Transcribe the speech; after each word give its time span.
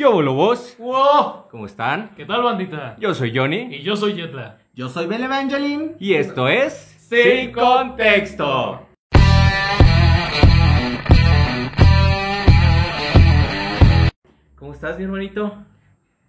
¿Qué? 0.00 0.06
¡Wow! 0.06 1.48
¿Cómo 1.50 1.66
están? 1.66 2.12
¿Qué 2.16 2.24
tal, 2.24 2.42
bandita? 2.42 2.96
Yo 2.98 3.12
soy 3.12 3.36
Johnny 3.36 3.68
Y 3.70 3.82
yo 3.82 3.96
soy 3.96 4.14
Jetla. 4.14 4.56
Yo 4.72 4.88
soy 4.88 5.06
Belle 5.06 5.26
Evangeline. 5.26 5.96
y 6.00 6.14
esto 6.14 6.48
es 6.48 6.72
Sin 6.72 7.52
Contexto. 7.52 8.86
¿Cómo 14.56 14.72
estás, 14.72 14.96
mi 14.96 15.04
hermanito? 15.04 15.54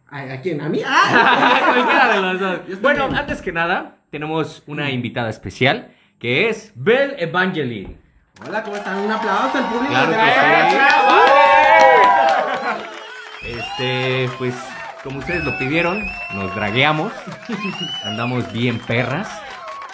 ¿A 0.10 0.42
quién? 0.42 0.60
¿A 0.60 0.68
mí? 0.68 0.82
¡Ah! 0.86 2.12
De 2.14 2.22
los 2.22 2.40
dos. 2.42 2.82
Bueno, 2.82 3.08
bien. 3.08 3.20
antes 3.20 3.42
que 3.42 3.54
nada, 3.54 4.00
tenemos 4.10 4.64
una 4.68 4.92
invitada 4.92 5.30
especial 5.30 5.96
que 6.20 6.50
es 6.50 6.74
Belle 6.76 7.16
Evangeline. 7.24 7.98
Hola, 8.46 8.64
¿cómo 8.64 8.76
están? 8.76 8.98
Un 8.98 9.12
aplauso 9.14 9.58
al 9.58 9.64
público. 9.64 9.94
Claro 9.94 10.12
de 10.12 10.18
que 10.18 10.24
sí. 10.26 11.41
Este, 13.46 14.30
pues, 14.38 14.56
como 15.04 15.20
ustedes 15.20 15.44
lo 15.44 15.58
pidieron, 15.58 16.04
nos 16.36 16.54
dragueamos, 16.54 17.12
andamos 18.06 18.52
bien 18.54 18.80
perras. 18.80 19.42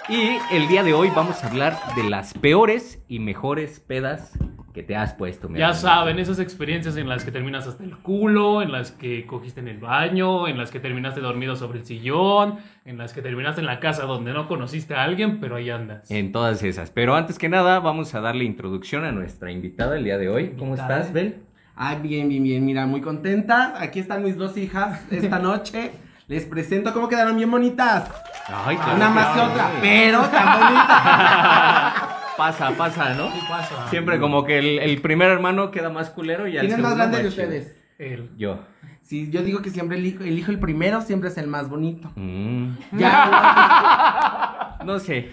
Y 0.10 0.38
el 0.52 0.68
día 0.68 0.84
de 0.84 0.94
hoy 0.94 1.10
vamos 1.16 1.44
a 1.44 1.48
hablar 1.48 1.78
de 1.96 2.10
las 2.10 2.34
peores 2.34 3.02
y 3.08 3.20
mejores 3.20 3.80
pedas 3.80 4.38
que 4.74 4.84
te 4.84 4.96
has 4.96 5.14
puesto. 5.14 5.50
mi 5.50 5.60
Ya 5.60 5.74
saben, 5.74 6.20
esas 6.20 6.40
experiencias 6.40 6.98
en 6.98 7.10
las 7.10 7.26
que 7.26 7.32
terminas 7.32 7.68
hasta 7.68 7.84
el 7.84 7.98
culo, 7.98 8.62
en 8.62 8.72
las 8.72 8.92
que 8.92 9.26
cogiste 9.26 9.60
en 9.60 9.70
el 9.70 9.80
baño, 9.80 10.48
en 10.48 10.58
las 10.58 10.70
que 10.70 10.80
terminaste 10.80 11.20
dormido 11.20 11.56
sobre 11.56 11.80
el 11.80 11.86
sillón, 11.86 12.60
en 12.86 12.98
las 12.98 13.14
que 13.14 13.22
terminaste 13.22 13.62
en 13.62 13.68
la 13.68 13.80
casa 13.80 14.04
donde 14.04 14.34
no 14.34 14.48
conociste 14.48 14.94
a 14.94 15.04
alguien, 15.04 15.40
pero 15.40 15.56
ahí 15.56 15.70
andas. 15.70 16.12
En 16.12 16.32
todas 16.32 16.62
esas. 16.64 16.92
Pero 16.92 17.16
antes 17.16 17.40
que 17.40 17.50
nada, 17.50 17.80
vamos 17.80 18.14
a 18.14 18.22
darle 18.22 18.44
introducción 18.44 19.04
a 19.04 19.12
nuestra 19.12 19.52
invitada 19.52 19.98
el 19.98 20.04
día 20.04 20.18
de 20.18 20.30
hoy. 20.30 20.54
¿Cómo 20.58 20.76
estás, 20.76 21.12
Bel? 21.12 21.47
Ay, 21.78 22.00
bien, 22.02 22.28
bien, 22.28 22.44
bien. 22.44 22.66
Mira, 22.66 22.86
muy 22.88 23.02
contenta. 23.02 23.76
Aquí 23.80 24.00
están 24.00 24.24
mis 24.24 24.36
dos 24.36 24.58
hijas 24.58 25.00
esta 25.12 25.40
noche. 25.50 25.92
Les 26.28 26.44
presento 26.46 26.92
cómo 26.94 27.08
quedaron 27.08 27.38
bien 27.38 27.50
bonitas. 27.52 28.10
Ay, 28.48 28.76
claro 28.78 28.96
Una 28.96 29.10
más 29.10 29.28
que 29.28 29.40
sí. 29.40 29.46
otra, 29.52 29.70
pero 29.82 30.22
tan 30.24 30.60
bonitas. 30.60 31.94
Pasa, 32.38 32.70
pasa, 32.78 33.14
¿no? 33.16 33.34
¿Qué 33.34 33.40
pasa? 33.50 33.88
Siempre 33.90 34.20
como 34.20 34.44
que 34.44 34.60
el, 34.60 34.78
el 34.78 35.02
primer 35.02 35.32
hermano 35.32 35.72
queda 35.72 35.90
más 35.90 36.12
culero 36.12 36.48
y 36.48 36.56
al 36.56 36.68
¿Quién 36.68 36.78
es 36.80 36.84
más 36.84 36.96
grande 36.96 37.24
de 37.24 37.30
ustedes? 37.30 37.76
El- 37.98 38.30
Yo. 38.38 38.60
Sí, 39.02 39.32
yo 39.32 39.42
digo 39.42 39.64
que 39.64 39.72
siempre 39.72 39.98
elijo, 39.98 40.24
elijo 40.24 40.52
el 40.52 40.60
primero, 40.60 41.02
siempre 41.02 41.30
es 41.30 41.38
el 41.40 41.48
más 41.48 41.68
bonito. 41.68 42.12
Mm, 42.16 42.74
Ya, 42.92 44.78
no 44.86 45.00
sé. 45.00 45.30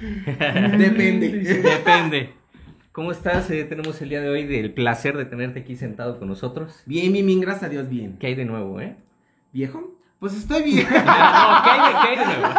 depende. 0.79 1.29
Depende. 1.63 2.33
¿Cómo 2.95 3.11
estás? 3.11 3.51
Eh, 3.51 3.65
tenemos 3.65 4.01
el 4.03 4.09
día 4.09 4.21
de 4.21 4.29
hoy 4.29 4.47
del 4.47 4.73
placer 4.73 5.17
de 5.17 5.25
tenerte 5.25 5.59
aquí 5.59 5.75
sentado 5.75 6.17
con 6.17 6.29
nosotros. 6.29 6.81
Bien, 6.87 7.13
bien, 7.13 7.27
bien, 7.27 7.41
gracias 7.41 7.65
a 7.65 7.69
Dios, 7.69 7.89
bien. 7.89 8.17
¿Qué 8.21 8.29
hay 8.29 8.37
de 8.37 8.45
nuevo, 8.45 8.81
eh? 8.81 8.95
¿Viejo? 9.53 9.99
Pues 10.21 10.37
estoy 10.37 10.63
bien. 10.63 10.87
No, 10.93 11.63
¿qué 11.65 11.71
hay 11.71 11.93
de, 11.93 11.99
qué 12.01 12.09
hay 12.09 12.19
de 12.19 12.25
nuevo? 12.25 12.55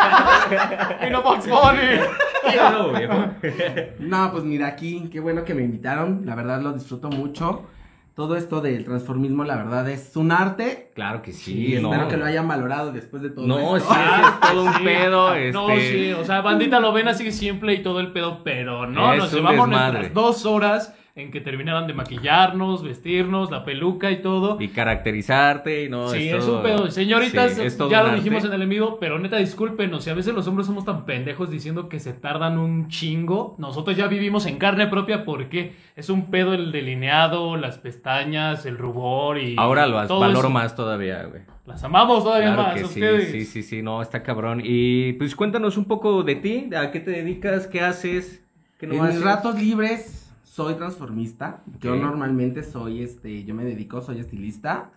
¡Y 1.08 1.10
no 1.10 1.22
Box 1.24 1.48
Bunny! 1.48 2.02
¿Qué 2.42 2.50
hay 2.50 2.60
de 2.60 2.70
nuevo, 2.70 2.92
viejo? 2.92 3.94
No, 4.00 4.32
pues 4.34 4.44
mira 4.44 4.68
aquí, 4.68 5.08
qué 5.10 5.22
bueno 5.22 5.46
que 5.46 5.54
me 5.54 5.64
invitaron, 5.64 6.26
la 6.26 6.36
verdad 6.36 6.62
lo 6.62 6.74
disfruto 6.74 7.08
mucho. 7.08 7.68
Todo 8.16 8.38
esto 8.38 8.62
del 8.62 8.86
transformismo, 8.86 9.44
la 9.44 9.58
verdad, 9.58 9.90
es 9.90 10.16
un 10.16 10.32
arte. 10.32 10.90
Claro 10.96 11.22
que 11.22 11.32
y 11.32 11.34
sí, 11.34 11.78
no. 11.82 11.92
espero 11.92 12.08
que 12.08 12.16
lo 12.16 12.26
hayan 12.26 12.48
valorado 12.48 12.94
después 12.94 13.22
de 13.22 13.30
todo 13.30 13.46
No, 13.46 13.76
esto. 13.76 13.94
sí, 13.94 14.00
es 14.00 14.50
todo 14.52 14.64
un 14.64 14.74
Sí. 14.78 14.84
pedo. 14.86 15.30
No, 15.52 15.70
este... 15.72 15.92
sí, 15.92 16.14
o 16.14 16.24
sea, 16.24 16.40
bandita 16.42 16.80
lo 16.80 16.94
ven 16.94 17.10
así 17.10 17.30
simple 17.34 17.74
y 17.74 17.84
todo 17.84 18.00
el 18.00 18.14
pedo, 18.14 18.42
pero 18.44 18.88
no, 18.88 19.12
Es 19.14 19.20
nos 19.20 19.34
llevamos 19.34 19.70
desmadre. 19.70 19.92
nuestras 20.00 20.14
dos 20.14 20.46
horas 20.46 20.94
en 21.18 21.32
que 21.32 21.40
terminaran 21.40 21.88
de 21.88 21.94
maquillarnos, 21.94 22.84
vestirnos, 22.84 23.50
la 23.50 23.64
peluca 23.64 24.12
y 24.12 24.22
todo. 24.22 24.58
Y 24.60 24.68
caracterizarte 24.68 25.86
y 25.86 25.90
no. 25.90 26.10
sí, 26.10 26.28
es 26.28 26.36
es 26.36 26.46
todo- 26.46 26.58
un 26.58 26.64
pedo. 26.64 26.92
Señoritas, 26.92 27.54
Sí, 27.54 27.62
es 27.62 27.78
todo 27.78 27.90
ya 27.90 28.02
lo 28.02 28.08
arte. 28.10 28.18
dijimos 28.18 28.44
en 28.44 28.50
el 28.52 28.62
enemigo, 28.62 28.98
pero 29.00 29.18
neta, 29.18 29.38
discúlpenos. 29.38 30.04
Si 30.04 30.10
a 30.10 30.14
veces 30.14 30.34
los 30.34 30.46
hombres 30.48 30.68
somos 30.68 30.84
tan 30.84 31.06
pendejos 31.06 31.50
diciendo 31.50 31.88
que 31.88 32.02
se 32.02 32.12
tardan 32.12 32.58
un 32.60 32.90
chingo, 32.90 33.56
nosotros 33.60 33.96
ya 33.96 34.08
vivimos 34.08 34.46
en 34.46 34.58
carne 34.58 34.88
propia 34.88 35.24
porque 35.24 35.76
es 35.96 36.10
un 36.10 36.30
pedo 36.30 36.54
el 36.54 36.74
delineado, 36.74 37.56
las 37.56 37.78
pestañas, 37.78 38.66
el 38.66 38.78
rubor 38.78 39.38
y. 39.38 39.56
Ahora 39.58 39.88
lo 39.88 40.06
todo 40.08 40.20
valoro 40.20 40.40
eso. 40.40 40.50
más 40.50 40.76
todavía, 40.76 41.24
güey. 41.24 41.44
Las 41.66 41.82
amamos 41.86 42.26
todavía 42.26 42.54
Claro 42.54 42.64
más. 42.64 42.74
que 42.74 42.80
sí, 42.80 42.86
ustedes. 42.86 43.32
sí, 43.32 43.46
sí, 43.46 43.64
sí, 43.64 43.82
no, 43.82 44.02
está 44.02 44.22
cabrón. 44.22 44.62
Y 44.64 45.14
pues 45.14 45.34
cuéntanos 45.34 45.78
un 45.78 45.86
poco 45.86 46.24
de 46.24 46.36
ti, 46.36 46.70
a 46.78 46.92
qué 46.92 47.00
te 47.00 47.12
dedicas, 47.12 47.68
qué 47.68 47.80
haces, 47.80 48.44
qué 48.78 48.86
no 48.86 48.96
en 48.96 49.14
mis 49.14 49.22
ratos 49.24 49.56
libres 49.58 50.25
soy 50.56 50.76
transformista. 50.76 51.64
Yo 51.82 51.98
normalmente 51.98 52.64
soy, 52.64 53.02
este, 53.02 53.44
yo 53.44 53.54
me 53.54 53.66
dedico, 53.66 54.00
soy 54.00 54.20
estilista 54.20 54.92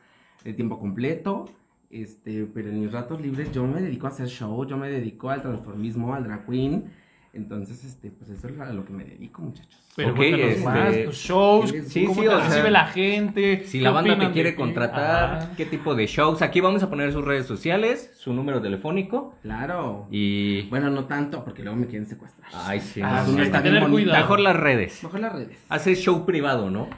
de 0.44 0.54
tiempo 0.54 0.78
completo. 0.78 1.46
Este, 1.90 2.44
pero 2.44 2.68
en 2.68 2.80
mis 2.80 2.92
ratos 2.92 3.20
libres 3.20 3.50
yo 3.50 3.66
me 3.66 3.80
dedico 3.80 4.06
a 4.06 4.10
hacer 4.10 4.28
show, 4.28 4.64
yo 4.66 4.76
me 4.76 4.88
dedico 4.88 5.30
al 5.30 5.42
transformismo, 5.42 6.14
al 6.14 6.22
drag 6.22 6.46
queen. 6.46 6.84
Entonces, 7.34 7.84
este, 7.84 8.10
pues 8.10 8.30
eso 8.30 8.48
es 8.48 8.58
a 8.58 8.72
lo 8.72 8.84
que 8.84 8.92
me 8.92 9.04
dedico, 9.04 9.42
muchachos. 9.42 9.78
Pero 9.94 10.10
Ok, 10.10 10.16
cuéntanos 10.16 10.46
este- 10.52 10.64
más, 10.64 11.04
tus 11.04 11.16
shows, 11.16 11.70
Sí, 11.88 12.04
cómo 12.06 12.14
sí, 12.14 12.20
te 12.22 12.28
o 12.34 12.38
sea, 12.40 12.48
recibe 12.48 12.70
la 12.70 12.86
gente. 12.86 13.64
Si 13.64 13.80
la 13.80 13.90
banda 13.90 14.18
te 14.18 14.30
quiere 14.30 14.54
contratar, 14.54 15.38
Ah. 15.42 15.48
qué 15.56 15.66
tipo 15.66 15.94
de 15.94 16.06
shows. 16.06 16.40
Aquí 16.42 16.60
vamos 16.60 16.82
a 16.82 16.88
poner 16.90 17.12
sus 17.12 17.24
redes 17.24 17.46
sociales, 17.46 18.12
su 18.16 18.32
número 18.32 18.62
telefónico 18.62 19.34
Claro. 19.42 20.06
y... 20.10 20.62
Bueno, 20.68 20.88
no 20.90 21.04
tanto, 21.04 21.44
porque 21.44 21.62
luego 21.62 21.76
me 21.78 21.86
quieren 21.86 22.06
secuestrar. 22.06 22.48
Ay, 22.54 22.80
sí. 22.80 23.00
Ah, 23.02 23.24
no, 23.26 23.34
sí, 23.34 23.40
está 23.42 23.60
bien 23.60 23.88
cuidado. 23.90 24.18
Mejor 24.18 24.40
las 24.40 24.56
redes. 24.56 25.02
Mejor 25.02 25.20
las 25.20 25.32
redes. 25.32 25.58
Haces 25.68 26.00
show 26.00 26.24
privado, 26.24 26.70
¿no? 26.70 26.88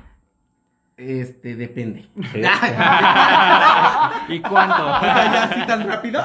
Este, 0.96 1.56
depende. 1.56 2.02
Sí. 2.32 2.40
¿Y 4.28 4.40
cuánto? 4.40 4.84
Ya 5.02 5.42
así 5.44 5.66
tan 5.66 5.88
rápido. 5.88 6.20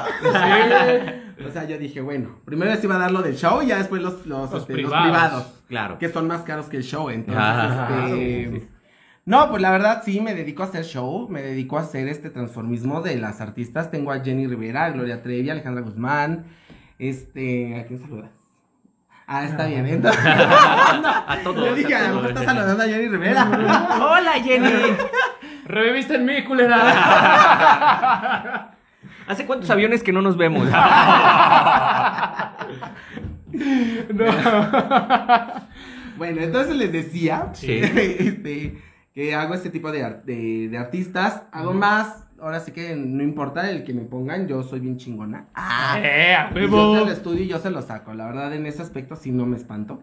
O 1.44 1.50
sea, 1.50 1.64
yo 1.64 1.76
dije, 1.78 2.00
bueno, 2.00 2.40
primero 2.44 2.70
les 2.70 2.82
iba 2.82 2.94
a 2.94 2.98
dar 2.98 3.10
lo 3.10 3.20
del 3.22 3.36
show 3.36 3.60
y 3.62 3.66
ya 3.66 3.76
después 3.78 4.00
los, 4.02 4.24
los, 4.26 4.50
Los 4.50 4.62
este, 4.62 4.72
los 4.74 4.90
privados. 4.90 5.02
privados. 5.04 5.46
Claro. 5.68 5.98
Que 5.98 6.08
son 6.08 6.26
más 6.26 6.42
caros 6.42 6.66
que 6.66 6.78
el 6.78 6.82
show. 6.82 7.10
Entonces, 7.10 7.42
Ah, 7.44 8.06
este, 8.08 8.50
sí. 8.60 8.68
No, 9.26 9.50
pues 9.50 9.60
la 9.60 9.70
verdad 9.72 10.02
sí, 10.04 10.20
me 10.20 10.34
dedico 10.34 10.62
a 10.62 10.66
hacer 10.66 10.84
show, 10.84 11.28
me 11.28 11.42
dedico 11.42 11.76
a 11.78 11.80
hacer 11.82 12.06
este 12.08 12.30
transformismo 12.30 13.02
de 13.02 13.16
las 13.16 13.40
artistas. 13.40 13.90
Tengo 13.90 14.12
a 14.12 14.20
Jenny 14.20 14.46
Rivera, 14.46 14.84
a 14.86 14.90
Gloria 14.90 15.20
Trevi, 15.22 15.50
a 15.50 15.52
Alejandra 15.52 15.82
Guzmán. 15.82 16.44
Este, 16.98 17.80
¿a 17.80 17.86
quién 17.86 18.00
saludas? 18.00 18.30
Ah, 19.26 19.44
está 19.44 19.66
bien. 19.66 19.84
Entonces, 19.88 20.24
A 20.24 21.38
todos. 21.42 21.66
yo 21.68 21.74
dije, 21.74 21.94
a 21.96 22.08
lo 22.08 22.14
mejor 22.14 22.28
estás 22.30 22.44
saludando 22.44 22.82
a 22.82 22.86
Jenny 22.86 23.08
Rivera. 23.08 23.50
Hola, 24.00 24.32
Jenny. 24.42 24.70
Reviviste 25.66 26.14
en 26.14 26.24
mí, 26.24 26.44
culera. 26.44 26.76
¿Hace 29.26 29.46
cuántos 29.46 29.70
aviones 29.70 30.02
que 30.02 30.12
no 30.12 30.22
nos 30.22 30.36
vemos? 30.36 30.68
Bueno, 36.16 36.40
entonces 36.40 36.76
les 36.76 36.92
decía 36.92 37.50
Sí. 37.52 37.70
este, 37.82 38.78
que 39.14 39.34
hago 39.34 39.54
este 39.54 39.70
tipo 39.70 39.92
de, 39.92 40.02
ar- 40.02 40.24
de, 40.24 40.68
de 40.70 40.78
artistas. 40.78 41.42
Hago 41.52 41.74
más, 41.74 42.26
ahora 42.40 42.60
sí 42.60 42.72
que 42.72 42.94
no 42.96 43.22
importa 43.22 43.70
el 43.70 43.84
que 43.84 43.92
me 43.92 44.02
pongan, 44.02 44.48
yo 44.48 44.62
soy 44.62 44.80
bien 44.80 44.96
chingona. 44.96 45.46
Ah, 45.54 45.98
eh, 46.02 46.34
a 46.34 46.48
yo 46.54 46.60
te 46.60 46.66
lo 47.04 47.10
estudio 47.10 47.44
y 47.44 47.48
yo 47.48 47.58
se 47.58 47.70
lo 47.70 47.82
saco. 47.82 48.14
La 48.14 48.26
verdad, 48.26 48.54
en 48.54 48.66
ese 48.66 48.82
aspecto 48.82 49.16
sí 49.16 49.30
no 49.30 49.46
me 49.46 49.56
espanto. 49.56 50.02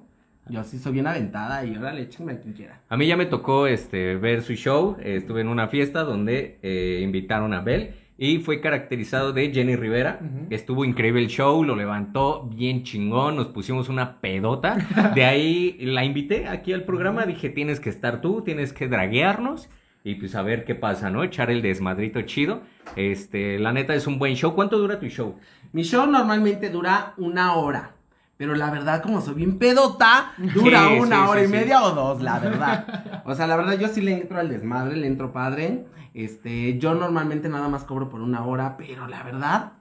Yo 0.49 0.63
sí 0.63 0.77
soy 0.77 0.93
bien 0.93 1.07
aventada 1.07 1.63
y 1.65 1.73
ahora 1.75 1.93
le 1.93 2.03
échenme 2.03 2.33
a 2.33 2.39
quien 2.39 2.53
quiera. 2.53 2.81
A 2.89 2.97
mí 2.97 3.07
ya 3.07 3.15
me 3.17 3.25
tocó 3.25 3.65
este, 3.65 4.15
ver 4.17 4.43
su 4.43 4.53
show. 4.53 4.97
eh, 4.99 5.15
Estuve 5.15 5.41
en 5.41 5.47
una 5.47 5.67
fiesta 5.67 6.03
donde 6.03 6.59
eh, 6.61 6.99
invitaron 7.01 7.53
a 7.53 7.61
Bel 7.61 7.95
y 8.17 8.39
fue 8.39 8.61
caracterizado 8.61 9.33
de 9.33 9.51
Jenny 9.51 9.75
Rivera. 9.75 10.19
Ujú. 10.21 10.47
Estuvo 10.49 10.85
increíble 10.85 11.21
el 11.21 11.27
show, 11.27 11.63
lo 11.63 11.75
levantó 11.75 12.43
bien 12.43 12.83
chingón, 12.83 13.35
nos 13.35 13.47
pusimos 13.47 13.89
una 13.89 14.19
pedota. 14.21 14.77
De 15.15 15.25
ahí 15.25 15.77
la 15.79 16.05
invité 16.05 16.47
aquí 16.47 16.73
al 16.73 16.83
programa, 16.83 17.25
dije, 17.25 17.49
tienes 17.49 17.79
que 17.79 17.89
estar 17.89 18.21
tú, 18.21 18.41
tienes 18.41 18.73
que 18.73 18.87
draguearnos. 18.87 19.69
Y 20.05 20.15
pues 20.15 20.35
a 20.35 20.41
ver 20.41 20.65
qué 20.65 20.75
pasa, 20.75 21.09
¿no? 21.09 21.23
Echar 21.23 21.49
el 21.49 21.61
desmadrito 21.61 22.21
chido. 22.23 22.61
Este, 22.97 23.57
la 23.57 23.71
neta 23.71 23.95
es 23.95 24.05
un 24.05 24.19
buen 24.19 24.35
show. 24.35 24.53
¿Cuánto 24.53 24.77
dura 24.77 24.99
tu 24.99 25.07
show? 25.07 25.37
Mi 25.71 25.83
show 25.83 26.05
normalmente 26.05 26.69
dura 26.69 27.13
una 27.17 27.55
hora. 27.55 27.91
Pero 28.35 28.55
la 28.55 28.69
verdad, 28.69 29.01
como 29.01 29.21
soy 29.21 29.35
bien 29.35 29.57
pedota, 29.57 30.33
dura 30.37 30.89
Sí, 30.89 30.99
una 30.99 31.23
sí, 31.23 31.29
hora 31.29 31.39
sí, 31.41 31.45
y 31.45 31.49
media 31.49 31.83
o 31.83 31.91
dos, 31.91 32.21
la 32.21 32.39
verdad. 32.39 33.21
O 33.25 33.33
sea, 33.33 33.47
la 33.47 33.55
verdad, 33.55 33.79
yo 33.79 33.87
sí 33.87 34.01
le 34.01 34.13
entro 34.13 34.39
al 34.39 34.49
desmadre, 34.49 34.97
le 34.97 35.07
entro 35.07 35.31
padre. 35.31 35.85
Este, 36.13 36.77
yo 36.77 36.93
normalmente 36.93 37.49
nada 37.49 37.67
más 37.69 37.83
cobro 37.83 38.09
por 38.09 38.21
una 38.21 38.45
hora, 38.45 38.75
pero 38.77 39.07
la 39.07 39.23
verdad, 39.23 39.73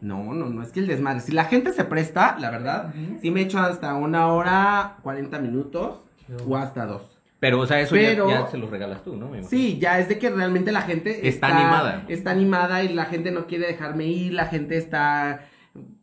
no, 0.00 0.34
no, 0.34 0.46
no 0.50 0.62
es 0.62 0.72
que 0.72 0.80
el 0.80 0.86
desmadre. 0.86 1.20
Si 1.20 1.32
la 1.32 1.44
gente 1.44 1.72
se 1.72 1.84
presta, 1.84 2.36
la 2.38 2.50
verdad, 2.50 2.92
sí 3.20 3.30
me 3.30 3.40
echo 3.42 3.58
hasta 3.58 3.94
una 3.94 4.26
hora, 4.28 4.96
40 5.02 5.38
minutos 5.38 6.04
o 6.46 6.56
hasta 6.56 6.86
dos. 6.86 7.18
Pero, 7.38 7.58
o 7.60 7.66
sea, 7.66 7.80
eso 7.80 7.96
ya- 7.96 8.08
Pero- 8.10 8.28
ya, 8.28 8.46
se 8.48 8.58
los 8.58 8.68
regalas 8.70 9.02
tú, 9.02 9.16
¿no? 9.16 9.30
Sí, 9.44 9.78
ya 9.78 9.98
es 9.98 10.08
de 10.10 10.18
que 10.18 10.28
realmente 10.28 10.72
la 10.72 10.82
gente 10.82 11.26
Está 11.26 11.46
animada. 11.48 12.04
Está 12.08 12.30
animada 12.32 12.82
y 12.84 12.92
la 12.92 13.06
gente 13.06 13.30
no 13.30 13.46
quiere 13.46 13.66
dejarme 13.66 14.04
ir, 14.04 14.34
la 14.34 14.44
gente 14.46 14.76
está 14.76 15.46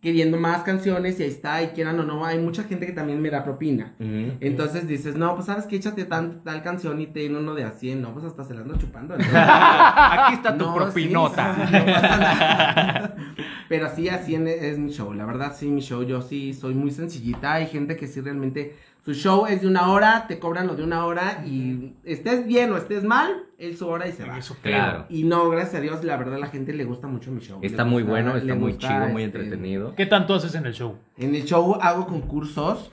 queriendo 0.01 0.37
más 0.37 0.63
canciones 0.63 1.19
y 1.19 1.23
ahí 1.23 1.29
está, 1.29 1.61
y 1.61 1.67
quieran 1.67 1.99
o 1.99 2.03
no, 2.03 2.25
hay 2.25 2.39
mucha 2.39 2.63
gente 2.63 2.85
que 2.85 2.93
también 2.93 3.21
me 3.21 3.29
da 3.29 3.43
propina. 3.43 3.95
Entonces 3.99 4.87
dices, 4.87 5.15
no, 5.15 5.33
pues 5.35 5.45
sabes 5.47 5.65
que 5.65 5.75
échate 5.75 6.05
tan, 6.05 6.41
tal 6.43 6.63
canción 6.63 7.01
y 7.01 7.07
te 7.07 7.19
den 7.21 7.35
uno 7.35 7.53
de 7.53 7.65
a 7.65 7.71
100, 7.71 8.01
no, 8.01 8.13
pues 8.13 8.25
hasta 8.25 8.43
se 8.45 8.53
la 8.53 8.61
ando 8.61 8.77
chupando. 8.77 9.15
entonces- 9.15 9.37
Aquí 9.41 10.33
está 10.35 10.57
tu 10.57 10.65
No, 10.65 10.75
propinota. 10.75 11.55
sí, 11.55 11.61
sí, 11.61 11.67
sí, 11.67 11.73
no 11.79 11.85
pasa 11.93 12.17
nada. 12.17 13.15
Pero 13.69 13.89
sí, 13.93 14.07
así 14.07 14.35
es 14.35 14.77
mi 14.79 14.91
show. 14.91 15.13
La 15.13 15.25
verdad, 15.25 15.53
sí, 15.53 15.67
mi 15.67 15.81
show, 15.81 16.01
yo 16.03 16.21
sí 16.21 16.53
soy 16.53 16.73
muy 16.73 16.89
sencillita. 16.91 17.53
Hay 17.55 17.67
gente 17.67 17.97
que 17.97 18.07
sí 18.07 18.21
realmente. 18.21 18.75
Su 19.07 19.13
show 19.13 19.45
es 19.47 19.61
de 19.61 19.67
una 19.67 19.89
hora, 19.89 20.25
te 20.27 20.37
cobran 20.37 20.67
lo 20.67 20.75
de 20.75 20.83
una 20.83 21.05
hora 21.05 21.41
y 21.45 21.93
estés 22.03 22.45
bien 22.45 22.73
o 22.73 22.77
estés 22.77 23.05
mal, 23.05 23.45
es 23.57 23.79
su 23.79 23.87
hora 23.87 24.05
y 24.05 24.11
se 24.11 24.25
va. 24.25 24.37
Eso 24.37 24.57
Claro. 24.61 25.05
Y 25.07 25.23
no, 25.23 25.47
gracias 25.49 25.75
a 25.75 25.79
Dios, 25.79 26.03
la 26.03 26.17
verdad, 26.17 26.35
a 26.35 26.39
la 26.39 26.47
gente 26.47 26.73
le 26.73 26.83
gusta 26.83 27.07
mucho 27.07 27.31
mi 27.31 27.39
show. 27.39 27.59
Está 27.61 27.85
Le 27.85 27.89
muy 27.89 28.03
gusta- 28.03 28.11
bueno, 28.11 28.35
está 28.35 28.53
muy 28.55 28.73
gusta, 28.73 28.87
chido, 28.89 29.07
muy 29.07 29.23
este, 29.23 29.37
entretenido. 29.37 29.95
¿Qué 29.95 30.07
tanto 30.07 30.33
haces 30.35 30.53
en 30.55 30.65
el 30.65 30.73
show? 30.73 30.97
En 31.17 31.33
el 31.35 31.45
show 31.45 31.77
hago 31.81 32.05
concursos, 32.05 32.91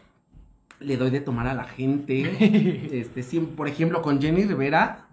le 0.78 0.96
doy 0.96 1.10
de 1.10 1.18
tomar 1.18 1.48
a 1.48 1.54
la 1.54 1.64
gente. 1.64 2.90
este, 3.00 3.24
sí, 3.24 3.40
por 3.40 3.66
ejemplo, 3.66 4.00
con 4.00 4.22
Jenny 4.22 4.44
Rivera 4.44 5.08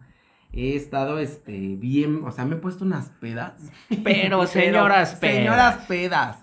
he 0.53 0.75
estado 0.75 1.17
este 1.17 1.77
bien, 1.77 2.21
o 2.27 2.31
sea, 2.31 2.45
me 2.45 2.57
he 2.57 2.59
puesto 2.59 2.85
unas 2.85 3.09
pedas. 3.19 3.53
Pero 4.03 4.45
señoras 4.45 5.15
pedas. 5.15 5.35
Señoras 5.35 5.77
pedas. 5.87 6.37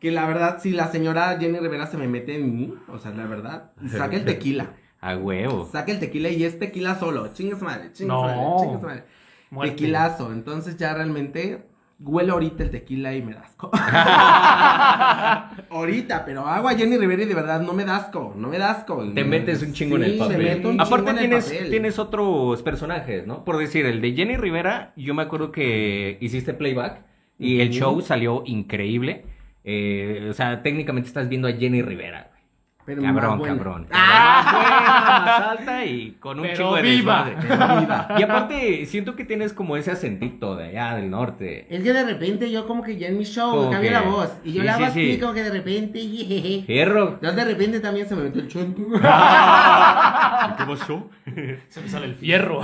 Que 0.00 0.10
la 0.12 0.26
verdad, 0.26 0.58
si 0.62 0.70
la 0.70 0.88
señora 0.88 1.36
Jenny 1.40 1.58
Rivera 1.58 1.86
se 1.86 1.96
me 1.96 2.06
mete 2.06 2.36
en 2.36 2.54
mí, 2.54 2.74
o 2.88 2.98
sea, 2.98 3.10
la 3.12 3.26
verdad, 3.26 3.72
saca 3.88 4.16
el 4.16 4.24
tequila. 4.24 4.70
A 5.00 5.16
huevo. 5.16 5.68
Saca 5.70 5.92
el 5.92 6.00
tequila 6.00 6.28
y 6.28 6.42
es 6.44 6.58
tequila 6.58 6.96
solo. 6.98 7.32
Chingue 7.32 7.56
su 7.56 7.64
madre, 7.64 7.92
chingue 7.92 7.96
su 7.96 8.06
No. 8.06 8.22
madre, 8.22 8.40
chingue 8.60 8.80
su 8.80 8.86
madre. 8.86 9.04
Muerte. 9.50 9.70
Tequilazo. 9.74 10.32
Entonces 10.32 10.76
ya 10.76 10.92
realmente 10.94 11.62
huele 12.00 12.32
ahorita 12.32 12.64
el 12.64 12.70
tequila 12.70 13.14
y 13.14 13.22
me 13.22 13.32
da 13.34 13.40
asco. 13.42 13.70
ahorita, 15.70 16.24
pero 16.24 16.46
hago 16.46 16.68
a 16.68 16.74
Jenny 16.74 16.96
Rivera 16.98 17.22
y 17.22 17.26
de 17.26 17.34
verdad 17.34 17.60
no 17.60 17.72
me 17.74 17.84
da 17.84 17.96
asco, 17.96 18.34
no 18.36 18.48
me 18.48 18.58
da 18.58 18.70
asco. 18.72 19.04
Te 19.14 19.24
metes 19.24 19.62
un 19.62 19.72
chingo 19.72 19.96
en 19.96 20.04
el 20.04 20.12
me 20.12 20.18
papel. 20.18 20.38
meto 20.42 20.68
un 20.70 20.80
Aparte 20.80 20.96
chingo 20.96 21.10
en 21.10 21.16
el 21.18 21.28
tienes, 21.28 21.44
papel. 21.52 21.70
tienes 21.70 21.98
otros 21.98 22.62
personajes, 22.62 23.26
¿no? 23.26 23.44
Por 23.44 23.56
decir, 23.58 23.86
el 23.86 24.00
de 24.00 24.12
Jenny 24.14 24.36
Rivera, 24.36 24.92
yo 24.96 25.14
me 25.14 25.22
acuerdo 25.22 25.52
que 25.52 26.18
hiciste 26.20 26.54
playback 26.54 27.02
y 27.38 27.60
el 27.60 27.70
show 27.70 28.00
salió 28.00 28.42
increíble. 28.46 29.24
Eh, 29.64 30.28
o 30.30 30.32
sea, 30.32 30.62
técnicamente 30.62 31.08
estás 31.08 31.28
viendo 31.28 31.48
a 31.48 31.52
Jenny 31.52 31.82
Rivera. 31.82 32.28
güey. 32.30 32.38
Pero 32.86 33.02
cabrón, 33.02 33.42
cabrón. 33.42 33.86
¡Ah! 33.92 35.20
Más 35.26 35.58
alta 35.58 35.84
y 35.84 36.12
con 36.12 36.38
un 36.40 36.46
Pero 36.46 36.56
chingo 36.56 36.74
de 36.76 36.82
viva. 36.82 37.24
desmadre. 37.24 37.36
Pero 37.46 37.80
viva. 37.80 38.08
Y 38.18 38.22
aparte, 38.22 38.86
siento 38.86 39.14
que 39.14 39.26
tienes 39.26 39.52
como 39.52 39.76
ese 39.76 39.90
acentito 39.90 40.56
de 40.56 40.68
allá 40.68 40.94
del 40.96 41.10
norte. 41.10 41.66
Es 41.68 41.82
que 41.82 41.92
de 41.92 42.02
repente 42.02 42.50
yo 42.50 42.66
como 42.66 42.82
que 42.82 42.96
ya 42.96 43.08
en 43.08 43.18
mi 43.18 43.24
show 43.24 43.50
Como 43.50 43.64
me 43.66 43.72
cambio 43.72 43.90
que- 43.90 43.94
la 43.94 44.00
voz. 44.00 44.32
Y 44.42 44.54
yo 44.54 44.62
sí, 44.62 44.66
la 44.66 44.72
hago 44.76 44.84
sí, 44.86 44.90
así 44.90 45.12
sí. 45.16 45.20
como 45.20 45.34
que 45.34 45.42
de 45.42 45.50
repente. 45.50 46.00
jejeje. 46.00 46.62
Fierro. 46.64 47.08
Entonces 47.10 47.36
de 47.36 47.44
repente 47.44 47.80
también 47.80 48.08
se 48.08 48.16
me 48.16 48.22
metió 48.22 48.40
el 48.40 48.48
chonto. 48.48 48.82
¿Qué 48.90 50.64
pasó? 50.64 51.10
Se 51.68 51.80
me 51.82 51.88
sale 51.90 52.06
el 52.06 52.14
fierro. 52.14 52.62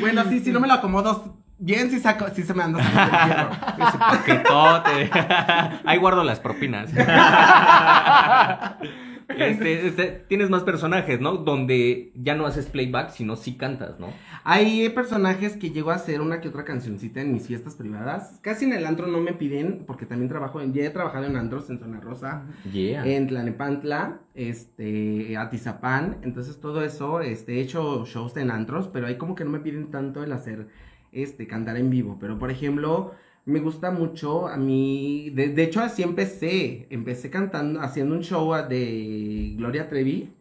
bueno, 0.00 0.24
sí, 0.28 0.40
si 0.40 0.50
no 0.52 0.60
me 0.60 0.68
lo 0.68 0.74
acomodo 0.74 1.36
bien, 1.58 1.90
sí, 1.90 2.00
saco, 2.00 2.26
sí 2.34 2.42
se 2.42 2.54
me 2.54 2.62
anda 2.62 2.82
saliendo 2.82 3.50
el. 4.86 5.10
Ahí 5.84 5.98
guardo 5.98 6.24
las 6.24 6.40
propinas. 6.40 6.90
Este, 9.28 9.86
este, 9.86 10.24
tienes 10.28 10.50
más 10.50 10.64
personajes, 10.64 11.20
¿no? 11.20 11.38
Donde 11.38 12.12
ya 12.14 12.34
no 12.34 12.46
haces 12.46 12.66
playback, 12.66 13.10
sino 13.10 13.36
sí 13.36 13.56
cantas, 13.56 13.98
¿no? 13.98 14.08
Hay 14.44 14.88
personajes 14.90 15.56
que 15.56 15.70
llego 15.70 15.90
a 15.90 15.94
hacer 15.94 16.20
una 16.20 16.40
que 16.40 16.48
otra 16.48 16.64
cancioncita 16.64 17.20
en 17.20 17.32
mis 17.32 17.46
fiestas 17.46 17.74
privadas. 17.74 18.38
Casi 18.42 18.66
en 18.66 18.74
el 18.74 18.86
antro 18.86 19.06
no 19.06 19.20
me 19.20 19.32
piden, 19.32 19.84
porque 19.86 20.06
también 20.06 20.28
trabajo 20.28 20.60
en, 20.60 20.72
ya 20.72 20.84
he 20.84 20.90
trabajado 20.90 21.24
en 21.24 21.36
antros 21.36 21.70
en 21.70 21.78
Zona 21.78 22.00
Rosa, 22.00 22.42
Yeah. 22.70 23.06
en 23.06 23.28
Tlanepantla, 23.28 24.20
este, 24.34 25.36
Atizapán. 25.36 26.18
Entonces 26.22 26.60
todo 26.60 26.84
eso, 26.84 27.20
este, 27.20 27.54
he 27.54 27.60
hecho 27.60 28.04
shows 28.04 28.36
en 28.36 28.50
antros, 28.50 28.88
pero 28.88 29.06
ahí 29.06 29.16
como 29.16 29.34
que 29.34 29.44
no 29.44 29.50
me 29.50 29.60
piden 29.60 29.90
tanto 29.90 30.22
el 30.22 30.32
hacer, 30.32 30.68
este, 31.14 31.46
cantar 31.46 31.76
en 31.76 31.90
vivo. 31.90 32.18
Pero 32.20 32.38
por 32.38 32.50
ejemplo, 32.50 33.14
me 33.46 33.60
gusta 33.60 33.90
mucho 33.90 34.48
a 34.48 34.56
mí, 34.56 35.30
de, 35.30 35.48
de 35.48 35.62
hecho 35.64 35.80
así 35.80 36.02
empecé, 36.02 36.86
empecé 36.90 37.30
cantando, 37.30 37.80
haciendo 37.80 38.14
un 38.14 38.22
show 38.22 38.52
de 38.68 39.54
Gloria 39.56 39.88
Trevi. 39.88 40.33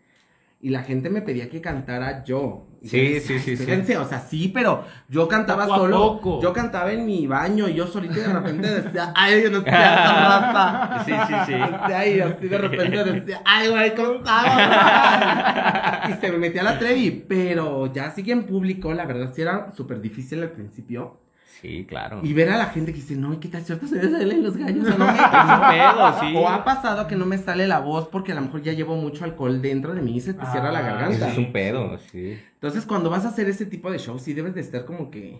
Y 0.66 0.70
la 0.70 0.82
gente 0.82 1.10
me 1.10 1.22
pedía 1.22 1.50
que 1.50 1.60
cantara 1.60 2.24
yo. 2.24 2.68
Y 2.82 2.88
Sí, 2.88 2.98
yo 2.98 3.14
decía, 3.16 3.40
sí, 3.40 3.52
"Ay, 3.52 3.58
sí, 3.58 3.84
sí. 3.86 3.96
o 3.96 4.06
sea, 4.08 4.20
sí, 4.22 4.48
pero 4.48 4.86
yo 5.10 5.28
cantaba 5.28 5.66
Poco 5.66 5.78
solo. 5.78 5.98
poco. 5.98 6.42
Yo 6.42 6.54
cantaba 6.54 6.94
en 6.94 7.06
mi 7.06 7.28
baño 7.28 7.68
y 7.68 7.74
yo 7.74 7.86
solito 7.86 8.14
y 8.18 8.22
de 8.22 8.32
repente 8.32 8.82
decía, 8.82 9.12
ay, 9.16 9.44
yo 9.44 9.50
no 9.52 9.58
estoy 9.58 9.74
raza. 9.74 11.04
Sí, 11.06 11.12
sí, 11.28 11.34
sí. 11.48 11.52
Decía, 11.82 12.08
y 12.08 12.20
así 12.22 12.48
de 12.48 12.58
repente 12.58 13.04
decía, 13.04 13.42
ay, 13.44 13.70
güey, 13.72 13.94
¿cómo 13.94 14.14
estaba? 14.20 16.02
Y 16.10 16.14
se 16.22 16.32
me 16.32 16.38
metía 16.38 16.64
la 16.64 16.80
Trevi, 16.80 17.26
pero 17.28 17.92
ya 17.92 18.12
sigue 18.12 18.32
en 18.32 18.44
público, 18.46 18.94
la 18.94 19.06
verdad 19.06 19.32
sí 19.34 19.42
era 19.42 19.72
súper 19.74 20.00
difícil 20.00 20.42
al 20.44 20.52
principio. 20.52 21.20
Sí, 21.62 21.86
claro. 21.88 22.20
Y 22.24 22.34
ver 22.34 22.50
a 22.50 22.58
la 22.58 22.66
gente 22.68 22.92
que 22.92 23.00
dice, 23.00 23.16
no, 23.16 23.40
¿qué 23.40 23.48
tal 23.48 23.64
cierto 23.64 23.88
se 23.88 23.96
me 23.96 24.10
salen 24.10 24.44
los 24.44 24.58
gallos? 24.58 24.88
O, 24.88 24.98
no 24.98 25.06
me- 25.06 25.14
pedo, 25.72 26.20
sí. 26.20 26.34
o 26.36 26.50
ha 26.50 26.64
pasado 26.66 27.08
que 27.08 27.16
no 27.16 27.26
me 27.26 27.38
sale 27.38 27.68
la 27.68 27.80
voz 27.80 28.08
porque 28.10 28.32
a 28.32 28.36
lo 28.36 28.42
mejor 28.42 28.62
ya 28.62 28.74
llevo 28.74 28.96
mucho 28.96 29.24
alcohol 29.24 29.62
dentro 29.62 29.94
de 29.94 30.02
mí 30.02 30.18
y 30.18 30.22
se 30.22 30.34
te 30.34 30.46
cierra 30.46 30.72
la 30.72 30.80
Ah, 30.80 30.84
garganta. 30.84 31.16
Eso 31.16 31.28
es 31.28 31.38
un 31.38 31.52
pedo, 31.54 31.98
sí. 32.12 32.38
Entonces, 32.56 32.86
cuando 32.86 33.10
vas 33.10 33.26
a 33.26 33.30
hacer 33.30 33.48
ese 33.50 33.66
tipo 33.66 33.92
de 33.92 33.98
shows, 33.98 34.22
sí 34.22 34.34
debes 34.34 34.56
de 34.56 34.62
estar 34.62 34.86
como 34.86 35.10
que, 35.12 35.40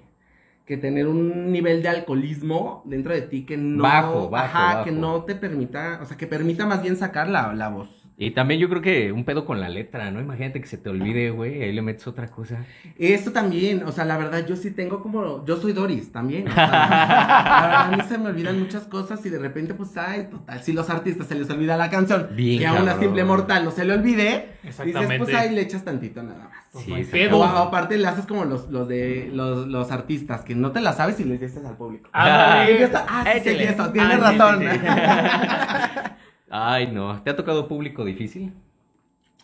que 0.66 0.78
tener 0.78 1.08
un 1.08 1.52
nivel 1.52 1.82
de 1.82 1.90
alcoholismo 1.90 2.84
dentro 2.86 3.14
de 3.14 3.22
ti 3.24 3.46
que 3.46 3.58
no... 3.58 3.84
Bajo, 3.84 4.30
bajo, 4.30 4.58
Ajá, 4.58 4.84
que 4.84 4.92
no 4.92 5.24
te 5.24 5.36
permita, 5.36 6.00
o 6.02 6.06
sea, 6.06 6.16
que 6.18 6.28
permita 6.28 6.66
más 6.66 6.82
bien 6.82 6.96
sacar 6.96 7.28
la, 7.28 7.54
la 7.54 7.70
voz. 7.70 7.90
Y 8.16 8.32
también 8.32 8.60
yo 8.60 8.70
creo 8.70 8.82
que 8.82 9.12
un 9.12 9.26
pedo 9.26 9.44
con 9.46 9.60
la 9.60 9.70
letra, 9.70 10.12
¿no? 10.12 10.22
Imagínate 10.22 10.62
que 10.62 10.68
se 10.68 10.78
te 10.78 10.90
olvide, 10.90 11.32
güey, 11.32 11.64
ahí 11.64 11.72
le 11.74 11.82
metes 11.82 12.06
otra 12.06 12.28
cosa. 12.28 12.64
Eso 12.98 13.32
también, 13.32 13.84
o 13.84 13.92
sea, 13.92 14.06
la 14.06 14.18
verdad, 14.18 14.46
yo 14.46 14.56
sí 14.56 14.70
tengo 14.70 15.02
como, 15.02 15.44
yo 15.46 15.58
soy 15.58 15.74
Doris 15.74 16.12
también. 16.12 16.48
o 16.48 16.54
sea, 16.54 16.68
la 16.70 17.62
verdad, 17.62 17.82
a 17.82 17.98
mí 17.98 18.04
se 18.08 18.18
me 18.20 18.30
olvidan 18.30 18.60
muchas 18.60 18.84
cosas 18.84 19.26
y 19.26 19.30
de 19.30 19.40
repente, 19.40 19.74
pues, 19.74 19.98
ay, 19.98 20.28
total, 20.30 20.62
si 20.62 20.74
los 20.74 20.90
artistas 20.92 21.26
se 21.28 21.34
les 21.36 21.50
olvida 21.50 21.76
la 21.76 21.90
canción, 21.90 22.28
Bien, 22.36 22.60
que 22.60 22.68
a 22.68 22.74
una 22.74 23.00
simple 23.00 23.24
mortal 23.24 23.66
no 23.66 23.72
se 23.72 23.84
le 23.84 23.94
olvide, 23.94 24.58
dices, 24.62 24.80
Exactamente. 24.80 25.18
pues 25.18 25.36
ahí 25.36 25.56
le 25.56 25.62
echas 25.62 25.84
tantito 25.84 26.22
nada 26.22 26.50
más. 26.50 26.64
Pues 26.72 26.86
Sí, 26.86 27.12
pedo. 27.12 27.40
O 27.40 27.44
aparte 27.44 27.98
le 27.98 28.08
haces 28.08 28.26
como 28.26 28.46
los, 28.46 28.70
los 28.70 28.88
de 28.88 29.30
los, 29.34 29.68
los 29.68 29.92
artistas, 29.92 30.42
que 30.42 30.54
no 30.56 30.72
te 30.72 30.82
la 30.82 30.94
sabes 30.94 31.20
y 31.20 31.24
les 31.24 31.42
dices 31.42 31.64
al 31.66 31.78
público. 31.78 32.10
Y 32.14 32.18
ya 32.18 32.86
está, 32.86 33.06
Ah, 33.10 33.26
sí, 33.44 33.50
eso, 33.50 33.92
tienes 33.92 34.20
Ah, 34.22 34.32
razón. 34.32 34.60
sí, 34.60 34.68
sí. 34.72 34.78
Ay, 36.56 36.86
no. 36.86 37.20
¿Te 37.24 37.32
ha 37.32 37.36
tocado 37.36 37.68
público 37.68 38.06
difícil? 38.06 38.54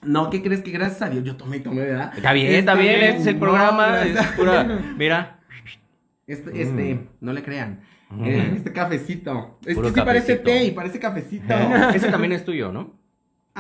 No, 0.04 0.30
¿qué 0.30 0.44
crees 0.44 0.62
que 0.62 0.70
gracias 0.70 1.02
a 1.02 1.10
Dios 1.10 1.24
yo 1.24 1.36
tomé 1.36 1.58
y 1.58 1.60
tomé, 1.62 1.82
verdad? 1.82 2.14
Está 2.16 2.34
bien, 2.34 2.54
está 2.54 2.76
bien, 2.76 3.02
este 3.02 3.22
es 3.22 3.26
el 3.26 3.34
no, 3.34 3.40
programa. 3.40 4.04
es 4.04 4.28
pura. 4.34 4.64
Mira. 4.96 5.40
Este, 6.28 6.62
este, 6.62 7.08
no 7.20 7.34
le 7.34 7.42
crean. 7.42 7.80
Mm. 8.12 8.26
Este 8.26 8.72
cafecito. 8.72 9.58
Es 9.66 9.74
Puro 9.74 9.88
que 9.88 9.96
sí 9.96 10.06
parece 10.06 10.36
té 10.36 10.66
y 10.66 10.72
parece 10.72 11.00
cafecito. 11.00 11.52
Ese 11.96 12.12
también 12.12 12.32
es 12.32 12.46
tuyo, 12.46 12.72
¿no? 12.72 12.99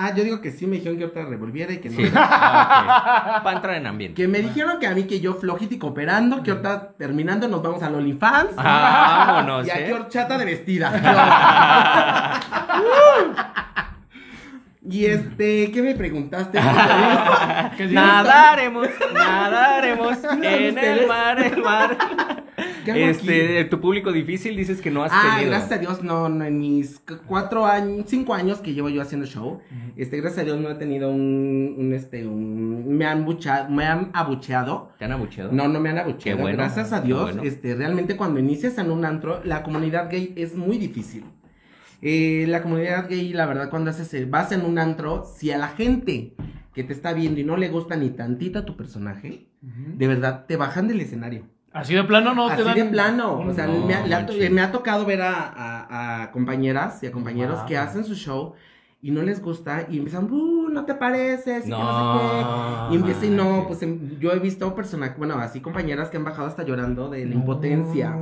Ah, 0.01 0.13
yo 0.15 0.24
digo 0.24 0.39
que 0.39 0.51
sí, 0.51 0.65
me 0.65 0.77
dijeron 0.77 0.98
que 0.98 1.03
ahorita 1.03 1.25
revolviera 1.25 1.74
y 1.74 1.79
que 1.79 1.89
no. 1.89 1.98
Sí. 1.98 2.10
Ah. 2.15 3.41
Para 3.44 3.56
entrar 3.58 3.75
en 3.75 3.86
ambiente. 3.86 4.15
Que 4.15 4.29
me 4.29 4.39
dijeron 4.39 4.79
que 4.79 4.88
a 4.88 4.96
mí 4.96 5.03
que 5.03 5.20
yo 5.20 5.34
flojito 5.34 5.75
y 5.75 5.77
cooperando, 5.77 6.41
que 6.41 6.51
ahorita 6.51 6.94
terminando 6.98 7.50
nos 7.50 7.62
vamos 7.62 7.84
al 7.84 7.96
OnlyFans. 7.96 8.51
Ah, 8.56 9.25
vámonos, 9.27 9.68
y 9.68 9.72
aquí 9.72 9.91
¿eh? 9.91 9.94
horchata 9.94 10.38
de 10.38 10.46
vestida. 10.46 10.89
y 14.89 15.05
este, 15.05 15.72
¿qué 15.72 15.81
me 15.81 15.96
preguntaste? 15.96 16.60
Nadaremos, 17.91 18.88
nadaremos 19.13 20.17
en 20.43 20.77
el 20.77 21.08
mar, 21.08 21.41
el 21.41 21.62
mar. 21.62 21.98
¿Qué 22.84 22.91
hago 22.91 23.00
Este, 23.01 23.63
tu 23.65 23.79
público 23.79 24.12
difícil 24.12 24.55
dices 24.55 24.81
que 24.81 24.91
no 24.91 25.03
has 25.03 25.12
Ah, 25.13 25.36
tenido. 25.36 25.51
gracias 25.51 25.72
a 25.72 25.77
Dios, 25.77 26.03
no, 26.03 26.27
no, 26.29 26.43
en 26.46 26.58
mis 26.60 27.00
cu- 27.00 27.19
cuatro 27.25 27.65
años, 27.65 28.05
cinco 28.08 28.34
años 28.34 28.60
que 28.60 28.74
llevo 28.74 28.89
yo 28.89 29.01
haciendo 29.01 29.25
show, 29.27 29.60
este, 29.96 30.17
gracias 30.19 30.41
a 30.41 30.46
Dios 30.46 30.60
no 30.60 30.69
he 30.69 30.75
tenido 30.75 31.10
un, 31.10 31.75
un 31.77 31.93
este, 31.93 32.25
un, 32.27 32.98
me 32.98 33.05
han 33.05 33.25
buchado, 33.25 33.69
me 33.69 33.86
han 33.86 34.10
abucheado. 34.13 34.91
¿Te 34.98 35.05
han 35.05 35.12
abucheado? 35.13 35.51
No, 35.51 35.67
no 35.67 35.79
me 35.79 35.89
han 35.89 36.00
abucheado, 36.00 36.39
bueno, 36.41 36.58
gracias 36.58 36.91
a 36.91 37.01
Dios, 37.01 37.22
bueno. 37.24 37.43
este, 37.43 37.75
realmente 37.75 38.17
cuando 38.17 38.39
inicias 38.39 38.77
en 38.77 38.91
un 38.91 39.05
antro, 39.05 39.41
la 39.46 39.63
comunidad 39.63 40.10
gay 40.10 40.34
es 40.36 40.55
muy 40.55 40.77
difícil. 40.77 41.24
Eh, 42.01 42.46
la 42.48 42.62
comunidad 42.62 43.10
gay, 43.10 43.34
la 43.34 43.46
verdad, 43.46 43.70
cuando 43.70 43.89
haces, 43.91 44.13
eh, 44.13 44.25
vas 44.25 44.51
en 44.51 44.65
un 44.65 44.79
antro, 44.79 45.24
si 45.25 45.51
a 45.51 45.58
la 45.58 45.68
gente 45.70 46.34
que 46.74 46.84
te 46.84 46.94
está 46.94 47.13
viendo 47.13 47.39
y 47.39 47.44
no 47.44 47.58
le 47.58 47.68
gusta 47.70 47.96
ni 47.96 48.10
tantita 48.12 48.63
tu 48.65 48.77
personaje, 48.77 49.48
de 49.62 50.08
verdad, 50.08 50.46
te 50.48 50.56
bajan 50.56 50.88
del 50.88 51.01
escenario. 51.01 51.44
Así 51.74 51.94
de 51.94 52.03
plano 52.03 52.34
no 52.34 52.48
te 52.48 52.53
Así 52.53 52.63
dan. 52.63 52.75
de 52.75 52.86
plano. 52.86 53.39
O 53.39 53.53
sea, 53.53 53.68
No, 53.68 53.86
me, 53.86 53.94
ha, 53.94 54.06
le 54.08 54.15
ha 54.15 54.25
to- 54.25 54.32
manches. 54.34 54.51
me 54.51 54.62
ha 54.62 54.72
tocado 54.72 55.06
ver 55.06 55.22
a, 55.22 55.34
a- 55.36 56.24
a 56.24 56.32
compañeras 56.32 57.03
y 57.03 57.08
a 57.08 57.12
compañeros 57.12 57.60
Wow. 57.60 57.65
que 57.68 57.77
hacen 57.77 58.06
su 58.06 58.15
show 58.15 58.53
y 59.01 59.12
no 59.12 59.22
les 59.22 59.41
gusta 59.41 59.86
y 59.89 59.98
empiezan, 59.98 60.32
"Uh, 60.32 60.70
no 60.70 60.86
te 60.86 60.96
pareces, 60.96 61.62
y 61.62 61.70
que 61.70 61.70
no, 61.70 61.79
No, 61.84 62.88
sé 62.88 62.89
qué. 62.89 62.94
Y 62.94 62.98
empieza 62.98 63.25
y 63.25 63.29
no, 63.29 63.65
pues 63.68 63.84
em, 63.84 64.18
yo 64.20 64.32
he 64.32 64.39
visto 64.39 64.74
personas, 64.74 65.15
bueno, 65.18 65.36
así 65.36 65.60
compañeras 65.62 66.10
que 66.10 66.18
han 66.18 66.24
bajado 66.24 66.48
hasta 66.48 66.63
llorando 66.63 67.10
de 67.10 67.25
la 67.25 67.36
impotencia. 67.36 68.15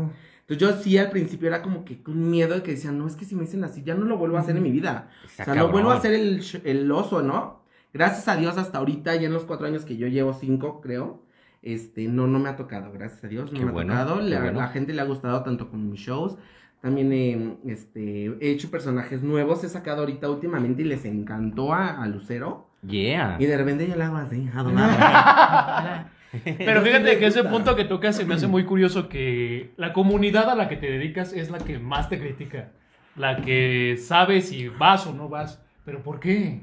Entonces 0.48 0.78
yo 0.78 0.82
sí 0.84 0.98
al 0.98 1.10
principio 1.10 1.48
era 1.50 1.62
como 1.62 1.84
que 1.84 2.02
con 2.02 2.30
miedo 2.30 2.56
de 2.56 2.64
que 2.64 2.72
decían, 2.72 2.98
no, 2.98 3.06
es 3.08 3.16
que 3.16 3.26
si 3.26 3.36
me 3.36 3.42
dicen 3.42 3.64
así, 3.66 3.84
ya 3.84 3.96
no 3.96 4.06
lo 4.06 4.18
vuelvo 4.18 4.38
a 4.38 4.42
hacer 4.42 4.56
en 4.56 4.64
mi 4.64 4.72
vida. 4.72 5.10
Está 5.26 5.44
o 5.44 5.46
sea, 5.46 5.56
no 5.56 5.68
cabrón. 5.68 5.72
vuelvo 5.72 5.92
a 5.92 5.96
hacer 5.96 6.14
el, 6.14 6.42
el 6.64 6.92
oso, 6.92 7.22
¿no? 7.22 7.64
Gracias 7.94 8.28
a 8.28 8.36
Dios 8.38 8.58
hasta 8.58 8.78
ahorita, 8.78 9.16
ya 9.16 9.28
en 9.28 9.34
los 9.34 9.44
cuatro 9.44 9.68
años 9.68 9.84
que 9.84 9.98
yo 9.98 10.08
llevo, 10.08 10.34
cinco 10.34 10.80
creo, 10.82 11.22
este, 11.62 12.08
no, 12.08 12.28
no 12.28 12.40
me 12.40 12.50
ha 12.50 12.56
tocado, 12.56 12.92
gracias 12.94 13.24
a 13.24 13.28
Dios, 13.28 13.52
no 13.52 13.60
Qué 13.60 13.66
me 13.66 13.72
bueno, 13.72 13.94
ha 13.94 14.04
tocado. 14.06 14.22
La, 14.22 14.40
bueno. 14.42 14.60
la 14.60 14.68
gente 14.70 14.94
le 14.94 15.02
ha 15.02 15.06
gustado 15.06 15.44
tanto 15.44 15.70
con 15.70 15.90
mis 15.90 16.00
shows. 16.00 16.38
También 16.82 17.12
he, 17.12 17.58
este, 17.66 18.26
he 18.40 18.52
hecho 18.52 18.70
personajes 18.70 19.24
nuevos, 19.24 19.64
he 19.64 19.70
sacado 19.70 20.02
ahorita 20.02 20.30
últimamente 20.30 20.84
y 20.84 20.86
les 20.86 21.06
encantó 21.06 21.74
a, 21.74 22.02
a 22.02 22.08
Lucero. 22.08 22.70
Yeah. 22.88 23.38
Y 23.40 23.46
de 23.48 23.58
repente 23.58 23.88
yo 23.88 23.96
le 23.96 24.04
hago 24.04 24.18
así, 24.18 24.48
adorable. 24.54 24.96
Pero 26.58 26.82
fíjate 26.82 27.18
que 27.20 27.28
ese 27.28 27.44
punto 27.44 27.76
que 27.76 27.86
tocas 27.86 28.16
se 28.16 28.26
me 28.26 28.36
hace 28.36 28.48
muy 28.48 28.66
curioso 28.66 29.08
que 29.10 29.72
la 29.78 29.94
comunidad 29.94 30.50
a 30.50 30.56
la 30.56 30.68
que 30.68 30.76
te 30.78 30.90
dedicas 30.92 31.34
es 31.34 31.50
la 31.50 31.58
que 31.60 31.80
más 31.80 32.10
te 32.10 32.20
critica. 32.20 32.72
La 33.16 33.38
que 33.42 33.98
sabe 33.98 34.42
si 34.42 34.68
vas 34.68 35.08
o 35.08 35.14
no 35.14 35.30
vas. 35.30 35.62
¿Pero 35.86 36.04
por 36.04 36.20
qué? 36.20 36.62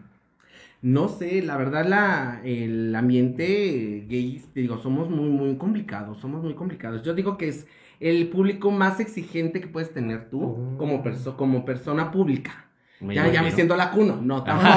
No 0.83 1.09
sé, 1.09 1.41
la 1.43 1.57
verdad 1.57 1.87
la, 1.87 2.43
el 2.45 2.95
ambiente 2.95 4.05
gay, 4.07 4.43
digo, 4.55 4.77
somos 4.79 5.09
muy, 5.09 5.31
muy 5.31 5.57
complicados, 5.57 6.19
somos 6.21 6.43
muy 6.45 6.55
complicados. 6.55 7.03
Yo 7.03 7.15
digo 7.15 7.39
que 7.39 7.49
es 7.49 7.67
el 8.01 8.29
público 8.29 8.71
más 8.71 9.01
exigente 9.01 9.61
que 9.63 9.67
puedes 9.69 9.93
tener 9.95 10.29
tú 10.29 10.43
Oh. 10.43 10.77
como, 10.77 11.03
perso- 11.03 11.37
como 11.37 11.65
persona 11.65 12.11
pública. 12.13 12.67
Me 13.05 13.15
ya, 13.15 13.29
ya 13.29 13.43
me 13.43 13.51
siento 13.53 13.77
la 13.77 13.91
cuno, 13.91 14.21
no, 14.23 14.43
tampoco. 14.45 14.69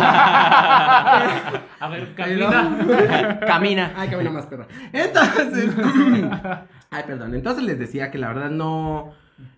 A 1.80 1.90
ver, 1.90 2.14
camina. 2.16 3.40
Camina. 3.48 3.94
Ay, 3.96 4.10
camina 4.10 4.30
más 4.32 4.46
perra. 4.48 4.68
Entonces, 4.92 5.70
ay, 6.90 7.04
perdón. 7.06 7.36
Entonces 7.36 7.64
les 7.64 7.80
decía 7.80 8.12
que 8.12 8.18
la 8.18 8.30
verdad 8.30 8.50
no, 8.50 9.14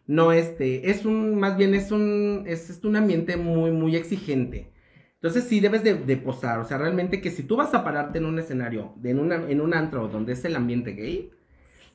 no, 0.07 0.31
este, 0.31 0.89
es 0.91 1.05
un, 1.05 1.39
más 1.39 1.57
bien 1.57 1.73
es 1.75 1.91
un, 1.91 2.43
es, 2.47 2.69
es 2.69 2.83
un 2.83 2.95
ambiente 2.95 3.37
muy, 3.37 3.71
muy 3.71 3.95
exigente. 3.95 4.71
Entonces 5.15 5.43
sí 5.45 5.59
debes 5.59 5.83
de, 5.83 5.95
de 5.95 6.17
posar, 6.17 6.59
o 6.59 6.63
sea, 6.63 6.77
realmente 6.77 7.19
que 7.19 7.29
si 7.29 7.43
tú 7.43 7.57
vas 7.57 7.73
a 7.73 7.83
pararte 7.83 8.19
en 8.19 8.25
un 8.25 8.39
escenario, 8.39 8.93
de 8.97 9.11
en, 9.11 9.19
una, 9.19 9.35
en 9.35 9.59
un 9.59 9.73
antro 9.73 10.07
donde 10.07 10.31
es 10.33 10.45
el 10.45 10.55
ambiente 10.55 10.91
gay, 10.93 11.31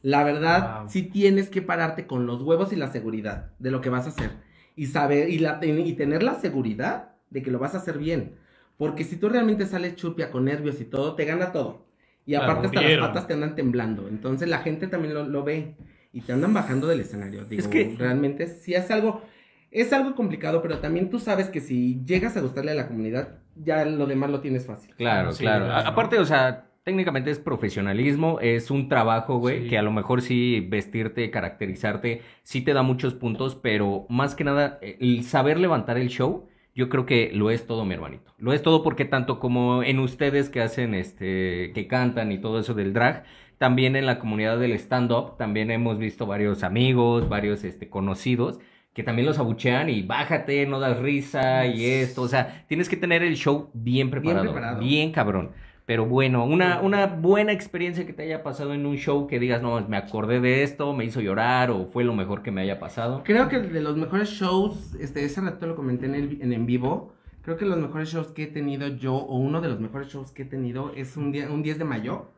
la 0.03 0.23
verdad 0.25 0.81
Wow. 0.81 0.91
sí 0.91 1.03
tienes 1.05 1.49
que 1.49 1.63
pararte 1.63 2.07
con 2.07 2.27
los 2.27 2.43
huevos 2.43 2.73
y 2.75 2.77
la 2.77 2.89
seguridad 2.93 3.53
de 3.59 3.71
lo 3.71 3.81
que 3.81 3.89
vas 3.89 4.05
a 4.05 4.11
hacer. 4.11 4.31
Y 4.77 4.87
saber, 4.87 5.29
y, 5.31 5.39
la, 5.39 5.61
y 5.63 5.93
tener 5.95 6.23
la 6.23 6.35
seguridad 6.35 7.13
de 7.31 7.43
que 7.43 7.51
lo 7.51 7.59
vas 7.59 7.75
a 7.75 7.79
hacer 7.79 7.99
bien. 7.99 8.37
Porque 8.77 9.05
si 9.05 9.17
tú 9.17 9.29
realmente 9.29 9.67
sales 9.67 9.95
chupia 9.97 10.31
con 10.31 10.45
nervios 10.47 10.81
y 10.81 10.85
todo, 10.85 11.15
te 11.15 11.25
gana 11.25 11.53
todo. 11.53 11.87
Y 12.27 12.35
aparte 12.35 12.67
hasta 12.67 12.81
las 12.83 12.91
patas 13.09 13.27
te 13.29 13.35
andan 13.35 13.55
temblando. 13.55 14.09
Entonces 14.09 14.49
la 14.49 14.59
gente 14.59 14.87
también 14.89 15.15
lo, 15.15 15.25
lo 15.25 15.45
ve 15.45 15.77
y 16.13 16.23
te 16.23 16.33
andan 16.33 16.55
bajando 16.55 16.87
del 16.87 17.01
escenario. 17.01 17.45
Digo, 17.45 17.61
Es 17.61 17.69
que- 17.69 17.95
realmente 17.99 18.47
sí 18.49 18.75
es 18.75 18.91
algo, 18.91 19.23
es 19.71 19.93
algo 19.93 20.15
complicado, 20.15 20.63
pero 20.63 20.79
también 20.79 21.11
tú 21.11 21.19
sabes 21.19 21.49
que 21.49 21.61
si 21.61 22.03
llegas 22.05 22.37
a 22.37 22.41
gustarle 22.41 22.73
a 22.73 22.75
la 22.75 22.89
comunidad, 22.89 23.39
ya 23.57 23.85
lo 23.85 24.07
demás 24.07 24.31
lo 24.31 24.41
tienes 24.41 24.67
fácil. 24.67 24.95
Claro, 24.97 25.33
Sí, 25.33 25.45
claro. 25.45 25.71
Aparte, 25.73 26.19
o 26.19 26.25
sea, 26.25 26.67
técnicamente 26.85 27.31
es 27.31 27.39
profesionalismo, 27.39 28.39
es 28.41 28.71
un 28.71 28.89
trabajo, 28.89 29.39
güey, 29.39 29.63
Sí. 29.63 29.69
que 29.71 29.79
a 29.79 29.83
lo 29.83 29.91
mejor 29.91 30.21
sí 30.23 30.61
vestirte, 30.69 31.31
caracterizarte, 31.31 32.21
sí 32.43 32.61
te 32.61 32.73
da 32.75 32.83
muchos 32.83 33.15
puntos, 33.15 33.55
pero 33.57 34.07
más 34.09 34.35
que 34.35 34.45
nada, 34.45 34.79
eh, 34.83 34.97
el 35.01 35.25
saber 35.25 35.59
levantar 35.59 35.97
el 35.99 36.09
show, 36.09 36.47
yo 36.75 36.89
creo 36.89 37.07
que 37.07 37.31
lo 37.33 37.51
es 37.51 37.67
todo, 37.67 37.85
mi 37.85 37.95
hermanito. 37.95 38.33
Lo 38.39 38.53
es 38.53 38.63
todo 38.63 38.83
porque 38.83 39.05
tanto 39.05 39.39
como 39.39 39.83
en 39.83 39.99
ustedes 39.99 40.51
que 40.51 40.61
hacen, 40.61 40.95
este, 40.95 41.73
que 41.75 41.87
cantan 41.87 42.33
y 42.33 42.39
todo 42.39 42.59
eso 42.59 42.75
del 42.75 42.93
drag, 42.93 43.25
también 43.59 43.95
en 43.97 44.05
la 44.07 44.19
comunidad 44.19 44.59
del 44.59 44.73
stand-up, 44.73 45.37
también 45.39 45.71
hemos 45.71 45.99
visto 45.99 46.27
varios 46.27 46.65
amigos, 46.65 47.29
varios, 47.29 47.63
este, 47.65 47.89
conocidos, 47.89 48.59
que 48.93 49.03
también 49.05 49.27
los 49.27 49.39
abuchean 49.39 49.89
y 49.89 50.03
bájate, 50.03 50.67
no 50.67 50.81
das 50.81 50.99
risa 50.99 51.67
y 51.67 51.85
esto, 51.87 52.23
o 52.23 52.29
sea, 52.29 52.65
tienes 52.69 52.89
que 52.89 52.97
tener 52.97 53.23
el 53.23 53.37
show 53.37 53.71
bien 53.73 54.11
preparado, 54.11 54.43
bien, 54.43 54.53
preparado. 54.53 55.13
cabrón. 55.13 55.51
Pero 55.87 56.07
bueno, 56.07 56.47
una, 56.47 56.81
una 56.81 57.07
buena 57.07 57.53
experiencia 57.53 58.07
que 58.07 58.15
te 58.15 58.23
haya 58.23 58.43
pasado 58.43 58.73
en 58.73 58.87
un 58.87 58.97
show 58.97 59.27
que 59.27 59.39
digas, 59.39 59.61
no, 59.61 59.87
me 59.87 59.99
acordé 59.99 60.41
de 60.41 60.63
esto, 60.63 60.95
me 60.95 61.05
hizo 61.05 61.21
llorar 61.21 61.71
o 61.71 61.87
fue 61.87 62.05
lo 62.05 62.15
mejor 62.15 62.43
que 62.43 62.51
me 62.51 62.63
haya 62.63 62.79
pasado. 62.79 63.23
Creo 63.25 63.49
que 63.49 63.59
de 63.59 63.81
los 63.83 63.97
mejores 63.97 64.31
shows, 64.31 64.95
este, 64.99 65.25
ese 65.25 65.43
rato 65.43 65.67
lo 65.67 65.77
comenté 65.77 66.07
en, 66.07 66.15
el, 66.15 66.43
en 66.43 66.53
en 66.55 66.65
vivo. 66.65 67.13
Creo 67.43 67.59
que 67.59 67.67
los 67.67 67.77
mejores 67.77 68.09
shows 68.09 68.29
que 68.29 68.45
he 68.45 68.47
tenido 68.47 68.89
yo, 68.89 69.15
o 69.15 69.37
uno 69.37 69.61
de 69.61 69.69
los 69.69 69.79
mejores 69.79 70.09
shows 70.09 70.33
que 70.33 70.43
he 70.43 70.47
tenido, 70.47 70.95
es 70.97 71.19
un, 71.19 71.33
día, 71.33 71.51
un 71.51 71.63
10 71.63 71.79
de 71.79 71.85
mayo, 71.85 72.31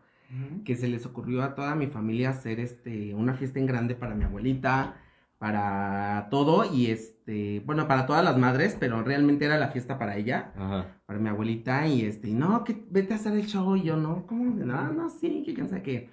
que 0.64 0.74
se 0.74 0.88
les 0.88 1.06
ocurrió 1.06 1.44
a 1.44 1.54
toda 1.54 1.76
mi 1.76 1.86
familia 1.86 2.30
hacer 2.30 2.58
este, 2.58 3.14
una 3.14 3.34
fiesta 3.34 3.60
en 3.60 3.66
grande 3.66 3.94
para 3.94 4.16
mi 4.16 4.24
abuelita, 4.24 4.96
para 5.38 6.26
todo, 6.32 6.64
y 6.74 6.86
este, 6.90 7.15
bueno, 7.64 7.88
para 7.88 8.06
todas 8.06 8.24
las 8.24 8.38
madres, 8.38 8.76
pero 8.78 9.02
realmente 9.02 9.44
era 9.44 9.58
la 9.58 9.68
fiesta 9.68 9.98
para 9.98 10.16
ella, 10.16 10.52
Ajá. 10.56 10.86
para 11.06 11.18
mi 11.18 11.28
abuelita, 11.28 11.86
y 11.86 12.02
este, 12.02 12.28
no, 12.28 12.62
que 12.64 12.84
vete 12.90 13.14
a 13.14 13.16
hacer 13.16 13.32
el 13.34 13.46
show, 13.46 13.76
y 13.76 13.82
yo, 13.82 13.96
no, 13.96 14.26
¿cómo? 14.26 14.54
No, 14.64 14.92
no, 14.92 15.10
sí, 15.10 15.42
que 15.44 15.54
quién 15.54 15.68
sabe 15.68 15.82
qué. 15.82 16.10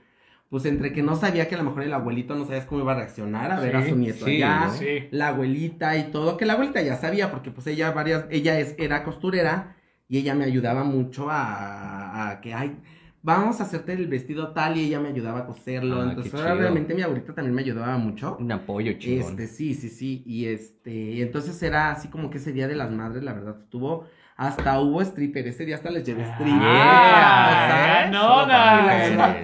Pues 0.49 0.65
entre 0.65 0.93
que 0.93 1.01
no 1.01 1.15
sabía 1.15 1.47
que 1.47 1.55
a 1.55 1.57
lo 1.57 1.63
mejor 1.63 1.83
el 1.83 1.93
abuelito 1.93 2.35
no 2.35 2.45
sabías 2.45 2.65
cómo 2.65 2.81
iba 2.81 2.91
a 2.91 2.95
reaccionar 2.95 3.51
a 3.51 3.59
ver 3.59 3.75
a 3.75 3.87
su 3.87 3.95
nieto 3.95 4.25
sí, 4.25 4.35
allá, 4.43 4.65
¿no? 4.67 4.73
Sí. 4.73 5.07
la 5.11 5.29
abuelita 5.29 5.97
y 5.97 6.11
todo, 6.11 6.37
que 6.37 6.45
la 6.45 6.53
abuelita 6.53 6.81
ya 6.81 6.95
sabía, 6.95 7.31
porque 7.31 7.49
pues 7.51 7.65
ella 7.67 7.91
varias, 7.91 8.25
ella 8.29 8.59
es, 8.59 8.75
era 8.77 9.03
costurera 9.03 9.75
y 10.07 10.19
ella 10.19 10.35
me 10.35 10.45
ayudaba 10.45 10.83
mucho 10.83 11.27
a, 11.29 12.29
a 12.29 12.41
que, 12.41 12.53
ay, 12.53 12.77
vamos 13.23 13.59
a 13.59 13.63
hacerte 13.63 13.93
el 13.93 14.07
vestido 14.07 14.53
tal 14.53 14.77
y 14.77 14.81
ella 14.85 14.99
me 14.99 15.09
ayudaba 15.09 15.39
a 15.39 15.45
coserlo, 15.47 16.01
Ah, 16.01 16.09
entonces 16.09 16.33
ahora 16.35 16.53
realmente 16.55 16.93
mi 16.93 17.01
abuelita 17.01 17.33
también 17.33 17.55
me 17.55 17.61
ayudaba 17.61 17.97
mucho. 17.97 18.37
Un 18.39 18.51
apoyo 18.51 18.93
chingón. 18.99 19.31
Este, 19.31 19.47
sí, 19.47 19.73
sí, 19.73 19.89
sí, 19.89 20.23
y 20.25 20.45
este, 20.45 21.21
entonces 21.21 21.61
era 21.63 21.91
así 21.91 22.09
como 22.09 22.29
que 22.29 22.37
ese 22.37 22.51
día 22.51 22.67
de 22.67 22.75
las 22.75 22.91
madres, 22.91 23.23
la 23.23 23.33
verdad, 23.33 23.57
estuvo, 23.59 24.05
hasta 24.35 24.79
hubo 24.79 24.99
stripper, 25.01 25.47
ese 25.47 25.63
día 25.65 25.75
hasta 25.75 25.91
les 25.91 26.03
llevé 26.05 26.23
stripper. 26.23 26.59
Yeah, 26.59 27.49
o 27.49 27.51
sea, 27.67 28.09
no, 28.11 28.47
no. 28.47 28.53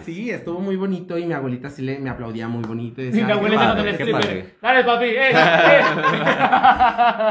sí, 0.03 0.31
estuvo 0.31 0.59
muy 0.59 0.75
bonito 0.77 1.15
y 1.17 1.25
mi 1.25 1.33
abuelita 1.33 1.69
sí 1.69 1.81
le, 1.83 1.99
me 1.99 2.09
aplaudía 2.09 2.47
muy 2.47 2.63
bonito. 2.63 3.01
Y 3.01 3.05
Mi 3.05 3.11
decía, 3.11 3.25
"Ay, 3.25 3.27
qué 3.27 3.33
abuelita 3.37 3.67
no 3.67 3.75
padre". 3.75 3.93
tenía 3.93 3.97
qué 3.97 4.03
stripper. 4.03 4.27
padre. 4.27 4.55
Dale, 4.61 4.83
papi. 4.83 5.05
eh, 5.05 5.31
eh. 5.31 5.81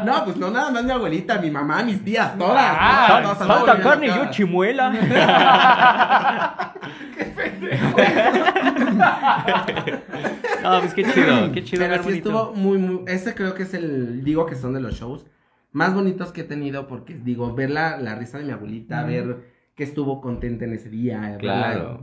No, 0.09 0.25
pues 0.25 0.37
no 0.37 0.50
nada 0.50 0.71
más 0.71 0.85
mi 0.85 0.91
abuelita, 0.93 1.38
mi 1.41 1.50
mamá, 1.50 1.83
mis 1.83 2.05
tías, 2.05 2.37
todas. 2.38 2.65
Ah, 2.79 3.21
todas, 3.23 3.38
todas, 3.38 3.81
carne 3.81 4.07
y 4.07 4.11
yo 4.11 4.31
chimuela. 4.31 4.91
no, 10.62 10.81
pues 10.81 10.95
qué 10.95 11.05
chido, 11.05 11.53
qué 11.53 11.65
chido. 11.65 11.81
Pero 11.83 11.97
sí 12.03 12.09
bonito. 12.09 12.29
estuvo 12.29 12.55
muy, 12.55 12.79
muy. 12.79 13.00
Ese 13.07 13.35
creo 13.35 13.55
que 13.55 13.65
es 13.65 13.75
el. 13.75 14.23
Digo 14.25 14.47
que 14.47 14.55
son 14.55 14.73
de 14.75 14.81
los 14.81 14.95
shows 14.95 15.25
más 15.73 15.95
bonitos 15.95 16.33
que 16.33 16.43
he 16.43 16.45
tenido 16.45 16.87
porque, 16.89 17.15
digo, 17.15 17.55
ver 17.55 17.71
la, 17.71 17.97
la 17.99 18.15
risa 18.15 18.39
de 18.39 18.45
mi 18.45 18.53
abuelita, 18.53 19.03
ver 19.05 19.57
que 19.75 19.85
estuvo 19.85 20.21
contenta 20.21 20.65
en 20.65 20.75
ese 20.75 20.89
día. 20.91 21.37
Claro. 21.39 22.03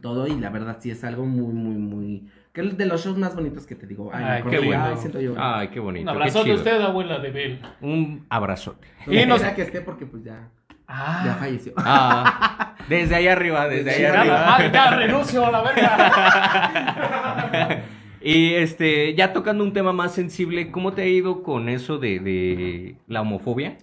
Todo, 0.00 0.26
y 0.26 0.34
la 0.40 0.50
verdad 0.50 0.78
sí 0.80 0.90
es 0.90 1.04
algo 1.04 1.24
muy, 1.26 1.52
muy, 1.54 1.76
muy. 1.76 2.28
Que 2.52 2.62
es 2.62 2.76
de 2.76 2.86
los 2.86 3.04
shows 3.04 3.18
más 3.18 3.34
bonitos 3.34 3.66
que 3.66 3.74
te 3.76 3.86
digo. 3.86 4.10
Ay, 4.12 4.42
qué 4.48 4.58
bueno. 4.60 4.84
ay, 4.84 4.96
siento 4.96 5.20
yo. 5.20 5.34
Ay, 5.36 5.68
qué 5.68 5.78
bonito. 5.80 6.10
Un 6.10 6.16
abrazote 6.16 6.50
a 6.50 6.54
usted, 6.54 6.80
abuela 6.80 7.18
de 7.18 7.30
Bel. 7.30 7.60
Un 7.82 8.24
abrazote. 8.30 8.88
Y 9.06 9.26
nos- 9.26 9.40
quiera 9.40 9.54
que 9.54 9.62
esté 9.62 9.80
porque 9.82 10.06
pues 10.06 10.24
ya, 10.24 10.32
ya 10.34 10.48
Ah. 10.88 11.36
falleció. 11.38 11.72
Ah, 11.76 12.74
desde 12.88 13.14
ahí 13.14 13.28
arriba, 13.28 13.68
desde 13.68 13.90
ahí 13.90 14.00
Desde 14.02 14.14
Ya, 14.14 14.20
arriba. 14.54 14.72
ya 14.72 14.90
renuncio 14.96 15.44
a 15.46 15.50
la 15.50 15.62
verga. 15.62 17.82
Y 18.28 18.54
este, 18.54 19.14
ya 19.14 19.32
tocando 19.32 19.62
un 19.62 19.72
tema 19.72 19.92
más 19.92 20.12
sensible, 20.14 20.72
¿cómo 20.72 20.94
te 20.94 21.02
ha 21.02 21.06
ido 21.06 21.44
con 21.44 21.68
eso 21.68 21.98
de, 21.98 22.18
de 22.18 22.96
la 23.06 23.20
homofobia? 23.22 23.78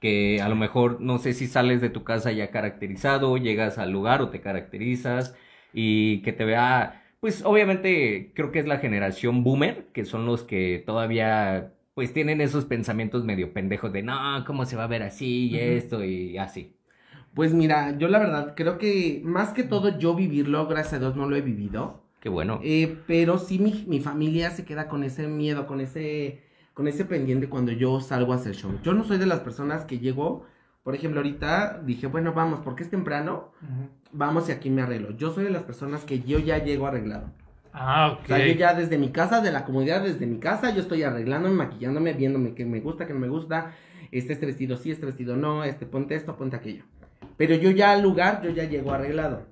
Que 0.00 0.40
a 0.42 0.48
lo 0.48 0.56
mejor 0.56 1.00
no 1.02 1.18
sé 1.18 1.34
si 1.34 1.46
sales 1.48 1.82
de 1.82 1.90
tu 1.90 2.02
casa 2.04 2.32
ya 2.32 2.50
caracterizado, 2.50 3.36
llegas 3.36 3.78
al 3.78 3.92
lugar 3.92 4.22
o 4.22 4.30
te 4.30 4.40
caracterizas 4.40 5.36
y 5.74 6.22
que 6.22 6.32
te 6.32 6.44
vea, 6.46 7.04
pues 7.20 7.44
obviamente 7.44 8.32
creo 8.34 8.52
que 8.52 8.60
es 8.60 8.66
la 8.66 8.78
generación 8.78 9.44
boomer, 9.44 9.88
que 9.92 10.04
son 10.06 10.26
los 10.26 10.44
que 10.44 10.82
todavía 10.86 11.74
pues 11.94 12.12
tienen 12.14 12.40
esos 12.40 12.64
pensamientos 12.66 13.24
medio 13.24 13.52
pendejos 13.52 13.92
de 13.92 14.02
no, 14.02 14.44
¿cómo 14.46 14.64
se 14.66 14.76
va 14.76 14.84
a 14.84 14.86
ver 14.88 15.02
así 15.02 15.48
y 15.50 15.58
esto 15.58 16.04
y 16.04 16.38
así? 16.38 16.74
Pues 17.34 17.54
mira, 17.54 17.98
yo 17.98 18.08
la 18.08 18.18
verdad 18.20 18.54
creo 18.56 18.78
que 18.78 19.20
más 19.24 19.52
que 19.52 19.64
todo 19.64 19.98
yo 19.98 20.14
vivirlo, 20.14 20.66
gracias 20.68 20.94
a 20.94 20.98
Dios 21.00 21.16
no 21.16 21.28
lo 21.28 21.36
he 21.36 21.42
vivido. 21.42 22.03
Qué 22.24 22.30
bueno. 22.30 22.58
Eh, 22.64 23.02
pero 23.06 23.36
sí 23.36 23.58
mi, 23.58 23.84
mi 23.86 24.00
familia 24.00 24.50
se 24.50 24.64
queda 24.64 24.88
con 24.88 25.04
ese 25.04 25.28
miedo, 25.28 25.66
con 25.66 25.82
ese, 25.82 26.40
con 26.72 26.88
ese 26.88 27.04
pendiente 27.04 27.50
cuando 27.50 27.70
yo 27.70 28.00
salgo 28.00 28.32
a 28.32 28.36
hacer 28.36 28.54
show. 28.54 28.72
Yo 28.82 28.94
no 28.94 29.04
soy 29.04 29.18
de 29.18 29.26
las 29.26 29.40
personas 29.40 29.84
que 29.84 29.98
llego, 29.98 30.46
por 30.84 30.94
ejemplo, 30.94 31.20
ahorita 31.20 31.82
dije, 31.84 32.06
bueno, 32.06 32.32
vamos, 32.32 32.60
porque 32.64 32.82
es 32.82 32.88
temprano, 32.88 33.52
vamos 34.10 34.48
y 34.48 34.52
aquí 34.52 34.70
me 34.70 34.80
arreglo. 34.80 35.10
Yo 35.18 35.34
soy 35.34 35.44
de 35.44 35.50
las 35.50 35.64
personas 35.64 36.04
que 36.04 36.20
yo 36.20 36.38
ya 36.38 36.64
llego 36.64 36.86
arreglado. 36.86 37.30
Ah, 37.74 38.12
ok. 38.14 38.24
O 38.24 38.26
sea, 38.28 38.46
yo 38.46 38.54
ya 38.54 38.72
desde 38.72 38.96
mi 38.96 39.10
casa, 39.10 39.42
de 39.42 39.52
la 39.52 39.66
comunidad, 39.66 40.02
desde 40.02 40.24
mi 40.24 40.38
casa, 40.38 40.74
yo 40.74 40.80
estoy 40.80 41.02
arreglándome, 41.02 41.56
maquillándome, 41.56 42.14
viéndome 42.14 42.54
qué 42.54 42.64
me 42.64 42.80
gusta, 42.80 43.06
qué 43.06 43.12
no 43.12 43.20
me 43.20 43.28
gusta, 43.28 43.72
este, 44.12 44.32
este 44.32 44.46
vestido 44.46 44.78
sí, 44.78 44.90
este 44.90 45.04
vestido 45.04 45.36
no, 45.36 45.62
este, 45.62 45.84
ponte 45.84 46.14
esto, 46.14 46.38
ponte 46.38 46.56
aquello. 46.56 46.84
Pero 47.36 47.54
yo 47.54 47.70
ya 47.70 47.92
al 47.92 48.00
lugar, 48.00 48.40
yo 48.42 48.48
ya 48.48 48.64
llego 48.64 48.92
arreglado. 48.92 49.42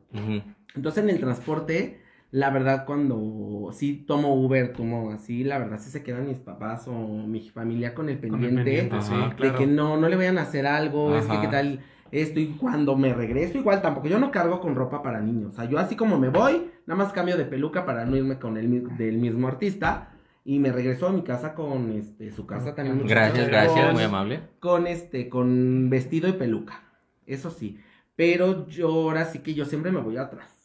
Entonces 0.74 1.04
en 1.04 1.10
el 1.10 1.20
transporte, 1.20 2.01
la 2.32 2.50
verdad 2.50 2.84
cuando 2.86 3.70
sí 3.72 4.04
tomo 4.06 4.34
Uber, 4.34 4.72
tomo 4.72 5.12
así, 5.12 5.44
la 5.44 5.58
verdad 5.58 5.78
sí 5.78 5.90
se 5.90 6.02
quedan 6.02 6.26
mis 6.26 6.38
papás 6.38 6.88
o 6.88 6.92
mi 6.92 7.48
familia 7.50 7.94
con 7.94 8.08
el 8.08 8.18
Con 8.18 8.42
el 8.42 8.54
pendiente, 8.54 9.00
sí, 9.02 9.12
de 9.38 9.52
que 9.54 9.66
no, 9.66 9.96
no 9.98 10.08
le 10.08 10.16
vayan 10.16 10.38
a 10.38 10.42
hacer 10.42 10.66
algo, 10.66 11.14
es 11.16 11.26
que 11.26 11.40
qué 11.42 11.48
tal 11.48 11.80
esto 12.10 12.40
y 12.40 12.48
cuando 12.58 12.96
me 12.96 13.12
regreso 13.14 13.56
igual 13.58 13.80
tampoco, 13.80 14.08
yo 14.08 14.18
no 14.18 14.30
cargo 14.30 14.60
con 14.60 14.74
ropa 14.74 15.02
para 15.02 15.20
niños, 15.20 15.52
o 15.52 15.54
sea, 15.54 15.66
yo 15.66 15.78
así 15.78 15.94
como 15.94 16.18
me 16.18 16.30
voy, 16.30 16.70
nada 16.86 17.04
más 17.04 17.12
cambio 17.12 17.36
de 17.36 17.44
peluca 17.44 17.86
para 17.86 18.04
no 18.06 18.16
irme 18.16 18.38
con 18.38 18.56
el 18.56 18.96
del 18.96 19.18
mismo 19.18 19.46
artista 19.48 20.08
y 20.44 20.58
me 20.58 20.72
regreso 20.72 21.06
a 21.06 21.12
mi 21.12 21.22
casa 21.22 21.54
con 21.54 21.92
este 21.92 22.32
su 22.32 22.46
casa 22.46 22.74
también 22.74 23.06
Gracias, 23.06 23.46
gracias, 23.46 23.48
gracias, 23.48 23.84
con- 23.86 23.94
muy 23.94 24.02
amable. 24.04 24.40
con 24.58 24.86
este, 24.86 25.28
con 25.28 25.88
vestido 25.88 26.28
y 26.28 26.32
peluca. 26.32 26.82
Eso 27.26 27.50
sí. 27.50 27.78
Pero 28.16 28.66
yo 28.68 28.88
ahora 28.88 29.24
sí 29.26 29.38
que 29.38 29.54
yo 29.54 29.64
siempre 29.64 29.92
me 29.92 30.00
voy 30.00 30.16
atrás. 30.16 30.61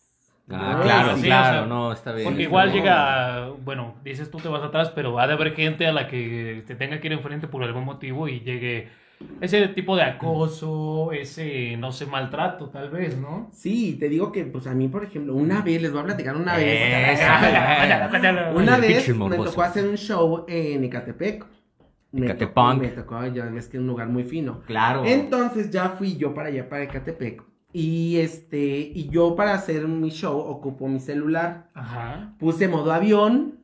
Ah, 0.50 0.80
claro, 0.82 1.18
sí, 1.18 1.24
claro, 1.24 1.66
o 1.66 1.68
sea, 1.68 1.68
no, 1.68 1.92
está 1.92 2.14
bien. 2.14 2.26
Porque 2.26 2.44
igual 2.44 2.70
no. 2.70 2.76
llega, 2.76 3.50
bueno, 3.66 3.96
dices 4.04 4.32
tú 4.32 4.38
te 4.40 4.48
vas 4.48 4.64
atrás, 4.64 4.92
pero 4.96 5.20
ha 5.20 5.28
de 5.28 5.34
haber 5.34 5.54
gente 5.56 5.86
a 5.86 5.92
la 5.92 6.08
que 6.08 6.64
te 6.66 6.76
tenga 6.76 7.00
que 7.02 7.08
ir 7.08 7.14
enfrente 7.14 7.48
por 7.48 7.64
algún 7.64 7.84
motivo 7.84 8.28
y 8.30 8.40
llegue 8.40 8.88
ese 9.42 9.68
tipo 9.70 9.96
de 9.98 10.04
acoso, 10.04 11.12
ese, 11.12 11.76
no 11.78 11.92
sé, 11.92 12.06
maltrato 12.06 12.70
tal 12.70 12.90
vez, 12.90 13.18
¿no? 13.18 13.50
Sí, 13.52 13.98
te 14.00 14.08
digo 14.08 14.32
que, 14.32 14.46
pues 14.46 14.68
a 14.68 14.74
mí, 14.74 14.88
por 14.88 15.04
ejemplo, 15.04 15.34
una 15.36 15.62
vez, 15.62 15.82
les 15.82 15.92
voy 15.92 16.02
a 16.02 16.06
platicar 16.06 16.36
una 16.38 16.56
Eh, 16.58 17.08
vez. 17.10 18.10
Cuéntala. 18.10 18.52
Una 18.56 18.78
vez 18.78 19.10
me 19.16 19.38
tocó 19.38 19.62
hacer 19.64 19.86
un 19.88 19.98
show 19.98 20.46
en 20.48 20.84
Ecatepec. 20.84 21.46
Me 22.12 22.34
tocó, 22.36 22.74
me 22.76 22.88
tocó, 22.90 23.26
ya 23.28 23.46
ves 23.46 23.68
que 23.68 23.78
es 23.78 23.82
un 23.82 23.88
lugar 23.88 24.08
muy 24.08 24.24
fino. 24.24 24.62
Claro. 24.66 25.04
Entonces 25.06 25.70
ya 25.72 25.90
fui 25.90 26.16
yo 26.16 26.34
para 26.34 26.48
allá, 26.50 26.70
para 26.70 26.84
Ecatepec. 26.84 27.44
Y 27.74 28.18
este, 28.18 28.78
y 28.94 29.10
yo 29.10 29.36
para 29.36 29.54
hacer 29.54 29.88
mi 29.88 30.10
show 30.10 30.38
ocupo 30.40 30.88
mi 30.88 31.00
celular. 31.00 31.70
Ajá. 31.74 32.36
Puse 32.40 32.68
modo 32.68 32.92
avión. 32.92 33.60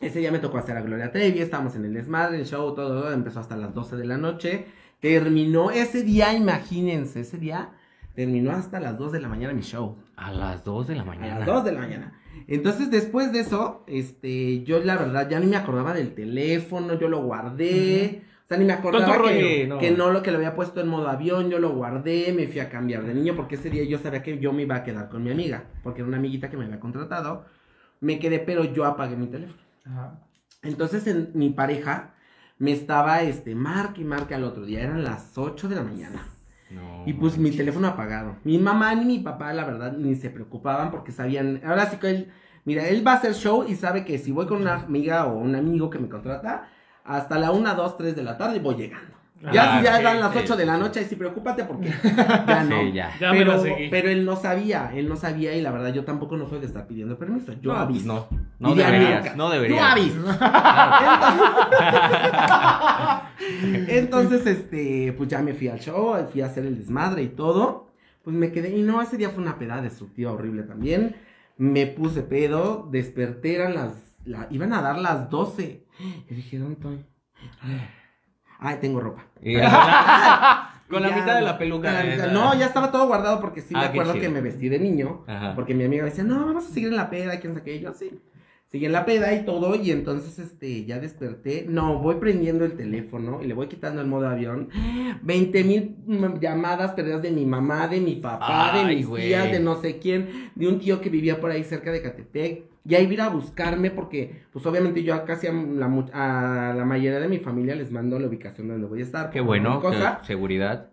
Ese 0.00 0.18
día 0.18 0.32
me 0.32 0.38
tocó 0.40 0.58
hacer 0.58 0.76
a 0.76 0.82
Gloria 0.82 1.12
Trevi, 1.12 1.38
estábamos 1.40 1.76
en 1.76 1.84
el 1.84 1.94
desmadre, 1.94 2.38
el 2.38 2.44
show, 2.46 2.74
todo, 2.74 3.02
todo, 3.02 3.12
empezó 3.12 3.38
hasta 3.38 3.56
las 3.56 3.72
12 3.72 3.96
de 3.96 4.04
la 4.04 4.16
noche. 4.18 4.66
Terminó 5.00 5.70
ese 5.70 6.02
día, 6.02 6.32
imagínense, 6.34 7.20
ese 7.20 7.38
día 7.38 7.70
terminó 8.14 8.50
hasta 8.52 8.80
las 8.80 8.98
2 8.98 9.12
de 9.12 9.20
la 9.20 9.28
mañana 9.28 9.54
mi 9.54 9.62
show. 9.62 9.96
A 10.16 10.32
las 10.32 10.64
2 10.64 10.88
de 10.88 10.96
la 10.96 11.02
A 11.02 11.04
mañana. 11.04 11.38
las 11.38 11.46
2 11.46 11.64
de 11.64 11.72
la 11.72 11.80
mañana. 11.80 12.20
Entonces, 12.48 12.90
después 12.90 13.32
de 13.32 13.40
eso, 13.40 13.84
este, 13.86 14.64
yo 14.64 14.80
la 14.80 14.96
verdad 14.96 15.28
ya 15.30 15.38
ni 15.38 15.46
me 15.46 15.56
acordaba 15.56 15.94
del 15.94 16.14
teléfono, 16.14 16.98
yo 16.98 17.08
lo 17.08 17.22
guardé. 17.22 18.22
Sea, 18.52 18.58
ni 18.58 18.64
me 18.66 18.72
acordaba 18.72 19.12
que, 19.12 19.18
rollo, 19.18 19.68
no. 19.68 19.78
que 19.78 19.90
no 19.90 20.10
lo 20.10 20.22
que 20.22 20.30
lo 20.30 20.38
había 20.38 20.54
puesto 20.54 20.80
en 20.80 20.88
modo 20.88 21.08
avión, 21.08 21.50
yo 21.50 21.58
lo 21.58 21.70
guardé, 21.70 22.32
me 22.32 22.46
fui 22.46 22.60
a 22.60 22.68
cambiar 22.68 23.04
de 23.04 23.14
niño 23.14 23.34
porque 23.34 23.54
ese 23.54 23.70
día 23.70 23.84
yo 23.84 23.98
sabía 23.98 24.22
que 24.22 24.38
yo 24.38 24.52
me 24.52 24.62
iba 24.62 24.76
a 24.76 24.84
quedar 24.84 25.08
con 25.08 25.22
mi 25.22 25.30
amiga, 25.30 25.64
porque 25.82 26.00
era 26.00 26.08
una 26.08 26.18
amiguita 26.18 26.50
que 26.50 26.56
me 26.56 26.64
había 26.64 26.80
contratado. 26.80 27.44
Me 28.00 28.18
quedé, 28.18 28.38
pero 28.38 28.64
yo 28.64 28.84
apagué 28.84 29.16
mi 29.16 29.28
teléfono. 29.28 29.60
Ajá. 29.84 30.18
Entonces, 30.62 31.06
en, 31.06 31.30
mi 31.34 31.50
pareja 31.50 32.14
me 32.58 32.72
estaba, 32.72 33.22
este, 33.22 33.54
marque 33.54 34.02
y 34.02 34.04
marque 34.04 34.34
al 34.34 34.44
otro 34.44 34.64
día, 34.64 34.82
eran 34.82 35.02
las 35.02 35.36
8 35.36 35.68
de 35.68 35.74
la 35.74 35.82
mañana. 35.82 36.26
No, 36.70 37.02
Y 37.04 37.12
pues 37.12 37.36
mi 37.36 37.50
teléfono 37.50 37.88
apagado. 37.88 38.36
Mi 38.44 38.58
mamá 38.58 38.94
ni 38.94 39.04
mi 39.04 39.18
papá, 39.18 39.52
la 39.52 39.64
verdad, 39.64 39.92
ni 39.92 40.14
se 40.14 40.30
preocupaban 40.30 40.90
porque 40.90 41.12
sabían. 41.12 41.60
Ahora 41.64 41.86
sí 41.90 41.96
que 41.98 42.08
él, 42.08 42.32
mira, 42.64 42.88
él 42.88 43.06
va 43.06 43.12
a 43.12 43.16
hacer 43.16 43.34
show 43.34 43.66
y 43.68 43.74
sabe 43.74 44.04
que 44.04 44.18
si 44.18 44.32
voy 44.32 44.46
con 44.46 44.62
una 44.62 44.76
amiga 44.76 45.26
o 45.26 45.36
un 45.36 45.54
amigo 45.54 45.90
que 45.90 45.98
me 45.98 46.08
contrata, 46.08 46.68
hasta 47.04 47.38
la 47.38 47.50
1, 47.52 47.74
2, 47.74 47.96
3 47.98 48.16
de 48.16 48.22
la 48.22 48.38
tarde 48.38 48.58
voy 48.60 48.76
llegando. 48.76 49.12
Ya 49.52 49.74
Ah, 49.74 49.78
si 49.78 49.84
ya 49.84 49.96
sí, 49.96 50.04
dan 50.04 50.20
las 50.20 50.32
sí, 50.32 50.38
8 50.44 50.56
de 50.56 50.66
la 50.66 50.76
noche, 50.78 51.02
sí, 51.04 51.16
preocúpate 51.16 51.64
porque 51.64 51.88
ya 52.46 52.62
no. 52.62 52.80
Sí, 52.82 52.92
ya. 52.92 53.10
Ya 53.18 53.32
me 53.32 53.38
pero, 53.38 53.60
seguí. 53.60 53.88
pero 53.90 54.08
él 54.08 54.24
no 54.24 54.36
sabía, 54.36 54.92
él 54.94 55.08
no 55.08 55.16
sabía 55.16 55.52
y 55.56 55.60
la 55.62 55.72
verdad 55.72 55.92
yo 55.92 56.04
tampoco 56.04 56.36
no 56.36 56.48
soy 56.48 56.60
de 56.60 56.66
estar 56.66 56.86
pidiendo 56.86 57.18
permiso. 57.18 57.52
Yo 57.54 57.72
No, 57.72 57.88
pues 57.88 58.06
aviso. 58.06 58.28
no. 58.30 58.38
No 58.60 58.72
Y 58.72 58.78
de 58.78 58.84
deberías, 58.84 59.36
no 59.36 59.50
deberías. 59.50 59.80
Yo 59.80 59.84
aviso. 59.84 60.30
Entonces, 60.30 60.38
entonces, 63.88 64.46
este, 64.46 65.12
pues 65.16 65.28
ya 65.28 65.40
me 65.42 65.54
fui 65.54 65.68
al 65.68 65.80
show, 65.80 66.14
fui 66.30 66.40
a 66.42 66.46
hacer 66.46 66.64
el 66.64 66.78
desmadre 66.78 67.22
y 67.24 67.28
todo. 67.28 67.88
Pues 68.22 68.36
me 68.36 68.52
quedé, 68.52 68.76
y 68.76 68.82
no, 68.82 69.02
ese 69.02 69.16
día 69.16 69.30
fue 69.30 69.42
una 69.42 69.58
peda 69.58 69.80
destructiva 69.82 70.30
horrible 70.32 70.62
también. 70.62 71.16
Me 71.58 71.86
puse 71.86 72.22
pedo, 72.22 72.88
desperté, 72.90 73.56
eran 73.56 73.74
las, 73.74 74.11
la- 74.24 74.46
iban 74.50 74.72
a 74.72 74.82
dar 74.82 74.98
las 74.98 75.28
12. 75.30 75.86
Y 76.30 76.34
dije, 76.34 76.58
¿dónde 76.58 76.74
estoy? 76.74 77.04
Ay, 78.58 78.76
tengo 78.80 79.00
ropa. 79.00 79.26
Ya- 79.42 80.68
con 80.88 81.02
la 81.02 81.10
mitad 81.10 81.34
de 81.36 81.42
la 81.42 81.58
peluca. 81.58 82.04
la. 82.04 82.26
No, 82.28 82.54
ya 82.58 82.66
estaba 82.66 82.92
todo 82.92 83.06
guardado 83.06 83.40
porque 83.40 83.60
sí 83.60 83.74
me 83.74 83.80
Ah, 83.80 83.92
qué 83.92 83.98
acuerdo 84.00 84.20
que 84.20 84.28
me 84.28 84.40
vestí 84.40 84.68
de 84.68 84.78
niño. 84.78 85.24
Ajá. 85.26 85.54
Porque 85.54 85.74
mi 85.74 85.84
amiga 85.84 86.04
me 86.04 86.10
decía, 86.10 86.24
no, 86.24 86.44
vamos 86.46 86.66
a 86.66 86.68
seguir 86.68 86.88
en 86.90 86.96
la 86.96 87.10
peda, 87.10 87.40
quién 87.40 87.54
sabe 87.54 87.64
qué. 87.64 87.76
Y 87.76 87.80
yo, 87.80 87.92
sí. 87.92 88.10
Seguí 88.66 88.86
en 88.86 88.92
la 88.92 89.04
peda 89.04 89.34
y 89.34 89.44
todo, 89.44 89.74
y 89.74 89.90
entonces, 89.90 90.38
este, 90.38 90.86
ya 90.86 90.98
desperté. 90.98 91.66
No, 91.68 91.98
voy 91.98 92.14
prendiendo 92.14 92.64
el 92.64 92.74
teléfono 92.74 93.42
y 93.42 93.46
le 93.46 93.52
voy 93.52 93.66
quitando 93.68 94.00
el 94.00 94.06
modo 94.06 94.26
avión. 94.28 94.70
20 95.22 95.64
mil 95.64 95.96
llamadas 96.40 96.92
perdidas 96.92 97.20
de 97.20 97.32
mi 97.32 97.44
mamá, 97.44 97.86
de 97.88 98.00
mi 98.00 98.14
papá, 98.16 98.72
de 98.78 98.94
mis 98.94 99.06
güey. 99.06 99.28
tías, 99.28 99.50
de 99.52 99.60
no 99.60 99.74
sé 99.82 99.98
quién, 99.98 100.50
de 100.54 100.68
un 100.68 100.78
tío 100.78 101.02
que 101.02 101.10
vivía 101.10 101.38
por 101.38 101.50
ahí 101.50 101.64
cerca 101.64 101.92
de 101.92 102.00
Catepec. 102.00 102.64
Y 102.84 102.94
ahí 102.96 103.06
iba 103.12 103.24
a 103.24 103.28
buscarme 103.28 103.90
porque, 103.90 104.42
pues 104.52 104.66
obviamente 104.66 105.02
yo 105.04 105.24
casi 105.24 105.46
a 105.46 105.52
la, 105.52 105.86
mu- 105.88 106.10
a 106.12 106.74
la 106.76 106.84
mayoría 106.84 107.20
de 107.20 107.28
mi 107.28 107.38
familia 107.38 107.74
les 107.76 107.92
mando 107.92 108.18
la 108.18 108.26
ubicación 108.26 108.66
donde 108.68 108.86
voy 108.88 109.00
a 109.00 109.04
estar. 109.04 109.30
Qué 109.30 109.40
bueno, 109.40 109.80
cosa. 109.80 110.18
que- 110.20 110.26
seguridad. 110.26 110.88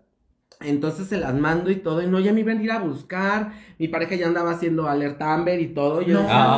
Entonces 0.61 1.07
se 1.07 1.17
las 1.17 1.33
mando 1.35 1.71
y 1.71 1.77
todo, 1.77 2.01
y 2.03 2.07
no, 2.07 2.19
ya 2.19 2.33
me 2.33 2.41
iban 2.41 2.57
a 2.57 2.63
ir 2.63 2.71
a 2.71 2.79
buscar. 2.79 3.53
Mi 3.77 3.87
pareja 3.87 4.15
ya 4.15 4.27
andaba 4.27 4.51
haciendo 4.51 4.89
alerta 4.89 5.33
Amber 5.33 5.59
y 5.61 5.67
todo. 5.67 6.01
y 6.01 6.07
Yo 6.07 6.15
No. 6.15 6.19
decía, 6.23 6.53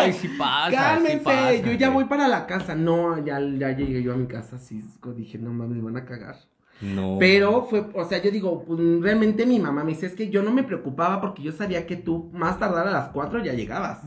Ay, 0.00 0.10
¡cálmense! 0.10 0.18
sí 0.20 0.28
pasa, 0.36 0.70
sí 0.70 0.76
¡Cálmense! 0.76 1.18
pasa, 1.24 1.54
yo 1.54 1.72
ya 1.74 1.90
voy 1.90 2.04
para 2.06 2.26
la 2.26 2.46
casa. 2.46 2.74
No, 2.74 3.24
ya, 3.24 3.38
ya 3.40 3.70
llegué 3.70 4.02
yo 4.02 4.12
a 4.12 4.16
mi 4.16 4.26
casa, 4.26 4.56
así 4.56 4.82
dije, 5.16 5.38
no 5.38 5.52
mames, 5.52 5.76
me 5.76 5.84
van 5.84 5.96
a 5.96 6.04
cagar. 6.04 6.36
No. 6.80 7.16
Pero 7.18 7.62
fue, 7.64 7.86
o 7.94 8.04
sea, 8.04 8.22
yo 8.22 8.30
digo, 8.30 8.64
pues, 8.64 8.78
realmente 9.00 9.46
mi 9.46 9.58
mamá 9.58 9.84
me 9.84 9.92
dice, 9.92 10.06
es 10.06 10.14
que 10.14 10.30
yo 10.30 10.42
no 10.42 10.52
me 10.52 10.62
preocupaba 10.62 11.20
porque 11.20 11.42
yo 11.42 11.52
sabía 11.52 11.86
que 11.86 11.96
tú 11.96 12.30
más 12.32 12.58
tardar 12.58 12.86
a 12.86 12.92
las 12.92 13.08
4 13.08 13.42
ya 13.44 13.52
llegabas. 13.52 14.02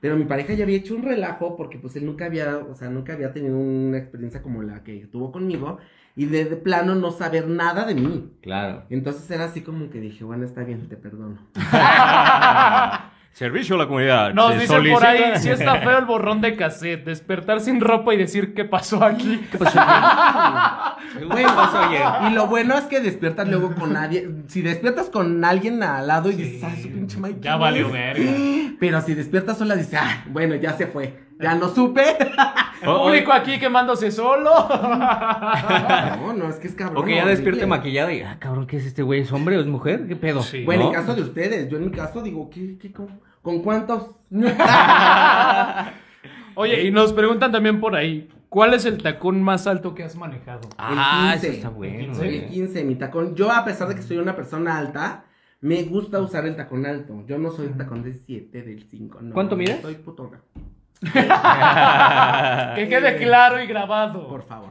Pero 0.00 0.16
mi 0.16 0.24
pareja 0.24 0.54
ya 0.54 0.64
había 0.64 0.78
hecho 0.78 0.94
un 0.94 1.02
relajo 1.02 1.56
porque 1.56 1.78
pues 1.78 1.96
él 1.96 2.06
nunca 2.06 2.26
había, 2.26 2.58
o 2.58 2.74
sea, 2.74 2.88
nunca 2.88 3.12
había 3.12 3.32
tenido 3.32 3.56
una 3.56 3.98
experiencia 3.98 4.42
como 4.42 4.62
la 4.62 4.82
que 4.82 5.06
tuvo 5.06 5.32
conmigo 5.32 5.78
y 6.16 6.26
de, 6.26 6.46
de 6.46 6.56
plano 6.56 6.94
no 6.96 7.10
saber 7.12 7.46
nada 7.46 7.84
de 7.84 7.94
mí. 7.94 8.32
Claro. 8.42 8.84
Entonces 8.90 9.30
era 9.30 9.44
así 9.44 9.60
como 9.60 9.88
que 9.90 10.00
dije, 10.00 10.24
bueno, 10.24 10.44
está 10.44 10.64
bien, 10.64 10.88
te 10.88 10.96
perdono. 10.96 11.38
Servicio 13.38 13.76
a 13.76 13.78
la 13.78 13.86
comunidad. 13.86 14.34
Nos 14.34 14.58
dicen 14.58 14.82
por 14.92 15.04
ahí, 15.06 15.22
si 15.36 15.48
está 15.50 15.76
feo 15.76 15.96
el 15.98 16.06
borrón 16.06 16.40
de 16.40 16.56
cassette, 16.56 17.04
despertar 17.04 17.60
sin 17.60 17.80
ropa 17.80 18.12
y 18.12 18.16
decir 18.16 18.52
qué 18.52 18.64
pasó 18.64 19.04
aquí. 19.04 19.40
¿Qué 19.52 19.58
pasó 19.58 19.78
ayer? 19.80 21.28
¿Qué 21.36 21.44
pasó 21.44 21.78
ayer? 21.78 22.02
Y 22.28 22.34
lo 22.34 22.48
bueno 22.48 22.74
es 22.76 22.86
que 22.86 22.98
despiertas 22.98 23.46
luego 23.46 23.76
con 23.76 23.92
nadie. 23.92 24.28
Si 24.48 24.60
despiertas 24.60 25.08
con 25.08 25.44
alguien 25.44 25.80
al 25.84 26.08
lado 26.08 26.30
y 26.30 26.32
Sí. 26.32 26.42
dices, 26.42 26.64
ay, 26.64 26.82
su 26.82 26.88
pinche 26.90 27.16
Mike. 27.20 27.38
Ya 27.40 27.54
valió 27.54 27.92
verga. 27.92 28.24
Pero 28.80 29.00
si 29.02 29.14
despiertas 29.14 29.56
sola, 29.56 29.76
dices, 29.76 29.94
ah, 30.02 30.24
bueno, 30.30 30.56
ya 30.56 30.72
se 30.72 30.88
fue. 30.88 31.20
Ya 31.40 31.54
no 31.54 31.68
supe. 31.68 32.02
O- 32.86 33.04
Público 33.04 33.32
aquí 33.32 33.58
quemándose 33.58 34.10
solo. 34.12 34.50
no, 34.68 36.32
no, 36.32 36.48
es 36.48 36.56
que 36.56 36.68
es 36.68 36.74
cabrón. 36.76 37.02
O 37.02 37.04
que 37.04 37.16
ya 37.16 37.26
despierte 37.26 37.66
maquillada 37.66 38.12
y, 38.12 38.20
ah, 38.22 38.36
cabrón, 38.38 38.66
¿qué 38.68 38.76
es 38.76 38.86
este 38.86 39.02
güey? 39.02 39.20
¿Es 39.22 39.32
hombre 39.32 39.56
o 39.58 39.60
es 39.60 39.66
mujer? 39.66 40.06
¿Qué 40.06 40.14
pedo? 40.14 40.42
Sí. 40.42 40.64
Bueno, 40.64 40.84
¿No? 40.84 40.88
en 40.90 40.94
caso 40.94 41.14
de 41.16 41.22
ustedes, 41.22 41.68
yo 41.68 41.76
en 41.78 41.86
mi 41.86 41.90
caso 41.90 42.22
digo, 42.22 42.48
¿qué, 42.50 42.78
qué, 42.80 42.92
con, 42.92 43.08
¿con 43.42 43.62
cuántos? 43.62 44.10
Oye, 46.54 46.82
y 46.84 46.90
nos 46.90 47.12
preguntan 47.12 47.52
también 47.52 47.80
por 47.80 47.94
ahí, 47.94 48.28
¿cuál 48.48 48.74
es 48.74 48.84
el 48.84 48.98
tacón 49.02 49.42
más 49.42 49.66
alto 49.66 49.94
que 49.94 50.02
has 50.02 50.16
manejado? 50.16 50.68
Ah, 50.76 51.30
El 51.34 51.38
eso 51.38 51.46
15. 51.46 51.56
está 51.56 51.68
bueno. 51.70 51.98
El 52.10 52.14
Soy 52.14 52.26
güey. 52.28 52.38
el 52.44 52.48
15, 52.50 52.84
mi 52.84 52.94
tacón. 52.96 53.34
Yo, 53.36 53.50
a 53.52 53.64
pesar 53.64 53.88
de 53.88 53.94
que 53.94 54.02
soy 54.02 54.16
una 54.18 54.34
persona 54.34 54.76
alta, 54.76 55.24
me 55.60 55.82
gusta 55.84 56.20
usar 56.20 56.46
el 56.46 56.56
tacón 56.56 56.84
alto. 56.86 57.24
Yo 57.26 57.38
no 57.38 57.50
soy 57.52 57.66
el 57.66 57.76
tacón 57.76 58.02
del 58.02 58.16
7, 58.18 58.62
del 58.62 58.82
5, 58.88 59.20
no. 59.22 59.34
¿Cuánto 59.34 59.56
mides? 59.56 59.80
Soy 59.82 59.94
putona. 59.94 60.40
Que 62.74 62.88
quede 62.88 63.16
claro 63.16 63.62
y 63.62 63.66
grabado. 63.66 64.28
Por 64.28 64.42
favor. 64.42 64.70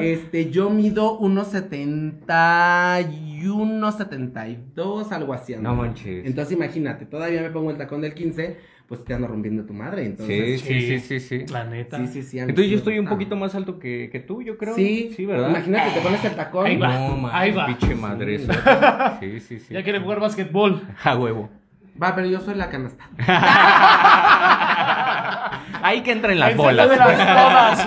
Este, 0.00 0.50
yo 0.50 0.70
mido 0.70 1.18
1.70 1.20 3.12
y 3.12 3.44
1.72, 3.46 5.12
algo 5.12 5.32
así. 5.34 5.54
ando. 5.54 5.70
No 5.70 5.76
manches. 5.76 6.26
Entonces 6.26 6.54
imagínate, 6.56 7.06
todavía 7.06 7.42
me 7.42 7.50
pongo 7.50 7.70
el 7.70 7.76
tacón 7.78 8.00
del 8.00 8.12
15, 8.14 8.58
pues 8.88 9.04
te 9.04 9.14
ando 9.14 9.28
rompiendo 9.28 9.64
tu 9.64 9.72
madre. 9.72 10.04
Entonces, 10.06 10.60
Sí, 10.60 10.80
sí, 10.80 10.98
sí, 11.00 11.20
sí, 11.20 11.20
sí. 11.20 11.46
La 11.52 11.64
neta. 11.64 11.98
sí, 11.98 12.06
sí, 12.08 12.22
sí, 12.22 12.38
Entonces 12.38 12.64
sí 12.66 12.70
yo 12.72 12.78
estoy 12.78 12.98
un 12.98 13.06
poquito 13.06 13.36
más 13.36 13.54
alto 13.54 13.78
que, 13.78 14.08
que 14.10 14.20
tú, 14.20 14.42
yo 14.42 14.58
creo. 14.58 14.74
Sí, 14.74 15.12
Sí, 15.16 15.24
¿verdad? 15.26 15.50
Imagínate, 15.50 15.90
te 15.92 16.00
pones 16.00 16.24
el 16.24 16.34
tacón. 16.34 16.66
Ahí 16.66 16.76
va, 16.76 16.88
No, 16.98 17.16
man, 17.16 17.30
ahí 17.34 17.52
va. 17.52 17.66
pinche 17.66 17.94
madre. 17.94 18.34
eso. 18.36 18.52
Sí, 19.20 19.40
sí, 19.40 19.58
sí. 19.60 19.74
Ya 19.74 19.82
quiere 19.82 20.00
jugar 20.00 20.20
basquetbol. 20.20 20.82
A 21.04 21.16
huevo. 21.16 21.48
Va, 22.02 22.14
pero 22.14 22.26
yo 22.26 22.40
soy 22.40 22.56
la 22.56 22.68
canasta. 22.68 23.08
Ahí 25.82 26.02
que 26.02 26.12
entren 26.12 26.38
las 26.38 26.52
En 26.52 26.56
bolas. 26.56 26.88
de 26.90 26.96
las 26.96 27.08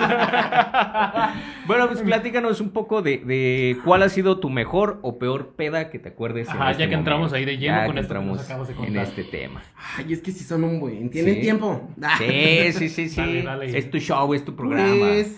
Bueno, 1.66 1.86
pues 1.86 2.00
platícanos 2.02 2.60
un 2.60 2.70
poco 2.70 3.00
de, 3.00 3.18
de 3.18 3.76
cuál 3.84 4.02
ha 4.02 4.08
sido 4.08 4.40
tu 4.40 4.50
mejor 4.50 4.98
o 5.02 5.18
peor 5.20 5.54
peda 5.54 5.88
que 5.88 6.00
te 6.00 6.08
acuerdes. 6.08 6.48
en 6.48 6.56
Ajá, 6.56 6.72
este 6.72 6.82
ya 6.82 6.88
que 6.88 6.96
entramos 6.96 7.32
ahí 7.32 7.44
de 7.44 7.58
lleno 7.58 7.76
Ya 7.76 7.86
con 7.86 7.94
que 7.94 8.00
esto 8.00 8.14
que 8.14 8.20
nos 8.20 8.40
entramos 8.40 8.68
acabas 8.68 8.68
de 8.68 8.86
en 8.88 8.96
este 8.96 9.22
tema. 9.24 9.62
Ay, 9.96 10.12
es 10.12 10.20
que 10.20 10.32
sí 10.32 10.42
son 10.42 10.64
un 10.64 10.80
buen. 10.80 11.10
¿Tienen 11.10 11.36
Sí. 11.36 11.40
tiempo? 11.42 11.88
Sí, 12.18 12.72
sí, 12.72 12.88
sí, 12.88 13.08
sí. 13.08 13.20
Dale, 13.20 13.42
dale. 13.42 13.78
Es 13.78 13.88
tu 13.88 13.98
show, 13.98 14.34
es 14.34 14.44
tu 14.44 14.56
programa. 14.56 14.96
Pues, 14.98 15.36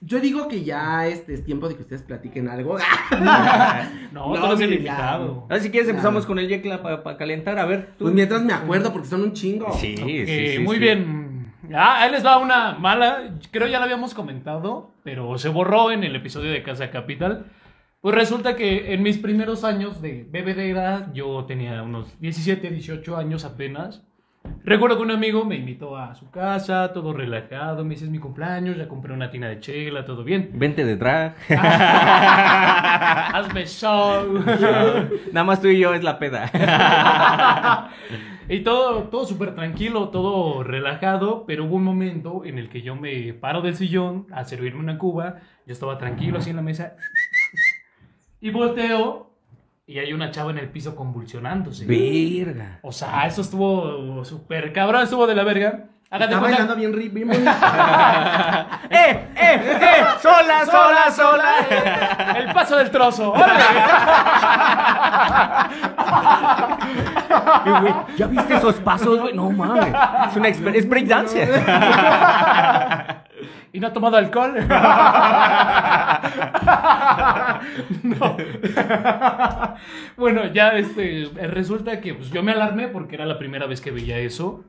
yo 0.00 0.20
digo 0.20 0.46
que 0.46 0.62
ya 0.62 1.06
este 1.08 1.34
es 1.34 1.44
tiempo 1.44 1.68
de 1.68 1.74
que 1.74 1.82
ustedes 1.82 2.02
platiquen 2.02 2.48
algo. 2.48 2.76
No, 4.12 4.34
No, 4.34 4.56
mira. 4.56 4.64
invitado. 4.72 5.46
Si 5.60 5.70
quieres, 5.70 5.86
Claro. 5.86 5.90
empezamos 5.90 6.26
con 6.26 6.38
el 6.38 6.48
Yecla 6.48 6.82
para 6.82 7.16
calentar. 7.16 7.58
A 7.58 7.66
ver, 7.66 7.88
tú. 7.98 8.04
Pues 8.04 8.14
mientras 8.14 8.42
me 8.42 8.52
acuerdo, 8.52 8.92
porque 8.92 9.08
son 9.08 9.22
un 9.22 9.32
chingo. 9.32 9.72
Sí, 9.72 9.96
sí, 9.96 10.26
sí, 10.26 10.58
muy 10.60 10.76
sí. 10.76 10.80
bien. 10.82 11.25
Ah, 11.74 12.02
ahí 12.02 12.10
les 12.10 12.24
va 12.24 12.38
una 12.38 12.72
mala. 12.72 13.30
Creo 13.50 13.66
ya 13.66 13.78
la 13.78 13.84
habíamos 13.84 14.14
comentado, 14.14 14.90
pero 15.02 15.38
se 15.38 15.48
borró 15.48 15.90
en 15.90 16.04
el 16.04 16.14
episodio 16.16 16.50
de 16.50 16.62
Casa 16.62 16.90
Capital. 16.90 17.46
Pues 18.00 18.14
resulta 18.14 18.56
que 18.56 18.94
en 18.94 19.02
mis 19.02 19.18
primeros 19.18 19.64
años 19.64 20.00
de 20.00 20.26
bebedera, 20.30 21.10
yo 21.12 21.44
tenía 21.44 21.82
unos 21.82 22.20
17, 22.20 22.70
18 22.70 23.16
años 23.16 23.44
apenas. 23.44 24.02
Recuerdo 24.64 24.96
que 24.96 25.02
un 25.02 25.10
amigo 25.10 25.44
me 25.44 25.56
invitó 25.56 25.96
a 25.96 26.14
su 26.14 26.30
casa, 26.30 26.92
todo 26.92 27.12
relajado. 27.12 27.84
Me 27.84 27.94
dice, 27.94 28.04
es 28.04 28.10
mi 28.10 28.18
cumpleaños, 28.18 28.76
ya 28.76 28.86
compré 28.86 29.12
una 29.12 29.30
tina 29.30 29.48
de 29.48 29.60
chela, 29.60 30.04
todo 30.04 30.22
bien. 30.22 30.50
Vente 30.54 30.84
de 30.84 30.96
drag. 30.96 31.34
Hazme 33.34 33.66
show. 33.66 34.38
Nada 35.32 35.44
más 35.44 35.60
tú 35.60 35.68
y 35.68 35.80
yo 35.80 35.94
es 35.94 36.04
la 36.04 36.18
peda. 36.18 37.90
Y 38.48 38.60
todo, 38.60 39.04
todo 39.04 39.26
súper 39.26 39.56
tranquilo, 39.56 40.10
todo 40.10 40.62
relajado, 40.62 41.44
pero 41.46 41.64
hubo 41.64 41.76
un 41.76 41.84
momento 41.84 42.44
en 42.44 42.58
el 42.58 42.68
que 42.68 42.80
yo 42.80 42.94
me 42.94 43.32
paro 43.32 43.60
del 43.60 43.74
sillón 43.74 44.26
a 44.30 44.44
servirme 44.44 44.80
una 44.80 44.98
cuba, 44.98 45.40
yo 45.66 45.72
estaba 45.72 45.98
tranquilo 45.98 46.38
así 46.38 46.50
en 46.50 46.56
la 46.56 46.62
mesa, 46.62 46.96
y 48.40 48.50
volteo, 48.50 49.32
y 49.84 49.98
hay 49.98 50.12
una 50.12 50.30
chava 50.30 50.52
en 50.52 50.58
el 50.58 50.68
piso 50.68 50.94
convulsionándose. 50.94 51.86
Verga. 51.86 52.78
O 52.82 52.92
sea, 52.92 53.26
eso 53.26 53.40
estuvo 53.40 54.24
súper 54.24 54.72
cabrón, 54.72 55.02
estuvo 55.02 55.26
de 55.26 55.34
la 55.34 55.42
verga. 55.42 55.88
Hágate 56.08 56.34
Está 56.34 56.40
bailando 56.40 56.76
bien, 56.76 56.92
bien 57.12 57.26
bonito. 57.28 57.50
¡Eh, 58.90 59.28
eh, 59.34 59.78
eh! 59.80 60.04
¡Sola, 60.22 60.64
sola, 60.64 61.10
sola! 61.10 61.52
El 62.36 62.52
paso 62.52 62.76
del 62.76 62.90
trozo. 62.92 63.32
¡Órale! 63.32 63.64
Eh, 67.66 67.72
güey, 67.80 67.94
¿Ya 68.16 68.26
viste 68.28 68.54
esos 68.54 68.76
pasos, 68.76 69.20
güey? 69.20 69.34
No 69.34 69.50
mames. 69.50 69.88
Es 70.30 70.36
una 70.36 70.48
exper- 70.48 70.76
es 70.76 70.88
breakdance. 70.88 71.42
¿Y 73.72 73.80
no 73.80 73.88
ha 73.88 73.92
tomado 73.92 74.16
alcohol? 74.16 74.54
No. 78.02 78.36
bueno, 80.16 80.46
ya 80.46 80.70
este, 80.70 81.28
resulta 81.48 82.00
que 82.00 82.14
pues, 82.14 82.30
yo 82.30 82.42
me 82.42 82.52
alarmé 82.52 82.88
porque 82.88 83.16
era 83.16 83.26
la 83.26 83.38
primera 83.38 83.66
vez 83.66 83.80
que 83.80 83.90
veía 83.90 84.18
eso. 84.18 84.64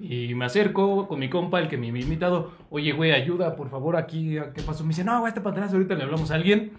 Y 0.00 0.34
me 0.34 0.44
acerco 0.44 1.06
con 1.06 1.20
mi 1.20 1.28
compa, 1.30 1.60
el 1.60 1.68
que 1.68 1.76
me 1.78 1.88
había 1.88 2.02
invitado. 2.02 2.52
Oye, 2.70 2.92
güey, 2.92 3.12
ayuda, 3.12 3.54
por 3.56 3.70
favor, 3.70 3.96
aquí. 3.96 4.36
¿Qué 4.54 4.62
pasó? 4.62 4.82
Me 4.84 4.88
dice, 4.88 5.04
no, 5.04 5.20
güey, 5.20 5.28
este 5.30 5.40
para 5.40 5.56
atrás, 5.56 5.72
ahorita 5.72 5.94
le 5.94 6.02
hablamos 6.02 6.30
a 6.30 6.34
alguien. 6.34 6.72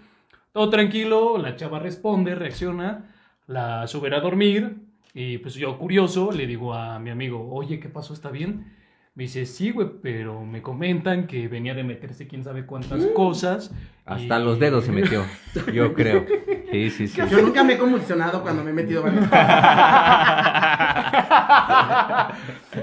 Todo 0.52 0.68
tranquilo, 0.70 1.38
la 1.38 1.56
chava 1.56 1.78
responde, 1.78 2.34
reacciona, 2.34 3.14
la 3.46 3.86
sube 3.86 4.14
a 4.14 4.20
dormir. 4.20 4.76
Y 5.14 5.38
pues 5.38 5.54
yo, 5.54 5.78
curioso, 5.78 6.30
le 6.30 6.46
digo 6.46 6.74
a 6.74 6.98
mi 6.98 7.08
amigo, 7.10 7.48
oye, 7.52 7.80
¿qué 7.80 7.88
pasó? 7.88 8.12
¿Está 8.12 8.30
bien? 8.30 8.72
Me 9.14 9.22
dice, 9.24 9.46
sí, 9.46 9.70
güey, 9.70 9.88
pero 10.02 10.44
me 10.44 10.60
comentan 10.60 11.26
que 11.26 11.48
venía 11.48 11.72
de 11.72 11.84
meterse 11.84 12.26
quién 12.28 12.44
sabe 12.44 12.66
cuántas 12.66 13.06
cosas. 13.06 13.74
Hasta 14.04 14.38
y- 14.38 14.44
los 14.44 14.58
dedos 14.58 14.84
se 14.84 14.92
metió. 14.92 15.24
Yo 15.72 15.94
creo. 15.94 16.26
Sí, 16.70 16.90
sí, 16.90 17.08
sí. 17.08 17.20
Yo 17.30 17.40
nunca 17.42 17.62
me 17.64 17.74
he 17.74 17.78
convulsionado 17.78 18.42
cuando 18.42 18.62
me 18.64 18.70
he 18.70 18.74
metido 18.74 19.02
varias 19.02 19.26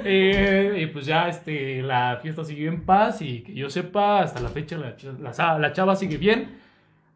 Eh, 0.05 0.79
y 0.81 0.85
pues 0.87 1.05
ya 1.05 1.27
este, 1.27 1.81
la 1.81 2.17
fiesta 2.21 2.43
siguió 2.43 2.69
en 2.69 2.85
paz 2.85 3.21
y 3.21 3.41
que 3.41 3.53
yo 3.53 3.69
sepa, 3.69 4.21
hasta 4.21 4.39
la 4.39 4.49
fecha 4.49 4.77
la, 4.77 4.95
la, 5.19 5.59
la 5.59 5.73
chava 5.73 5.95
sigue 5.95 6.17
bien. 6.17 6.57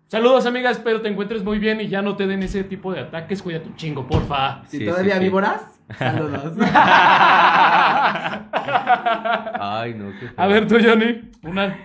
Saludos 0.07 0.45
amiga, 0.45 0.69
espero 0.69 1.01
te 1.01 1.09
encuentres 1.09 1.43
muy 1.43 1.59
bien 1.59 1.81
y 1.81 1.87
ya 1.89 2.01
no 2.01 2.15
te 2.15 2.27
den 2.27 2.43
ese 2.43 2.63
tipo 2.63 2.93
de 2.93 3.01
ataques, 3.01 3.41
cuida 3.41 3.61
tu 3.61 3.73
chingo, 3.75 4.07
porfa. 4.07 4.63
Si 4.67 4.77
Sí, 4.79 4.85
todavía 4.85 5.13
sí, 5.15 5.19
sí. 5.19 5.25
víboras, 5.25 5.61
saludos. 5.97 6.53
Ay, 9.59 9.93
no. 9.95 10.11
qué 10.19 10.29
A 10.37 10.47
ver 10.47 10.67
tú, 10.67 10.77
Johnny, 10.81 11.29
una 11.43 11.75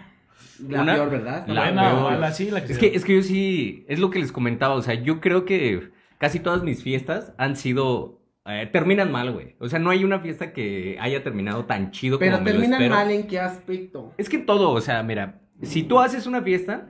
La 0.68 0.82
Una- 0.82 0.94
peor, 0.94 1.10
¿verdad? 1.10 1.46
La 1.46 1.62
buena 1.64 1.90
peor. 1.90 2.02
mala, 2.12 2.32
sí, 2.32 2.50
la 2.50 2.64
que 2.64 2.72
Es 2.72 2.78
que, 2.78 2.86
es 2.94 3.04
que 3.04 3.14
yo 3.16 3.22
sí, 3.22 3.84
es 3.88 3.98
lo 3.98 4.10
que 4.10 4.18
les 4.18 4.32
comentaba, 4.32 4.74
o 4.74 4.82
sea, 4.82 4.94
yo 4.94 5.20
creo 5.20 5.44
que 5.44 5.90
casi 6.18 6.40
todas 6.40 6.62
mis 6.62 6.82
fiestas 6.82 7.32
han 7.38 7.56
sido, 7.56 8.20
eh, 8.46 8.68
terminan 8.72 9.10
mal, 9.10 9.32
güey. 9.32 9.56
O 9.58 9.68
sea, 9.68 9.78
no 9.78 9.90
hay 9.90 10.04
una 10.04 10.20
fiesta 10.20 10.52
que 10.52 10.96
haya 11.00 11.22
terminado 11.22 11.64
tan 11.64 11.90
chido 11.90 12.18
Pero 12.18 12.32
como 12.32 12.44
me 12.44 12.52
lo 12.52 12.60
terminan 12.60 12.88
mal 12.88 13.10
en 13.10 13.26
qué 13.26 13.40
aspecto. 13.40 14.12
Es 14.18 14.28
que 14.28 14.38
todo, 14.38 14.70
o 14.70 14.80
sea, 14.80 15.02
mira, 15.02 15.40
si 15.62 15.82
tú 15.82 16.00
haces 16.00 16.26
una 16.26 16.42
fiesta, 16.42 16.88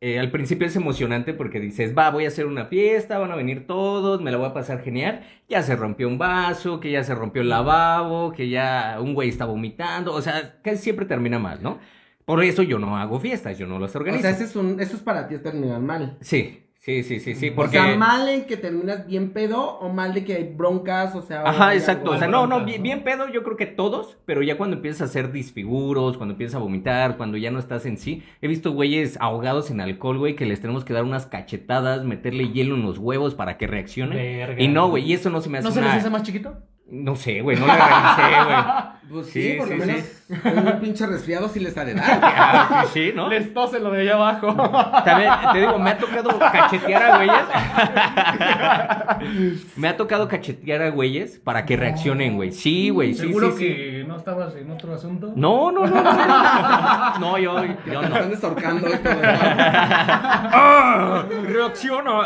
eh, 0.00 0.18
al 0.18 0.30
principio 0.30 0.66
es 0.66 0.76
emocionante 0.76 1.32
porque 1.32 1.60
dices, 1.60 1.96
va, 1.96 2.10
voy 2.10 2.26
a 2.26 2.28
hacer 2.28 2.44
una 2.44 2.66
fiesta, 2.66 3.16
van 3.18 3.30
a 3.32 3.36
venir 3.36 3.66
todos, 3.66 4.20
me 4.20 4.30
la 4.30 4.36
voy 4.36 4.46
a 4.48 4.52
pasar 4.52 4.82
genial. 4.82 5.22
Ya 5.48 5.62
se 5.62 5.76
rompió 5.76 6.08
un 6.08 6.18
vaso, 6.18 6.78
que 6.78 6.90
ya 6.90 7.02
se 7.04 7.14
rompió 7.14 7.40
el 7.40 7.48
lavabo, 7.48 8.32
que 8.32 8.50
ya 8.50 8.98
un 9.00 9.14
güey 9.14 9.30
está 9.30 9.46
vomitando, 9.46 10.12
o 10.12 10.20
sea, 10.20 10.60
casi 10.62 10.76
siempre 10.82 11.06
termina 11.06 11.38
mal, 11.38 11.62
¿no? 11.62 11.78
Por 12.24 12.42
eso 12.42 12.62
yo 12.62 12.78
no 12.78 12.96
hago 12.96 13.20
fiestas, 13.20 13.58
yo 13.58 13.66
no 13.66 13.78
las 13.78 13.94
O 13.94 13.98
organizo. 13.98 14.22
sea, 14.22 14.30
ese 14.30 14.44
es 14.44 14.56
un, 14.56 14.80
eso 14.80 14.96
es 14.96 15.02
para 15.02 15.28
ti 15.28 15.36
terminar 15.38 15.80
mal. 15.80 16.16
Sí, 16.20 16.62
sí, 16.78 17.02
sí, 17.02 17.20
sí, 17.20 17.34
sí, 17.34 17.50
O 17.50 17.54
porque... 17.54 17.78
sea, 17.78 17.96
mal 17.96 18.28
en 18.28 18.46
que 18.46 18.56
terminas 18.56 19.06
bien 19.06 19.32
pedo 19.32 19.78
o 19.78 19.90
mal 19.90 20.14
de 20.14 20.24
que 20.24 20.34
hay 20.34 20.44
broncas, 20.54 21.14
o 21.14 21.20
sea. 21.22 21.42
o 21.42 21.46
Ajá, 21.46 21.74
exacto. 21.74 22.12
O 22.12 22.18
sea, 22.18 22.26
no, 22.26 22.42
no, 22.46 22.56
broncas, 22.56 22.66
bien, 22.66 22.78
¿no? 22.80 22.82
bien 22.84 23.04
pedo, 23.04 23.28
yo 23.28 23.42
creo 23.42 23.56
que 23.58 23.66
todos, 23.66 24.16
pero 24.24 24.42
ya 24.42 24.56
cuando 24.56 24.76
empiezas 24.76 25.02
a 25.02 25.04
hacer 25.04 25.32
disfiguros, 25.32 26.16
cuando 26.16 26.32
empiezas 26.32 26.56
a 26.56 26.58
vomitar, 26.60 27.16
cuando 27.18 27.36
ya 27.36 27.50
no 27.50 27.58
estás 27.58 27.84
en 27.84 27.98
sí. 27.98 28.22
He 28.40 28.48
visto 28.48 28.72
güeyes 28.72 29.18
ahogados 29.20 29.70
en 29.70 29.80
alcohol, 29.82 30.18
güey, 30.18 30.34
que 30.34 30.46
les 30.46 30.60
tenemos 30.60 30.84
que 30.84 30.94
dar 30.94 31.04
unas 31.04 31.26
cachetadas, 31.26 32.04
meterle 32.04 32.50
hielo 32.52 32.74
en 32.74 32.82
los 32.82 32.98
huevos 32.98 33.34
para 33.34 33.58
que 33.58 33.66
reaccionen. 33.66 34.16
Verga. 34.16 34.62
Y 34.62 34.68
no, 34.68 34.88
güey, 34.88 35.04
y 35.04 35.12
eso 35.12 35.28
no 35.30 35.40
se 35.42 35.50
me 35.50 35.58
hace 35.58 35.68
¿No 35.68 35.74
se 35.74 35.82
les 35.82 35.90
hace 35.90 36.10
más 36.10 36.22
chiquito? 36.22 36.56
No 36.86 37.16
sé, 37.16 37.40
güey, 37.40 37.58
no 37.58 37.66
le 37.66 37.72
revisé, 37.72 38.44
güey. 38.44 38.56
Pues 39.10 39.26
sí, 39.26 39.42
Sí, 39.42 39.54
por 39.58 39.68
lo 39.68 39.74
sí, 39.74 39.80
menos 39.80 40.04
un 40.74 40.80
pinche 40.80 41.06
resfriado 41.06 41.48
sí 41.48 41.60
les 41.60 41.76
ha 41.76 41.84
de 41.84 41.94
dar. 41.94 42.20
Ah, 42.66 42.86
sí, 42.92 43.12
¿no? 43.14 43.28
Les 43.28 43.52
tose 43.52 43.78
lo 43.78 43.90
de 43.90 44.00
allá 44.02 44.14
abajo. 44.14 44.54
También, 45.04 45.30
te 45.52 45.60
digo, 45.60 45.78
me 45.78 45.90
ha 45.90 45.98
tocado 45.98 46.38
cachetear 46.38 47.02
a 47.02 47.16
güeyes. 47.16 47.36
me 49.76 49.88
ha 49.88 49.96
tocado 49.96 50.28
cachetear 50.28 50.82
a 50.82 50.90
güeyes 50.90 51.38
para 51.38 51.64
que 51.66 51.76
reaccionen, 51.76 52.36
güey. 52.36 52.52
Sí, 52.52 52.90
güey, 52.90 53.14
sí, 53.14 53.20
¿Seguro 53.26 53.52
sí, 53.52 53.58
sí. 53.58 53.66
que 53.66 54.04
no 54.06 54.16
estabas 54.16 54.54
en 54.56 54.70
otro 54.70 54.94
asunto? 54.94 55.32
No, 55.36 55.70
no, 55.70 55.86
no, 55.86 56.02
no, 56.02 56.12
no. 56.14 57.18
No, 57.18 57.38
yo, 57.38 57.56
yo 57.86 58.02
no. 58.02 58.16
están 58.16 58.32
eso. 58.32 58.54
¡Ah! 60.52 61.24
¡Reacciono! 61.46 62.22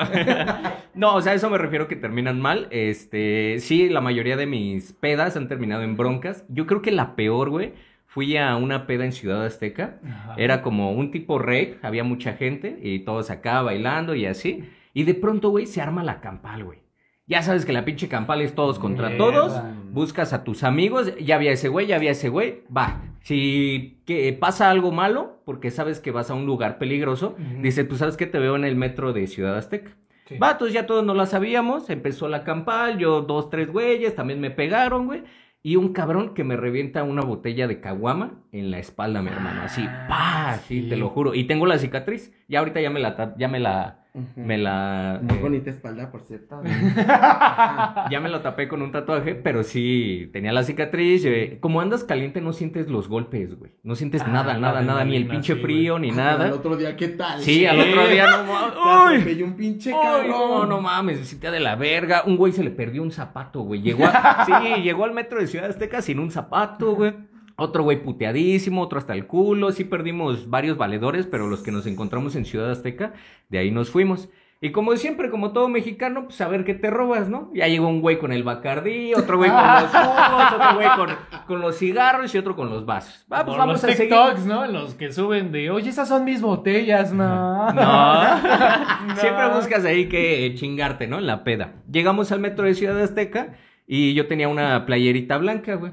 No, 0.94 1.14
o 1.14 1.22
sea, 1.22 1.32
a 1.32 1.34
eso 1.36 1.50
me 1.50 1.58
refiero 1.58 1.88
que 1.88 1.96
terminan 1.96 2.40
mal. 2.40 2.68
Este, 2.70 3.56
sí, 3.60 3.88
la 3.88 4.00
mayoría 4.00 4.36
de 4.36 4.46
mis 4.46 4.92
pedas 4.92 5.36
han 5.36 5.48
terminado 5.48 5.82
en 5.82 5.96
broncas. 5.96 6.44
Yo 6.48 6.66
creo 6.68 6.80
que 6.82 6.92
la 6.92 7.16
peor, 7.16 7.50
güey, 7.50 7.72
fui 8.06 8.36
a 8.36 8.54
una 8.56 8.86
peda 8.86 9.04
en 9.04 9.12
Ciudad 9.12 9.44
Azteca. 9.44 9.98
Ajá. 10.06 10.34
Era 10.38 10.62
como 10.62 10.92
un 10.92 11.10
tipo 11.10 11.40
rave, 11.40 11.78
había 11.82 12.04
mucha 12.04 12.34
gente 12.34 12.78
y 12.82 13.00
todos 13.00 13.30
acá 13.30 13.60
bailando 13.62 14.14
y 14.14 14.26
así. 14.26 14.68
Y 14.94 15.02
de 15.02 15.14
pronto, 15.14 15.50
güey, 15.50 15.66
se 15.66 15.80
arma 15.80 16.04
la 16.04 16.20
campal, 16.20 16.62
güey. 16.64 16.78
Ya 17.26 17.42
sabes 17.42 17.66
que 17.66 17.74
la 17.74 17.84
pinche 17.84 18.08
campal 18.08 18.40
es 18.40 18.54
todos 18.54 18.78
contra 18.78 19.08
Mierda. 19.10 19.24
todos. 19.24 19.62
Buscas 19.92 20.32
a 20.32 20.44
tus 20.44 20.64
amigos, 20.64 21.12
ya 21.20 21.34
había 21.34 21.52
ese 21.52 21.68
güey, 21.68 21.86
ya 21.86 21.96
había 21.96 22.12
ese 22.12 22.30
güey. 22.30 22.62
Va, 22.74 23.02
si 23.22 24.00
que 24.06 24.32
pasa 24.32 24.70
algo 24.70 24.92
malo, 24.92 25.42
porque 25.44 25.70
sabes 25.70 26.00
que 26.00 26.10
vas 26.10 26.30
a 26.30 26.34
un 26.34 26.46
lugar 26.46 26.78
peligroso, 26.78 27.36
Ujú. 27.38 27.60
dices, 27.62 27.84
pues 27.86 27.98
sabes 27.98 28.16
que 28.16 28.26
te 28.26 28.38
veo 28.38 28.56
en 28.56 28.64
el 28.64 28.76
metro 28.76 29.12
de 29.12 29.26
Ciudad 29.26 29.58
Azteca. 29.58 29.90
Sí. 30.26 30.36
Vatos, 30.38 30.72
ya 30.72 30.86
todos 30.86 31.04
no 31.04 31.12
la 31.14 31.26
sabíamos, 31.26 31.90
empezó 31.90 32.28
la 32.28 32.44
campal, 32.44 32.96
yo 32.98 33.20
dos, 33.20 33.50
tres 33.50 33.70
güeyes, 33.70 34.14
también 34.14 34.40
me 34.40 34.50
pegaron, 34.50 35.04
güey. 35.06 35.22
Y 35.62 35.76
un 35.76 35.92
cabrón 35.92 36.34
que 36.34 36.44
me 36.44 36.56
revienta 36.56 37.02
una 37.02 37.22
botella 37.22 37.66
de 37.66 37.80
caguama 37.80 38.44
en 38.52 38.70
la 38.70 38.78
espalda, 38.78 39.22
mi 39.22 39.28
hermano. 39.28 39.62
Así, 39.62 39.84
pa, 40.08 40.58
sí, 40.66 40.82
sí. 40.82 40.88
te 40.88 40.96
lo 40.96 41.10
juro. 41.10 41.34
Y 41.34 41.44
tengo 41.44 41.66
la 41.66 41.78
cicatriz. 41.78 42.32
Ya 42.48 42.60
ahorita 42.60 42.80
ya 42.80 42.90
me 42.90 43.00
la, 43.00 43.34
ya 43.36 43.48
me 43.48 43.58
la, 43.58 44.06
Me 44.36 44.58
la, 44.58 45.20
Muy 45.22 45.36
eh, 45.36 45.40
bonita 45.40 45.70
espalda, 45.70 46.10
por 46.10 46.22
cierto. 46.22 46.60
ya 48.10 48.20
me 48.20 48.28
lo 48.28 48.40
tapé 48.40 48.68
con 48.68 48.82
un 48.82 48.92
tatuaje, 48.92 49.34
pero 49.34 49.62
sí, 49.62 50.30
tenía 50.32 50.52
la 50.52 50.62
cicatriz. 50.62 51.24
eh, 51.24 51.58
como 51.60 51.80
andas 51.80 52.04
caliente, 52.04 52.40
no 52.40 52.52
sientes 52.52 52.88
los 52.88 53.08
golpes, 53.08 53.58
güey. 53.58 53.72
No 53.82 53.94
sientes 53.94 54.22
Ah, 54.22 54.28
nada, 54.28 54.58
nada, 54.58 54.80
nada, 54.82 55.04
ni 55.04 55.16
el 55.16 55.26
pinche 55.28 55.54
sí, 55.54 55.60
frío, 55.60 55.98
ni 55.98 56.10
Al 56.10 56.16
nada. 56.16 56.54
otro 56.54 56.76
día, 56.76 56.96
¿qué 56.96 57.08
tal? 57.08 57.40
Sí, 57.40 57.66
al 57.66 57.80
otro 57.80 58.06
día 58.08 58.26
no 58.26 58.44
mames. 58.84 59.42
Un 59.42 59.54
pinche 59.54 59.90
cabrón. 59.90 60.28
no, 60.28 60.66
no 60.66 60.80
mames, 60.80 61.26
si 61.28 61.36
te 61.38 61.50
de 61.50 61.60
la 61.60 61.76
verga. 61.76 62.22
Un 62.26 62.36
güey 62.36 62.52
se 62.52 62.62
le 62.64 62.70
perdió 62.70 63.02
un 63.02 63.10
zapato, 63.12 63.62
güey. 63.62 63.80
Llegó 63.82 64.04
a- 64.06 64.44
sí, 64.46 64.82
llegó 64.82 65.04
al 65.04 65.12
metro 65.12 65.40
de 65.40 65.46
Ciudad 65.46 65.68
Azteca 65.70 66.02
sin 66.02 66.18
un 66.18 66.30
zapato, 66.30 66.94
güey. 66.94 67.14
Otro 67.60 67.82
güey 67.82 68.00
puteadísimo, 68.00 68.82
otro 68.82 69.00
hasta 69.00 69.14
el 69.14 69.26
culo. 69.26 69.72
Sí 69.72 69.82
perdimos 69.82 70.48
varios 70.48 70.76
valedores, 70.76 71.26
pero 71.26 71.48
los 71.48 71.60
que 71.60 71.72
nos 71.72 71.86
encontramos 71.86 72.36
en 72.36 72.44
Ciudad 72.44 72.70
Azteca, 72.70 73.14
de 73.48 73.58
ahí 73.58 73.72
nos 73.72 73.90
fuimos. 73.90 74.28
Y 74.60 74.70
como 74.70 74.96
siempre, 74.96 75.28
como 75.28 75.52
todo 75.52 75.68
mexicano, 75.68 76.24
pues 76.24 76.40
a 76.40 76.46
ver 76.46 76.64
qué 76.64 76.74
te 76.74 76.88
robas, 76.90 77.28
¿no? 77.28 77.50
Ya 77.54 77.66
llegó 77.66 77.88
un 77.88 78.00
güey 78.00 78.18
con 78.20 78.30
el 78.32 78.44
bacardí, 78.44 79.12
otro 79.12 79.38
güey 79.38 79.50
con 79.50 79.60
los 79.60 79.82
jugos, 79.90 80.52
otro 80.52 80.74
güey 80.74 80.88
con, 80.96 81.08
con 81.48 81.60
los 81.60 81.76
cigarros 81.78 82.32
y 82.32 82.38
otro 82.38 82.54
con 82.54 82.68
los 82.68 82.86
vasos. 82.86 83.24
Va, 83.32 83.44
pues 83.44 83.58
vamos 83.58 83.74
los 83.74 83.84
a 83.84 83.88
seguir. 83.88 84.14
TikToks, 84.14 84.46
¿no? 84.46 84.66
Los 84.66 84.94
que 84.94 85.12
suben 85.12 85.50
de, 85.50 85.70
oye, 85.70 85.90
esas 85.90 86.08
son 86.08 86.24
mis 86.24 86.40
botellas, 86.40 87.12
no. 87.12 87.72
No. 87.72 89.16
Siempre 89.16 89.48
buscas 89.54 89.84
ahí 89.84 90.08
que 90.08 90.46
eh, 90.46 90.54
chingarte, 90.54 91.08
¿no? 91.08 91.18
En 91.18 91.26
la 91.26 91.42
peda. 91.42 91.74
Llegamos 91.90 92.30
al 92.30 92.38
metro 92.38 92.66
de 92.66 92.74
Ciudad 92.74 93.00
Azteca 93.00 93.54
y 93.86 94.14
yo 94.14 94.26
tenía 94.28 94.48
una 94.48 94.86
playerita 94.86 95.38
blanca, 95.38 95.74
güey. 95.74 95.92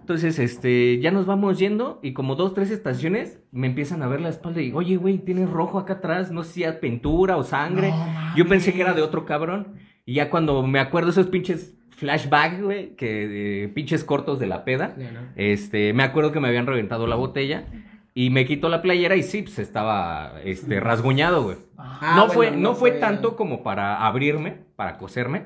Entonces, 0.00 0.38
este, 0.38 0.98
ya 1.00 1.10
nos 1.10 1.26
vamos 1.26 1.58
yendo 1.58 2.00
y 2.02 2.12
como 2.14 2.34
dos, 2.34 2.54
tres 2.54 2.70
estaciones 2.70 3.38
me 3.52 3.68
empiezan 3.68 4.02
a 4.02 4.08
ver 4.08 4.20
la 4.20 4.28
espalda 4.28 4.60
y 4.60 4.64
digo, 4.66 4.78
oye, 4.80 4.96
güey, 4.96 5.18
tienes 5.18 5.48
rojo 5.48 5.78
acá 5.78 5.94
atrás, 5.94 6.32
no 6.32 6.42
sé 6.42 6.52
si 6.52 6.64
pintura 6.80 7.36
o 7.36 7.44
sangre. 7.44 7.90
No 7.90 8.36
yo 8.36 8.48
pensé 8.48 8.72
que 8.72 8.80
era 8.80 8.92
de 8.94 9.02
otro 9.02 9.24
cabrón. 9.24 9.74
Y 10.06 10.14
ya 10.14 10.30
cuando 10.30 10.66
me 10.66 10.80
acuerdo 10.80 11.10
esos 11.10 11.26
pinches 11.28 11.76
flashbacks, 11.90 12.62
güey, 12.62 12.96
que 12.96 13.64
eh, 13.64 13.68
pinches 13.68 14.02
cortos 14.02 14.38
de 14.40 14.46
la 14.46 14.64
peda, 14.64 14.96
este, 15.36 15.92
me 15.92 16.02
acuerdo 16.02 16.32
que 16.32 16.40
me 16.40 16.48
habían 16.48 16.66
reventado 16.66 17.06
la 17.06 17.16
botella 17.16 17.66
y 18.14 18.30
me 18.30 18.46
quito 18.46 18.68
la 18.68 18.82
playera 18.82 19.14
y 19.16 19.22
sí, 19.22 19.42
pues 19.42 19.58
estaba, 19.60 20.40
este, 20.44 20.80
rasguñado, 20.80 21.44
güey. 21.44 21.58
Ah, 21.78 22.14
no, 22.16 22.26
bueno, 22.26 22.32
fue, 22.34 22.50
no 22.50 22.56
no 22.70 22.74
fue 22.74 22.90
fue- 22.92 23.00
tanto 23.00 23.36
como 23.36 23.62
para 23.62 24.04
abrirme, 24.06 24.56
para 24.74 24.98
coserme, 24.98 25.42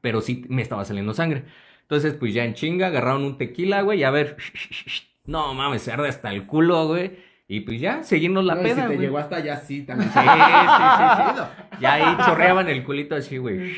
pero 0.00 0.20
sí 0.20 0.44
me 0.48 0.60
estaba 0.60 0.84
saliendo 0.84 1.14
sangre. 1.14 1.44
Entonces, 1.92 2.14
pues 2.18 2.32
ya 2.32 2.46
en 2.46 2.54
chinga, 2.54 2.86
agarraron 2.86 3.22
un 3.22 3.36
tequila, 3.36 3.82
güey, 3.82 4.00
y 4.00 4.04
a 4.04 4.10
ver, 4.10 4.38
no 5.26 5.52
mames, 5.52 5.82
se 5.82 5.92
arde 5.92 6.08
hasta 6.08 6.32
el 6.32 6.46
culo, 6.46 6.86
güey. 6.86 7.10
Y 7.46 7.60
pues 7.60 7.82
ya, 7.82 8.02
seguimos 8.02 8.46
la 8.46 8.54
No, 8.54 8.62
peda, 8.62 8.74
Si 8.76 8.80
te 8.80 8.86
güey. 8.86 8.98
llegó 8.98 9.18
hasta 9.18 9.36
allá, 9.36 9.56
sí, 9.58 9.82
también. 9.82 10.10
Sí, 10.10 10.18
sí, 10.18 10.24
sí, 10.24 11.34
sí. 11.36 11.76
Ya 11.82 11.92
ahí 11.92 12.16
chorreaban 12.24 12.66
el 12.70 12.82
culito 12.82 13.14
así, 13.14 13.36
güey. 13.36 13.74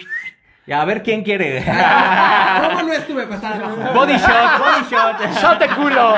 Ya, 0.66 0.80
a 0.80 0.84
ver 0.86 1.02
quién 1.02 1.22
quiere. 1.24 1.62
¿Cómo 1.64 2.82
no 2.84 2.92
estuve 2.94 3.22
abajo? 3.24 3.76
Body 3.94 4.14
shot, 4.14 4.58
body 4.58 4.84
shot. 4.90 5.40
¡Shot 5.42 5.58
de 5.58 5.68
culo! 5.68 6.14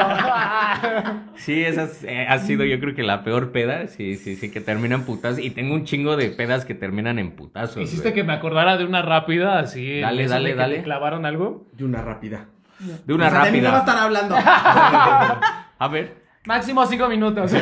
Sí, 1.35 1.64
esa 1.64 1.82
es- 1.85 2.04
eh, 2.04 2.26
ha 2.28 2.38
sido 2.38 2.64
yo 2.64 2.78
creo 2.78 2.94
que 2.94 3.02
la 3.02 3.24
peor 3.24 3.50
peda. 3.50 3.88
Sí, 3.88 4.16
sí, 4.16 4.37
sí, 4.37 4.50
que 4.52 4.61
terminan 4.61 5.02
putas. 5.02 5.38
Y 5.40 5.50
tengo 5.50 5.74
un 5.74 5.85
chingo 5.85 6.16
de 6.16 6.28
pedas 6.30 6.64
que 6.64 6.74
terminan 6.74 7.18
en 7.18 7.32
putazos. 7.32 7.82
Hiciste 7.82 8.11
güey. 8.11 8.14
que 8.14 8.22
me 8.24 8.35
acordara 8.35 8.76
de 8.76 8.85
una 8.85 9.02
rápida, 9.02 9.59
así. 9.59 10.00
Dale, 10.00 10.28
dale, 10.28 10.50
que 10.50 10.54
dale. 10.56 10.76
te 10.76 10.82
clavaron 10.85 11.26
algo. 11.26 11.66
De 11.72 11.85
una 11.85 12.02
rápida. 12.02 12.46
De 12.78 13.14
una 13.14 13.26
O 13.26 13.30
sea, 13.30 13.44
de 13.46 13.50
mí 13.52 13.61
no 13.61 13.70
va 13.72 13.78
a 13.78 13.78
rápida. 13.80 13.92
estar 13.94 14.04
hablando. 14.04 14.37
A 15.78 15.88
ver, 15.88 16.25
Máximo 16.46 16.87
cinco 16.87 17.09
minutos. 17.09 17.52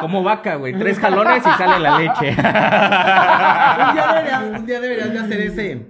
como 0.00 0.22
vaca, 0.22 0.56
güey. 0.56 0.78
Tres 0.78 0.98
jalones 0.98 1.38
y 1.46 1.50
sale 1.50 1.78
la 1.80 1.98
leche. 1.98 2.28
un, 2.30 3.94
día 3.94 4.06
deberías, 4.12 4.42
un 4.60 4.66
día 4.66 4.80
deberías 4.80 5.12
de 5.12 5.18
hacer 5.18 5.40
ese. 5.40 5.86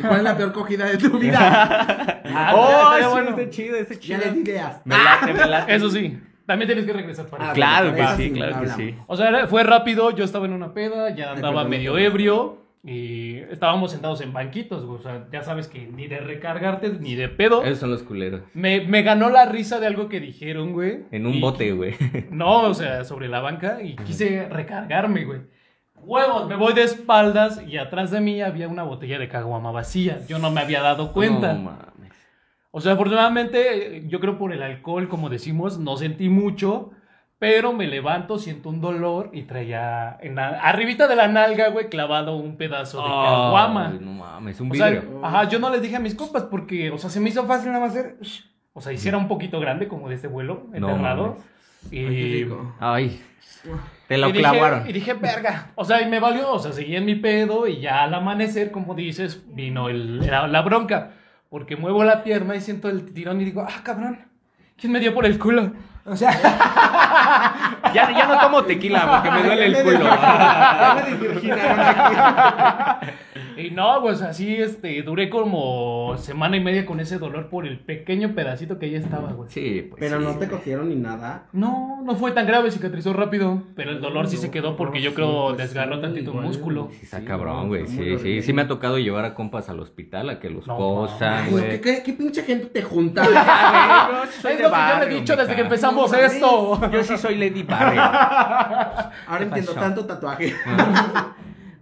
¿Cuál 0.00 0.16
es 0.18 0.22
la 0.24 0.36
peor 0.36 0.52
cogida 0.52 0.86
de 0.86 0.96
tu 0.98 1.18
vida? 1.18 2.20
Ah, 2.34 2.52
oh, 2.54 2.92
sí, 2.98 3.04
bueno. 3.10 3.30
está 3.30 3.50
chido, 3.50 3.76
está 3.76 3.94
Ya 3.94 4.00
chido. 4.00 4.18
les 4.18 4.34
di 4.34 4.40
ideas. 4.40 4.80
Me 4.84 4.96
late, 4.96 5.32
me 5.34 5.46
late. 5.46 5.74
Eso 5.74 5.88
sí, 5.90 6.18
también 6.46 6.66
tienes 6.68 6.84
que 6.84 6.92
regresar 6.92 7.26
para 7.26 7.50
Ah, 7.50 7.52
Claro 7.52 7.94
que 7.94 8.06
sí, 8.08 8.14
sí, 8.16 8.32
claro 8.32 8.60
que 8.60 8.68
sí. 8.70 8.94
O 9.06 9.16
sea, 9.16 9.46
fue 9.46 9.62
rápido, 9.62 10.10
yo 10.10 10.24
estaba 10.24 10.46
en 10.46 10.52
una 10.54 10.72
peda, 10.74 11.10
ya 11.14 11.32
andaba 11.32 11.54
perdón, 11.56 11.70
medio 11.70 11.92
perdón. 11.92 12.06
ebrio 12.12 12.67
y 12.84 13.36
estábamos 13.50 13.90
sentados 13.92 14.20
en 14.20 14.32
banquitos, 14.32 14.84
güey. 14.86 14.98
O 15.00 15.02
sea, 15.02 15.26
ya 15.32 15.42
sabes 15.42 15.66
que 15.68 15.86
ni 15.86 16.06
de 16.06 16.20
recargarte 16.20 16.90
ni 17.00 17.14
de 17.14 17.28
pedo. 17.28 17.64
Esos 17.64 17.78
son 17.80 17.90
los 17.90 18.02
culeros. 18.02 18.42
Me, 18.54 18.80
me 18.82 19.02
ganó 19.02 19.28
la 19.30 19.46
risa 19.46 19.80
de 19.80 19.86
algo 19.86 20.08
que 20.08 20.20
dijeron, 20.20 20.72
güey. 20.72 21.00
En 21.10 21.26
un 21.26 21.34
Y- 21.34 21.40
bote, 21.40 21.72
güey. 21.72 21.94
No, 22.30 22.62
o 22.62 22.74
sea, 22.74 23.04
sobre 23.04 23.28
la 23.28 23.40
banca 23.40 23.82
y 23.82 23.96
quise 23.96 24.48
recargarme, 24.48 25.24
güey. 25.24 25.40
Huevos, 26.00 26.48
me 26.48 26.54
voy 26.56 26.72
de 26.74 26.84
espaldas 26.84 27.60
y 27.66 27.76
atrás 27.76 28.10
de 28.12 28.20
mí 28.20 28.40
había 28.40 28.68
una 28.68 28.84
botella 28.84 29.18
de 29.18 29.28
caguama 29.28 29.72
vacía. 29.72 30.20
Yo 30.28 30.38
no 30.38 30.50
me 30.52 30.60
había 30.60 30.80
dado 30.80 31.12
cuenta. 31.12 31.54
No 31.54 31.62
mames. 31.62 32.12
O 32.70 32.80
sea, 32.80 32.92
afortunadamente, 32.92 34.04
yo 34.06 34.20
creo 34.20 34.38
por 34.38 34.52
el 34.52 34.62
alcohol, 34.62 35.08
como 35.08 35.28
decimos, 35.28 35.78
no 35.78 35.96
sentí 35.96 36.28
mucho, 36.28 36.92
pero 37.38 37.72
me 37.72 37.86
levanto, 37.86 38.38
siento 38.38 38.68
un 38.68 38.80
dolor 38.80 39.30
y 39.32 39.42
traía 39.42 40.18
en 40.20 40.34
la- 40.34 40.60
arribita 40.60 41.06
de 41.06 41.14
la 41.16 41.28
nalga, 41.28 41.68
güey, 41.68 41.88
clavado 41.88 42.36
un 42.36 42.56
pedazo 42.56 42.98
de 43.02 43.08
caguama. 43.08 43.88
No 44.00 44.12
mames, 44.12 44.60
un 44.60 44.72
O 44.72 44.74
sea, 44.74 45.02
ajá, 45.22 45.44
yo 45.48 45.58
no 45.58 45.70
les 45.70 45.80
dije 45.82 45.96
a 45.96 46.00
mis 46.00 46.14
compas 46.14 46.42
porque, 46.44 46.90
o 46.90 46.98
sea, 46.98 47.10
se 47.10 47.20
me 47.20 47.28
hizo 47.28 47.46
fácil 47.46 47.68
nada 47.72 47.86
más 47.86 47.96
hacer, 47.96 48.16
o 48.72 48.80
sea, 48.80 48.92
hiciera 48.92 49.18
un 49.18 49.28
poquito 49.28 49.60
grande 49.60 49.86
como 49.88 50.08
de 50.08 50.16
este 50.16 50.26
vuelo, 50.28 50.66
No 50.70 50.88
enterrado. 50.90 51.26
mames. 51.28 51.42
y, 51.92 52.44
Ay, 52.80 53.22
te 54.08 54.18
lo 54.18 54.28
y 54.28 54.32
dije, 54.32 54.42
clavaron. 54.42 54.88
y 54.88 54.92
dije, 54.92 55.14
verga. 55.14 55.70
O 55.76 55.84
sea, 55.84 56.02
y 56.02 56.08
me 56.08 56.18
valió, 56.20 56.52
o 56.52 56.58
sea, 56.58 56.72
seguí 56.72 56.96
en 56.96 57.04
mi 57.04 57.14
pedo 57.14 57.66
y 57.68 57.80
ya 57.80 58.02
al 58.04 58.14
amanecer, 58.14 58.70
como 58.72 58.94
dices, 58.94 59.44
vino 59.54 59.88
el, 59.88 60.26
la, 60.26 60.48
la 60.48 60.62
bronca. 60.62 61.12
Porque 61.50 61.76
muevo 61.76 62.04
la 62.04 62.24
pierna 62.24 62.56
y 62.56 62.60
siento 62.60 62.88
el 62.90 63.12
tirón 63.14 63.40
y 63.40 63.44
digo, 63.44 63.64
ah, 63.66 63.80
cabrón, 63.82 64.18
¿quién 64.76 64.92
me 64.92 65.00
dio 65.00 65.14
por 65.14 65.24
el 65.24 65.38
culo? 65.38 65.72
O 66.10 66.16
sea, 66.16 66.30
Ya, 67.94 68.10
ya 68.10 68.26
no 68.26 68.38
tomo 68.38 68.64
tequila 68.64 69.06
porque 69.06 69.30
me 69.30 69.42
duele 69.42 69.66
el 69.66 69.76
culo. 69.84 70.04
Ya 70.04 70.94
me 70.94 71.02
aquí. 71.02 71.16
Y 73.58 73.70
no, 73.70 74.00
pues 74.00 74.22
así, 74.22 74.54
este, 74.56 75.02
duré 75.02 75.28
como 75.28 76.16
semana 76.16 76.56
y 76.56 76.60
media 76.60 76.86
con 76.86 77.00
ese 77.00 77.18
dolor 77.18 77.48
por 77.48 77.66
el 77.66 77.78
pequeño 77.80 78.34
pedacito 78.34 78.78
que 78.78 78.90
ya 78.90 78.98
estaba, 78.98 79.32
güey. 79.32 79.50
Sí, 79.50 79.86
pues. 79.88 79.98
Pero 80.00 80.18
sí. 80.18 80.24
no 80.24 80.38
te 80.38 80.48
cosieron 80.48 80.88
ni 80.88 80.94
nada. 80.96 81.46
No, 81.52 82.00
no 82.04 82.14
fue 82.16 82.32
tan 82.32 82.46
grave, 82.46 82.70
cicatrizó 82.70 83.12
rápido, 83.12 83.62
pero 83.74 83.90
el 83.90 84.00
dolor 84.00 84.28
sí 84.28 84.36
se 84.36 84.50
quedó 84.50 84.76
porque 84.76 85.00
yo 85.00 85.14
creo 85.14 85.50
Sí, 85.50 85.54
pues 85.56 85.68
desgarró 85.68 85.96
sí, 85.96 86.02
tantito 86.02 86.30
igual. 86.30 86.46
músculo. 86.46 86.88
Sí, 86.92 87.00
está 87.02 87.18
Sí, 87.20 87.24
cabrón, 87.24 87.68
güey. 87.68 87.86
Sí, 87.86 88.18
sí. 88.18 88.42
Sí 88.42 88.52
me 88.52 88.62
ha 88.62 88.68
tocado 88.68 88.98
llevar 88.98 89.24
a 89.24 89.34
compas 89.34 89.68
al 89.68 89.80
hospital 89.80 90.30
a 90.30 90.38
que 90.40 90.50
los 90.50 90.66
No, 90.66 90.76
cosan, 90.76 91.50
güey. 91.50 91.68
¿qué, 91.70 91.80
qué, 91.80 92.02
qué 92.04 92.12
pinche 92.12 92.42
gente 92.42 92.66
te 92.66 92.82
junta? 92.82 93.22
Es 94.28 94.60
lo 94.60 94.70
que 94.70 94.76
yo 94.76 94.98
le 95.00 95.04
he 95.04 95.18
dicho 95.20 95.36
desde 95.36 95.54
que 95.54 95.62
empezamos 95.62 96.10
No 96.10 96.18
esto. 96.18 96.90
Yo 96.90 97.02
sí 97.02 97.16
soy 97.16 97.36
Lady 97.36 97.62
Barry. 97.62 97.98
Ahora 97.98 99.42
entiendo 99.42 99.72
tanto 99.74 100.04
tatuaje. 100.04 100.54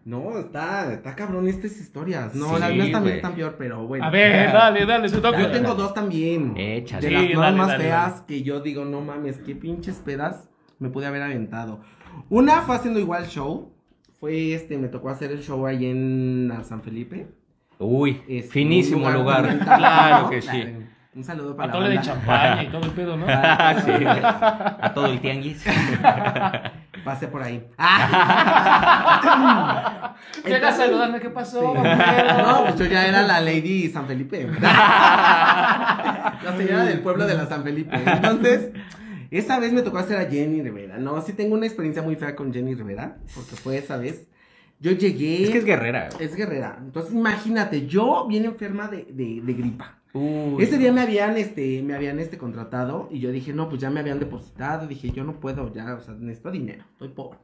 No, 0.06 0.38
está, 0.38 0.92
está 0.94 1.14
cabrón 1.16 1.48
estas 1.48 1.78
historias. 1.80 2.32
No, 2.34 2.54
Sí, 2.54 2.60
las 2.60 2.70
mías 2.72 2.92
también 2.92 3.02
güey. 3.02 3.16
están 3.16 3.34
peor, 3.34 3.56
pero 3.58 3.86
bueno. 3.88 4.04
A 4.04 4.10
ver, 4.10 4.52
dale, 4.52 4.86
dale, 4.86 5.08
se 5.08 5.18
toca. 5.20 5.38
Yo 5.40 5.50
tengo 5.50 5.74
dos 5.74 5.92
también. 5.92 6.54
Échale. 6.56 7.08
De 7.08 7.08
Sí, 7.08 7.14
las 7.14 7.24
nuevas 7.34 7.42
dale, 7.46 7.56
más 7.58 7.68
dale, 7.68 7.84
feas 7.84 8.12
dale. 8.14 8.26
que 8.26 8.42
yo 8.44 8.60
digo, 8.60 8.84
no 8.84 9.00
mames, 9.00 9.38
qué 9.38 9.56
pinches 9.56 9.96
pedas 9.96 10.48
me 10.78 10.88
pude 10.90 11.06
haber 11.06 11.22
aventado. 11.22 11.80
Una 12.30 12.62
fue 12.62 12.76
haciendo 12.76 13.00
igual 13.00 13.26
show. 13.26 13.72
Fue 14.20 14.54
este, 14.54 14.78
me 14.78 14.88
tocó 14.88 15.10
hacer 15.10 15.32
el 15.32 15.42
show 15.42 15.66
ahí 15.66 15.86
en 15.86 16.52
San 16.62 16.80
Felipe. 16.82 17.26
Uy, 17.78 18.22
Este, 18.28 18.50
finísimo 18.50 19.06
un 19.08 19.12
lugar. 19.12 19.58
Claro 19.64 20.30
que 20.30 20.40
sí. 20.40 20.62
Un 21.16 21.24
saludo 21.24 21.56
para 21.56 21.66
la 21.68 21.72
Atole 21.72 21.88
de 21.90 21.96
banda. 21.96 22.12
champaña 22.12 22.62
y 22.62 22.66
todo 22.70 22.82
el 22.84 22.90
pedo, 22.92 23.16
¿no? 23.16 23.26
Ah, 23.28 23.74
sí. 23.84 23.90
A 23.90 24.92
todo 24.94 25.06
el 25.06 25.20
tianguis. 25.20 25.64
Pasé 27.06 27.28
por 27.28 27.40
ahí. 27.40 27.64
Llega 30.44 30.72
saludando, 30.72 31.20
¿qué 31.20 31.30
pasó? 31.30 31.60
Sí. 31.60 31.68
No, 32.42 32.64
pues 32.64 32.76
yo 32.80 32.86
ya 32.86 33.06
era 33.06 33.22
la 33.22 33.40
Lady 33.40 33.88
San 33.90 34.08
Felipe. 34.08 34.48
La 34.60 36.54
señora 36.56 36.84
del 36.84 36.98
pueblo 37.00 37.28
de 37.28 37.34
la 37.34 37.46
San 37.46 37.62
Felipe. 37.62 37.96
Entonces, 38.04 38.70
esa 39.30 39.60
vez 39.60 39.72
me 39.72 39.82
tocó 39.82 39.98
hacer 39.98 40.18
a 40.18 40.28
Jenny 40.28 40.62
Rivera. 40.62 40.98
No, 40.98 41.22
sí 41.22 41.32
tengo 41.32 41.54
una 41.54 41.66
experiencia 41.66 42.02
muy 42.02 42.16
fea 42.16 42.34
con 42.34 42.52
Jenny 42.52 42.74
Rivera, 42.74 43.18
porque 43.36 43.54
fue 43.54 43.78
esa 43.78 43.96
vez. 43.96 44.26
Yo 44.80 44.90
llegué. 44.90 45.44
Es 45.44 45.50
que 45.50 45.58
es 45.58 45.64
guerrera. 45.64 46.08
Es 46.18 46.34
guerrera. 46.34 46.76
Entonces, 46.80 47.14
imagínate, 47.14 47.86
yo 47.86 48.26
bien 48.26 48.46
enferma 48.46 48.88
de, 48.88 49.06
de, 49.10 49.42
de 49.44 49.54
gripa. 49.54 50.00
Uy. 50.16 50.62
Ese 50.62 50.78
día 50.78 50.92
me 50.92 51.02
habían, 51.02 51.36
este, 51.36 51.82
me 51.82 51.94
habían, 51.94 52.18
este, 52.18 52.38
contratado 52.38 53.08
y 53.10 53.20
yo 53.20 53.30
dije, 53.30 53.52
no, 53.52 53.68
pues 53.68 53.80
ya 53.80 53.90
me 53.90 54.00
habían 54.00 54.18
depositado. 54.18 54.86
Dije, 54.86 55.10
yo 55.10 55.24
no 55.24 55.38
puedo, 55.40 55.72
ya, 55.72 55.94
o 55.94 56.00
sea, 56.00 56.14
necesito 56.14 56.50
dinero, 56.50 56.84
estoy 56.92 57.08
pobre. 57.08 57.38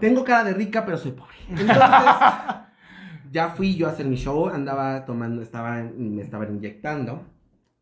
Tengo 0.00 0.24
cara 0.24 0.44
de 0.44 0.54
rica, 0.54 0.84
pero 0.84 0.98
soy 0.98 1.12
pobre. 1.12 1.34
Entonces, 1.48 1.76
ya 3.32 3.50
fui 3.50 3.76
yo 3.76 3.86
a 3.86 3.90
hacer 3.90 4.06
mi 4.06 4.16
show, 4.16 4.48
andaba 4.48 5.04
tomando, 5.04 5.42
estaba, 5.42 5.82
me 5.82 6.22
estaban 6.22 6.56
inyectando. 6.56 7.24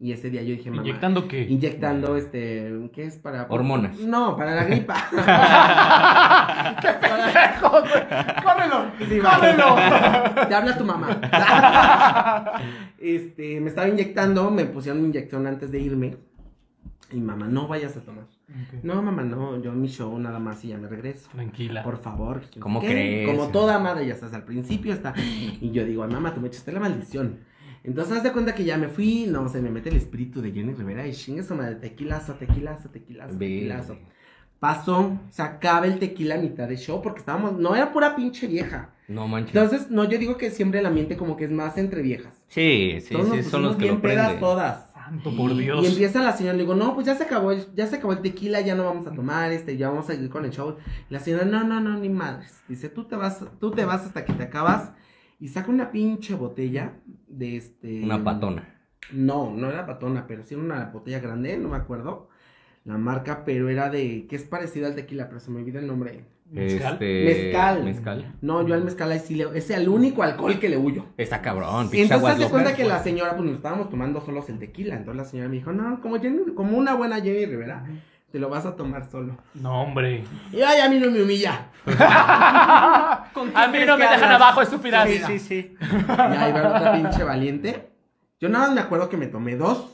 Y 0.02 0.12
ese 0.12 0.30
día 0.30 0.42
yo 0.42 0.56
dije, 0.56 0.70
mamá. 0.70 0.82
¿Inyectando 0.82 1.28
qué? 1.28 1.42
Inyectando, 1.42 2.16
este, 2.16 2.88
¿qué 2.94 3.04
es 3.04 3.18
para? 3.18 3.46
Hormonas. 3.50 3.98
No, 3.98 4.34
para 4.34 4.54
la 4.54 4.64
gripa. 4.64 4.94
¡Pendejo, 7.00 7.70
güey! 7.70 8.42
¡Córrelo! 8.42 8.92
Sí, 9.06 9.18
va. 9.18 9.34
¡Córrelo! 9.36 9.74
Te 10.48 10.54
habla 10.54 10.78
tu 10.78 10.84
mamá. 10.86 11.20
este, 12.98 13.60
me 13.60 13.68
estaba 13.68 13.88
inyectando, 13.88 14.50
me 14.50 14.64
pusieron 14.64 15.02
mi 15.02 15.08
inyección 15.08 15.46
antes 15.46 15.70
de 15.70 15.80
irme. 15.80 16.16
Y 17.12 17.20
mamá, 17.20 17.46
no 17.48 17.68
vayas 17.68 17.94
a 17.98 18.00
tomar. 18.00 18.24
No, 18.82 19.02
mamá, 19.02 19.22
no, 19.22 19.60
yo 19.60 19.72
en 19.72 19.82
mi 19.82 19.88
show 19.88 20.18
nada 20.18 20.38
más 20.38 20.64
y 20.64 20.68
ya 20.68 20.78
me 20.78 20.88
regreso. 20.88 21.28
Tranquila. 21.30 21.82
Por 21.82 21.98
favor. 21.98 22.40
¿Cómo 22.58 22.80
¿Qué? 22.80 22.86
crees? 22.86 23.28
Como 23.28 23.48
toda 23.48 23.78
madre, 23.78 24.06
ya 24.06 24.14
estás 24.14 24.32
al 24.32 24.44
principio, 24.44 24.94
está. 24.94 25.12
Y 25.16 25.72
yo 25.72 25.84
digo, 25.84 26.04
ay, 26.04 26.10
mamá, 26.10 26.32
tú 26.32 26.40
me 26.40 26.48
echaste 26.48 26.72
la 26.72 26.80
maldición. 26.80 27.40
Entonces, 27.82 28.18
haz 28.18 28.22
de 28.22 28.32
cuenta 28.32 28.54
que 28.54 28.64
ya 28.64 28.76
me 28.76 28.88
fui, 28.88 29.26
no, 29.26 29.48
se 29.48 29.60
me 29.62 29.70
mete 29.70 29.88
el 29.88 29.96
espíritu 29.96 30.42
de 30.42 30.52
Jenny 30.52 30.74
Rivera 30.74 31.06
y 31.06 31.12
chingue 31.12 31.42
su 31.42 31.54
madre, 31.54 31.76
tequilazo, 31.76 32.34
tequilazo, 32.34 32.90
tequilazo, 32.90 33.38
tequilazo. 33.38 33.98
Pasó, 34.58 35.18
se 35.30 35.40
acaba 35.42 35.86
el 35.86 35.98
tequila 35.98 36.34
a 36.34 36.38
mitad 36.38 36.68
de 36.68 36.76
show 36.76 37.00
porque 37.00 37.20
estábamos, 37.20 37.54
no 37.58 37.74
era 37.74 37.92
pura 37.92 38.14
pinche 38.14 38.46
vieja. 38.46 38.90
No 39.08 39.26
manches. 39.26 39.54
Entonces, 39.56 39.90
no, 39.90 40.04
yo 40.04 40.18
digo 40.18 40.36
que 40.36 40.50
siempre 40.50 40.80
el 40.80 40.86
ambiente 40.86 41.16
como 41.16 41.36
que 41.36 41.44
es 41.46 41.50
más 41.50 41.78
entre 41.78 42.02
viejas. 42.02 42.42
sí, 42.48 42.98
sí, 43.00 43.14
Todos 43.14 43.28
nos 43.28 43.36
sí, 43.38 43.42
son 43.44 43.62
los 43.62 43.76
que 43.76 43.84
bien 43.84 43.94
lo 43.96 44.02
pedas 44.02 44.38
todas. 44.38 44.90
Santo 44.92 45.34
por 45.34 45.50
Y 45.52 45.58
Dios. 45.62 45.86
empieza 45.86 46.22
la 46.22 46.36
señora, 46.36 46.56
le 46.56 46.62
digo, 46.64 46.74
no, 46.74 46.94
pues 46.94 47.06
ya 47.06 47.16
se 47.16 47.24
acabó 47.24 47.52
el, 47.52 47.66
ya 47.74 47.86
se 47.86 47.96
acabó 47.96 48.12
el 48.12 48.20
tequila, 48.20 48.60
ya 48.60 48.74
no 48.74 48.84
vamos 48.84 49.06
a 49.06 49.12
tomar, 49.14 49.50
este, 49.50 49.76
ya 49.78 49.88
vamos 49.88 50.04
a 50.04 50.12
seguir 50.12 50.28
con 50.28 50.44
el 50.44 50.50
show. 50.52 50.76
Y 51.08 51.12
la 51.14 51.20
señora, 51.20 51.44
no, 51.46 51.64
no, 51.64 51.80
no, 51.80 51.98
ni 51.98 52.10
madres. 52.10 52.62
Dice, 52.68 52.90
tú 52.90 53.04
te 53.04 53.16
vas, 53.16 53.42
tú 53.58 53.70
te 53.72 53.84
vas 53.86 54.04
hasta 54.04 54.24
que 54.24 54.34
te 54.34 54.44
acabas. 54.44 54.92
Y 55.40 55.48
saca 55.48 55.70
una 55.70 55.90
pinche 55.90 56.34
botella 56.34 56.92
de 57.26 57.56
este. 57.56 58.02
Una 58.04 58.22
patona. 58.22 58.76
No, 59.12 59.52
no 59.56 59.68
era 59.70 59.86
patona, 59.86 60.26
pero 60.26 60.44
sí 60.44 60.54
era 60.54 60.62
una 60.62 60.84
botella 60.92 61.18
grande, 61.18 61.56
no 61.58 61.70
me 61.70 61.76
acuerdo 61.76 62.28
la 62.84 62.96
marca, 62.96 63.44
pero 63.44 63.68
era 63.68 63.90
de, 63.90 64.26
que 64.26 64.36
es 64.36 64.42
parecido 64.44 64.86
al 64.86 64.94
tequila, 64.94 65.28
pero 65.28 65.40
se 65.40 65.50
me 65.50 65.58
olvida 65.60 65.80
el 65.80 65.86
nombre. 65.86 66.24
¿Mezcal? 66.50 66.94
Este, 66.94 67.24
Mezcal. 67.24 67.84
Mezcal. 67.84 68.34
No, 68.40 68.66
yo 68.66 68.74
al 68.74 68.82
mezcal 68.84 69.12
ahí 69.12 69.20
sí 69.20 69.34
le, 69.36 69.46
es 69.56 69.70
el 69.70 69.88
único 69.88 70.22
alcohol 70.22 70.58
que 70.58 70.68
le 70.68 70.76
huyo. 70.76 71.06
Está 71.16 71.40
cabrón, 71.42 71.88
entonces 71.92 72.38
se 72.38 72.50
cuenta 72.50 72.74
que 72.74 72.84
la 72.84 73.02
señora, 73.02 73.32
pues 73.36 73.44
nos 73.46 73.56
estábamos 73.56 73.88
tomando 73.90 74.20
solos 74.20 74.48
el 74.48 74.58
tequila. 74.58 74.96
Entonces 74.96 75.16
la 75.16 75.24
señora 75.28 75.48
me 75.48 75.56
dijo, 75.56 75.72
no, 75.72 76.00
como, 76.00 76.16
Jenny- 76.16 76.54
como 76.54 76.76
una 76.76 76.94
buena 76.94 77.20
Jenny 77.20 77.46
Rivera, 77.46 77.84
te 78.30 78.38
lo 78.38 78.48
vas 78.48 78.64
a 78.66 78.76
tomar 78.76 79.10
solo. 79.10 79.36
No, 79.54 79.82
hombre. 79.82 80.24
Y 80.52 80.60
ay, 80.62 80.80
a 80.80 80.88
mí 80.88 80.98
no 80.98 81.10
me 81.10 81.22
humilla. 81.22 81.66
A 83.54 83.68
mí 83.72 83.78
no 83.86 83.96
me 83.96 84.06
dejan 84.08 84.32
abajo, 84.32 84.60
estúpidas. 84.62 85.08
Sí, 85.08 85.18
sí, 85.26 85.38
sí. 85.38 85.76
Y 85.80 86.10
ahí 86.36 86.52
va 86.52 86.68
otra 86.76 86.92
pinche 86.92 87.24
valiente. 87.24 87.90
Yo 88.40 88.48
nada 88.48 88.66
más 88.66 88.74
me 88.74 88.80
acuerdo 88.80 89.08
que 89.08 89.16
me 89.16 89.26
tomé 89.26 89.56
dos. 89.56 89.86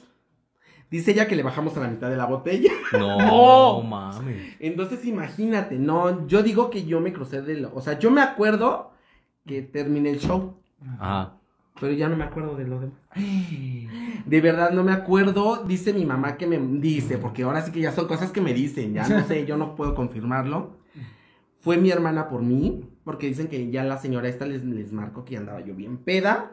Dice 0.90 1.11
ella 1.11 1.27
que 1.27 1.35
le 1.37 1.42
bajamos 1.42 1.77
a 1.77 1.81
la 1.81 1.88
mitad 1.88 2.09
de 2.09 2.16
la 2.16 2.27
botella. 2.27 2.70
No, 2.92 3.18
No. 3.18 3.83
mames. 3.83 4.57
Entonces 4.61 5.05
imagínate, 5.05 5.77
no, 5.79 6.27
yo 6.29 6.42
digo 6.42 6.70
que 6.70 6.85
yo 6.85 7.01
me 7.01 7.12
crucé 7.12 7.42
de 7.42 7.57
lo, 7.61 7.75
o 7.75 7.81
sea, 7.81 7.99
yo 7.99 8.11
me 8.11 8.20
acuerdo 8.22 8.92
que 9.46 9.62
terminé 9.62 10.11
el 10.11 10.20
show, 10.20 10.61
Ajá. 11.01 11.33
Pero 11.80 11.92
ya 11.92 12.08
no 12.08 12.16
me 12.16 12.24
acuerdo 12.24 12.56
de 12.56 12.66
lo 12.66 12.80
demás. 12.80 12.98
De 14.26 14.40
verdad 14.40 14.72
no 14.72 14.82
me 14.82 14.92
acuerdo, 14.92 15.64
dice 15.64 15.92
mi 15.92 16.04
mamá 16.04 16.36
que 16.36 16.46
me 16.46 16.58
dice, 16.58 17.16
porque 17.18 17.44
ahora 17.44 17.62
sí 17.62 17.70
que 17.70 17.80
ya 17.80 17.92
son 17.92 18.08
cosas 18.08 18.32
que 18.32 18.40
me 18.40 18.52
dicen, 18.54 18.92
ya 18.92 19.08
no 19.08 19.24
sé, 19.28 19.46
yo 19.46 19.56
no 19.56 19.76
puedo 19.76 19.94
confirmarlo. 19.94 20.78
Fue 21.60 21.76
mi 21.76 21.90
hermana 21.90 22.28
por 22.28 22.42
mí, 22.42 22.88
porque 23.04 23.26
dicen 23.28 23.48
que 23.48 23.70
ya 23.70 23.84
la 23.84 23.98
señora 23.98 24.28
esta 24.28 24.46
les, 24.46 24.64
les 24.64 24.92
marcó 24.92 25.24
que 25.24 25.36
andaba 25.36 25.60
yo 25.60 25.74
bien 25.74 25.98
peda. 25.98 26.52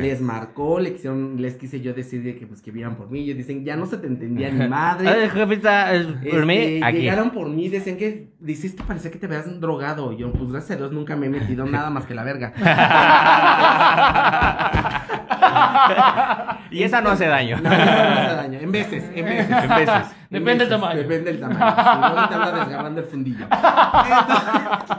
Les 0.00 0.20
marcó, 0.20 0.80
le 0.80 0.92
quisieron, 0.92 1.40
les 1.40 1.54
quise 1.54 1.80
yo 1.80 1.94
decir 1.94 2.24
de 2.24 2.36
que 2.36 2.48
pues 2.48 2.60
que 2.60 2.72
vieran 2.72 2.96
por 2.96 3.08
mí. 3.08 3.20
Ellos 3.20 3.36
dicen, 3.36 3.64
ya 3.64 3.76
no 3.76 3.86
se 3.86 3.96
te 3.96 4.08
entendía 4.08 4.50
ni 4.50 4.66
madre. 4.68 5.08
Ay, 5.08 5.30
jefita, 5.30 5.94
es 5.94 6.04
por 6.06 6.44
mí, 6.44 6.56
Este, 6.56 6.84
aquí. 6.84 6.98
Llegaron 6.98 7.30
por 7.30 7.48
mí, 7.48 7.68
decían 7.68 7.96
que, 7.96 8.32
dices 8.40 8.74
que 8.74 8.82
parecía 8.82 9.12
que 9.12 9.18
te 9.18 9.26
habías 9.26 9.60
drogado. 9.60 10.12
Yo, 10.12 10.32
pues 10.32 10.50
gracias 10.50 10.72
a 10.72 10.76
Dios 10.78 10.90
nunca 10.90 11.14
me 11.14 11.26
he 11.26 11.30
metido 11.30 11.64
nada 11.64 11.90
más 11.90 12.06
que 12.06 12.14
la 12.14 12.24
verga. 12.24 12.52
y 16.72 16.82
esa 16.82 17.00
no 17.00 17.10
hace 17.10 17.26
daño. 17.26 17.58
No, 17.62 17.70
eso 17.72 17.84
no 17.84 18.20
hace 18.20 18.34
daño. 18.34 18.58
En 18.58 18.72
veces, 18.72 19.04
en 19.14 19.24
veces. 19.24 19.56
En 19.62 19.68
veces. 19.68 19.94
En 20.30 20.38
Depende 20.40 20.64
del 20.64 20.68
tamaño. 20.70 20.98
Depende 20.98 21.30
del 21.32 21.40
tamaño. 21.40 21.60
Si 21.60 22.16
no, 22.16 22.28
te 22.28 22.34
anda 22.34 22.64
desgarrando 22.64 23.00
el 23.00 23.06
fundillo. 23.06 23.44
Entonces- 23.44 24.96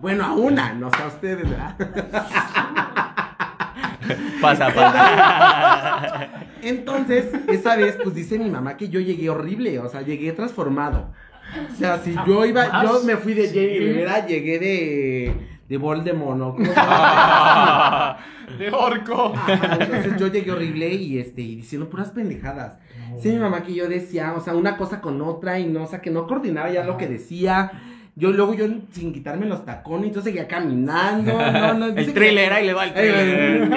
bueno, 0.00 0.24
a 0.24 0.32
una, 0.34 0.72
no 0.74 0.90
sé 0.90 1.02
a 1.02 1.06
ustedes, 1.06 1.48
¿verdad? 1.48 1.76
Pasa, 4.40 4.72
pasa. 4.74 6.28
Entonces, 6.62 7.26
esa 7.48 7.76
vez, 7.76 7.98
pues 8.02 8.14
dice 8.14 8.38
mi 8.38 8.50
mamá 8.50 8.76
que 8.76 8.88
yo 8.88 9.00
llegué 9.00 9.28
horrible, 9.30 9.78
o 9.78 9.88
sea, 9.88 10.02
llegué 10.02 10.32
transformado. 10.32 11.12
O 11.72 11.76
sea, 11.76 11.98
si 11.98 12.14
yo 12.26 12.44
iba, 12.44 12.82
yo 12.82 13.02
me 13.04 13.16
fui 13.16 13.34
de 13.34 13.48
Jenny 13.48 13.78
Rivera, 13.78 14.26
llegué 14.26 14.58
de, 14.58 15.34
de 15.68 15.76
Voldemort, 15.76 16.38
¿no? 16.38 16.56
De 18.58 18.70
orco. 18.70 19.32
Ajá, 19.34 19.78
Entonces 19.80 20.16
yo 20.18 20.26
llegué 20.28 20.52
horrible 20.52 20.92
y 20.92 21.18
este, 21.18 21.42
y 21.42 21.56
diciendo 21.56 21.88
puras 21.88 22.10
pendejadas. 22.10 22.78
Sí, 23.20 23.30
mi 23.30 23.38
mamá 23.38 23.62
que 23.62 23.74
yo 23.74 23.88
decía, 23.88 24.34
o 24.36 24.40
sea, 24.40 24.54
una 24.54 24.76
cosa 24.76 25.00
con 25.00 25.20
otra 25.22 25.58
y 25.58 25.66
no, 25.66 25.84
o 25.84 25.86
sea, 25.86 26.00
que 26.00 26.10
no 26.10 26.26
coordinaba 26.26 26.70
ya 26.70 26.84
lo 26.84 26.96
que 26.96 27.06
decía. 27.06 27.70
Yo 28.16 28.30
luego 28.30 28.54
yo 28.54 28.66
sin 28.92 29.12
quitarme 29.12 29.46
los 29.46 29.64
tacones, 29.64 30.14
yo 30.14 30.22
seguía 30.22 30.46
caminando. 30.46 31.32
No, 31.32 31.74
no, 31.74 31.86
El 31.96 32.06
que- 32.06 32.12
thriller, 32.12 32.52
ahí 32.52 32.66
le 32.66 32.74
va 32.74 32.84
el 32.86 32.94
thriller. 32.94 33.70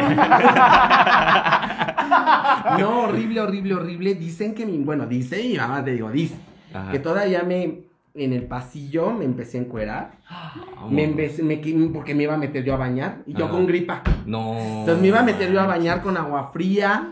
No, 2.80 3.02
horrible, 3.04 3.41
horrible, 3.41 3.73
horrible. 3.73 4.15
Dicen 4.15 4.54
que 4.54 4.65
mi, 4.65 4.78
bueno, 4.80 5.06
dice 5.08 5.41
mi 5.41 5.56
mamá, 5.58 5.84
te 5.84 5.91
digo, 5.93 6.12
dice, 6.12 6.36
Ajá. 6.73 6.91
que 6.91 7.00
todavía 7.00 7.43
me, 7.43 7.82
en 8.13 8.34
el 8.34 8.43
pasillo 8.43 9.12
me 9.12 9.26
empecé 9.26 9.58
a 9.58 9.62
encuerar. 9.62 10.12
Vámonos. 10.30 10.91
Me 10.91 11.04
empecé, 11.04 11.43
me, 11.43 11.58
porque 11.93 12.13
me 12.15 12.23
iba 12.23 12.34
a 12.34 12.38
meter 12.38 12.63
yo 12.63 12.73
a 12.73 12.78
bañar 12.78 13.19
y 13.26 13.34
yo 13.34 13.50
con 13.50 13.65
gripa. 13.65 14.04
No. 14.26 14.58
Entonces 14.80 15.02
me 15.02 15.08
iba 15.08 15.19
a 15.19 15.23
meter 15.23 15.52
yo 15.52 15.62
a 15.62 15.67
bañar 15.67 16.02
con 16.02 16.17
agua 16.17 16.52
fría. 16.54 17.12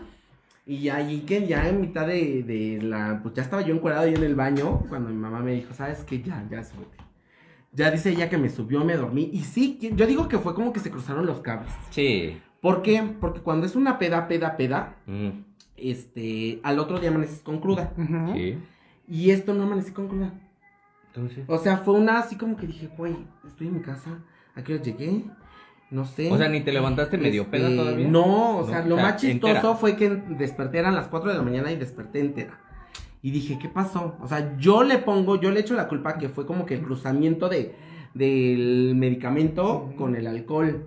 Y 0.66 0.88
ahí 0.88 1.20
que 1.20 1.46
ya 1.46 1.68
en 1.68 1.80
mitad 1.80 2.06
de, 2.06 2.42
de 2.42 2.80
la. 2.82 3.20
Pues 3.22 3.34
ya 3.34 3.42
estaba 3.42 3.62
yo 3.62 3.74
encuadrado 3.74 4.06
ahí 4.06 4.14
en 4.14 4.24
el 4.24 4.34
baño. 4.34 4.80
Cuando 4.88 5.10
mi 5.10 5.16
mamá 5.16 5.40
me 5.40 5.52
dijo, 5.52 5.72
¿sabes 5.74 6.02
qué? 6.04 6.20
Ya, 6.22 6.42
ya 6.50 6.62
súbete. 6.64 6.96
Ya 7.76 7.90
dice 7.90 8.10
ella 8.10 8.28
que 8.30 8.38
me 8.38 8.48
subió, 8.48 8.82
me 8.84 8.96
dormí. 8.96 9.28
Y 9.32 9.40
sí, 9.44 9.78
yo 9.94 10.06
digo 10.06 10.28
que 10.28 10.38
fue 10.38 10.54
como 10.54 10.72
que 10.72 10.80
se 10.80 10.90
cruzaron 10.90 11.26
los 11.26 11.40
cables. 11.40 11.70
Sí. 11.90 12.40
¿Por 12.62 12.80
qué? 12.82 13.02
Porque 13.20 13.40
cuando 13.40 13.66
es 13.66 13.76
una 13.76 13.98
peda, 13.98 14.26
peda, 14.28 14.56
peda, 14.56 14.96
Mm, 15.06 15.28
este, 15.76 16.58
al 16.62 16.78
otro 16.78 16.98
día 16.98 17.10
amaneces 17.10 17.40
con 17.40 17.60
cruda. 17.60 17.92
Sí. 18.34 18.58
Y 19.08 19.30
esto 19.30 19.52
no 19.54 19.64
amanecí 19.64 19.92
con 19.92 20.08
cruda. 20.08 20.32
Entonces. 21.08 21.44
O 21.48 21.58
sea, 21.58 21.76
fue 21.78 21.94
una 21.94 22.18
así 22.18 22.36
como 22.36 22.56
que 22.56 22.66
dije, 22.66 22.88
güey, 22.96 23.14
estoy 23.46 23.68
en 23.68 23.74
mi 23.74 23.80
casa. 23.80 24.18
¿A 24.54 24.62
qué 24.64 24.74
hora 24.74 24.82
llegué? 24.82 25.24
No 25.90 26.04
sé. 26.06 26.32
O 26.32 26.38
sea, 26.38 26.48
ni 26.48 26.62
te 26.62 26.72
levantaste 26.72 27.16
medio 27.18 27.42
Este, 27.42 27.58
peda 27.58 27.68
todavía. 27.76 28.08
No, 28.08 28.58
o 28.58 28.66
sea, 28.66 28.80
No, 28.80 28.88
lo 28.88 28.94
o 28.94 28.98
sea, 28.98 29.06
más 29.10 29.20
chistoso 29.20 29.54
entera. 29.54 29.74
fue 29.76 29.96
que 29.96 30.08
desperté 30.10 30.78
eran 30.78 30.94
las 30.94 31.08
4 31.08 31.30
de 31.30 31.36
la 31.36 31.42
mañana 31.42 31.70
y 31.70 31.76
desperté 31.76 32.20
entera. 32.20 32.58
Y 33.26 33.32
dije, 33.32 33.58
¿qué 33.58 33.68
pasó? 33.68 34.16
O 34.22 34.28
sea, 34.28 34.56
yo 34.56 34.84
le 34.84 34.98
pongo, 34.98 35.40
yo 35.40 35.50
le 35.50 35.58
echo 35.58 35.74
la 35.74 35.88
culpa 35.88 36.16
que 36.16 36.28
fue 36.28 36.46
como 36.46 36.64
que 36.64 36.74
el 36.74 36.82
cruzamiento 36.82 37.48
de, 37.48 37.74
del 38.14 38.94
medicamento 38.94 39.92
con 39.98 40.14
el 40.14 40.28
alcohol. 40.28 40.86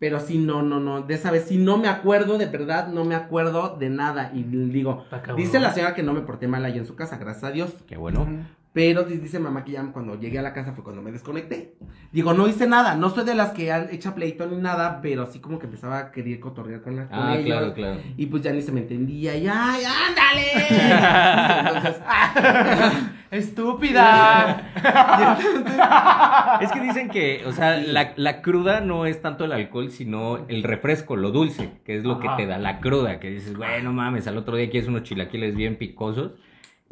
Pero 0.00 0.18
sí, 0.18 0.38
no, 0.38 0.62
no, 0.62 0.80
no, 0.80 1.02
de 1.02 1.14
esa 1.14 1.30
vez 1.30 1.44
sí 1.44 1.58
no 1.58 1.78
me 1.78 1.86
acuerdo, 1.86 2.38
de 2.38 2.46
verdad, 2.46 2.88
no 2.88 3.04
me 3.04 3.14
acuerdo 3.14 3.76
de 3.78 3.88
nada. 3.88 4.32
Y 4.34 4.42
digo, 4.42 5.04
dice 5.36 5.60
la 5.60 5.72
señora 5.72 5.94
que 5.94 6.02
no 6.02 6.12
me 6.12 6.22
porté 6.22 6.48
mal 6.48 6.64
allá 6.64 6.78
en 6.78 6.86
su 6.86 6.96
casa, 6.96 7.18
gracias 7.18 7.44
a 7.44 7.52
Dios. 7.52 7.72
Qué 7.86 7.96
bueno. 7.96 8.26
Pero 8.72 9.02
di- 9.02 9.16
dice 9.18 9.40
mamá 9.40 9.64
que 9.64 9.72
ya 9.72 9.84
cuando 9.92 10.14
llegué 10.18 10.38
a 10.38 10.42
la 10.42 10.52
casa 10.52 10.72
fue 10.72 10.84
cuando 10.84 11.02
me 11.02 11.10
desconecté. 11.10 11.74
Digo, 12.12 12.34
no 12.34 12.46
hice 12.46 12.68
nada, 12.68 12.94
no 12.94 13.10
soy 13.10 13.24
de 13.24 13.34
las 13.34 13.50
que 13.50 13.72
han 13.72 13.88
echa 13.90 14.14
pleito 14.14 14.46
ni 14.46 14.56
nada, 14.58 15.00
pero 15.02 15.22
así 15.24 15.40
como 15.40 15.58
que 15.58 15.66
empezaba 15.66 15.98
a 15.98 16.10
querer 16.12 16.38
cotorrear 16.38 16.80
con, 16.80 16.94
la, 16.94 17.08
con 17.08 17.18
Ah, 17.18 17.34
ellos. 17.34 17.46
claro, 17.46 17.74
claro. 17.74 18.00
Y 18.16 18.26
pues 18.26 18.42
ya 18.44 18.52
ni 18.52 18.62
se 18.62 18.70
me 18.70 18.80
entendía, 18.80 19.36
y 19.36 19.48
¡ay, 19.48 19.82
ándale! 19.84 21.68
Entonces, 21.76 22.02
¡Estúpida! 23.30 24.66
Es 26.60 26.72
que 26.72 26.80
dicen 26.80 27.08
que, 27.08 27.42
o 27.46 27.52
sea, 27.52 27.76
la, 27.78 28.12
la 28.16 28.42
cruda 28.42 28.80
no 28.80 29.06
es 29.06 29.20
tanto 29.22 29.44
el 29.44 29.52
alcohol, 29.52 29.90
sino 29.90 30.44
el 30.48 30.62
refresco, 30.62 31.16
lo 31.16 31.30
dulce, 31.30 31.70
que 31.84 31.96
es 31.96 32.04
lo 32.04 32.14
Ajá. 32.20 32.36
que 32.36 32.42
te 32.42 32.48
da 32.48 32.58
la 32.58 32.80
cruda. 32.80 33.18
Que 33.20 33.30
dices, 33.30 33.56
bueno, 33.56 33.92
mames, 33.92 34.26
al 34.26 34.36
otro 34.36 34.56
día 34.56 34.68
quieres 34.70 34.88
unos 34.88 35.04
chilaquiles 35.04 35.54
bien 35.56 35.76
picosos. 35.76 36.32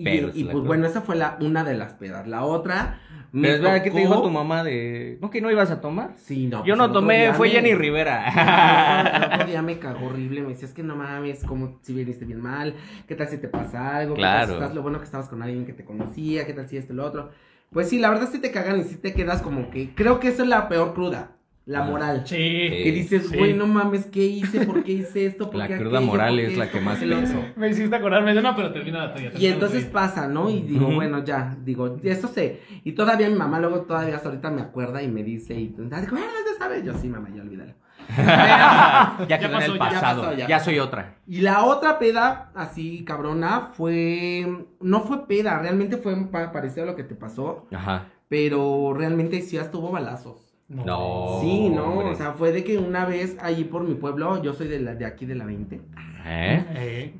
Y, 0.00 0.04
Pero 0.04 0.30
y 0.32 0.44
la 0.44 0.52
pues 0.52 0.64
bueno, 0.64 0.86
esa 0.86 1.00
fue 1.02 1.16
la, 1.16 1.36
una 1.40 1.64
de 1.64 1.74
las 1.74 1.94
pedas. 1.94 2.26
La 2.28 2.44
otra. 2.44 3.00
me 3.32 3.42
Pero 3.42 3.54
es 3.56 3.60
verdad, 3.60 3.82
¿qué 3.82 3.90
te 3.90 3.98
dijo 3.98 4.22
tu 4.22 4.30
mamá 4.30 4.62
de. 4.62 5.18
¿No 5.20 5.28
que 5.28 5.40
no 5.40 5.50
ibas 5.50 5.72
a 5.72 5.80
tomar? 5.80 6.12
Sí, 6.16 6.46
no. 6.46 6.58
Yo 6.64 6.76
pues, 6.76 6.78
no 6.78 6.92
tomé, 6.92 7.32
fue 7.34 7.48
me- 7.48 7.54
Jenny 7.54 7.72
No, 7.72 7.78
Rivera. 7.78 9.08
el 9.16 9.32
otro 9.34 9.46
día 9.48 9.60
me 9.62 9.78
cagó 9.80 10.06
horrible, 10.06 10.42
me 10.42 10.50
decía, 10.50 10.68
es 10.68 10.72
que 10.74 10.84
no 10.84 10.94
mames, 10.94 11.42
como 11.44 11.78
si 11.82 11.92
viniste 11.94 12.24
bien 12.24 12.40
mal, 12.40 12.74
qué 13.08 13.16
tal 13.16 13.26
si 13.28 13.38
te 13.38 13.48
pasa 13.48 13.96
algo, 13.96 14.14
qué 14.14 14.22
tal 14.22 14.30
Claro. 14.30 14.46
si 14.46 14.52
estás, 14.54 14.74
lo 14.74 14.82
bueno 14.82 14.98
que 14.98 15.04
estabas 15.04 15.28
con 15.28 15.42
alguien 15.42 15.66
que 15.66 15.72
te 15.72 15.84
conocía, 15.84 16.46
qué 16.46 16.52
tal 16.54 16.68
si 16.68 16.76
esto 16.76 16.92
y 16.92 16.96
lo 16.96 17.04
otro. 17.04 17.30
Pues 17.72 17.88
sí, 17.88 17.98
la 17.98 18.08
verdad 18.10 18.28
sí 18.30 18.38
te 18.38 18.52
cagan 18.52 18.78
y 18.80 18.84
sí 18.84 18.96
te 18.96 19.12
quedas 19.12 19.42
como 19.42 19.68
que, 19.70 19.94
creo 19.96 20.20
que 20.20 20.28
eso 20.28 20.42
es 20.44 20.48
la 20.48 20.68
peor 20.68 20.94
cruda, 20.94 21.32
la 21.68 21.80
Ah, 21.84 21.90
moral. 21.90 22.22
Sí. 22.24 22.36
Que 22.36 22.92
dices, 22.94 23.28
Sí. 23.28 23.36
güey, 23.36 23.52
no 23.52 23.66
mames, 23.66 24.06
¿qué 24.06 24.24
hice? 24.24 24.64
¿Por 24.66 24.82
qué 24.82 24.92
hice 24.92 25.26
esto? 25.26 25.50
¿Por 25.50 25.56
La 25.58 25.68
qué 25.68 25.76
cruda 25.76 25.98
aquello? 25.98 26.10
moral 26.12 26.30
¿Por 26.34 26.38
qué 26.38 26.46
es 26.52 26.58
la 26.58 26.66
que 26.66 26.72
¿Por 26.72 26.82
más 26.82 26.96
otro? 27.02 27.44
Me 27.56 27.68
hiciste 27.68 27.94
acordarme 27.94 28.32
de 28.32 28.40
una, 28.40 28.56
pero 28.56 28.72
termina 28.72 29.06
la 29.06 29.14
tuya. 29.14 29.32
Y 29.38 29.46
entonces 29.46 29.84
pasa, 29.84 30.26
¿no? 30.26 30.48
Y 30.50 30.62
digo, 30.62 30.90
bueno, 30.90 31.22
ya, 31.24 31.56
digo, 31.64 31.96
eso 32.02 32.26
sé. 32.28 32.60
Y 32.84 32.92
todavía 32.92 33.28
mi 33.28 33.34
mamá 33.36 33.60
luego 33.60 33.82
todavía 33.82 34.16
hasta 34.16 34.28
ahorita 34.30 34.50
me 34.50 34.62
acuerda 34.62 35.02
y 35.02 35.08
me 35.08 35.22
dice, 35.22 35.54
y 35.54 35.68
¿te 35.68 35.82
acuerdas 35.82 36.44
de 36.46 36.50
esa 36.56 36.68
vez? 36.68 36.84
Yo 36.84 36.94
sí, 36.94 37.08
mamá, 37.08 37.28
ya 37.34 37.42
olvídalo. 37.42 37.74
ya 38.16 39.26
Ya 39.28 39.38
quedó 39.38 39.48
en 39.48 39.54
pasó, 39.58 39.72
el 39.72 39.78
ya 39.78 39.84
pasado. 39.84 40.22
pasó, 40.22 40.34
ya, 40.36 40.48
ya 40.48 40.60
soy 40.60 40.78
otra. 40.78 41.16
Y 41.26 41.40
la 41.42 41.64
otra 41.64 41.98
peda, 41.98 42.50
así 42.54 43.04
cabrona, 43.04 43.70
fue. 43.74 44.46
No 44.80 45.00
fue 45.02 45.26
peda, 45.26 45.58
realmente 45.58 45.98
fue 45.98 46.16
pa- 46.30 46.50
parecido 46.52 46.84
a 46.84 46.86
lo 46.86 46.96
que 46.96 47.04
te 47.04 47.14
pasó. 47.14 47.66
Ajá. 47.72 48.06
Pero 48.28 48.94
realmente 48.94 49.40
sí, 49.42 49.56
ya 49.56 49.62
estuvo 49.62 49.90
balazos. 49.90 50.47
No. 50.68 51.38
Sí, 51.40 51.70
no, 51.70 51.84
hombre. 51.92 52.10
o 52.10 52.14
sea, 52.14 52.32
fue 52.32 52.52
de 52.52 52.62
que 52.62 52.76
una 52.76 53.06
vez 53.06 53.36
allí 53.40 53.64
por 53.64 53.84
mi 53.84 53.94
pueblo, 53.94 54.42
yo 54.42 54.52
soy 54.52 54.68
de, 54.68 54.80
la, 54.80 54.94
de 54.94 55.06
aquí 55.06 55.24
de 55.24 55.34
la 55.34 55.46
20, 55.46 55.80
¿Eh? 56.26 56.64
Eh, 56.76 57.14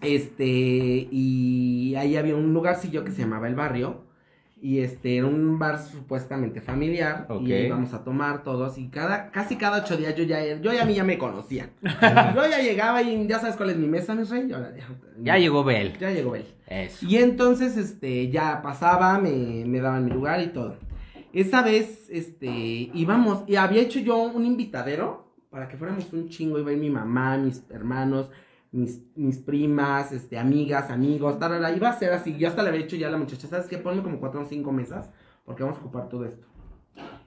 este, 0.00 0.44
y 1.10 1.94
ahí 1.96 2.16
había 2.16 2.36
un 2.36 2.52
lugarcillo 2.54 3.04
que 3.04 3.10
se 3.12 3.22
llamaba 3.22 3.48
El 3.48 3.54
Barrio, 3.54 4.04
y 4.58 4.78
este, 4.78 5.18
era 5.18 5.26
un 5.26 5.58
bar 5.58 5.78
supuestamente 5.78 6.62
familiar, 6.62 7.26
Ok. 7.28 7.42
y 7.42 7.52
íbamos 7.52 7.92
a 7.92 8.02
tomar 8.02 8.42
todos, 8.42 8.78
y 8.78 8.88
cada, 8.88 9.30
casi 9.30 9.56
cada 9.56 9.82
ocho 9.82 9.98
días 9.98 10.14
yo 10.16 10.24
ya, 10.24 10.42
yo 10.56 10.72
ya 10.72 10.82
a 10.82 10.86
mí 10.86 10.94
ya 10.94 11.04
me 11.04 11.18
conocían. 11.18 11.70
yo 11.82 12.48
ya 12.48 12.62
llegaba 12.62 13.02
y 13.02 13.26
ya 13.26 13.38
sabes 13.38 13.56
cuál 13.56 13.70
es 13.70 13.76
mi 13.76 13.86
mesa, 13.86 14.14
mi 14.14 14.24
rey, 14.24 14.50
Ahora 14.52 14.72
ya, 14.74 14.86
Ya 15.22 15.36
llegó 15.38 15.62
Bel. 15.64 15.98
Ya 15.98 16.10
llegó 16.10 16.34
él. 16.34 16.46
Eso. 16.66 17.06
Y 17.06 17.18
entonces, 17.18 17.76
este, 17.76 18.30
ya 18.30 18.62
pasaba, 18.62 19.18
me, 19.18 19.64
me 19.66 19.80
daban 19.80 20.06
mi 20.06 20.10
lugar 20.10 20.40
y 20.40 20.46
todo. 20.48 20.76
Esa 21.38 21.60
vez, 21.62 22.08
este, 22.10 22.46
íbamos, 22.94 23.44
y 23.46 23.56
había 23.56 23.82
hecho 23.82 23.98
yo 24.00 24.16
un 24.22 24.46
invitadero 24.46 25.34
para 25.50 25.68
que 25.68 25.76
fuéramos 25.76 26.10
un 26.12 26.28
chingo. 26.30 26.58
Iba 26.58 26.70
a 26.70 26.72
ir 26.72 26.78
mi 26.78 26.88
mamá, 26.88 27.36
mis 27.36 27.62
hermanos, 27.70 28.30
mis, 28.72 29.02
mis 29.14 29.36
primas, 29.38 30.12
este, 30.12 30.38
amigas, 30.38 30.90
amigos, 30.90 31.38
tarara. 31.38 31.70
Iba 31.76 31.90
a 31.90 31.98
ser 31.98 32.12
así. 32.14 32.36
Yo 32.38 32.48
hasta 32.48 32.62
le 32.62 32.70
había 32.70 32.80
dicho 32.82 32.96
ya 32.96 33.08
a 33.08 33.10
la 33.10 33.18
muchacha, 33.18 33.46
¿sabes 33.48 33.66
qué? 33.66 33.76
Ponme 33.76 34.02
como 34.02 34.18
cuatro 34.18 34.40
o 34.40 34.44
cinco 34.46 34.72
mesas, 34.72 35.10
porque 35.44 35.62
vamos 35.62 35.78
a 35.78 35.82
ocupar 35.82 36.08
todo 36.08 36.24
esto. 36.24 36.46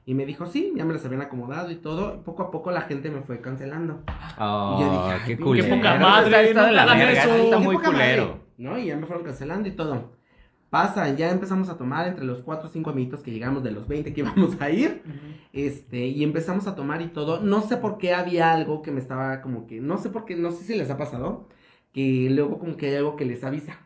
Y 0.07 0.15
me 0.15 0.25
dijo, 0.25 0.47
sí, 0.47 0.73
ya 0.75 0.85
me 0.85 0.93
las 0.93 1.05
habían 1.05 1.21
acomodado 1.21 1.69
y 1.69 1.75
todo. 1.75 2.23
Poco 2.23 2.41
a 2.41 2.49
poco 2.49 2.71
la 2.71 2.81
gente 2.81 3.11
me 3.11 3.21
fue 3.21 3.41
cancelando. 3.41 4.01
Oh, 4.39 4.75
Y 4.75 4.81
yo 4.81 4.91
dije, 4.91 5.11
ay, 5.13 5.19
qué 5.27 5.37
qué 5.37 5.43
culero. 5.43 5.75
poca 5.75 5.93
Está- 5.93 5.99
madre, 6.09 6.49
está, 6.49 6.61
no 6.61 6.67
de 6.67 6.73
la 6.73 6.85
verga, 6.95 7.23
eso. 7.23 7.35
está 7.35 7.57
Qué 7.59 7.63
muy 7.63 7.75
poca 7.75 7.91
madre, 7.91 8.05
culero. 8.15 8.39
¿No? 8.57 8.79
Y 8.79 8.87
ya 8.87 8.97
me 8.97 9.05
fueron 9.05 9.23
cancelando 9.23 9.69
y 9.69 9.73
todo. 9.73 10.17
Pasa, 10.69 11.09
ya 11.15 11.31
empezamos 11.31 11.67
a 11.69 11.77
tomar 11.77 12.07
entre 12.07 12.25
los 12.25 12.41
cuatro 12.41 12.67
o 12.67 12.71
cinco 12.71 12.91
amiguitos 12.91 13.21
que 13.21 13.31
llegamos 13.31 13.63
de 13.63 13.71
los 13.71 13.87
20 13.87 14.13
que 14.13 14.19
íbamos 14.21 14.61
a 14.61 14.69
ir. 14.69 15.01
Este, 15.51 16.05
y 16.07 16.23
empezamos 16.23 16.67
a 16.67 16.75
tomar 16.75 17.01
y 17.01 17.07
todo. 17.07 17.39
No 17.41 17.61
sé 17.61 17.77
por 17.77 17.97
qué 17.97 18.13
había 18.13 18.51
algo 18.51 18.81
que 18.81 18.91
me 18.91 18.99
estaba 18.99 19.41
como 19.41 19.65
que, 19.65 19.81
no 19.81 19.97
sé 19.97 20.09
por 20.09 20.25
qué, 20.25 20.35
no 20.35 20.51
sé 20.51 20.63
si 20.63 20.75
les 20.75 20.89
ha 20.91 20.97
pasado, 20.97 21.47
que 21.91 22.27
luego 22.29 22.59
como 22.59 22.77
que 22.77 22.87
hay 22.89 22.95
algo 22.95 23.15
que 23.15 23.25
les 23.25 23.43
avisa. 23.43 23.79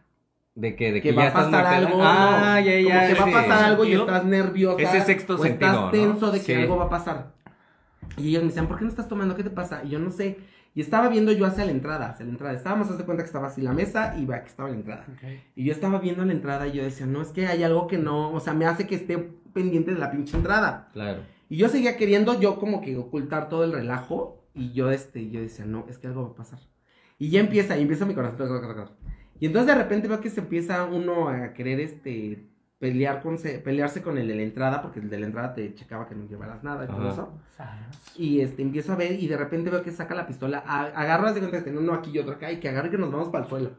De 0.55 0.75
que, 0.75 0.91
de 0.91 1.01
Que, 1.01 1.09
que, 1.09 1.15
va 1.15 1.27
a 1.29 1.33
pasar 1.33 1.65
algo. 1.65 1.99
Ah, 2.03 2.59
no, 2.59 2.65
ya, 2.65 2.79
ya. 2.79 3.07
Como 3.07 3.07
que 3.07 3.13
va 3.15 3.23
a 3.23 3.27
sí. 3.43 3.47
pasar 3.49 3.63
algo 3.63 3.85
y 3.85 3.93
estás 3.93 4.25
nerviosa. 4.25 4.81
Ese 4.83 5.01
sexto 5.05 5.33
o 5.35 5.37
sentido, 5.37 5.69
Estás 5.71 5.81
¿no? 5.85 5.89
tenso 5.91 6.31
de 6.31 6.39
que 6.39 6.45
Sí. 6.45 6.53
algo 6.53 6.77
va 6.77 6.85
a 6.85 6.89
pasar. 6.89 7.31
Y 8.17 8.27
ellos 8.29 8.43
me 8.43 8.49
decían, 8.49 8.67
¿por 8.67 8.77
qué 8.77 8.83
no 8.83 8.89
estás 8.89 9.07
tomando? 9.07 9.35
¿Qué 9.35 9.43
te 9.43 9.49
pasa? 9.49 9.81
Y 9.83 9.89
yo 9.89 9.99
no 9.99 10.11
sé. 10.11 10.37
Y 10.75 10.81
estaba 10.81 11.07
viendo 11.09 11.31
yo 11.31 11.45
hacia 11.45 11.65
la 11.65 11.71
entrada, 11.71 12.09
hacia 12.09 12.25
la 12.25 12.31
entrada. 12.31 12.53
Estábamos, 12.53 12.89
haz 12.89 12.97
de 12.97 13.05
cuenta 13.05 13.23
que 13.23 13.27
estaba 13.27 13.47
así 13.47 13.61
la 13.61 13.73
mesa 13.73 14.15
y 14.17 14.25
va, 14.25 14.41
que 14.41 14.49
estaba 14.49 14.69
la 14.69 14.75
entrada. 14.75 15.05
Y 15.55 15.65
yo 15.65 15.71
estaba 15.71 15.99
viendo 15.99 16.25
la 16.25 16.33
entrada 16.33 16.67
y 16.67 16.71
yo 16.71 16.83
decía, 16.83 17.05
no, 17.05 17.21
es 17.21 17.29
que 17.29 17.45
hay 17.45 17.63
algo 17.63 17.87
que 17.87 17.99
no, 17.99 18.31
o 18.31 18.39
sea, 18.39 18.53
me 18.53 18.65
hace 18.65 18.87
que 18.87 18.95
esté 18.95 19.17
pendiente 19.53 19.93
de 19.93 19.99
la 19.99 20.11
pinche 20.11 20.35
entrada. 20.35 20.89
Claro. 20.93 21.21
Y 21.47 21.57
yo 21.57 21.69
seguía 21.69 21.97
queriendo 21.97 22.39
yo 22.39 22.59
como 22.59 22.81
que 22.81 22.97
ocultar 22.97 23.49
todo 23.49 23.63
el 23.63 23.71
relajo 23.71 24.43
y 24.55 24.71
yo, 24.73 24.89
este, 24.89 25.29
yo 25.29 25.41
decía, 25.41 25.65
no, 25.65 25.85
es 25.89 25.99
que 25.99 26.07
algo 26.07 26.23
va 26.23 26.29
a 26.29 26.35
pasar. 26.35 26.59
Y 27.19 27.29
ya 27.29 27.39
empieza, 27.39 27.77
y 27.77 27.81
empieza 27.83 28.05
mi 28.05 28.15
corazón. 28.15 28.89
Y 29.39 29.45
entonces 29.45 29.67
de 29.67 29.81
repente 29.81 30.07
veo 30.07 30.21
que 30.21 30.29
se 30.29 30.39
empieza 30.39 30.85
uno 30.85 31.29
a 31.29 31.53
querer, 31.53 31.79
este, 31.79 32.47
pelear 32.83 33.21
con, 33.21 33.37
se- 33.37 33.59
pelearse 33.59 34.01
con 34.01 34.17
el 34.17 34.27
de 34.27 34.35
la 34.35 34.41
entrada, 34.41 34.81
porque 34.81 34.99
el 34.99 35.09
de 35.09 35.17
la 35.17 35.25
entrada 35.25 35.53
te 35.53 35.73
checaba 35.73 36.05
que 36.05 36.15
no 36.15 36.27
llevaras 36.27 36.61
nada 36.65 36.83
y 36.83 36.87
todo 36.87 37.09
eso. 37.09 37.29
Y 38.17 38.41
este, 38.41 38.61
empiezo 38.61 38.91
a 38.91 38.97
ver 38.97 39.13
y 39.13 39.25
de 39.27 39.37
repente 39.37 39.69
veo 39.69 39.81
que 39.81 39.91
saca 39.91 40.13
la 40.13 40.27
pistola, 40.27 40.61
a- 40.67 40.87
agarra, 40.87 41.29
haz 41.29 41.35
de 41.35 41.39
cuenta 41.39 41.59
que 41.59 41.63
tiene 41.63 41.79
uno 41.79 41.93
aquí 41.93 42.11
y 42.13 42.19
otro 42.19 42.33
acá, 42.33 42.51
y 42.51 42.59
que 42.59 42.67
agarra 42.67 42.89
y 42.89 42.91
que 42.91 42.97
nos 42.97 43.09
vamos 43.09 43.29
para 43.29 43.45
el 43.45 43.49
suelo. 43.49 43.69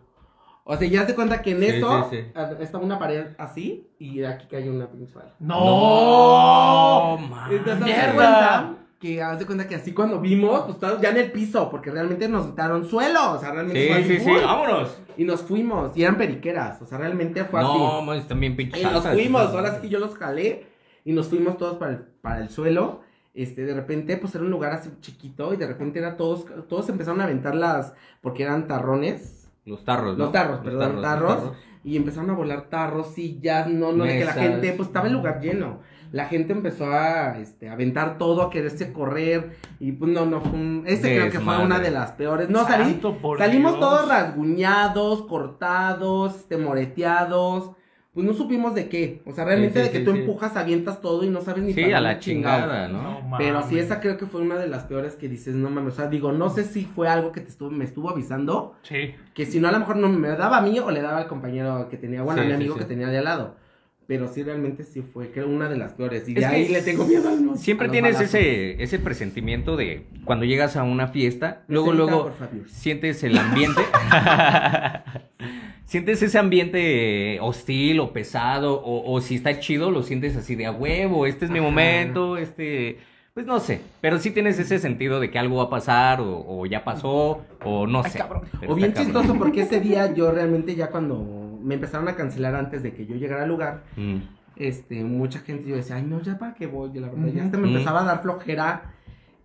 O 0.65 0.75
sea, 0.79 0.89
ya 0.89 1.05
se 1.07 1.15
cuenta 1.15 1.43
que 1.43 1.51
en 1.51 1.59
Sí, 1.61 1.67
eso 1.67 2.09
sí, 2.11 2.17
sí. 2.17 2.33
a- 2.35 2.53
está 2.63 2.79
una 2.79 2.99
pared 2.99 3.27
así 3.37 3.91
y 3.99 4.25
aquí 4.25 4.47
cae 4.51 4.71
una 4.71 4.87
pinche 4.91 5.15
bala. 5.15 5.35
¡No! 5.39 7.19
Entonces, 7.51 7.79
de 7.81 7.85
¡Mierda! 7.85 8.75
Que 9.05 9.23
haz 9.23 9.39
de 9.39 9.45
cuenta 9.45 9.69
que 9.69 9.75
así 9.75 9.93
cuando 9.93 10.19
vimos, 10.19 10.63
pues 10.63 10.77
estábamos 10.77 11.03
ya 11.03 11.11
en 11.11 11.19
el 11.19 11.31
piso, 11.31 11.69
porque 11.71 11.91
realmente 11.91 12.27
nos 12.27 12.47
quitaron 12.47 12.87
suelo, 12.89 13.33
o 13.33 13.39
sea, 13.39 13.51
realmente 13.53 13.87
fue 13.89 13.97
Sí, 13.97 14.03
así, 14.05 14.17
sí, 14.19 14.25
sí. 14.25 14.31
¡uy! 14.31 14.41
Vámonos. 14.43 14.97
Y 15.19 15.25
nos 15.25 15.43
fuimos, 15.43 15.95
y 15.95 16.03
eran 16.05 16.17
periqueras, 16.17 16.81
o 16.81 16.87
sea, 16.87 16.97
realmente 16.97 17.45
fue 17.45 17.61
No, 17.61 17.99
así. 17.99 18.07
man, 18.07 18.19
están 18.19 18.41
bien 18.41 18.57
pinches. 18.57 18.81
Y 18.81 18.85
nos 18.85 18.95
altas. 18.95 19.13
fuimos, 19.13 19.43
ahora 19.49 19.75
sí 19.75 19.83
que 19.83 19.89
yo 19.91 19.99
los 19.99 20.15
jalé 20.17 20.67
y 21.05 21.13
nos 21.13 21.29
fuimos 21.29 21.59
todos 21.59 21.77
para 21.77 21.93
el, 21.93 21.99
para 22.23 22.39
el 22.41 22.49
suelo. 22.49 23.03
Este, 23.35 23.65
de 23.67 23.75
repente, 23.75 24.17
pues 24.17 24.35
era 24.37 24.43
un 24.45 24.51
lugar 24.51 24.73
así 24.73 24.89
chiquito 25.03 25.53
y 25.53 25.57
de 25.59 25.67
repente 25.67 25.99
era 25.99 26.17
todos, 26.17 26.47
todos 26.69 26.89
empezaron 26.89 27.21
a 27.21 27.25
aventar 27.25 27.55
las, 27.55 27.93
porque 28.23 28.43
eran 28.45 28.67
tarrones, 28.69 29.51
Los 29.67 29.85
tarros, 29.85 30.17
¿no? 30.17 30.25
Los 30.25 30.33
tarros, 30.33 30.61
perdón, 30.61 30.93
los 30.95 31.03
tarros. 31.03 31.53
y 31.85 31.97
empezaron 31.99 32.31
a 32.31 32.35
volar 32.35 32.71
tarros, 32.71 33.09
sillas, 33.13 33.67
no, 33.67 33.93
no, 33.93 34.05
de 34.05 34.19
que 34.19 34.25
la 34.25 34.35
Mesas. 34.35 34.49
gente, 34.51 34.73
pues 34.73 34.89
estaba 34.89 35.09
el 35.09 35.13
lugar 35.13 35.41
lleno. 35.43 35.81
La 36.13 36.27
gente 36.27 36.53
empezó 36.53 36.87
a, 36.93 37.39
este, 37.39 37.69
a 37.69 37.73
aventar 37.73 38.19
todo, 38.19 38.43
a 38.43 38.51
quererse 38.51 38.93
correr, 38.93 39.57
y 39.81 39.93
pues 39.93 40.11
no, 40.13 40.27
no, 40.27 40.41
fue 40.41 40.53
un- 40.59 40.85
ese 40.87 41.15
creo 41.17 41.31
que 41.31 41.41
fue 41.41 41.59
una 41.59 41.79
de 41.81 41.91
las 41.91 42.13
peores. 42.13 42.49
No, 42.51 42.65
salí, 42.67 43.01
salimos 43.39 43.73
Dios. 43.73 43.81
todos 43.81 44.09
rasguñados, 44.09 45.23
cortados, 45.23 46.37
este, 46.37 46.57
moreteados, 46.57 47.71
pues 48.13 48.25
no 48.25 48.33
supimos 48.33 48.77
de 48.77 48.89
qué, 48.89 49.23
o 49.27 49.33
sea, 49.33 49.45
realmente 49.45 49.81
Sí, 49.81 49.81
sí, 49.81 49.87
de 49.87 49.93
que 49.93 49.99
sí, 49.99 50.05
tú 50.05 50.11
empujas, 50.13 50.57
avientas 50.57 51.01
todo 51.01 51.25
y 51.25 51.31
no 51.31 51.41
sabes 51.41 51.65
ni 51.65 51.73
Sí, 51.73 51.83
para 51.83 51.99
a 51.99 52.01
la 52.01 52.19
chingada, 52.21 52.87
¿no? 52.87 53.23
No 53.29 53.37
Pero 53.39 53.63
sí, 53.65 53.77
esa 53.77 53.99
creo 54.01 54.17
que 54.17 54.27
fue 54.27 54.41
una 54.41 54.55
de 54.55 54.69
las 54.69 54.85
peores 54.85 55.17
que 55.17 55.29
dices, 55.29 55.57
no 55.57 55.69
mames, 55.69 55.95
o 55.95 55.97
sea, 55.97 56.07
digo, 56.07 56.31
no 56.31 56.49
sé 56.49 56.63
si 56.63 56.85
fue 56.85 57.09
algo 57.09 57.33
que 57.33 57.41
te 57.41 57.49
estuvo, 57.49 57.71
me 57.73 57.85
estuvo 57.85 58.09
avisando, 58.11 58.77
Sí. 58.83 59.15
que 59.35 59.47
si 59.47 59.59
no 59.59 59.67
a 59.67 59.73
lo 59.73 59.81
mejor 59.81 59.97
no 59.97 60.09
me 60.09 60.29
daba 60.29 60.59
a 60.59 60.61
mí 60.61 60.79
o 60.79 60.93
le 60.93 61.03
daba 61.03 61.19
al 61.19 61.27
compañero 61.27 61.89
que 61.89 61.97
tenía, 61.97 62.23
bueno, 62.23 62.43
a 62.43 62.45
mi 62.45 62.53
amigo 62.53 62.77
que 62.77 62.85
tenía 62.85 63.09
de 63.09 63.19
al 63.19 63.25
lado. 63.25 63.57
Pero 64.07 64.29
sí, 64.29 64.43
realmente 64.43 64.85
sí 64.85 65.03
fue, 65.03 65.31
creo, 65.31 65.49
una 65.49 65.69
de 65.69 65.79
las 65.79 65.95
peores. 65.95 66.29
Y 66.29 66.35
de 66.35 66.45
ahí 66.45 66.69
le 66.69 66.83
tengo 66.83 67.07
miedo 67.07 67.29
a 67.29 67.33
los 67.33 67.61
Siempre 67.61 67.89
tienes 67.89 68.15
balazos. 68.15 68.35
ese, 68.35 68.83
ese 68.83 68.99
presentimiento 68.99 69.77
de 69.77 70.07
cuando 70.25 70.45
llegas 70.45 70.77
a 70.77 70.83
una 70.83 71.09
fiesta, 71.09 71.63
luego, 71.69 71.93
luego 71.93 72.31
sientes 72.67 73.23
el 73.25 73.39
ambiente. 73.39 73.81
sientes 75.87 76.23
ese 76.23 76.39
ambiente 76.39 77.39
hostil 77.41 78.01
o 78.01 78.13
pesado, 78.13 78.81
o, 78.83 79.13
o 79.13 79.21
si 79.21 79.37
está 79.37 79.59
chido, 79.59 79.91
lo 79.91 80.03
sientes 80.03 80.37
así 80.37 80.55
de 80.55 80.67
a 80.67 80.73
huevo, 80.73 81.27
este 81.27 81.47
es 81.47 81.51
mi 81.51 81.59
Ajá. 81.59 81.69
momento, 81.69 82.37
este. 82.37 82.99
Pues 83.33 83.47
no 83.47 83.59
sé, 83.59 83.81
pero 84.01 84.21
sí 84.21 84.31
tienes 84.31 84.61
ese 84.61 84.79
sentido 84.79 85.19
de 85.19 85.29
que 85.29 85.41
algo 85.41 85.57
va 85.57 85.65
a 85.65 85.71
pasar, 85.71 86.21
o, 86.21 86.45
o 86.47 86.67
ya 86.67 86.85
pasó, 86.85 87.43
o 87.65 87.85
no 87.85 88.05
sé. 88.05 88.21
O 88.69 88.77
bien 88.77 88.95
chistoso 88.95 89.35
porque 89.35 89.63
ese 89.63 89.81
día 89.81 90.15
yo 90.15 90.31
realmente 90.31 90.77
ya 90.77 90.91
cuando 90.91 91.44
me 91.65 91.75
empezaron 91.75 92.07
a 92.09 92.15
cancelar 92.15 92.55
antes 92.55 92.83
de 92.83 92.93
que 92.95 93.07
yo 93.07 93.17
llegara 93.17 93.43
al 93.43 93.49
lugar, 93.49 93.85
Mm. 93.97 94.17
este, 94.57 95.03
mucha 95.03 95.41
gente 95.41 95.69
yo 95.69 95.77
decía, 95.77 95.97
ay 95.97 96.03
no, 96.05 96.21
ya 96.23 96.39
para 96.39 96.55
qué 96.55 96.67
voy, 96.67 96.91
Yo, 96.93 97.01
la 97.01 97.09
verdad, 97.09 97.27
ya 97.35 97.45
hasta 97.45 97.57
me 97.59 97.65
Ujú. 97.65 97.73
empezaba 97.73 98.03
a 98.03 98.05
dar 98.05 98.23
flojera, 98.23 98.93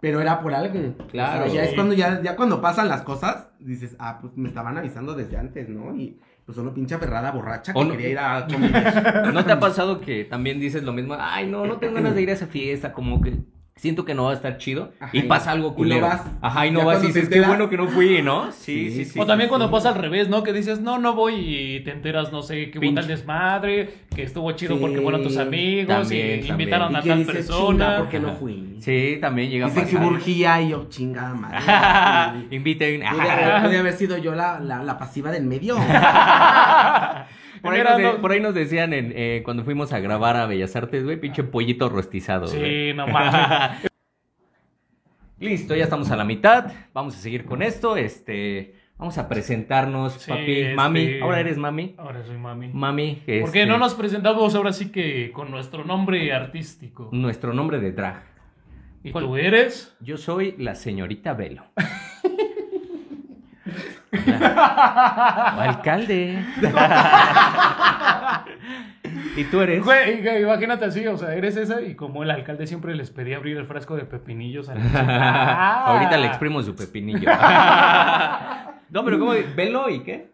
pero 0.01 0.21
era 0.21 0.39
por 0.41 0.53
algo. 0.53 0.93
Claro. 1.11 1.45
O 1.45 1.49
sea, 1.49 1.55
ya 1.63 1.69
es 1.69 1.73
cuando 1.75 1.93
ya, 1.93 2.21
ya 2.21 2.35
cuando 2.35 2.61
pasan 2.61 2.87
las 2.87 3.01
cosas, 3.01 3.49
dices, 3.59 3.95
ah, 3.99 4.19
pues 4.21 4.35
me 4.37 4.47
estaban 4.47 4.77
avisando 4.77 5.13
desde 5.15 5.37
antes, 5.37 5.67
¿no? 5.69 5.95
Y 5.95 6.19
pues 6.45 6.57
uno 6.57 6.73
pinche 6.73 6.95
aferrada 6.95 7.31
borracha 7.31 7.73
que 7.73 7.83
no- 7.83 7.91
quería 7.91 8.09
ir 8.09 8.19
a 8.19 8.47
comer. 8.51 9.33
¿No 9.33 9.43
te 9.45 9.51
ha 9.51 9.59
pasado 9.59 9.99
que 10.01 10.23
también 10.25 10.59
dices 10.59 10.83
lo 10.83 10.93
mismo? 10.93 11.15
Ay, 11.19 11.47
no, 11.49 11.65
no 11.65 11.77
tengo 11.77 11.95
ganas 11.95 12.15
de 12.15 12.21
ir 12.21 12.29
a 12.29 12.33
esa 12.33 12.47
fiesta, 12.47 12.91
como 12.93 13.21
que 13.21 13.39
siento 13.79 14.03
que 14.05 14.13
no 14.13 14.25
va 14.25 14.31
a 14.31 14.33
estar 14.35 14.57
chido. 14.57 14.91
Ajá, 14.99 15.09
y 15.15 15.21
pasa 15.23 15.51
algo 15.51 15.67
y 15.67 15.71
no 15.71 15.75
culero. 15.75 16.01
vas. 16.07 16.21
Ajá, 16.41 16.67
y 16.67 16.71
no 16.71 16.85
vas 16.85 17.03
y 17.03 17.07
dices, 17.07 17.29
qué 17.29 17.41
bueno 17.41 17.69
que 17.69 17.77
no 17.77 17.87
fui, 17.87 18.21
¿no? 18.21 18.51
Sí, 18.59 18.91
Sí, 18.91 19.05
sí. 19.05 19.19
O 19.19 19.25
también 19.25 19.47
sí, 19.47 19.49
cuando 19.49 19.67
sí. 19.67 19.71
pasa 19.71 19.89
al 19.89 19.95
revés, 19.95 20.27
¿no? 20.29 20.43
Que 20.43 20.53
dices, 20.53 20.79
no, 20.81 20.99
no 20.99 21.13
voy 21.13 21.35
y 21.35 21.79
te 21.81 21.91
enteras, 21.91 22.31
no 22.31 22.41
sé, 22.41 22.69
que 22.71 22.79
hubo 22.79 22.93
tal 22.93 23.07
desmadre, 23.07 23.93
que 24.15 24.23
estuvo 24.23 24.51
chido 24.51 24.75
Sí, 24.75 24.81
porque 24.81 24.99
fueron 25.01 25.23
tus 25.23 25.37
amigos 25.37 25.87
también, 25.87 26.25
y 26.25 26.27
también. 26.41 26.47
invitaron 26.47 26.91
Y 26.91 26.95
a 26.97 27.01
que 27.01 27.09
tal 27.09 27.19
dices, 27.19 27.35
persona. 27.35 27.97
¿por 27.99 28.09
qué 28.09 28.19
no 28.19 28.33
fui? 28.35 28.75
Sí, 28.79 29.17
también 29.21 29.49
llega 29.49 29.67
a 29.67 29.69
pasar. 29.73 30.03
urgía 30.05 30.61
y 30.61 30.69
yo, 30.69 30.87
chingada 30.89 31.33
madre. 31.33 32.45
Inviten. 32.55 33.01
Pude 33.09 33.29
haber, 33.29 33.63
pude 33.63 33.77
haber 33.79 33.93
sido 33.93 34.17
yo 34.17 34.35
la, 34.35 34.59
la, 34.59 34.83
la 34.83 34.97
pasiva 34.97 35.31
del 35.31 35.45
medio. 35.45 35.77
Por 37.61 37.73
ahí, 37.73 37.83
nos 37.83 37.97
de- 37.97 38.03
no- 38.03 38.21
por 38.21 38.31
ahí 38.31 38.39
nos 38.39 38.53
decían 38.53 38.93
en, 38.93 39.11
eh, 39.15 39.41
cuando 39.43 39.63
fuimos 39.63 39.91
a 39.93 39.99
grabar 39.99 40.35
a 40.37 40.45
Bellas 40.45 40.75
Artes, 40.75 41.03
güey, 41.03 41.17
pinche 41.19 41.43
pollito 41.43 41.89
rostizado. 41.89 42.47
güey. 42.47 42.89
Sí, 42.89 42.93
no 42.95 43.07
mames. 43.07 43.89
Listo, 45.39 45.75
ya 45.75 45.85
estamos 45.85 46.11
a 46.11 46.17
la 46.17 46.25
mitad. 46.25 46.71
Vamos 46.93 47.15
a 47.15 47.19
seguir 47.19 47.45
con 47.45 47.61
esto. 47.61 47.95
Este, 47.95 48.75
vamos 48.97 49.17
a 49.17 49.29
presentarnos, 49.29 50.13
Sí, 50.13 50.29
papi, 50.31 50.51
este- 50.61 50.75
mami. 50.75 51.19
Ahora 51.21 51.39
eres 51.39 51.57
mami. 51.57 51.95
Ahora 51.97 52.23
soy 52.23 52.37
mami. 52.37 52.69
Mami, 52.73 53.21
Porque 53.41 53.61
este, 53.61 53.65
no 53.65 53.77
nos 53.77 53.93
presentamos 53.95 54.53
ahora 54.55 54.73
sí 54.73 54.91
que 54.91 55.31
con 55.31 55.49
nuestro 55.49 55.85
nombre 55.85 56.33
artístico. 56.33 57.09
nuestro 57.13 57.53
nombre 57.53 57.79
de 57.79 57.91
drag. 57.93 58.23
¿Y 59.01 59.11
¿Cuál? 59.11 59.23
tú 59.25 59.37
eres? 59.37 59.95
Yo 60.01 60.17
soy 60.17 60.55
la 60.57 60.75
señorita 60.75 61.33
Velo. 61.33 61.63
O 64.11 65.61
alcalde. 65.61 66.39
¿Y 69.35 69.43
tú 69.45 69.61
eres? 69.61 69.83
Güey, 69.83 70.21
güey, 70.21 70.43
imagínate 70.43 70.85
así, 70.85 71.05
o 71.07 71.17
sea, 71.17 71.33
eres 71.33 71.55
esa 71.57 71.81
y 71.81 71.95
como 71.95 72.23
el 72.23 72.31
alcalde 72.31 72.67
siempre 72.67 72.95
les 72.95 73.09
pedía 73.11 73.37
abrir 73.37 73.57
el 73.57 73.65
frasco 73.65 73.95
de 73.95 74.03
pepinillos 74.05 74.69
a 74.69 74.75
la. 74.75 75.85
Ahorita 75.85 76.17
le 76.17 76.27
exprimo 76.27 76.61
su 76.61 76.75
pepinillo. 76.75 77.29
no, 78.89 79.05
pero 79.05 79.19
¿cómo? 79.19 79.33
¿Velo 79.55 79.89
y 79.89 80.03
qué? 80.03 80.29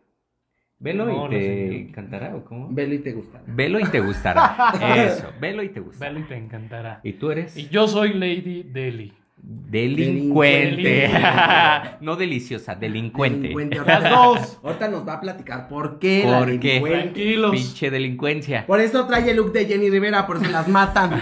Velo 0.80 1.06
No, 1.06 1.12
y 1.12 1.16
no 1.16 1.30
te 1.30 1.40
sé. 1.40 1.92
cantará, 1.94 2.36
¿o 2.36 2.44
cómo? 2.44 2.68
Velo 2.72 2.94
y 2.96 3.00
te 3.00 3.14
gusta. 3.14 3.42
Velo 3.48 3.80
y 3.80 3.86
te 3.86 4.00
gustará. 4.02 4.74
Eso, 4.96 5.32
velo 5.40 5.64
y 5.64 5.70
te 5.70 5.80
gustará. 5.80 6.12
Velo 6.12 6.26
y 6.26 6.28
te 6.28 6.36
encantará. 6.36 7.00
¿Y 7.04 7.14
tú 7.14 7.32
eres? 7.32 7.56
Y 7.56 7.70
yo 7.70 7.88
soy 7.88 8.14
Lady 8.14 8.64
Deli. 8.64 9.14
Delincuente. 9.48 10.82
Delincuente. 10.82 11.98
no 12.02 12.16
deliciosa, 12.16 12.74
delincuente. 12.74 13.50
Delincuente. 13.50 13.78
Las 13.86 14.10
dos. 14.10 14.60
Ahorita 14.64 14.88
nos 14.88 15.08
va 15.08 15.14
a 15.14 15.22
platicar 15.22 15.68
por 15.68 16.00
qué 16.00 16.24
la 16.26 16.40
¿Por 16.40 16.60
qué? 16.60 16.68
delincuente. 16.80 17.02
Tranquilos. 17.04 17.52
Pinche 17.52 17.92
delincuencia. 17.92 18.66
Por 18.66 18.80
eso 18.80 19.06
trae 19.06 19.30
el 19.30 19.38
look 19.38 19.52
de 19.52 19.66
Jenny 19.66 19.90
Rivera, 19.92 20.26
por 20.26 20.38
eso 20.38 20.50
las 20.50 20.68
matan. 20.68 21.12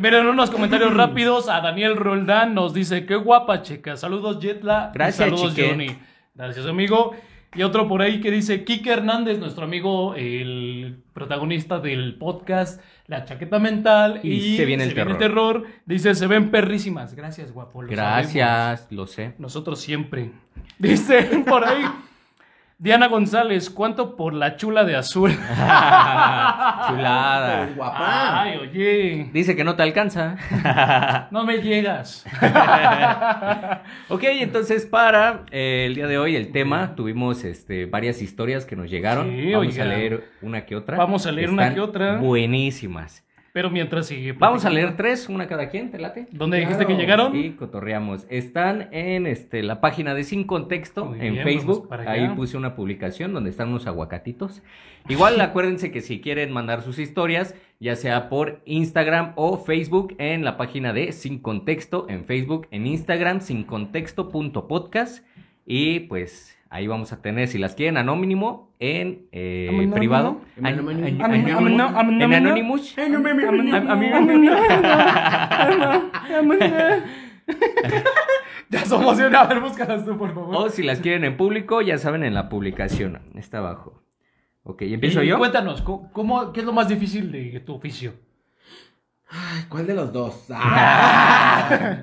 Miren, 0.00 0.26
unos 0.26 0.50
comentarios 0.50 0.94
rápidos. 0.94 1.48
A 1.48 1.60
Daniel 1.60 1.96
Roldán 1.96 2.54
nos 2.54 2.72
dice: 2.72 3.04
Qué 3.04 3.16
guapa, 3.16 3.62
chica. 3.62 3.96
Saludos, 3.96 4.38
Jetla. 4.40 4.90
y 4.92 4.94
Gracias, 4.94 5.28
Saludos, 5.28 5.54
chique. 5.54 5.68
Johnny. 5.70 5.98
Gracias, 6.34 6.66
amigo. 6.66 7.14
Y 7.54 7.62
otro 7.62 7.88
por 7.88 8.02
ahí 8.02 8.20
que 8.20 8.30
dice: 8.30 8.64
Kike 8.64 8.90
Hernández, 8.90 9.38
nuestro 9.38 9.64
amigo, 9.64 10.14
el 10.14 10.98
protagonista 11.14 11.80
del 11.80 12.16
podcast 12.16 12.80
La 13.06 13.24
Chaqueta 13.24 13.58
Mental. 13.58 14.20
Y 14.22 14.56
se 14.56 14.64
viene 14.64 14.84
el 14.84 14.94
terror. 15.16 15.64
Dice: 15.86 16.14
Se 16.14 16.26
ven 16.26 16.50
perrísimas. 16.50 17.14
Gracias, 17.14 17.52
guapo. 17.52 17.80
sabemos. 17.80 17.96
Gracias, 17.96 18.88
lo 18.90 19.06
sé. 19.06 19.34
Nosotros 19.38 19.80
siempre. 19.80 20.32
Dice 20.78 21.42
por 21.46 21.64
ahí. 21.64 21.84
Diana 22.80 23.08
González, 23.08 23.70
¿cuánto 23.70 24.14
por 24.14 24.32
la 24.34 24.54
chula 24.54 24.84
de 24.84 24.94
azul? 24.94 25.32
Chulada. 26.88 27.70
Guapa. 27.74 28.42
Ay, 28.42 28.56
oye. 28.58 29.30
Dice 29.32 29.56
que 29.56 29.64
no 29.64 29.74
te 29.74 29.82
alcanza. 29.82 30.36
No 31.32 31.44
me 31.44 31.58
llegas. 31.58 32.24
ok, 34.08 34.22
entonces 34.24 34.86
para 34.86 35.44
eh, 35.50 35.86
el 35.86 35.96
día 35.96 36.06
de 36.06 36.18
hoy 36.18 36.36
el 36.36 36.52
tema, 36.52 36.94
tuvimos 36.94 37.42
este, 37.44 37.86
varias 37.86 38.22
historias 38.22 38.64
que 38.64 38.76
nos 38.76 38.88
llegaron. 38.88 39.28
Sí, 39.28 39.52
Vamos 39.52 39.66
oiga. 39.68 39.82
a 39.82 39.86
leer 39.88 40.30
una 40.40 40.64
que 40.64 40.76
otra. 40.76 40.96
Vamos 40.96 41.26
a 41.26 41.32
leer 41.32 41.50
una 41.50 41.74
que 41.74 41.80
otra. 41.80 42.16
Buenísimas. 42.18 43.24
Pero 43.58 43.70
mientras 43.70 44.06
sigue. 44.06 44.34
Vamos 44.34 44.64
a 44.64 44.70
leer 44.70 44.96
tres, 44.96 45.28
una 45.28 45.48
cada 45.48 45.68
quien, 45.68 45.90
¿te 45.90 45.98
late? 45.98 46.28
¿Dónde 46.30 46.60
dijiste 46.60 46.86
que 46.86 46.94
llegaron? 46.94 47.34
Y 47.34 47.54
cotorreamos. 47.54 48.24
Están 48.30 48.88
en 48.92 49.26
este, 49.26 49.64
la 49.64 49.80
página 49.80 50.14
de 50.14 50.22
Sin 50.22 50.44
Contexto 50.44 51.06
Muy 51.06 51.18
en 51.20 51.32
bien, 51.32 51.44
Facebook. 51.44 51.92
Ahí 52.06 52.28
puse 52.36 52.56
una 52.56 52.76
publicación 52.76 53.32
donde 53.32 53.50
están 53.50 53.70
unos 53.70 53.88
aguacatitos. 53.88 54.62
Igual 55.08 55.40
acuérdense 55.40 55.90
que 55.90 56.02
si 56.02 56.20
quieren 56.20 56.52
mandar 56.52 56.82
sus 56.82 57.00
historias, 57.00 57.56
ya 57.80 57.96
sea 57.96 58.28
por 58.28 58.60
Instagram 58.64 59.32
o 59.34 59.58
Facebook, 59.58 60.14
en 60.18 60.44
la 60.44 60.56
página 60.56 60.92
de 60.92 61.10
Sin 61.10 61.40
Contexto, 61.40 62.06
en 62.08 62.26
Facebook, 62.26 62.68
en 62.70 62.86
Instagram, 62.86 63.40
sincontexto.podcast. 63.40 65.26
Y 65.66 65.98
pues 65.98 66.56
ahí 66.70 66.86
vamos 66.86 67.12
a 67.12 67.22
tener, 67.22 67.48
si 67.48 67.58
las 67.58 67.74
quieren 67.74 67.96
anónimo, 67.96 68.74
en 68.78 69.26
eh, 69.32 69.66
Anónimo. 69.70 69.94
privado. 69.96 70.40
En 70.56 70.66
Anonymous. 72.34 72.94
Ya 78.70 78.84
somos 78.84 79.18
una. 79.18 79.40
A 79.40 79.46
ver, 79.46 79.60
búscalas 79.60 80.04
tú, 80.04 80.18
por 80.18 80.34
favor. 80.34 80.54
O 80.54 80.68
si 80.68 80.82
las 80.82 81.00
quieren 81.00 81.24
en 81.24 81.38
público, 81.38 81.80
ya 81.80 81.96
saben, 81.96 82.22
en 82.22 82.34
la 82.34 82.50
publicación. 82.50 83.22
Está 83.34 83.58
abajo. 83.58 84.02
Ok, 84.62 84.82
¿empiezo 84.82 85.22
Y 85.22 85.28
yo? 85.28 85.38
Cuéntanos, 85.38 85.80
¿cómo, 85.80 86.12
cómo- 86.12 86.52
¿qué 86.52 86.60
es 86.60 86.66
lo 86.66 86.74
más 86.74 86.86
difícil 86.88 87.32
de 87.32 87.60
tu 87.60 87.74
oficio? 87.74 88.12
Ay, 89.30 89.64
¿Cuál 89.70 89.86
de 89.86 89.94
los 89.94 90.12
dos? 90.12 90.46
Ah. 90.52 92.02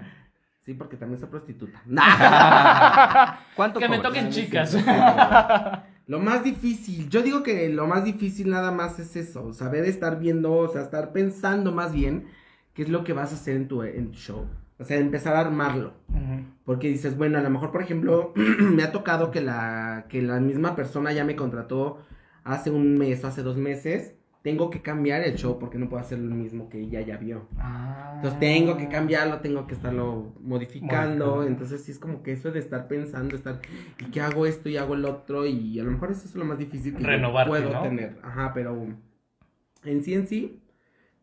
Sí, 0.66 0.74
porque 0.74 0.98
también 0.98 1.20
soy 1.20 1.30
prostituta. 1.30 1.84
¿Cuánto 3.56 3.80
Que 3.80 3.88
me 3.88 3.98
cobras? 3.98 4.14
toquen 4.14 4.30
chicas. 4.32 4.76
Lo 6.08 6.20
más 6.20 6.44
difícil, 6.44 7.10
yo 7.10 7.22
digo 7.22 7.44
que 7.44 7.70
lo 7.70 7.88
más 7.88 8.04
difícil 8.04 8.50
nada 8.50 8.72
más 8.72 9.00
es 9.00 9.16
eso, 9.16 9.54
saber 9.54 9.86
estar 9.86 10.20
viendo, 10.20 10.54
o 10.54 10.68
sea, 10.68 10.82
estar 10.82 11.12
pensando 11.12 11.72
más 11.72 11.94
bien 11.94 12.28
qué 12.74 12.84
es 12.84 12.90
lo 12.90 13.04
que 13.04 13.14
vas 13.14 13.32
a 13.32 13.36
hacer 13.36 13.56
en 13.56 13.68
tu, 13.68 13.82
en 13.84 14.12
tu 14.12 14.18
show. 14.18 14.46
O 14.78 14.84
sea, 14.84 14.98
empezar 14.98 15.36
a 15.36 15.40
armarlo. 15.40 15.94
Porque 16.66 16.90
dices, 16.90 17.18
bueno, 17.18 17.38
a 17.38 17.42
lo 17.42 17.50
mejor, 17.50 17.72
por 17.72 17.82
ejemplo, 17.82 18.34
me 18.36 18.84
ha 18.84 18.92
tocado 18.92 19.32
que 19.32 19.42
la, 19.42 20.06
que 20.10 20.22
la 20.22 20.40
misma 20.40 20.76
persona 20.76 21.12
ya 21.14 21.24
me 21.24 21.36
contrató 21.36 22.00
hace 22.44 22.72
un 22.72 22.98
mes 22.98 23.24
o 23.24 23.28
hace 23.28 23.42
dos 23.42 23.58
meses. 23.58 24.14
Tengo 24.46 24.70
que 24.70 24.84
cambiar 24.84 25.24
el 25.24 25.34
show 25.38 25.58
porque 25.58 25.80
no 25.80 25.90
puedo 25.90 26.04
hacer 26.04 26.20
lo 26.20 26.36
mismo 26.36 26.70
que 26.70 26.80
ella 26.80 27.02
ya 27.02 27.18
vio. 27.18 27.48
Entonces 28.18 28.40
tengo 28.40 28.78
que 28.78 28.88
cambiarlo, 28.88 29.40
tengo 29.40 29.66
que 29.66 29.74
estarlo 29.74 30.36
modificando. 30.40 31.44
Entonces 31.44 31.84
sí 31.84 31.92
es 31.92 31.98
como 31.98 32.22
que 32.22 32.34
eso 32.34 32.52
de 32.52 32.60
estar 32.60 32.88
pensando, 32.88 33.36
estar, 33.36 33.60
¿y 33.98 34.12
qué 34.12 34.22
hago 34.22 34.46
esto 34.46 34.70
y 34.70 34.78
hago 34.78 34.94
el 34.94 35.06
otro? 35.06 35.48
Y 35.48 35.80
a 35.80 35.84
lo 35.84 35.90
mejor 35.90 36.12
eso 36.12 36.28
es 36.28 36.36
lo 36.36 36.46
más 36.46 36.60
difícil 36.60 36.96
que 36.96 37.02
yo 37.02 37.46
puedo 37.48 37.74
¿no? 37.74 37.82
tener. 37.82 38.20
Ajá, 38.22 38.52
pero 38.54 38.86
en 39.84 40.04
sí 40.04 40.14
en 40.14 40.28
sí, 40.28 40.62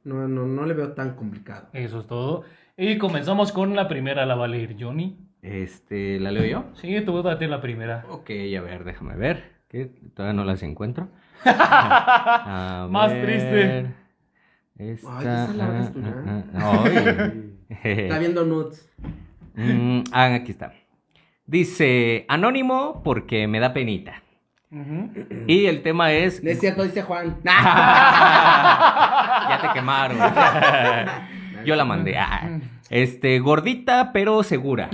no, 0.02 0.26
no, 0.26 0.44
no 0.48 0.66
le 0.66 0.74
veo 0.74 0.90
tan 0.94 1.14
complicado. 1.14 1.68
Eso 1.74 2.00
es 2.00 2.08
todo. 2.08 2.42
Y 2.76 2.98
comenzamos 2.98 3.52
con 3.52 3.76
la 3.76 3.86
primera, 3.86 4.26
la 4.26 4.34
va 4.34 4.46
a 4.46 4.48
leer 4.48 4.74
Johnny. 4.76 5.16
Este, 5.42 6.18
¿la 6.18 6.32
leo 6.32 6.44
yo? 6.44 6.64
Sí, 6.74 7.00
tú 7.06 7.22
date 7.22 7.46
la 7.46 7.60
primera. 7.60 8.04
Ok, 8.10 8.30
a 8.58 8.60
ver, 8.62 8.82
déjame 8.82 9.14
ver. 9.14 9.44
Que 9.68 9.84
todavía 9.84 10.32
no 10.32 10.44
las 10.44 10.64
encuentro. 10.64 11.08
A 11.44 12.86
Más 12.90 13.10
ver. 13.10 13.24
triste. 13.26 13.86
Esta. 14.78 15.18
Ay, 15.18 15.26
esa 15.26 15.52
larga 15.54 15.80
es 15.80 15.92
tuya. 15.92 16.14
ah, 16.26 16.42
ah, 16.54 16.84
ay. 16.84 17.48
Está 17.82 18.18
viendo 18.18 18.44
nudes. 18.44 18.88
Mm, 19.54 20.02
ah, 20.12 20.34
aquí 20.34 20.50
está. 20.52 20.72
Dice, 21.46 22.24
anónimo 22.28 23.00
porque 23.04 23.46
me 23.48 23.60
da 23.60 23.72
penita. 23.72 24.22
Y 25.46 25.66
el 25.66 25.82
tema 25.82 26.12
es... 26.12 26.42
No 26.42 26.48
es 26.50 26.58
cierto, 26.60 26.82
dice 26.82 27.02
Juan. 27.02 27.36
ya 27.44 27.58
te 29.60 29.68
quemaron. 29.74 30.16
Yo 31.66 31.76
la 31.76 31.84
mandé. 31.84 32.16
Ah, 32.16 32.58
Este, 32.88 33.38
gordita 33.40 34.12
pero 34.12 34.42
segura. 34.42 34.88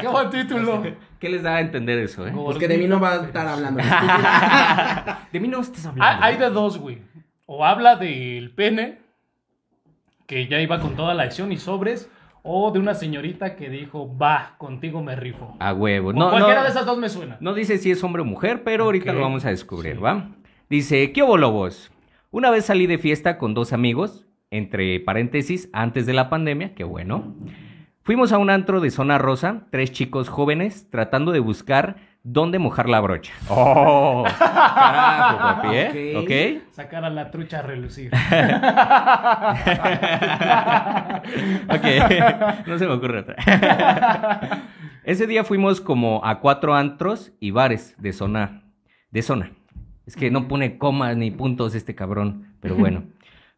¡Qué 0.00 0.08
buen 0.08 0.28
título! 0.30 0.82
¿Qué 1.22 1.28
les 1.28 1.44
da 1.44 1.54
a 1.54 1.60
entender 1.60 2.00
eso, 2.00 2.26
eh? 2.26 2.32
Pues 2.34 2.58
que 2.58 2.66
de 2.66 2.76
mí 2.78 2.88
no 2.88 2.98
va 2.98 3.12
a 3.12 3.24
estar 3.24 3.46
hablando. 3.46 3.80
De 5.32 5.38
mí 5.38 5.46
no 5.46 5.60
estás 5.60 5.86
hablando. 5.86 6.24
hay 6.24 6.36
de 6.36 6.50
dos, 6.50 6.78
güey. 6.78 6.98
O 7.46 7.64
habla 7.64 7.94
del 7.94 8.50
pene, 8.50 8.98
que 10.26 10.48
ya 10.48 10.60
iba 10.60 10.80
con 10.80 10.96
toda 10.96 11.14
la 11.14 11.22
acción 11.22 11.52
y 11.52 11.58
sobres, 11.58 12.10
o 12.42 12.72
de 12.72 12.80
una 12.80 12.94
señorita 12.94 13.54
que 13.54 13.70
dijo, 13.70 14.18
va, 14.18 14.56
contigo 14.58 15.00
me 15.00 15.14
rifo. 15.14 15.56
A 15.60 15.72
huevo. 15.72 16.08
O 16.08 16.12
No, 16.12 16.28
cualquiera 16.30 16.58
no, 16.58 16.64
de 16.64 16.70
esas 16.70 16.86
dos 16.86 16.98
me 16.98 17.08
suena. 17.08 17.36
no 17.38 17.54
dice 17.54 17.78
si 17.78 17.92
es 17.92 18.02
hombre 18.02 18.22
o 18.22 18.24
mujer, 18.24 18.64
pero 18.64 18.82
ahorita 18.84 19.12
Ok. 19.12 19.16
lo 19.18 19.22
vamos 19.22 19.44
a 19.44 19.50
descubrir, 19.50 19.94
Sí. 19.94 20.00
¿va? 20.00 20.28
Dice, 20.68 21.12
¿qué 21.12 21.22
hubo 21.22 21.36
lobos? 21.36 21.92
Una 22.32 22.50
vez 22.50 22.64
salí 22.64 22.88
de 22.88 22.98
fiesta 22.98 23.38
con 23.38 23.54
dos 23.54 23.72
amigos, 23.72 24.26
entre 24.50 24.98
paréntesis, 24.98 25.68
antes 25.72 26.04
de 26.04 26.14
la 26.14 26.28
pandemia, 26.30 26.74
qué 26.74 26.82
bueno. 26.82 27.36
Fuimos 28.04 28.32
a 28.32 28.38
un 28.38 28.50
antro 28.50 28.80
de 28.80 28.90
zona 28.90 29.16
rosa, 29.18 29.68
tres 29.70 29.92
chicos 29.92 30.28
jóvenes, 30.28 30.90
tratando 30.90 31.30
de 31.30 31.38
buscar 31.38 31.98
dónde 32.24 32.58
mojar 32.58 32.88
la 32.88 32.98
brocha. 32.98 33.32
¡Oh! 33.48 34.24
Carajo, 34.38 35.38
papi, 35.38 35.68
¿eh? 35.70 36.16
Ok. 36.16 36.24
¿Ok? 36.24 36.72
Sacar 36.72 37.04
a 37.04 37.10
la 37.10 37.30
trucha 37.30 37.60
a 37.60 37.62
relucir. 37.62 38.10
ok, 41.68 41.86
no 42.66 42.76
se 42.76 42.86
me 42.88 42.92
ocurre 42.92 43.20
otra. 43.20 43.36
Ese 45.04 45.28
día 45.28 45.44
fuimos 45.44 45.80
como 45.80 46.24
a 46.24 46.40
cuatro 46.40 46.74
antros 46.74 47.30
y 47.38 47.52
bares 47.52 47.94
de 47.98 48.12
zona. 48.12 48.64
De 49.12 49.22
zona. 49.22 49.52
Es 50.06 50.16
que 50.16 50.32
no 50.32 50.48
pone 50.48 50.76
comas 50.76 51.16
ni 51.16 51.30
puntos 51.30 51.76
este 51.76 51.94
cabrón, 51.94 52.56
pero 52.58 52.74
bueno. 52.74 53.04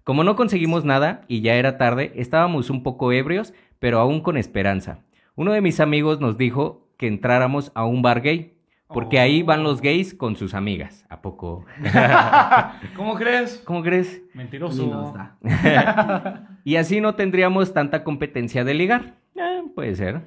Como 0.05 0.23
no 0.23 0.37
conseguimos 0.37 0.85
nada 0.85 1.23
y 1.29 1.41
ya 1.41 1.55
era 1.55 1.79
tarde, 1.79 2.13
estábamos 2.17 2.69
un 2.69 2.83
poco 2.83 3.11
ebrios, 3.11 3.55
pero 3.79 3.99
aún 4.01 4.21
con 4.21 4.37
esperanza. 4.37 4.99
Uno 5.37 5.53
de 5.53 5.61
mis 5.61 5.81
amigos 5.81 6.21
nos 6.21 6.37
dijo 6.39 6.87
que 6.97 7.07
entráramos 7.09 7.73
a 7.75 7.85
un 7.85 8.03
bar 8.03 8.21
gay, 8.23 8.57
porque 8.87 9.19
ahí 9.19 9.43
van 9.43 9.63
los 9.65 9.81
gays 9.81 10.15
con 10.15 10.37
sus 10.37 10.55
amigas. 10.55 11.05
¿A 11.09 11.21
poco? 11.23 11.65
¿Cómo 12.97 13.15
crees? 13.17 13.61
¿Cómo 13.65 13.83
crees? 13.83 14.23
Mentiroso. 14.35 14.87
nos 14.87 15.13
da. 15.15 15.37
Y 16.65 16.77
así 16.77 17.01
no 17.01 17.15
tendríamos 17.15 17.75
tanta 17.75 18.05
competencia 18.05 18.65
de 18.65 18.75
ligar. 18.75 19.17
Eh, 19.35 19.63
puede 19.75 19.95
ser. 19.97 20.23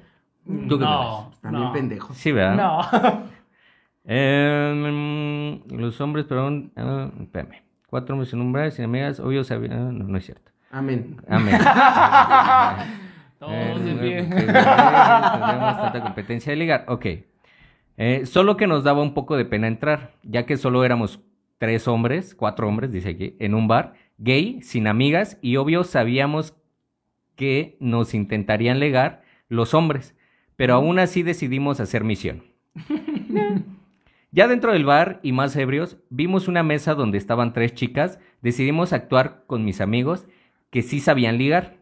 ¿Tú 0.68 0.78
qué 0.78 0.84
No, 0.84 1.32
También 1.42 1.64
no. 1.64 1.72
pendejos. 1.72 2.16
Sí, 2.16 2.32
¿verdad? 2.32 2.54
No. 2.56 3.28
Eh, 4.10 4.72
mm, 5.68 5.74
los 5.76 6.00
hombres, 6.00 6.24
perdón, 6.24 6.72
espérame. 7.20 7.62
Cuatro 7.88 8.14
hombres 8.14 8.32
en 8.32 8.40
un 8.40 8.52
bar, 8.54 8.70
sin 8.70 8.86
amigas, 8.86 9.20
obvio 9.20 9.44
sabía. 9.44 9.72
ah, 9.74 9.90
no, 9.92 10.04
no 10.04 10.16
es 10.16 10.24
cierto. 10.24 10.50
Amén. 10.70 11.16
Amén. 11.28 11.58
Todos 13.38 13.52
Eh, 13.54 13.96
pie. 14.00 14.22
porque 14.22 14.44
tendríamos 14.44 15.76
tanta 15.76 16.00
competencia 16.02 16.50
de 16.52 16.56
ligar. 16.56 16.84
Ok. 16.88 17.06
Eh, 17.96 18.26
solo 18.26 18.56
que 18.56 18.66
nos 18.66 18.84
daba 18.84 19.02
un 19.02 19.14
poco 19.14 19.36
de 19.36 19.44
pena 19.44 19.66
entrar, 19.66 20.12
ya 20.22 20.46
que 20.46 20.56
solo 20.56 20.84
éramos 20.84 21.20
tres 21.58 21.88
hombres, 21.88 22.34
cuatro 22.34 22.68
hombres, 22.68 22.92
dice 22.92 23.10
aquí, 23.10 23.36
en 23.40 23.54
un 23.54 23.66
bar, 23.66 23.94
gay, 24.18 24.60
sin 24.62 24.86
amigas, 24.86 25.38
y 25.42 25.56
obvio 25.56 25.82
sabíamos 25.84 26.54
que 27.34 27.76
nos 27.80 28.14
intentarían 28.14 28.78
legar 28.78 29.22
los 29.48 29.74
hombres, 29.74 30.14
pero 30.56 30.74
aún 30.74 30.98
así 30.98 31.22
decidimos 31.22 31.80
hacer 31.80 32.04
misión. 32.04 32.42
Ya 34.30 34.46
dentro 34.46 34.72
del 34.72 34.84
bar 34.84 35.20
y 35.22 35.32
más 35.32 35.56
ebrios, 35.56 35.96
vimos 36.10 36.48
una 36.48 36.62
mesa 36.62 36.94
donde 36.94 37.16
estaban 37.18 37.52
tres 37.52 37.74
chicas. 37.74 38.20
Decidimos 38.42 38.92
actuar 38.92 39.44
con 39.46 39.64
mis 39.64 39.80
amigos 39.80 40.26
que 40.70 40.82
sí 40.82 41.00
sabían 41.00 41.38
ligar. 41.38 41.77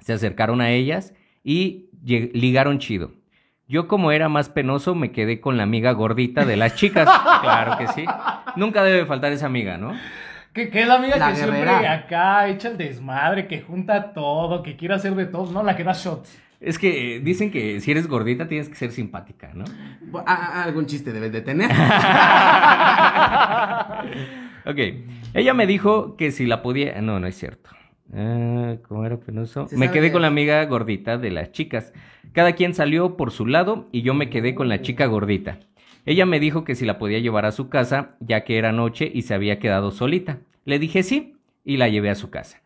Se 0.00 0.12
acercaron 0.12 0.60
a 0.60 0.70
ellas 0.70 1.14
y 1.44 1.90
ligaron 2.02 2.78
chido. 2.78 3.12
Yo 3.68 3.86
como 3.86 4.10
era 4.10 4.28
más 4.28 4.48
penoso 4.48 4.94
me 4.94 5.12
quedé 5.12 5.40
con 5.40 5.56
la 5.56 5.62
amiga 5.62 5.92
gordita 5.92 6.44
de 6.44 6.56
las 6.56 6.74
chicas. 6.74 7.08
Claro 7.40 7.78
que 7.78 7.86
sí. 7.88 8.04
Nunca 8.56 8.82
debe 8.82 9.06
faltar 9.06 9.32
esa 9.32 9.46
amiga, 9.46 9.78
¿no? 9.78 9.94
Que, 10.52 10.68
que 10.68 10.82
es 10.82 10.88
la 10.88 10.96
amiga 10.96 11.16
La 11.16 11.30
que 11.30 11.36
siempre 11.36 11.86
acá 11.86 12.48
echa 12.48 12.68
el 12.68 12.76
desmadre, 12.76 13.46
que 13.46 13.60
junta 13.60 14.12
todo, 14.12 14.62
que 14.62 14.76
quiere 14.76 14.94
hacer 14.94 15.14
de 15.14 15.26
todo, 15.26 15.50
¿no? 15.52 15.62
La 15.62 15.76
que 15.76 15.84
da 15.84 15.92
shots. 15.92 16.38
Es 16.60 16.78
que 16.78 17.16
eh, 17.16 17.20
dicen 17.20 17.50
que 17.50 17.80
si 17.80 17.90
eres 17.90 18.06
gordita 18.08 18.46
tienes 18.46 18.68
que 18.68 18.74
ser 18.74 18.92
simpática, 18.92 19.52
¿no? 19.54 19.64
Ah, 20.26 20.64
algún 20.64 20.86
chiste 20.86 21.12
debes 21.12 21.32
de 21.32 21.40
tener. 21.40 21.70
Ok. 24.66 24.76
Ella 25.32 25.54
me 25.54 25.66
dijo 25.66 26.16
que 26.16 26.32
si 26.32 26.46
la 26.46 26.62
podía. 26.62 27.00
No, 27.00 27.18
no 27.18 27.26
es 27.26 27.36
cierto. 27.36 27.70
Ah, 28.14 28.76
¿Cómo 28.88 29.04
era 29.06 29.18
penoso? 29.18 29.66
Me 29.72 29.90
quedé 29.90 30.08
que- 30.08 30.12
con 30.12 30.22
la 30.22 30.28
amiga 30.28 30.64
gordita 30.66 31.16
de 31.18 31.30
las 31.30 31.52
chicas. 31.52 31.92
Cada 32.32 32.52
quien 32.54 32.74
salió 32.74 33.16
por 33.16 33.30
su 33.30 33.46
lado 33.46 33.88
y 33.92 34.02
yo 34.02 34.14
me 34.14 34.30
quedé 34.30 34.54
con 34.54 34.68
la 34.68 34.82
chica 34.82 35.06
gordita. 35.06 35.58
Ella 36.06 36.26
me 36.26 36.40
dijo 36.40 36.64
que 36.64 36.74
si 36.74 36.84
la 36.86 36.98
podía 36.98 37.18
llevar 37.18 37.44
a 37.44 37.52
su 37.52 37.68
casa, 37.68 38.16
ya 38.20 38.42
que 38.44 38.56
era 38.58 38.72
noche 38.72 39.10
y 39.12 39.22
se 39.22 39.34
había 39.34 39.58
quedado 39.58 39.90
solita. 39.90 40.38
Le 40.64 40.78
dije 40.78 41.02
sí 41.02 41.34
y 41.64 41.76
la 41.76 41.88
llevé 41.88 42.10
a 42.10 42.14
su 42.14 42.30
casa. 42.30 42.62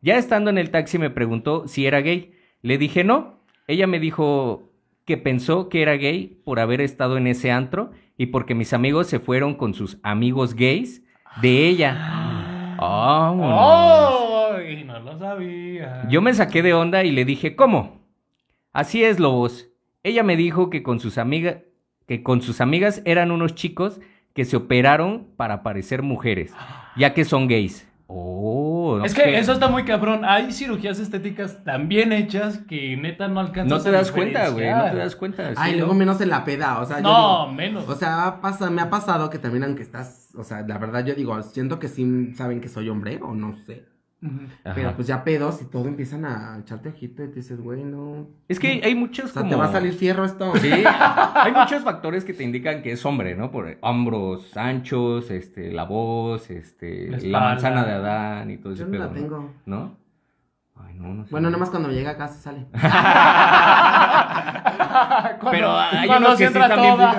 Ya 0.00 0.16
estando 0.16 0.50
en 0.50 0.58
el 0.58 0.70
taxi 0.70 0.98
me 0.98 1.10
preguntó 1.10 1.68
si 1.68 1.86
era 1.86 2.00
gay. 2.00 2.32
Le 2.62 2.78
dije 2.78 3.04
no. 3.04 3.40
Ella 3.66 3.86
me 3.86 4.00
dijo 4.00 4.72
que 5.04 5.16
pensó 5.16 5.68
que 5.68 5.82
era 5.82 5.96
gay 5.96 6.38
por 6.44 6.60
haber 6.60 6.80
estado 6.80 7.16
en 7.18 7.26
ese 7.26 7.50
antro 7.50 7.90
y 8.16 8.26
porque 8.26 8.54
mis 8.54 8.72
amigos 8.72 9.06
se 9.06 9.20
fueron 9.20 9.54
con 9.54 9.74
sus 9.74 9.98
amigos 10.02 10.54
gays 10.54 11.02
de 11.42 11.68
ella. 11.68 12.76
Vámonos. 12.80 14.17
¡Ay! 14.68 14.84
No 14.84 14.98
lo 15.00 15.18
sabía. 15.18 16.06
Yo 16.10 16.20
me 16.20 16.34
saqué 16.34 16.62
de 16.62 16.74
onda 16.74 17.02
y 17.04 17.10
le 17.10 17.24
dije, 17.24 17.56
¿cómo? 17.56 18.02
Así 18.72 19.02
es, 19.02 19.18
Lobos. 19.18 19.68
Ella 20.02 20.22
me 20.22 20.36
dijo 20.36 20.68
que 20.70 20.82
con 20.82 21.00
sus 21.00 21.16
amigas, 21.18 21.56
que 22.06 22.22
con 22.22 22.42
sus 22.42 22.60
amigas 22.60 23.02
eran 23.04 23.30
unos 23.30 23.54
chicos 23.54 24.00
que 24.34 24.44
se 24.44 24.56
operaron 24.56 25.28
para 25.36 25.62
parecer 25.62 26.02
mujeres, 26.02 26.52
ya 26.96 27.14
que 27.14 27.24
son 27.24 27.48
gays. 27.48 27.86
Oh, 28.10 29.00
Es 29.04 29.12
que 29.14 29.38
eso 29.38 29.52
está 29.52 29.68
muy 29.68 29.84
cabrón. 29.84 30.24
Hay 30.24 30.50
cirugías 30.52 30.98
estéticas 30.98 31.62
tan 31.64 31.88
bien 31.88 32.12
hechas 32.12 32.58
que 32.58 32.96
neta 32.96 33.28
no 33.28 33.40
alcanzas 33.40 33.78
No 33.78 33.84
te 33.84 33.90
das 33.90 34.10
cuenta, 34.12 34.48
güey, 34.48 34.70
no 34.70 34.90
te 34.90 34.96
das 34.96 35.16
cuenta. 35.16 35.52
Ay, 35.56 35.72
sí, 35.72 35.78
luego 35.78 35.92
¿no? 35.92 35.98
menos 35.98 36.20
en 36.22 36.30
la 36.30 36.44
peda, 36.44 36.80
o 36.80 36.86
sea, 36.86 36.98
yo 36.98 37.02
No, 37.02 37.44
digo- 37.46 37.52
menos. 37.52 37.88
O 37.88 37.94
sea, 37.94 38.38
pasa, 38.40 38.70
me 38.70 38.80
ha 38.80 38.88
pasado 38.88 39.28
que 39.28 39.38
también 39.38 39.64
aunque 39.64 39.82
estás, 39.82 40.32
o 40.36 40.44
sea, 40.44 40.62
la 40.62 40.78
verdad 40.78 41.04
yo 41.04 41.14
digo, 41.14 41.42
siento 41.42 41.78
que 41.78 41.88
sí 41.88 42.32
saben 42.34 42.60
que 42.62 42.68
soy 42.68 42.88
hombre 42.88 43.18
o 43.22 43.34
no 43.34 43.54
sé. 43.66 43.84
Pero 44.74 44.94
pues 44.96 45.06
ya 45.06 45.22
pedos 45.22 45.62
y 45.62 45.66
todo 45.66 45.86
empiezan 45.86 46.24
a 46.24 46.58
echarte 46.60 46.88
ojito 46.88 47.22
y 47.22 47.28
te 47.28 47.36
dices, 47.36 47.60
güey, 47.60 47.84
no. 47.84 48.26
Es 48.48 48.58
que 48.58 48.80
hay 48.84 48.94
muchos 48.96 49.26
O 49.26 49.32
sea, 49.34 49.42
como... 49.42 49.50
te 49.50 49.56
va 49.56 49.66
a 49.66 49.72
salir 49.72 49.92
fierro 49.92 50.24
esto. 50.24 50.56
Sí, 50.56 50.70
hay 50.72 51.52
muchos 51.52 51.84
factores 51.84 52.24
que 52.24 52.34
te 52.34 52.42
indican 52.42 52.82
que 52.82 52.90
es 52.92 53.06
hombre, 53.06 53.36
¿no? 53.36 53.52
Por 53.52 53.78
hombros 53.80 54.56
anchos, 54.56 55.30
este, 55.30 55.70
la 55.72 55.84
voz, 55.84 56.50
este, 56.50 57.10
La 57.28 57.38
manzana 57.40 57.84
de 57.84 57.92
Adán 57.92 58.50
y 58.50 58.56
todo 58.58 58.72
ese 58.72 58.80
Yo 58.82 58.86
no 58.86 58.92
pedo, 58.92 59.04
la 59.06 59.12
tengo. 59.12 59.50
¿no? 59.66 59.96
Ay, 60.80 60.94
no, 60.94 61.14
no 61.14 61.24
sé. 61.24 61.30
Bueno, 61.30 61.48
nada 61.50 61.58
más 61.60 61.70
cuando 61.70 61.88
me 61.88 61.94
llega 61.94 62.10
acá 62.12 62.26
se 62.28 62.40
sale. 62.40 62.66
Cuando- 65.40 65.50
Pero 65.50 65.76
hay 65.78 66.06
cuando 66.06 66.28
unos 66.28 66.38
se 66.38 66.44
que 66.46 66.50
sí 66.52 66.58
entra 66.58 66.76
bien 66.76 66.94
toda. 66.96 67.14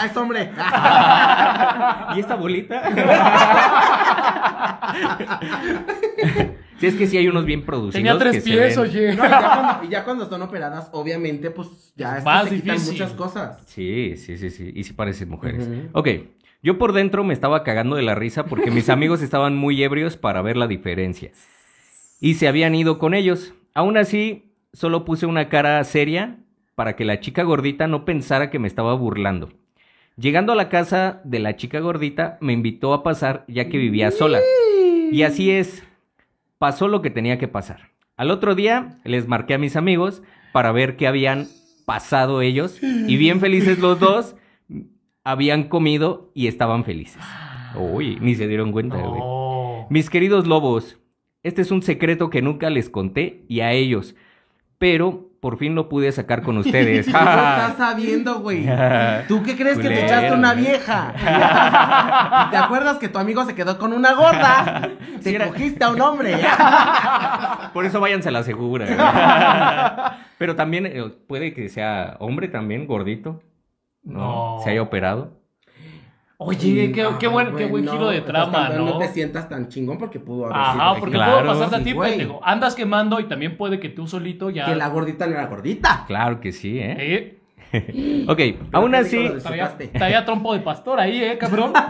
ah, 0.00 0.06
es 0.06 0.16
hombre. 0.16 0.50
¿Y 2.16 2.20
esta 2.20 2.34
bolita? 2.36 2.82
sí, 6.80 6.86
es 6.86 6.94
que 6.94 7.06
sí 7.06 7.16
hay 7.16 7.28
unos 7.28 7.44
bien 7.44 7.64
producidos. 7.64 7.94
Tenía 7.94 8.12
que 8.14 8.18
tres 8.18 8.34
se 8.36 8.40
pies, 8.42 8.76
ven- 8.76 8.78
oye. 8.78 9.14
No, 9.14 9.24
y, 9.24 9.28
ya 9.28 9.40
cuando, 9.40 9.84
y 9.84 9.88
ya 9.88 10.04
cuando 10.04 10.28
son 10.28 10.42
operadas, 10.42 10.88
obviamente, 10.92 11.50
pues 11.50 11.92
ya 11.96 12.12
es 12.18 12.18
que 12.18 12.24
Más 12.24 12.48
se 12.48 12.56
quitan 12.56 12.84
muchas 12.84 13.12
cosas. 13.12 13.62
Sí, 13.66 14.16
sí, 14.16 14.36
sí, 14.38 14.50
sí. 14.50 14.72
Y 14.74 14.84
sí 14.84 14.92
parecen 14.92 15.28
mujeres. 15.28 15.66
Ujú. 15.66 15.88
Ok. 15.92 16.08
Yo 16.62 16.78
por 16.78 16.92
dentro 16.92 17.22
me 17.22 17.32
estaba 17.34 17.62
cagando 17.62 17.96
de 17.96 18.02
la 18.02 18.14
risa 18.14 18.46
porque 18.46 18.70
mis 18.70 18.88
amigos 18.90 19.22
estaban 19.22 19.56
muy 19.56 19.82
ebrios 19.82 20.16
para 20.16 20.42
ver 20.42 20.56
la 20.56 20.66
diferencia. 20.66 21.30
Y 22.20 22.34
se 22.34 22.48
habían 22.48 22.74
ido 22.74 22.98
con 22.98 23.14
ellos. 23.14 23.54
Aún 23.74 23.96
así, 23.96 24.52
solo 24.72 25.04
puse 25.04 25.26
una 25.26 25.48
cara 25.48 25.82
seria 25.84 26.38
para 26.74 26.96
que 26.96 27.04
la 27.04 27.20
chica 27.20 27.42
gordita 27.42 27.86
no 27.86 28.04
pensara 28.04 28.50
que 28.50 28.58
me 28.58 28.68
estaba 28.68 28.94
burlando. 28.94 29.50
Llegando 30.18 30.54
a 30.54 30.56
la 30.56 30.70
casa 30.70 31.20
de 31.24 31.40
la 31.40 31.56
chica 31.56 31.78
gordita, 31.80 32.38
me 32.40 32.54
invitó 32.54 32.94
a 32.94 33.02
pasar 33.02 33.44
ya 33.48 33.68
que 33.68 33.76
vivía 33.76 34.10
sola. 34.10 34.40
Y 35.12 35.22
así 35.24 35.50
es, 35.50 35.82
pasó 36.56 36.88
lo 36.88 37.02
que 37.02 37.10
tenía 37.10 37.36
que 37.36 37.48
pasar. 37.48 37.90
Al 38.16 38.30
otro 38.30 38.54
día 38.54 38.98
les 39.04 39.28
marqué 39.28 39.52
a 39.52 39.58
mis 39.58 39.76
amigos 39.76 40.22
para 40.54 40.72
ver 40.72 40.96
qué 40.96 41.06
habían 41.06 41.48
pasado 41.84 42.40
ellos 42.40 42.82
y 42.82 43.14
bien 43.18 43.40
felices 43.40 43.78
los 43.78 44.00
dos 44.00 44.36
habían 45.22 45.64
comido 45.64 46.30
y 46.32 46.46
estaban 46.46 46.84
felices. 46.84 47.22
Uy, 47.78 48.16
ni 48.22 48.36
se 48.36 48.48
dieron 48.48 48.72
cuenta, 48.72 48.96
güey. 48.96 49.20
No. 49.20 49.86
Mis 49.90 50.08
queridos 50.08 50.46
lobos, 50.46 50.98
este 51.42 51.60
es 51.60 51.70
un 51.70 51.82
secreto 51.82 52.30
que 52.30 52.40
nunca 52.40 52.70
les 52.70 52.88
conté 52.88 53.44
y 53.48 53.60
a 53.60 53.72
ellos, 53.72 54.16
pero 54.78 55.28
por 55.46 55.58
fin 55.58 55.76
lo 55.76 55.88
pude 55.88 56.10
sacar 56.10 56.42
con 56.42 56.58
ustedes. 56.64 57.04
¿Qué 57.06 57.10
estás 57.16 57.76
sabiendo, 57.76 58.40
güey? 58.40 58.66
¿Tú 59.28 59.44
qué 59.44 59.56
crees 59.56 59.78
que 59.78 59.88
te 59.88 60.04
echaste 60.04 60.32
una 60.32 60.54
vieja? 60.54 61.12
¿Te 62.50 62.56
acuerdas 62.56 62.98
que 62.98 63.08
tu 63.08 63.20
amigo 63.20 63.44
se 63.44 63.54
quedó 63.54 63.78
con 63.78 63.92
una 63.92 64.14
gorda? 64.14 64.90
Sí, 65.18 65.22
Te 65.30 65.36
era- 65.36 65.46
cogiste 65.46 65.84
a 65.84 65.90
un 65.90 66.00
hombre. 66.00 66.34
Por 67.72 67.84
eso 67.86 68.00
váyanse 68.00 68.28
a 68.28 68.32
la 68.32 68.42
segura. 68.42 70.18
Pero 70.36 70.56
también 70.56 70.86
eh, 70.86 71.12
puede 71.28 71.54
que 71.54 71.68
sea 71.68 72.16
hombre 72.18 72.48
también, 72.48 72.88
gordito. 72.88 73.40
No. 74.02 74.56
No. 74.56 74.60
Se 74.64 74.70
haya 74.70 74.82
operado. 74.82 75.30
Oye, 76.38 76.92
qué, 76.92 77.08
qué 77.18 77.28
buen, 77.28 77.56
qué 77.56 77.64
buen 77.64 77.88
giro 77.88 78.08
de 78.10 78.20
trama, 78.20 78.68
¿no? 78.68 78.84
No 78.84 78.98
te 78.98 79.08
sientas 79.08 79.48
tan 79.48 79.68
chingón 79.68 79.96
porque 79.96 80.20
pudo 80.20 80.44
haber 80.46 80.56
Ajá, 80.58 80.72
sido 80.90 81.00
porque 81.00 81.14
Claro. 81.16 81.32
puede 81.46 81.46
pasarte 81.48 81.76
a 81.76 81.84
ti, 81.84 81.94
pendejo. 81.94 82.40
Andas 82.44 82.74
quemando 82.74 83.18
y 83.20 83.24
también 83.24 83.56
puede 83.56 83.80
que 83.80 83.88
tú 83.88 84.06
solito 84.06 84.50
ya. 84.50 84.66
que 84.66 84.74
la 84.76 84.88
gordita 84.88 85.26
no 85.26 85.32
era 85.32 85.46
gordita. 85.46 86.04
Claro 86.06 86.38
que 86.40 86.52
sí, 86.52 86.78
¿eh? 86.78 87.38
Eh, 87.72 88.24
Ok, 88.28 88.40
aún 88.72 88.94
así. 88.94 89.28
traía 89.92 90.24
trompo 90.24 90.52
de 90.52 90.60
pastor 90.60 91.00
ahí, 91.00 91.22
¿eh, 91.22 91.38
cabrón? 91.38 91.72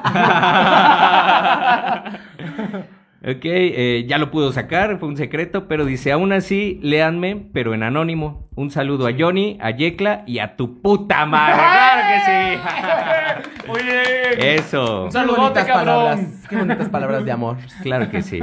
Ok, 3.22 3.40
eh, 3.44 4.04
ya 4.06 4.18
lo 4.18 4.30
pudo 4.30 4.52
sacar, 4.52 4.98
fue 4.98 5.08
un 5.08 5.16
secreto, 5.16 5.66
pero 5.68 5.84
dice, 5.84 6.12
aún 6.12 6.32
así, 6.32 6.78
léanme, 6.82 7.48
pero 7.52 7.74
en 7.74 7.82
anónimo. 7.82 8.46
Un 8.54 8.70
saludo 8.70 9.06
a 9.08 9.12
Johnny, 9.18 9.58
a 9.60 9.70
Yecla 9.70 10.22
y 10.26 10.38
a 10.38 10.54
tu 10.56 10.80
puta 10.80 11.26
madre. 11.26 11.54
¡Claro 11.56 12.02
que 12.12 12.20
sí! 12.26 13.68
Oye. 13.70 14.54
Eso, 14.56 15.02
Un 15.04 15.06
Qué 15.06 15.12
saludote, 15.12 15.40
bonitas 15.40 15.64
cabrón. 15.66 15.84
palabras. 15.86 16.46
Qué 16.48 16.56
bonitas 16.56 16.88
palabras 16.88 17.24
de 17.24 17.32
amor. 17.32 17.56
claro 17.82 18.10
que 18.10 18.22
sí. 18.22 18.38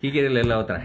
¿Quién 0.00 0.12
quiere 0.12 0.28
leer 0.28 0.46
la 0.46 0.58
otra? 0.58 0.82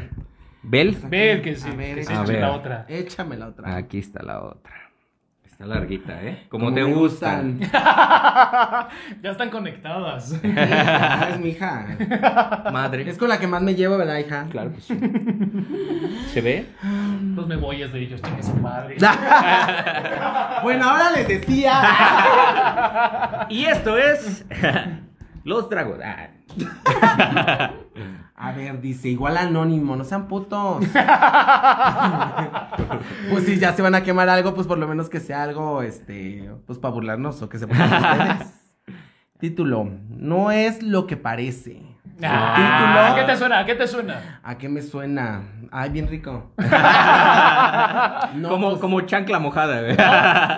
¿Bel? 0.63 0.95
Ver 1.09 1.41
que 1.41 1.55
sí. 1.55 1.67
A 1.69 1.75
ver, 1.75 1.95
que 1.95 2.03
se 2.03 2.13
a 2.13 2.21
eche 2.21 2.31
ver. 2.33 2.41
la 2.41 2.51
otra. 2.51 2.85
Échame 2.87 3.35
la 3.37 3.47
otra. 3.47 3.75
Aquí 3.75 3.97
está 3.97 4.23
la 4.23 4.41
otra. 4.43 4.71
Está 5.61 5.75
larguita, 5.75 6.23
¿eh? 6.23 6.47
Como, 6.49 6.65
Como 6.65 6.75
te 6.75 6.83
gustan. 6.83 7.59
ya 7.69 8.89
están 9.21 9.51
conectadas. 9.51 10.31
Es 10.41 11.39
mi 11.39 11.49
hija. 11.49 11.85
Madre. 12.73 13.07
Es 13.07 13.15
con 13.15 13.29
la 13.29 13.39
que 13.39 13.45
más 13.45 13.61
me 13.61 13.75
llevo, 13.75 13.95
¿verdad, 13.95 14.17
hija? 14.17 14.47
Claro 14.49 14.73
que 14.73 14.81
sí. 14.81 14.99
¿Se 16.33 16.41
ve? 16.41 16.65
Los 17.35 17.45
me 17.45 17.57
voy 17.57 17.77
de 17.77 17.99
ellos, 17.99 18.19
chingue 18.23 18.41
su 18.41 18.55
madre. 18.55 18.97
bueno, 20.63 20.89
ahora 20.89 21.11
les 21.11 21.27
decía. 21.27 21.83
Y 23.49 23.65
esto 23.65 23.99
es. 23.99 24.43
Los 25.43 25.69
dragos. 25.69 25.99
Ah. 26.03 26.29
A 28.35 28.51
ver, 28.53 28.81
dice, 28.81 29.07
igual 29.09 29.37
anónimo, 29.37 29.95
no 29.95 30.03
sean 30.03 30.27
putos. 30.27 30.83
pues 33.31 33.45
si 33.45 33.59
ya 33.59 33.73
se 33.73 33.81
van 33.83 33.93
a 33.95 34.01
quemar 34.03 34.29
algo, 34.29 34.53
pues 34.55 34.65
por 34.65 34.77
lo 34.79 34.87
menos 34.87 35.09
que 35.09 35.19
sea 35.19 35.43
algo, 35.43 35.83
este, 35.83 36.49
pues 36.65 36.79
para 36.79 36.93
burlarnos 36.93 37.39
o 37.43 37.49
que 37.49 37.59
se 37.59 37.65
burlen 37.67 37.91
ustedes. 37.93 38.53
Título, 39.39 39.87
no 40.09 40.49
es 40.51 40.81
lo 40.81 41.05
que 41.07 41.17
parece. 41.17 41.83
Ah, 42.23 43.11
¿A 43.11 43.15
qué 43.15 43.23
te 43.23 43.35
suena? 43.37 43.59
¿A 43.59 43.65
qué 43.65 43.75
te 43.75 43.87
suena? 43.87 44.39
¿A 44.43 44.57
qué 44.57 44.69
me 44.69 44.81
suena? 44.83 45.41
Ay, 45.71 45.89
bien 45.89 46.07
rico. 46.07 46.51
No, 48.35 48.49
como, 48.49 48.69
pues- 48.69 48.81
como 48.81 49.01
chancla 49.01 49.39
mojada, 49.39 49.81
güey. 49.81 49.95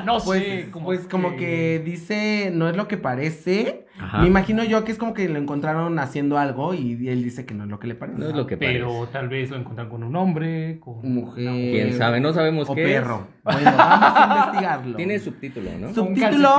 No 0.05 0.19
Pues, 0.19 0.41
sé. 0.43 0.69
Como 0.71 0.85
pues 0.87 1.07
como 1.07 1.35
que 1.37 1.81
dice, 1.85 2.49
no 2.53 2.67
es 2.69 2.75
lo 2.77 2.87
que 2.89 2.97
parece. 2.97 3.82
Ajá. 3.99 4.21
Me 4.21 4.27
imagino 4.27 4.63
yo 4.63 4.83
que 4.83 4.91
es 4.91 4.97
como 4.97 5.13
que 5.13 5.29
lo 5.29 5.37
encontraron 5.37 5.99
haciendo 5.99 6.39
algo 6.39 6.73
y 6.73 7.07
él 7.09 7.23
dice 7.23 7.45
que 7.45 7.53
no 7.53 7.63
es 7.65 7.69
lo 7.69 7.79
que 7.79 7.85
le 7.87 7.93
parece. 7.95 8.17
No 8.19 8.27
es 8.27 8.35
lo 8.35 8.47
que 8.47 8.57
Pero 8.57 8.87
parece. 8.89 9.11
tal 9.13 9.29
vez 9.29 9.51
lo 9.51 9.57
encuentran 9.57 9.87
con 9.89 10.03
un 10.03 10.15
hombre, 10.15 10.79
con 10.79 10.99
Mujer. 11.13 11.45
¿Quién 11.71 11.93
sabe? 11.97 12.19
No 12.19 12.33
sabemos 12.33 12.67
o 12.69 12.75
qué 12.75 12.83
perro. 12.83 13.27
Bueno, 13.43 13.71
vamos 13.77 14.17
a 14.17 14.25
investigarlo. 14.47 14.97
Tiene 14.97 15.19
subtítulo, 15.19 15.69
¿no? 15.79 15.93
Subtítulo. 15.93 16.49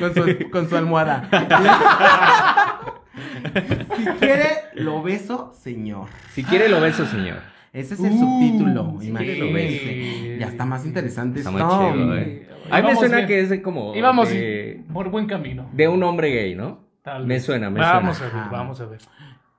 con, 0.00 0.14
su, 0.14 0.50
con 0.50 0.68
su 0.68 0.76
almohada. 0.76 1.28
si 3.96 4.04
quiere, 4.18 4.46
lo 4.74 5.02
beso, 5.02 5.52
señor. 5.54 6.06
Si 6.32 6.42
quiere 6.44 6.68
lo 6.68 6.80
beso, 6.80 7.04
señor. 7.06 7.38
Ese 7.72 7.94
es 7.94 8.00
el 8.00 8.12
Uh, 8.12 8.18
subtítulo. 8.20 8.96
sí, 9.00 9.08
imagínense. 9.08 10.36
Ya 10.38 10.46
está 10.48 10.64
más 10.66 10.84
interesante 10.84 11.38
Está 11.40 11.50
esto. 11.50 11.64
muy 11.66 11.92
chido, 11.92 12.14
Sí. 12.14 12.20
eh. 12.22 12.48
A 12.70 12.80
mí 12.80 12.88
me 12.88 12.96
suena 12.96 13.16
bien. 13.18 13.28
que 13.28 13.40
es 13.40 13.50
de 13.50 13.62
como 13.62 13.94
Íbamos 13.94 14.28
de, 14.30 14.84
por 14.92 15.10
buen 15.10 15.26
camino. 15.26 15.68
de 15.72 15.88
un 15.88 16.02
hombre 16.02 16.30
gay, 16.30 16.54
¿no? 16.54 16.80
Tal 17.02 17.26
Me 17.26 17.40
suena, 17.40 17.68
me 17.70 17.80
vamos 17.80 18.16
suena. 18.18 18.32
a 18.32 18.42
ver, 18.42 18.50
vamos 18.52 18.80
a 18.80 18.86
ver. 18.86 19.00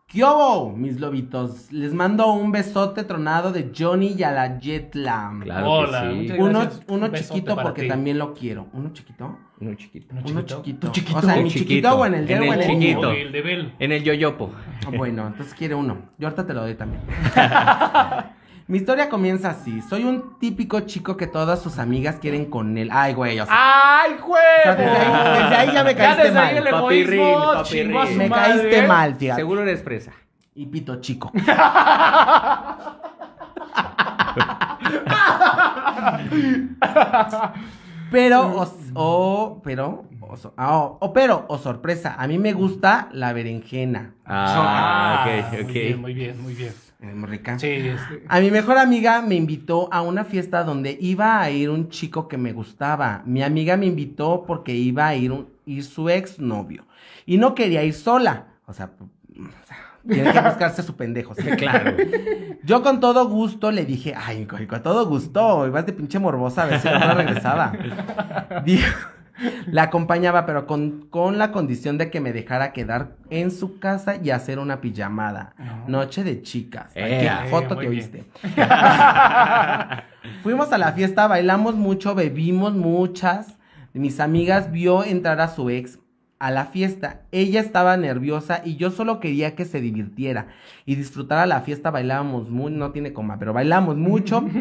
¿Qué 0.08 0.24
hubo, 0.24 0.72
mis 0.72 1.00
lobitos? 1.00 1.72
Les 1.72 1.92
mando 1.92 2.32
un 2.34 2.52
besote 2.52 3.04
tronado 3.04 3.52
de 3.52 3.72
Johnny 3.76 4.14
y 4.16 4.22
a 4.22 4.32
la 4.32 4.60
Jetla. 4.62 5.32
Claro 5.42 5.72
Hola, 5.72 6.02
que 6.04 6.10
sí. 6.10 6.16
muchas 6.20 6.40
Uno, 6.40 6.60
gracias. 6.60 6.86
uno 6.88 7.06
Un 7.08 7.14
chiquito 7.14 7.56
porque 7.62 7.82
ti. 7.82 7.88
también 7.88 8.20
lo 8.20 8.34
quiero. 8.36 8.68
¿Uno 8.74 8.94
chiquito? 8.94 9.40
Uno 9.60 9.74
chiquito. 9.74 10.08
Uno 10.12 10.22
Uno 10.30 10.42
chiquito. 10.44 10.92
chiquito. 10.92 11.18
O 11.18 11.22
sea, 11.22 11.38
en 11.38 11.44
mi 11.46 11.50
Chiquito. 11.50 11.68
chiquito 11.70 11.96
o 11.98 12.06
en 12.06 12.14
el 12.14 12.20
En 12.22 12.28
dedo 12.28 12.42
o 12.42 12.44
el 12.54 12.62
en 12.62 12.70
el 12.70 12.80
chiquito. 12.80 13.12
El 13.12 13.32
de 13.32 13.42
Bel. 13.42 13.74
En 13.80 13.92
el 13.92 14.04
yoyopo. 14.04 14.52
Bueno, 14.96 15.26
entonces 15.28 15.56
quiere 15.56 15.74
uno. 15.74 15.98
Yo 16.20 16.28
ahorita 16.28 16.46
te 16.46 16.54
lo 16.54 16.62
doy 16.62 16.76
también. 16.76 17.02
Mi 18.68 18.78
historia 18.78 19.10
comienza 19.10 19.50
así. 19.50 19.82
Soy 19.82 20.06
un 20.06 20.40
típico 20.40 20.80
chico 20.82 21.18
que 21.18 21.28
todas 21.28 21.62
sus 21.62 21.80
amigas 21.80 22.16
quieren 22.22 22.46
con 22.46 22.78
él. 22.78 22.90
Ay, 22.94 23.14
güey, 23.14 23.40
o 23.40 23.46
sea, 23.46 23.54
¡Ay, 24.04 24.12
sea, 24.16 24.22
güey! 24.26 24.42
desde 24.66 24.98
ahí- 24.98 25.42
desde 25.44 25.56
ahí 25.56 25.72
ya 25.74 25.84
me 25.84 25.96
caíste 25.96 26.24
desde 26.24 26.40
ahí 26.40 26.56
mal. 26.56 26.68
el 26.68 26.74
egoísmo 26.74 27.54
me 28.18 28.30
madre. 28.30 28.54
caíste 28.62 28.88
mal, 28.88 29.16
fíjate. 29.16 29.42
Seguro 29.42 29.62
eres 29.64 29.84
fresa. 29.84 30.12
Y 30.56 30.66
pito 30.68 31.02
chico. 31.02 31.32
pero, 38.12 38.42
o, 38.48 38.68
o- 38.96 39.62
pero, 39.64 40.06
o, 40.22 40.38
so- 40.38 40.54
ah, 40.58 40.78
o- 40.78 40.98
o 41.02 41.14
pero, 41.14 41.46
o 41.48 41.58
sorpresa, 41.58 42.16
a 42.18 42.28
mí 42.28 42.38
me 42.38 42.54
gusta 42.54 43.10
la 43.12 43.34
berenjena. 43.34 44.14
Ah, 44.26 45.26
ok, 45.26 45.52
Muy 45.54 45.62
ok. 45.64 45.72
bien, 45.74 46.02
muy 46.02 46.14
bien, 46.14 46.42
muy 46.44 46.54
bien. 46.54 46.74
Muy 47.04 47.30
rica. 47.30 47.60
Sí, 47.60 47.92
A 48.30 48.40
mi 48.40 48.50
mejor 48.50 48.78
amiga 48.78 49.22
me 49.22 49.36
invitó 49.36 49.90
a 49.92 50.02
una 50.02 50.24
fiesta 50.24 50.64
donde 50.64 50.98
iba 51.02 51.42
a 51.42 51.50
ir 51.52 51.70
un 51.70 51.90
chico 51.90 52.28
que 52.30 52.38
me 52.38 52.54
gustaba. 52.54 53.22
Mi 53.26 53.44
amiga 53.44 53.76
me 53.76 53.88
invitó 53.88 54.46
porque 54.48 54.74
iba 54.74 55.08
a 55.08 55.16
ir, 55.16 55.32
un- 55.32 55.50
ir 55.66 55.84
su 55.84 56.10
exnovio. 56.10 56.86
Y 57.26 57.38
no 57.38 57.56
quería 57.56 57.84
ir 57.84 57.94
sola. 57.94 58.46
O 58.66 58.74
sea, 58.74 58.88
p- 58.88 59.04
o 59.04 59.68
sea, 59.68 59.78
tiene 60.08 60.32
que 60.32 60.40
buscarse 60.40 60.82
su 60.82 60.96
pendejo. 60.96 61.36
¿sí? 61.36 61.44
Claro. 61.58 61.96
Yo 62.64 62.82
con 62.82 63.02
todo 63.02 63.28
gusto 63.28 63.72
le 63.72 63.84
dije, 63.86 64.14
ay, 64.16 64.46
con, 64.46 64.66
con 64.66 64.82
todo 64.82 65.06
gusto, 65.06 65.68
ibas 65.68 65.86
de 65.86 65.92
pinche 65.92 66.18
morbosa 66.20 66.64
a 66.64 66.66
ver 66.68 66.80
si 66.80 66.88
no 66.88 67.14
regresaba. 67.14 67.74
Dijo, 68.64 68.88
la 69.68 69.84
acompañaba, 69.84 70.46
pero 70.46 70.68
con, 70.68 71.08
con 71.10 71.38
la 71.38 71.52
condición 71.52 71.98
de 71.98 72.10
que 72.12 72.22
me 72.22 72.34
dejara 72.34 72.74
quedar 72.74 73.16
en 73.30 73.52
su 73.52 73.80
casa 73.80 74.16
y 74.22 74.30
hacer 74.30 74.60
una 74.60 74.82
pijamada. 74.82 75.56
Noche 75.88 76.24
de 76.24 76.42
chicas. 76.42 76.92
Eh, 76.96 77.30
muy 77.50 77.68
te 77.68 77.76
bien. 77.76 77.90
oíste. 77.92 78.24
Fuimos 80.44 80.72
a 80.72 80.78
la 80.78 80.94
fiesta, 80.94 81.28
bailamos 81.28 81.76
mucho, 81.76 82.16
bebimos 82.16 82.74
muchas. 82.74 83.58
Mis 83.94 84.20
amigas 84.20 84.72
vio 84.72 85.04
entrar 85.04 85.40
a 85.42 85.48
su 85.48 85.70
ex 85.70 86.00
a 86.44 86.52
la 86.52 86.66
fiesta. 86.66 87.22
Ella 87.32 87.62
estaba 87.62 87.96
nerviosa 87.96 88.62
y 88.66 88.76
yo 88.76 88.92
solo 88.92 89.22
quería 89.22 89.56
que 89.56 89.64
se 89.64 89.80
divirtiera 89.80 90.48
y 90.86 90.96
disfrutara 90.96 91.46
la 91.46 91.62
fiesta. 91.62 91.90
Bailábamos 91.90 92.50
muy, 92.50 92.70
no 92.72 92.92
tiene 92.92 93.14
coma, 93.14 93.40
pero 93.40 93.54
bailamos 93.54 93.96
mucho. 93.98 94.44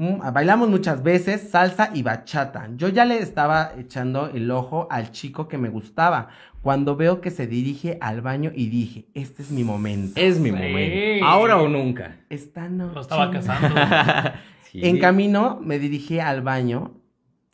Mm, 0.00 0.20
bailamos 0.32 0.70
muchas 0.70 1.02
veces 1.02 1.50
salsa 1.50 1.90
y 1.92 2.02
bachata. 2.02 2.70
Yo 2.76 2.88
ya 2.88 3.04
le 3.04 3.18
estaba 3.18 3.72
echando 3.78 4.30
el 4.32 4.50
ojo 4.50 4.88
al 4.90 5.10
chico 5.10 5.46
que 5.46 5.58
me 5.58 5.68
gustaba 5.68 6.28
cuando 6.62 6.96
veo 6.96 7.20
que 7.20 7.30
se 7.30 7.46
dirige 7.46 7.98
al 8.00 8.22
baño 8.22 8.50
y 8.54 8.70
dije, 8.70 9.08
este 9.12 9.42
es 9.42 9.50
mi 9.50 9.62
momento. 9.62 10.18
Es 10.18 10.38
mi 10.38 10.48
Sí. 10.48 10.56
momento. 10.56 11.26
Ahora 11.26 11.58
o 11.58 11.68
nunca. 11.68 12.16
Esta 12.30 12.66
noche. 12.70 12.94
lo 12.94 13.00
estaba 13.02 13.30
casando. 13.30 13.74
Sí. 14.72 14.86
En 14.86 14.98
camino 15.00 15.58
me 15.62 15.78
dirigí 15.80 16.18
al 16.20 16.40
baño. 16.42 16.92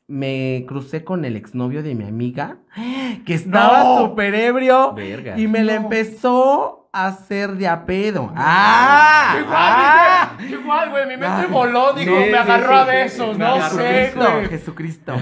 Me 0.09 0.65
crucé 0.69 1.03
con 1.03 1.25
el 1.25 1.35
exnovio 1.37 1.83
de 1.83 1.95
mi 1.97 2.05
amiga, 2.05 2.59
que 3.27 3.35
estaba 3.35 3.83
No. 3.83 3.99
súper 4.09 4.35
ebrio 4.37 4.93
Verga. 4.95 5.37
y 5.39 5.49
me 5.49 5.65
la 5.65 5.75
No. 5.77 5.83
empezó 5.83 6.89
a 6.93 7.09
hacer 7.09 7.57
de 7.57 7.67
a 7.67 7.85
pedo. 7.87 8.33
¡Ah! 8.37 9.35
¡Ah! 9.49 10.37
Igual, 10.39 10.49
güey, 10.49 10.61
igual, 10.63 10.91
güey, 10.91 11.03
mi 11.07 11.11
mente 11.11 11.27
Ah. 11.27 11.47
voló, 11.51 11.93
digo, 11.93 12.17
Sí, 12.23 12.31
me 12.31 12.39
agarró 12.39 12.69
sí, 12.69 12.75
a 12.75 12.85
sí, 12.85 12.91
besos, 12.91 13.39
no 13.39 13.57
sé, 13.71 14.11
Jesucristo, 14.11 14.33
güey. 14.33 14.47
Jesucristo. 14.49 15.15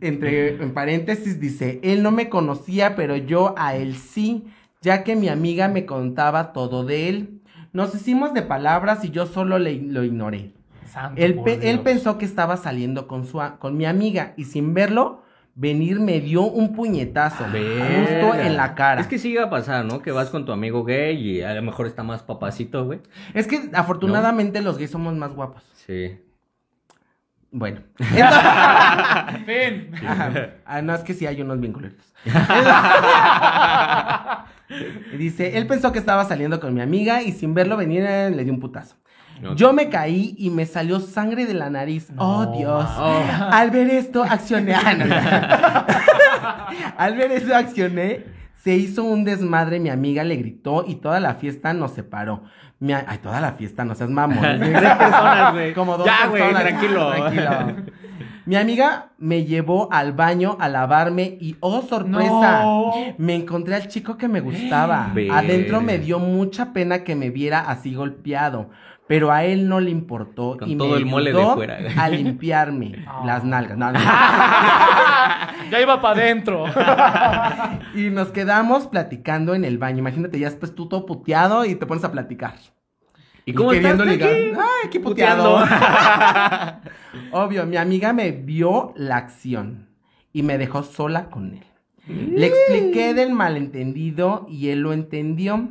Entre 0.00 0.48
en 0.62 0.74
paréntesis 0.74 1.38
dice, 1.38 1.78
él 1.84 2.02
no 2.02 2.10
me 2.10 2.28
conocía, 2.28 2.96
pero 2.96 3.16
yo 3.16 3.54
a 3.56 3.76
él 3.76 3.94
sí, 3.96 4.46
ya 4.80 5.04
que 5.04 5.14
mi 5.14 5.28
amiga 5.28 5.68
me 5.68 5.86
contaba 5.86 6.52
todo 6.52 6.84
de 6.84 7.08
él. 7.08 7.40
Nos 7.72 7.94
hicimos 7.94 8.34
de 8.34 8.42
palabras 8.42 9.04
y 9.04 9.10
yo 9.10 9.26
solo 9.26 9.58
le- 9.58 9.80
lo 9.80 10.02
ignoré. 10.02 10.52
Santo 10.92 11.20
Él, 11.22 11.40
pe- 11.42 11.78
pensó 11.82 12.18
que 12.18 12.24
estaba 12.26 12.56
saliendo 12.56 13.06
con, 13.08 13.26
su, 13.26 13.40
con 13.58 13.76
mi 13.76 13.86
amiga 13.86 14.34
y 14.36 14.44
sin 14.44 14.74
verlo 14.74 15.22
venir 15.54 16.00
me 16.00 16.20
dio 16.20 16.42
un 16.42 16.74
puñetazo 16.74 17.44
justo 17.44 17.52
Verga. 17.52 18.46
en 18.46 18.56
la 18.56 18.74
cara. 18.74 19.00
Es 19.00 19.06
que 19.06 19.18
sí 19.18 19.30
iba 19.32 19.44
a 19.44 19.50
pasar, 19.50 19.84
¿no? 19.84 20.00
Que 20.02 20.12
vas 20.12 20.30
con 20.30 20.44
tu 20.44 20.52
amigo 20.52 20.84
gay 20.84 21.16
y 21.16 21.42
a 21.42 21.54
lo 21.54 21.62
mejor 21.62 21.86
está 21.86 22.02
más 22.02 22.22
papacito, 22.22 22.84
güey. 22.84 23.00
Es 23.34 23.46
que 23.46 23.70
afortunadamente 23.72 24.60
los 24.62 24.78
gays 24.78 24.90
somos 24.90 25.14
más 25.14 25.34
guapos. 25.34 25.62
Sí. 25.86 26.18
Bueno. 27.50 27.80
Entonces-. 27.98 28.22
Ah, 30.64 30.80
no, 30.82 30.94
es 30.94 31.00
que 31.02 31.14
sí 31.14 31.26
hay 31.26 31.40
unos 31.42 31.60
vínculos. 31.60 31.92
Dice, 35.18 35.58
él 35.58 35.66
pensó 35.66 35.92
que 35.92 35.98
estaba 35.98 36.24
saliendo 36.24 36.60
con 36.60 36.72
mi 36.72 36.80
amiga 36.80 37.20
y 37.22 37.32
sin 37.32 37.52
verlo 37.52 37.76
venir 37.76 38.04
eh, 38.06 38.30
le 38.30 38.44
dio 38.44 38.54
un 38.54 38.60
putazo. 38.60 38.96
Yo 39.56 39.72
me 39.72 39.88
caí 39.88 40.34
y 40.38 40.50
me 40.50 40.66
salió 40.66 41.00
sangre 41.00 41.46
de 41.46 41.54
la 41.54 41.68
nariz. 41.70 42.08
oh, 42.16 42.46
Dios. 42.56 42.88
Oh. 42.98 43.22
Al 43.50 43.70
ver 43.70 43.90
esto, 43.90 44.22
accioné. 44.22 44.74
Ah. 44.74 45.86
Al 46.96 47.16
ver 47.16 47.32
esto, 47.32 47.54
accioné. 47.54 48.24
Se 48.62 48.76
hizo 48.76 49.02
un 49.02 49.24
desmadre, 49.24 49.80
mi 49.80 49.88
amiga 49.90 50.22
le 50.22 50.36
gritó 50.36 50.84
y 50.86 50.96
toda 50.96 51.18
la 51.18 51.34
fiesta 51.34 51.72
nos 51.74 51.92
separó. 51.92 52.44
Mi 52.78 52.92
a- 52.92 53.04
Ay, 53.08 53.18
toda 53.18 53.40
la 53.40 53.52
fiesta, 53.52 53.84
no 53.84 53.94
seas 53.94 54.10
mamón. 54.10 54.40
Tres 54.60 54.80
personas, 54.80 55.52
güey. 55.52 55.74
Como 55.74 55.96
dos 55.98 56.06
Ya, 56.06 56.26
güey, 56.28 56.52
tranquilo. 56.52 57.10
Tranquilo. 57.12 57.76
Mi 58.44 58.56
amiga 58.56 59.10
me 59.18 59.44
llevó 59.44 59.88
al 59.92 60.12
baño 60.12 60.56
a 60.60 60.68
lavarme 60.68 61.36
y, 61.40 61.56
oh, 61.60 61.82
sorpresa. 61.82 62.62
No. 62.62 62.92
Me 63.18 63.36
encontré 63.36 63.76
al 63.76 63.86
chico 63.88 64.16
que 64.16 64.26
me 64.28 64.40
gustaba. 64.40 65.12
Adentro 65.32 65.80
me 65.80 65.98
dio 65.98 66.18
mucha 66.18 66.72
pena 66.72 67.04
que 67.04 67.14
me 67.14 67.30
viera 67.30 67.60
así 67.60 67.94
golpeado. 67.94 68.70
Pero 69.12 69.30
a 69.30 69.44
él 69.44 69.68
no 69.68 69.78
le 69.78 69.90
importó 69.90 70.56
Con 70.58 70.70
y 70.70 70.76
todo 70.76 70.92
me 70.92 70.96
el 70.96 71.04
mole 71.04 71.34
de 71.34 71.44
fuera. 71.44 71.78
a 71.98 72.08
limpiarme 72.08 73.04
Ah. 73.06 73.22
las 73.26 73.44
nalgas. 73.44 73.76
No, 73.76 73.92
no. 73.92 73.98
Ya 75.70 75.80
iba 75.82 76.00
para 76.00 76.14
adentro. 76.18 76.64
y 77.94 78.08
nos 78.08 78.28
quedamos 78.28 78.86
platicando 78.86 79.54
en 79.54 79.66
el 79.66 79.76
baño. 79.76 79.98
Imagínate, 79.98 80.38
ya 80.38 80.48
después 80.48 80.74
tú 80.74 80.88
todo 80.88 81.04
puteado 81.04 81.66
y 81.66 81.74
te 81.74 81.84
pones 81.84 82.04
a 82.04 82.10
platicar. 82.12 82.54
¿Y 83.44 83.52
cómo 83.52 83.68
queriendo 83.70 84.04
estás? 84.04 84.16
ligar. 84.16 84.30
Aquí? 84.30 84.60
Ay, 84.84 84.88
qué 84.90 84.98
puteado. 85.00 85.62
Obvio, 87.32 87.66
mi 87.66 87.76
amiga 87.76 88.14
me 88.14 88.30
vio 88.32 88.94
la 88.96 89.16
acción 89.18 89.88
y 90.32 90.42
me 90.42 90.56
dejó 90.56 90.82
sola 90.84 91.28
con 91.28 91.52
él. 91.54 91.64
Le 92.06 92.46
expliqué 92.46 93.12
del 93.12 93.32
malentendido 93.32 94.46
y 94.48 94.70
él 94.70 94.80
lo 94.80 94.94
entendió. 94.94 95.68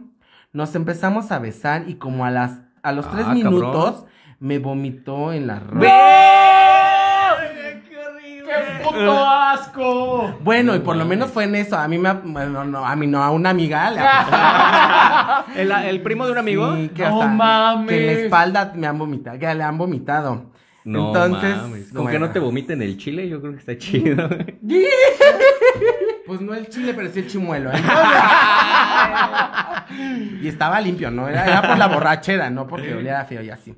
Nos 0.53 0.75
empezamos 0.75 1.31
a 1.31 1.39
besar 1.39 1.85
y 1.87 1.95
como 1.95 2.23
a 2.25 2.29
las 2.31 2.61
a 2.83 2.91
los 2.91 3.05
Ah, 3.05 3.09
tres 3.13 3.25
cabrón. 3.25 3.43
minutos 3.53 4.05
me 4.39 4.59
vomitó 4.59 5.31
en 5.33 5.47
la 5.47 5.59
ropa. 5.59 5.85
¡Qué 8.43 8.83
puto 8.83 9.25
asco! 9.25 10.35
Bueno, 10.41 10.75
y 10.75 10.79
por 10.79 10.95
lo 10.97 11.05
menos 11.05 11.31
fue 11.31 11.45
en 11.45 11.55
eso. 11.55 11.77
A 11.77 11.87
mí 11.87 11.97
me, 11.97 12.11
bueno, 12.13 12.65
no, 12.65 12.85
a 12.85 12.95
mí 12.95 13.07
no, 13.07 13.23
a 13.23 13.31
una 13.31 13.51
amiga 13.51 13.91
le 13.91 14.01
¿El, 15.61 15.71
el 15.71 16.01
primo 16.01 16.25
de 16.25 16.31
un 16.33 16.37
amigo? 16.37 16.75
Sí, 16.75 16.89
que 16.89 17.03
No 17.03 17.21
hasta- 17.21 17.33
mames. 17.33 17.87
Que 17.89 17.97
en 18.01 18.07
la 18.07 18.11
espalda 18.23 18.73
me 18.75 18.87
han 18.87 18.97
vomitado, 18.97 19.39
que 19.39 19.53
le 19.55 19.63
han 19.63 19.77
vomitado. 19.77 20.51
No 20.83 21.07
Entonces, 21.07 21.55
mames. 21.57 21.83
Con 21.93 22.07
que 22.07 22.11
bueno. 22.13 22.27
no 22.27 22.31
te 22.33 22.39
vomiten 22.39 22.81
el 22.81 22.97
chile, 22.97 23.29
yo 23.29 23.39
creo 23.39 23.53
que 23.53 23.59
está 23.59 23.77
chido. 23.77 24.27
Pues 26.31 26.39
no 26.39 26.53
el 26.53 26.69
chile, 26.69 26.93
pero 26.93 27.09
sí 27.11 27.19
el 27.19 27.27
chimuelo. 27.27 27.71
¿eh? 27.73 27.75
y 30.41 30.47
estaba 30.47 30.79
limpio, 30.79 31.11
¿no? 31.11 31.27
Era, 31.27 31.45
era 31.45 31.61
por 31.61 31.77
la 31.77 31.89
borrachera, 31.89 32.49
no 32.49 32.67
porque 32.67 32.93
olía 32.93 33.25
feo 33.25 33.41
y 33.41 33.49
así. 33.49 33.75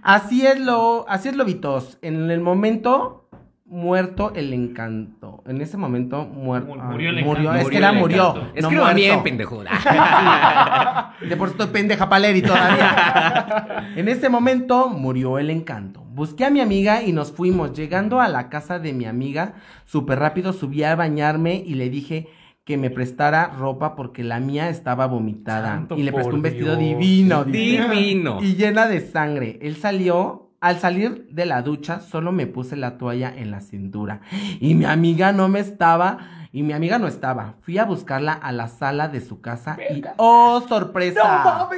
Así 0.00 0.46
es 0.46 0.60
lo, 0.60 1.04
así 1.08 1.30
es 1.30 1.34
Lobitos. 1.34 1.98
En 2.00 2.30
el 2.30 2.40
momento 2.40 3.28
muerto 3.66 4.32
el 4.36 4.52
encanto. 4.52 5.42
En 5.44 5.60
ese 5.60 5.76
momento 5.76 6.24
muerto. 6.24 6.68
Mu- 6.72 6.80
murió 6.84 7.10
el 7.10 7.24
murió, 7.24 7.52
encanto. 7.52 7.58
es 7.58 7.64
Murió 7.64 7.70
que 7.70 7.76
era 7.78 7.92
murió. 7.92 8.28
encanto. 8.28 8.40
no 8.52 8.60
Escriba 8.60 8.82
muerto. 8.84 8.94
bien, 8.94 9.22
pendejo. 9.24 9.64
De 11.28 11.36
por 11.36 11.48
sí 11.48 11.54
estoy 11.58 11.66
pendeja 11.72 12.08
paleri 12.08 12.42
todavía. 12.42 13.88
en 13.96 14.08
ese 14.08 14.28
momento 14.28 14.88
murió 14.88 15.36
el 15.40 15.50
encanto. 15.50 16.01
Busqué 16.14 16.44
a 16.44 16.50
mi 16.50 16.60
amiga 16.60 17.02
y 17.02 17.12
nos 17.12 17.32
fuimos. 17.32 17.72
Llegando 17.72 18.20
a 18.20 18.28
la 18.28 18.50
casa 18.50 18.78
de 18.78 18.92
mi 18.92 19.06
amiga, 19.06 19.54
súper 19.86 20.18
rápido 20.18 20.52
subí 20.52 20.82
a 20.82 20.94
bañarme 20.94 21.62
y 21.66 21.74
le 21.74 21.88
dije 21.88 22.28
que 22.64 22.76
me 22.76 22.90
prestara 22.90 23.46
ropa 23.58 23.96
porque 23.96 24.22
la 24.22 24.38
mía 24.38 24.68
estaba 24.68 25.06
vomitada. 25.06 25.68
Santo 25.68 25.96
y 25.96 26.02
le 26.02 26.12
presté 26.12 26.34
un 26.34 26.42
vestido 26.42 26.76
Dios. 26.76 26.98
divino. 27.00 27.44
Divino. 27.44 28.42
Y 28.42 28.56
llena 28.56 28.88
de 28.88 29.00
sangre. 29.00 29.58
Él 29.62 29.76
salió. 29.76 30.50
Al 30.60 30.78
salir 30.78 31.26
de 31.32 31.44
la 31.44 31.60
ducha, 31.62 31.98
solo 31.98 32.30
me 32.30 32.46
puse 32.46 32.76
la 32.76 32.96
toalla 32.96 33.34
en 33.36 33.50
la 33.50 33.60
cintura. 33.60 34.20
Y 34.60 34.76
mi 34.76 34.84
amiga 34.84 35.32
no 35.32 35.48
me 35.48 35.58
estaba. 35.58 36.18
Y 36.54 36.62
mi 36.62 36.74
amiga 36.74 36.98
no 36.98 37.06
estaba. 37.08 37.54
Fui 37.62 37.78
a 37.78 37.86
buscarla 37.86 38.32
a 38.34 38.52
la 38.52 38.68
sala 38.68 39.08
de 39.08 39.22
su 39.22 39.40
casa 39.40 39.78
y 39.90 40.02
¡oh, 40.18 40.62
sorpresa! 40.68 41.68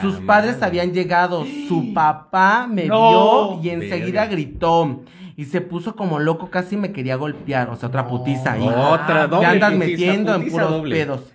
Sus 0.00 0.14
Puta 0.16 0.26
padres 0.26 0.52
madre. 0.54 0.66
habían 0.66 0.92
llegado. 0.92 1.44
Su 1.68 1.92
papá 1.92 2.68
me 2.70 2.86
No. 2.86 3.58
vio 3.58 3.62
y 3.64 3.70
enseguida 3.70 4.20
Verga. 4.22 4.26
gritó. 4.26 5.00
Y 5.36 5.46
se 5.46 5.60
puso 5.60 5.96
como 5.96 6.18
loco, 6.20 6.50
casi 6.50 6.76
me 6.76 6.92
quería 6.92 7.16
golpear. 7.16 7.68
O 7.68 7.76
sea, 7.76 7.88
otra 7.88 8.04
No. 8.04 8.08
putiza 8.10 8.52
ahí. 8.52 8.66
Otra, 8.66 9.26
doble 9.26 9.42
Ya 9.42 9.50
andas 9.50 9.72
putiza, 9.72 9.90
metiendo 9.90 10.34
en 10.36 10.50
puros 10.50 10.70
doble. 10.70 10.94
pedos. 10.96 11.32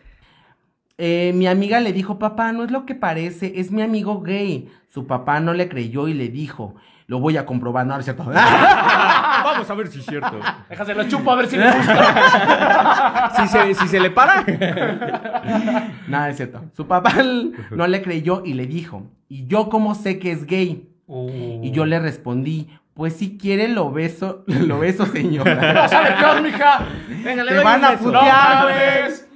Eh, 0.97 1.33
mi 1.35 1.47
amiga 1.47 1.79
le 1.81 1.93
dijo, 1.93 2.19
papá, 2.19 2.51
no 2.53 2.63
es 2.63 2.71
lo 2.71 2.85
que 2.85 2.95
parece, 2.95 3.53
es 3.59 3.71
mi 3.71 3.81
amigo 3.81 4.21
gay. 4.21 4.69
Su 4.87 5.07
papá 5.07 5.39
no 5.39 5.53
le 5.53 5.67
creyó 5.67 6.07
y 6.07 6.13
le 6.13 6.29
dijo, 6.29 6.75
lo 7.11 7.19
voy 7.19 7.35
a 7.35 7.45
comprobar, 7.45 7.85
no, 7.85 7.93
no 7.95 7.99
es 7.99 8.05
cierto. 8.05 8.23
Vamos 9.43 9.69
a 9.69 9.73
ver 9.73 9.87
si 9.89 9.99
es 9.99 10.05
cierto. 10.05 10.39
Déjase 10.69 10.95
la 10.95 11.05
chupa 11.09 11.33
a 11.33 11.35
ver 11.35 11.47
si 11.47 11.57
le 11.57 11.69
gusta. 11.75 13.31
Si 13.35 13.47
se, 13.49 13.73
si 13.73 13.87
se 13.89 13.99
le 13.99 14.11
para. 14.11 14.45
Nada, 16.07 16.29
es 16.29 16.37
cierto. 16.37 16.61
Su 16.73 16.87
papá 16.87 17.13
no 17.71 17.85
le 17.87 18.01
creyó 18.01 18.43
y 18.45 18.53
le 18.53 18.65
dijo, 18.65 19.07
¿y 19.27 19.45
yo 19.47 19.67
cómo 19.67 19.93
sé 19.93 20.19
que 20.19 20.31
es 20.31 20.45
gay? 20.45 20.87
Y 21.61 21.71
yo 21.71 21.85
le 21.85 21.99
respondí, 21.99 22.69
pues 22.93 23.17
si 23.17 23.37
quiere 23.37 23.67
lo 23.67 23.91
beso, 23.91 24.45
lo 24.47 24.79
beso, 24.79 25.05
No 25.05 25.11
señora. 25.11 25.89
sale 25.89 26.11
peor, 26.11 26.41
mija. 26.41 26.85
Venga, 27.25 27.43
Te 27.45 27.59
van 27.61 27.83
a 27.83 27.91
No 27.91 27.97
putear, 27.97 28.63
mames. 28.63 29.27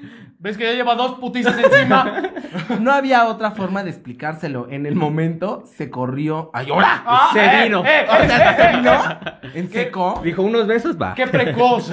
¿Ves 0.46 0.58
que 0.60 0.64
ya 0.64 0.74
lleva 0.74 0.94
dos 0.94 1.14
putizas 1.16 1.58
encima? 1.58 2.22
No 2.80 2.92
había 2.92 3.26
otra 3.28 3.52
forma 3.52 3.84
de 3.84 3.90
explicárselo. 3.90 4.68
En 4.70 4.86
el 4.86 4.96
momento 4.96 5.64
se 5.66 5.90
corrió. 5.90 6.52
¡Ay, 6.54 6.70
ahora! 6.72 7.04
Ah, 7.06 7.30
Se 7.34 7.44
eh, 7.44 7.64
vino. 7.64 7.84
eh, 7.86 8.06
O 8.10 8.14
eh, 8.24 8.28
sea, 8.28 8.52
eh, 8.52 8.56
se 8.56 8.64
eh, 8.64 8.76
vino 8.78 8.92
eh. 8.94 9.50
en 9.60 9.70
seco. 9.72 10.22
Dijo 10.24 10.42
unos 10.42 10.66
besos, 10.66 10.98
va. 11.00 11.14
Qué 11.16 11.28
precoz. 11.28 11.92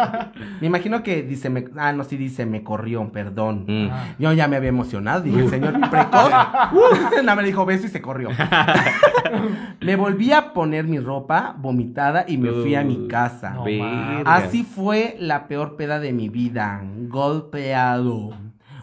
Me 0.60 0.66
imagino 0.66 1.02
que 1.02 1.22
dice, 1.22 1.50
me- 1.50 1.64
ah, 1.76 1.92
no, 1.92 2.04
sí 2.04 2.16
dice, 2.16 2.46
me 2.46 2.62
corrió, 2.62 3.10
perdón. 3.12 3.64
Mm. 3.66 3.88
Yo 4.18 4.32
ya 4.32 4.46
me 4.48 4.56
había 4.56 4.68
emocionado, 4.70 5.20
dije, 5.22 5.40
el 5.40 5.50
señor 5.50 5.78
precoz. 5.90 6.30
Uh, 6.72 7.22
nada, 7.22 7.36
me 7.36 7.42
dijo 7.42 7.64
beso 7.64 7.86
y 7.86 7.88
se 7.90 8.00
corrió. 8.02 8.28
me 9.80 9.96
volví 9.96 10.32
a 10.32 10.52
poner 10.52 10.84
mi 10.84 10.98
ropa 10.98 11.54
vomitada 11.58 12.24
y 12.26 12.36
me 12.38 12.50
fui 12.50 12.74
a 12.74 12.82
mi 12.82 13.08
casa. 13.08 13.50
No. 13.54 13.64
Así 14.24 14.62
fue 14.64 15.16
la 15.18 15.46
peor 15.48 15.76
peda 15.76 15.98
de 16.00 16.12
mi 16.12 16.28
vida. 16.28 16.82
Golpeado, 17.08 17.85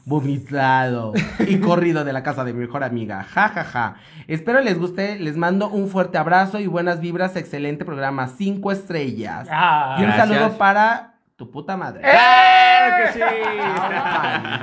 vomitado 0.05 1.13
y 1.39 1.59
corrido 1.59 2.03
de 2.03 2.13
la 2.13 2.23
casa 2.23 2.43
de 2.43 2.53
mi 2.53 2.59
mejor 2.61 2.83
amiga. 2.83 3.23
Ja, 3.23 3.49
ja, 3.49 3.63
ja. 3.63 3.95
Espero 4.27 4.61
les 4.61 4.77
guste. 4.77 5.17
Les 5.19 5.37
mando 5.37 5.69
un 5.69 5.87
fuerte 5.87 6.17
abrazo 6.17 6.59
y 6.59 6.67
buenas 6.67 6.99
vibras. 6.99 7.35
Excelente 7.35 7.85
programa. 7.85 8.27
Cinco 8.27 8.71
estrellas. 8.71 9.47
Ah, 9.51 9.95
y 9.97 10.01
un 10.03 10.07
Gracias. 10.11 10.27
saludo 10.29 10.57
para 10.57 11.13
tu 11.35 11.49
puta 11.49 11.75
madre. 11.77 12.01
¡Claro 12.01 13.05
que 13.05 13.13
sí! 13.13 13.19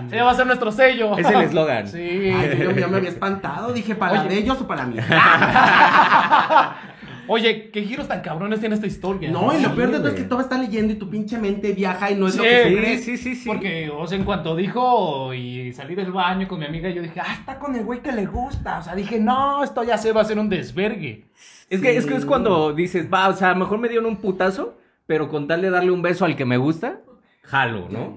Ese 0.08 0.22
va 0.22 0.30
a 0.30 0.34
ser 0.34 0.46
nuestro 0.46 0.70
sello. 0.72 1.16
Es 1.18 1.26
el 1.26 1.40
eslogan. 1.42 1.88
Sí. 1.88 1.98
Ay, 1.98 2.58
yo 2.62 2.70
ya 2.72 2.86
me 2.88 2.96
había 2.98 3.10
espantado. 3.10 3.72
Dije, 3.72 3.94
¿para 3.94 4.20
Oye. 4.20 4.28
de 4.28 4.38
ellos 4.38 4.60
o 4.60 4.66
para 4.66 4.84
mí? 4.86 4.96
Oye, 7.32 7.70
qué 7.70 7.82
giros 7.84 8.08
tan 8.08 8.22
cabrones 8.22 8.58
tiene 8.58 8.74
esta 8.74 8.88
historia. 8.88 9.30
No, 9.30 9.56
y 9.56 9.62
lo 9.62 9.72
peor 9.76 9.92
de 9.92 9.98
todo 9.98 10.08
es 10.08 10.14
que 10.14 10.24
todo 10.24 10.40
está 10.40 10.58
leyendo 10.58 10.92
y 10.92 10.96
tu 10.96 11.08
pinche 11.08 11.38
mente 11.38 11.72
viaja 11.72 12.10
y 12.10 12.16
no 12.16 12.26
es 12.26 12.34
lo 12.34 12.42
que 12.42 12.62
tú 12.64 12.68
Sí, 12.70 12.74
crees. 12.76 13.04
sí, 13.04 13.16
sí, 13.16 13.36
sí. 13.36 13.48
Porque, 13.48 13.88
o 13.88 14.04
sea, 14.08 14.18
en 14.18 14.24
cuanto 14.24 14.56
dijo 14.56 15.32
y 15.32 15.72
salí 15.72 15.94
del 15.94 16.10
baño 16.10 16.48
con 16.48 16.58
mi 16.58 16.66
amiga, 16.66 16.90
yo 16.90 17.02
dije, 17.02 17.20
ah, 17.20 17.36
está 17.38 17.60
con 17.60 17.76
el 17.76 17.84
güey 17.84 18.00
que 18.02 18.10
le 18.10 18.26
gusta. 18.26 18.80
O 18.80 18.82
sea, 18.82 18.96
dije, 18.96 19.20
no, 19.20 19.62
esto 19.62 19.84
ya 19.84 19.96
se 19.96 20.10
va 20.10 20.22
a 20.22 20.24
hacer 20.24 20.40
un 20.40 20.48
desvergue. 20.48 21.26
Es 21.68 21.80
que, 21.80 21.96
es 21.96 22.04
que 22.04 22.16
es 22.16 22.24
cuando 22.24 22.72
dices, 22.72 23.06
va, 23.12 23.28
o 23.28 23.32
sea, 23.36 23.54
mejor 23.54 23.78
me 23.78 23.88
dieron 23.88 24.06
un 24.06 24.16
putazo, 24.16 24.76
pero 25.06 25.28
con 25.28 25.46
tal 25.46 25.62
de 25.62 25.70
darle 25.70 25.92
un 25.92 26.02
beso 26.02 26.24
al 26.24 26.34
que 26.34 26.44
me 26.44 26.56
gusta, 26.56 27.00
jalo, 27.50 27.86
¿no? 27.90 28.16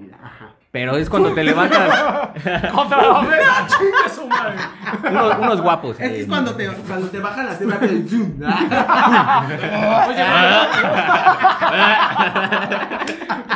Pero 0.70 0.96
es 0.96 1.08
cuando 1.08 1.32
te 1.32 1.44
levantas 1.44 1.88
Contra 2.72 3.00
la 3.00 3.20
verga, 3.20 3.66
chingue 3.68 4.08
su 4.12 4.26
madre. 4.26 4.54
unos, 5.08 5.38
unos 5.38 5.60
guapos. 5.62 6.00
Es 6.00 6.10
es 6.12 6.26
cuando 6.26 6.54
te, 6.56 6.66
cuando 6.68 7.06
te 7.08 7.20
bajan 7.20 7.46
rápido 7.46 7.92
el 7.92 8.08
zoom. 8.08 8.32
Oye, 10.08 10.24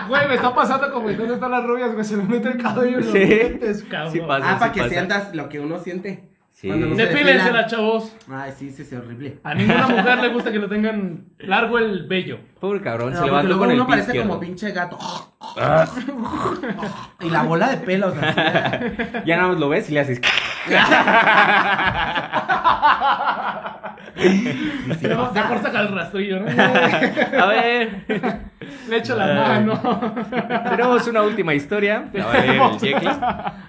güey, 0.08 0.28
me 0.28 0.34
está 0.34 0.54
pasando 0.54 0.92
como 0.92 1.08
¿dónde 1.10 1.34
están 1.34 1.50
las 1.50 1.64
rubias? 1.64 1.92
güey? 1.92 2.04
se 2.04 2.16
me 2.16 2.22
mete 2.24 2.48
el 2.50 2.62
cabello 2.62 2.98
en 2.98 3.04
los 3.04 3.12
Sí. 3.12 3.18
dientes, 3.24 3.84
cabrón. 3.90 4.12
Sí 4.12 4.20
pasa. 4.20 4.52
Ah, 4.54 4.58
para 4.58 4.72
que 4.72 4.88
sientas 4.88 5.34
lo 5.34 5.48
que 5.48 5.60
uno 5.60 5.78
siente. 5.80 6.28
Sí. 6.60 6.68
Depílensela, 6.68 7.68
chavos. 7.68 8.12
Ay, 8.28 8.50
sí, 8.58 8.72
sí, 8.72 8.84
sí, 8.84 8.96
horrible. 8.96 9.38
A 9.44 9.54
ninguna 9.54 9.86
mujer 9.86 10.18
le 10.18 10.28
gusta 10.30 10.50
que 10.50 10.58
le 10.58 10.66
tengan 10.66 11.26
largo 11.38 11.78
el 11.78 12.08
vello. 12.08 12.40
Pobre 12.58 12.80
cabrón, 12.80 13.12
No, 13.12 13.18
se 13.20 13.26
levantó 13.26 13.46
luego 13.46 13.60
con 13.62 13.70
el 13.70 13.76
uno 13.76 13.86
pie 13.86 13.90
parece 13.92 14.08
izquierdo. 14.08 14.28
como 14.28 14.40
pinche 14.40 14.72
gato. 14.72 14.98
y 17.20 17.30
la 17.30 17.44
bola 17.44 17.68
de 17.70 17.76
pelos 17.76 18.12
así. 18.20 18.40
Ya 19.24 19.36
nada 19.36 19.50
más 19.50 19.60
lo 19.60 19.68
ves 19.68 19.88
y 19.88 19.92
le 19.92 20.00
haces. 20.00 20.20
Mejor 24.16 25.62
saca 25.62 25.80
el 25.80 25.94
rastrillo, 25.94 26.40
¿no? 26.40 26.46
A 26.48 27.46
ver, 27.46 28.04
Le 28.88 28.96
echo 28.96 29.14
la 29.14 29.26
mano. 29.32 29.80
tenemos 30.70 31.06
una 31.06 31.22
última 31.22 31.54
historia. 31.54 32.08
La 32.12 32.26
va 32.26 32.32
a 32.32 32.38
leer 32.40 32.62
el 32.62 32.80
Jekyll. 32.80 33.10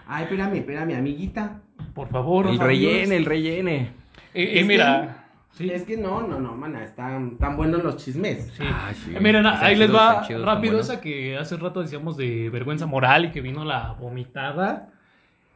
Ay, 0.07 0.23
espérame, 0.23 0.55
espérame, 0.55 0.95
amiguita. 0.97 1.51
Por 1.93 2.09
favor, 2.09 2.47
El 2.47 2.59
rellene, 2.59 3.15
el 3.15 3.25
rellene. 3.25 3.91
Y, 4.33 4.43
y 4.43 4.59
Es 4.59 4.65
mira. 4.65 5.25
Sí. 5.51 5.69
Es 5.69 5.83
que 5.83 5.97
no, 5.97 6.21
no, 6.21 6.39
no, 6.39 6.55
mana, 6.55 6.83
están 6.83 7.37
tan 7.37 7.57
buenos 7.57 7.83
los 7.83 7.97
chismes. 7.97 8.49
Sí. 8.55 8.63
Ah, 8.65 8.91
sí. 8.93 9.13
Eh, 9.13 9.19
Miren, 9.19 9.45
ahí 9.45 9.75
les 9.75 9.93
va 9.93 10.25
rápido 10.43 10.79
esa 10.79 11.01
que 11.01 11.37
hace 11.37 11.57
rato 11.57 11.81
decíamos 11.81 12.15
de 12.15 12.49
vergüenza 12.49 12.85
moral 12.85 13.25
y 13.25 13.31
que 13.31 13.41
vino 13.41 13.65
la 13.65 13.93
vomitada. 13.99 14.89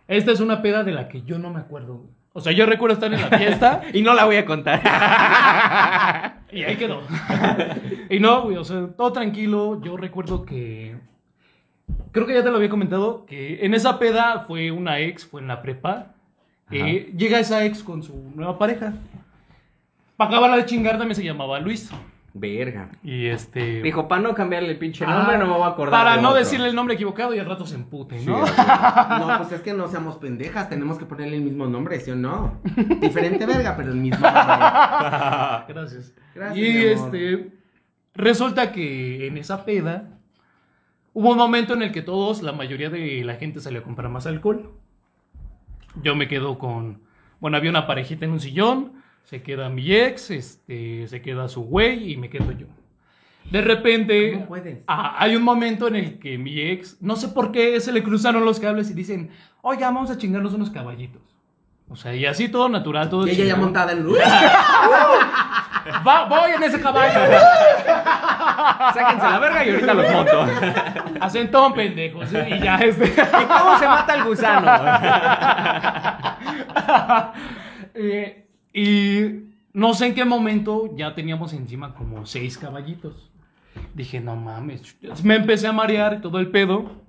Esta 0.08 0.32
es 0.32 0.42
una 0.42 0.62
peda 0.62 0.84
de 0.84 0.92
la 0.92 1.08
que 1.08 1.22
yo 1.22 1.40
no 1.40 1.52
me 1.52 1.60
acuerdo. 1.60 2.04
O 2.34 2.42
sea, 2.42 2.52
yo 2.52 2.66
recuerdo 2.66 2.96
estar 2.96 3.14
en 3.14 3.22
la 3.22 3.38
fiesta 3.38 3.82
Y 3.94 4.02
no 4.02 4.14
la 4.14 4.26
voy 4.26 4.36
a 4.36 4.46
contar. 4.46 4.82
y 6.52 6.64
ahí 6.64 6.76
quedó. 6.76 7.02
y 8.10 8.20
no, 8.20 8.42
güey, 8.42 8.58
o 8.58 8.64
sea, 8.64 8.88
todo 8.98 9.14
tranquilo. 9.14 9.80
Yo 9.82 9.96
recuerdo 9.96 10.44
que. 10.44 10.98
Creo 12.12 12.26
que 12.26 12.34
ya 12.34 12.44
te 12.44 12.50
lo 12.50 12.58
había 12.58 12.70
comentado, 12.70 13.26
que 13.26 13.66
en 13.66 13.74
esa 13.74 14.00
peda 14.00 14.42
fue 14.48 14.72
una 14.72 15.00
ex, 15.00 15.26
fue 15.26 15.42
en 15.42 15.48
la 15.48 15.62
prepa. 15.62 16.13
Eh, 16.72 17.14
llega 17.18 17.40
esa 17.40 17.64
ex 17.66 17.84
con 17.84 18.04
su 18.04 18.32
nueva 18.36 18.58
pareja. 18.58 18.94
Para 20.18 20.30
acabarla 20.32 20.58
de 20.58 20.66
chingar 20.66 20.98
también 20.98 21.16
se 21.16 21.24
llamaba 21.24 21.60
Luis. 21.60 21.90
Verga. 22.36 22.90
Y 23.04 23.28
este. 23.28 23.84
Dijo, 23.84 24.08
para 24.08 24.22
no 24.22 24.34
cambiarle 24.34 24.72
el 24.72 24.80
pinche 24.80 25.06
Ah, 25.08 25.18
nombre, 25.18 25.38
no 25.38 25.46
me 25.46 25.54
voy 25.54 25.62
a 25.62 25.68
acordar. 25.68 25.92
Para 26.04 26.16
de 26.16 26.22
no 26.24 26.30
otro". 26.30 26.40
decirle 26.40 26.68
el 26.68 26.74
nombre 26.76 26.96
equivocado 26.96 27.36
y 27.36 27.38
al 27.40 27.46
rato 27.46 27.66
se 27.68 27.76
empute, 27.76 28.20
¿no? 28.26 28.40
No, 29.20 29.38
pues 29.38 29.52
es 29.52 29.62
que 29.62 29.74
no 29.74 29.88
seamos 29.88 30.16
pendejas, 30.18 30.68
tenemos 30.68 30.98
que 30.98 31.06
ponerle 31.06 31.36
el 31.36 31.44
mismo 31.44 31.68
nombre, 31.68 32.00
¿sí 32.00 32.10
o 32.10 32.16
no? 32.16 32.60
Diferente 33.00 33.46
verga, 33.46 33.76
pero 33.78 33.90
el 33.92 33.98
mismo 33.98 34.26
nombre. 34.26 34.42
Gracias. 35.68 36.14
Gracias, 36.34 36.58
y 36.58 36.78
este. 36.86 37.52
Resulta 38.16 38.72
que 38.72 39.28
en 39.28 39.38
esa 39.38 39.64
peda 39.66 40.18
hubo 41.14 41.32
un 41.32 41.38
momento 41.38 41.74
en 41.76 41.84
el 41.84 41.92
que 41.92 42.02
todos, 42.02 42.42
la 42.42 42.52
mayoría 42.52 42.90
de 42.90 43.24
la 43.24 43.36
gente 43.36 43.60
salió 43.60 43.82
a 43.82 43.84
comprar 43.84 44.10
más 44.10 44.26
alcohol. 44.26 44.72
Yo 46.02 46.16
me 46.16 46.28
quedo 46.28 46.58
con. 46.58 47.02
Bueno, 47.40 47.58
había 47.58 47.70
una 47.70 47.86
parejita 47.88 48.26
en 48.26 48.32
un 48.32 48.40
sillón. 48.40 48.94
Se 49.24 49.42
queda 49.42 49.70
mi 49.70 49.94
ex, 49.94 50.32
este, 50.32 51.08
se 51.08 51.22
queda 51.22 51.48
su 51.48 51.62
güey 51.62 52.12
y 52.12 52.18
me 52.18 52.30
quedo 52.30 52.52
yo. 52.52 52.68
De 53.50 53.62
repente, 53.62 54.46
ah, 54.88 55.16
hay 55.20 55.36
un 55.36 55.44
momento 55.44 55.88
en 55.88 55.96
el 55.96 56.20
que 56.20 56.38
mi 56.38 56.60
ex, 56.60 57.02
no 57.02 57.16
sé 57.16 57.30
por 57.30 57.52
qué, 57.52 57.80
se 57.82 57.92
le 57.92 58.02
cruzaron 58.04 58.46
los 58.46 58.60
cables 58.60 58.90
y 58.90 58.94
dicen, 58.94 59.30
oye, 59.62 59.82
vamos 59.82 60.10
a 60.12 60.18
chingarnos 60.18 60.54
unos 60.54 60.70
caballitos. 60.70 61.22
O 61.90 61.96
sea, 61.96 62.16
y 62.16 62.26
así 62.26 62.50
todo 62.50 62.70
natural, 62.70 63.10
todo 63.10 63.28
Y 63.28 63.32
ella 63.32 63.46
ya 63.46 63.56
montada 63.56 63.92
en 63.92 64.08
Va- 66.08 66.26
voy 66.30 66.52
en 66.56 66.64
ese 66.64 66.80
caballo. 66.80 67.20
Sáquense 68.94 69.26
la 69.30 69.40
verga 69.40 69.66
y 69.66 69.70
ahorita 69.72 69.94
los 69.94 70.12
monto. 70.12 70.46
Acentón, 71.22 71.74
pendejos. 71.74 72.30
Y 72.32 72.60
ya 72.60 72.76
este. 72.78 73.06
¿Y 73.06 73.46
cómo 73.46 73.78
se 73.80 73.88
mata 73.88 74.16
el 74.16 74.24
gusano? 74.24 74.72
Eh, 77.96 78.48
y 78.74 79.54
no 79.74 79.94
sé 79.94 80.08
en 80.08 80.16
qué 80.16 80.26
momento 80.26 80.96
ya 80.96 81.14
teníamos 81.14 81.54
encima 81.54 81.94
como 81.94 82.26
seis 82.26 82.58
caballitos. 82.58 83.30
Dije, 83.94 84.20
no 84.20 84.36
mames. 84.36 84.98
Me 85.24 85.36
empecé 85.36 85.68
a 85.68 85.74
marear 85.74 86.22
todo 86.22 86.40
el 86.40 86.50
pedo. 86.50 87.04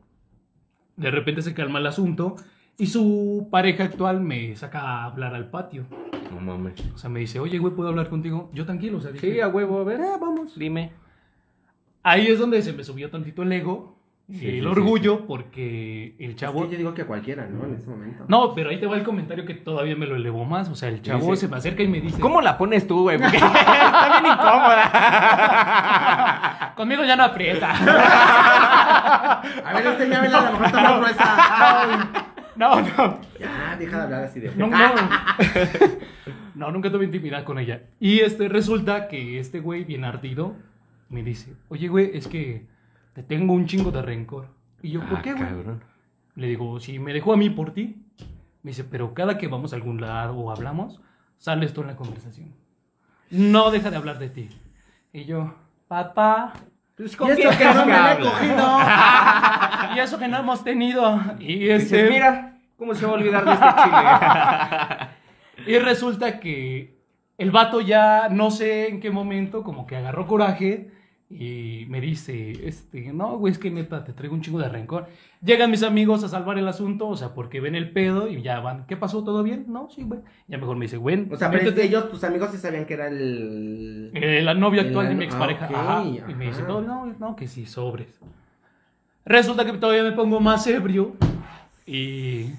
De 0.97 1.11
repente 1.11 1.43
se 1.43 1.55
calma 1.55 1.79
el 1.79 1.87
asunto. 1.87 2.37
Y 2.77 2.87
su 2.89 3.49
pareja 3.51 3.85
actual 3.85 4.21
me 4.21 4.55
saca 4.57 4.81
a 4.81 5.05
hablar 5.05 5.35
al 5.35 5.49
patio. 5.49 5.87
No 6.33 6.41
mames. 6.41 6.75
O 6.95 6.99
sea, 6.99 7.09
me 7.09 7.21
dice, 7.21 7.39
oye, 7.41 7.59
güey, 7.59 7.73
¿puedo 7.75 7.89
hablar 7.89 8.09
contigo? 8.11 8.51
Yo 8.53 8.67
tranquilo, 8.67 8.99
o 8.99 9.01
sea, 9.01 9.13
dije, 9.13 9.33
Sí, 9.33 9.41
a 9.41 9.49
huevo, 9.49 9.81
a 9.81 9.85
ver. 9.85 10.01
"Eh, 10.01 10.05
vamos. 10.21 10.59
Dime. 10.59 10.93
Ahí 12.05 12.29
es 12.29 12.39
donde 12.39 12.63
se 12.63 12.73
me 12.73 12.85
subió 12.85 13.11
tantito 13.11 13.43
el 13.43 13.51
ego, 13.53 13.95
Sí, 14.31 14.47
el 14.49 14.61
sí, 14.61 14.67
orgullo, 14.67 15.27
porque 15.27 16.15
el 16.19 16.31
Es 16.31 16.37
chavo... 16.37 16.65
que 16.65 16.71
yo 16.71 16.79
digo 16.79 16.95
que 16.95 17.05
cualquiera, 17.05 17.47
¿no? 17.47 17.67
En 17.67 17.75
ese 17.75 17.91
momento. 17.91 18.25
No, 18.27 18.55
pero 18.55 18.71
ahí 18.71 18.81
te 18.81 18.87
va 18.87 18.97
el 18.97 19.03
comentario 19.03 19.45
que 19.45 19.53
todavía 19.53 19.97
me 19.97 20.07
lo 20.07 20.17
elevó 20.17 20.47
más. 20.47 20.71
O 20.71 20.75
sea, 20.75 20.89
el 20.89 21.03
chavo 21.03 21.35
sí. 21.37 21.43
se 21.43 21.49
me 21.49 21.59
acerca 21.59 21.83
y 21.83 21.89
me 21.89 22.01
dice... 22.01 22.19
¿Cómo 22.21 22.41
la 22.41 22.57
pones 22.57 22.87
tú, 22.87 23.03
güey? 23.03 23.19
Porque 23.19 23.37
está 23.45 24.21
bien 24.23 24.33
incómoda. 24.33 24.93
Conmigo 26.77 27.05
ya 27.05 27.17
no 27.17 27.25
aprieta. 27.25 27.71
A 29.63 29.73
ver, 29.75 29.87
enséñamela, 29.87 30.39
a 30.39 30.45
lo 30.45 30.53
mejor 30.53 30.67
está 30.67 30.81
más 30.81 30.99
gruesa. 31.01 32.27
No, 32.57 32.81
no. 32.81 33.21
Ya, 33.39 33.77
deja 33.79 33.97
de 33.99 34.03
hablar 34.05 34.25
así 34.25 34.41
de. 34.41 34.55
No, 34.57 34.69
no. 34.69 34.95
No, 36.55 36.71
nunca 36.71 36.91
tuve 36.91 37.05
intimidad 37.05 37.45
con 37.45 37.59
ella. 37.59 37.83
Y 38.01 38.21
este, 38.21 38.49
resulta 38.49 39.09
que 39.09 39.39
este 39.39 39.61
güey, 39.61 39.85
bien 39.85 40.05
ardido, 40.05 40.57
me 41.23 41.31
dice, 41.31 41.55
oye, 41.69 41.89
güey, 41.89 42.11
es 42.17 42.27
que 42.29 42.67
te 43.15 43.23
tengo 43.23 43.55
un 43.55 43.67
chingo 43.67 43.91
de 43.91 44.03
rencor. 44.03 44.49
Y 44.83 44.91
yo, 44.91 45.01
¿por 45.01 45.19
Ah, 45.19 45.23
qué, 45.23 45.33
güey? 45.33 45.45
cabrón. 45.49 45.83
Le 46.37 46.49
digo, 46.49 46.79
si 46.81 46.99
me 46.99 47.13
dejó 47.13 47.33
a 47.33 47.37
mí 47.37 47.49
por 47.51 47.73
ti. 47.73 47.97
Me 48.63 48.71
dice, 48.71 48.85
pero 48.85 49.15
cada 49.15 49.39
que 49.39 49.47
vamos 49.49 49.73
a 49.73 49.77
algún 49.77 50.01
lado 50.01 50.37
o 50.37 50.51
hablamos, 50.51 51.01
sale 51.39 51.67
esto 51.67 51.83
en 51.83 51.87
la 51.89 51.97
conversación. 51.97 52.55
No 53.31 53.71
deja 53.71 53.91
de 53.91 53.97
hablar 53.97 54.19
de 54.19 54.31
ti. 54.31 54.49
Y 55.13 55.25
yo, 55.25 55.55
papá, 55.89 56.53
Pues, 56.97 57.13
Y 57.13 57.17
¿con 57.17 57.31
esto 57.31 57.43
quién 57.49 57.59
que 57.59 57.75
no 57.75 57.87
me 57.87 58.13
he 58.13 58.19
cogido. 58.19 58.79
y 59.95 59.99
eso 59.99 60.19
que 60.19 60.29
no 60.29 60.39
hemos 60.39 60.65
tenido. 60.65 61.21
Y 61.39 61.59
Dices, 61.59 61.83
este, 61.93 62.11
mira, 62.11 62.59
¿cómo 62.77 62.95
se 62.95 63.05
va 63.07 63.13
a 63.13 63.15
olvidar 63.15 63.45
de 63.45 63.53
este 63.53 63.67
chile? 63.83 65.09
Y 65.77 65.79
resulta 65.79 66.41
que 66.41 66.99
el 67.39 67.51
vato 67.51 67.81
ya 67.81 68.29
no 68.29 68.51
sé 68.51 68.89
en 68.89 69.01
qué 69.01 69.11
momento 69.11 69.63
como 69.63 69.87
que 69.87 69.97
agarró 69.97 70.27
coraje 70.27 70.91
y 71.31 71.87
me 71.89 72.01
dice, 72.01 72.53
este, 72.69 73.13
no, 73.13 73.39
güey, 73.39 73.53
es 73.53 73.59
que 73.59 73.71
neta, 73.71 74.05
te 74.05 74.13
traigo 74.13 74.35
un 74.35 74.43
chingo 74.43 74.59
de 74.61 74.69
rencor. 74.69 75.07
Llegan 75.43 75.71
mis 75.71 75.83
amigos 75.83 76.23
a 76.23 76.29
salvar 76.29 76.59
el 76.59 76.69
asunto, 76.69 77.09
o 77.09 77.17
sea, 77.17 77.35
porque 77.35 77.61
ven 77.61 77.75
el 77.75 77.91
pedo 77.91 78.29
y 78.29 78.41
ya 78.43 78.61
van, 78.61 78.87
¿qué 78.87 78.97
pasó? 78.97 79.25
¿Todo 79.25 79.43
bien? 79.43 79.65
No, 79.69 79.89
sí, 79.91 80.03
güey. 80.05 80.21
Ya 80.49 80.59
mejor 80.59 80.77
me 80.77 80.85
dice, 80.85 80.97
güey, 80.99 81.27
O 81.31 81.37
sea, 81.37 81.51
pero 81.51 81.63
es 81.63 81.69
métete". 81.71 81.81
que 81.81 81.87
ellos, 81.89 82.11
tus 82.11 82.23
amigos, 82.25 82.51
sí 82.53 82.59
sabían 82.59 82.85
que 82.85 82.95
era 82.95 83.09
el. 83.09 84.11
Eh, 84.15 84.43
la 84.43 84.55
novia 84.55 84.83
El 84.83 84.89
actual 84.89 85.09
de 85.09 85.15
mi 85.15 85.25
expareja. 85.25 85.69
ah, 85.75 86.03
ok, 86.07 86.19
ajá. 86.21 86.31
Y 86.31 86.35
me 86.35 86.47
dice, 86.47 86.63
no, 86.63 86.81
no, 86.83 87.07
no, 87.19 87.35
que 87.37 87.49
sí, 87.49 87.67
sobres. 87.67 88.09
Resulta 89.25 89.65
que 89.65 89.73
todavía 89.79 90.03
me 90.05 90.13
pongo 90.13 90.39
más 90.41 90.67
ebrio 90.67 91.15
y 91.87 92.51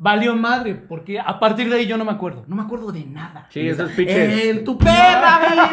valió 0.00 0.34
madre, 0.34 0.74
porque 0.74 1.20
a 1.20 1.38
partir 1.38 1.68
de 1.68 1.76
ahí 1.76 1.86
yo 1.86 1.98
no 1.98 2.06
me 2.06 2.12
acuerdo. 2.12 2.44
No 2.48 2.56
me 2.56 2.62
acuerdo 2.62 2.90
de 2.90 3.04
nada. 3.04 3.46
Sí, 3.50 3.68
esos 3.68 3.90
pinches. 3.92 4.44
En 4.44 4.64
tu 4.64 4.78
perra 4.78 5.40
vida. 5.50 5.68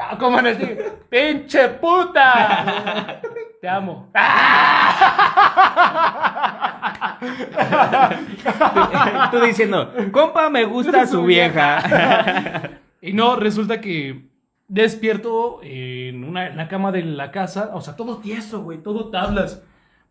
Ah, 0.00 0.16
¿Cómo 0.18 0.38
en 0.38 0.46
el 0.46 0.56
¡Pinche 1.10 1.68
puta! 1.68 3.20
Te 3.60 3.68
amo. 3.68 4.08
Tú 9.30 9.40
diciendo, 9.40 9.92
compa, 10.12 10.48
me 10.48 10.64
gusta 10.64 11.06
su 11.10 11.24
vieja. 11.24 12.70
Y 13.00 13.12
no, 13.12 13.36
resulta 13.36 13.80
que 13.80 14.28
despierto 14.68 15.60
en, 15.62 16.24
una, 16.24 16.46
en 16.46 16.56
la 16.56 16.68
cama 16.68 16.92
de 16.92 17.02
la 17.02 17.32
casa, 17.32 17.70
o 17.74 17.80
sea, 17.80 17.96
todo 17.96 18.18
tieso, 18.18 18.62
güey, 18.62 18.78
todo 18.78 19.10
tablas. 19.10 19.60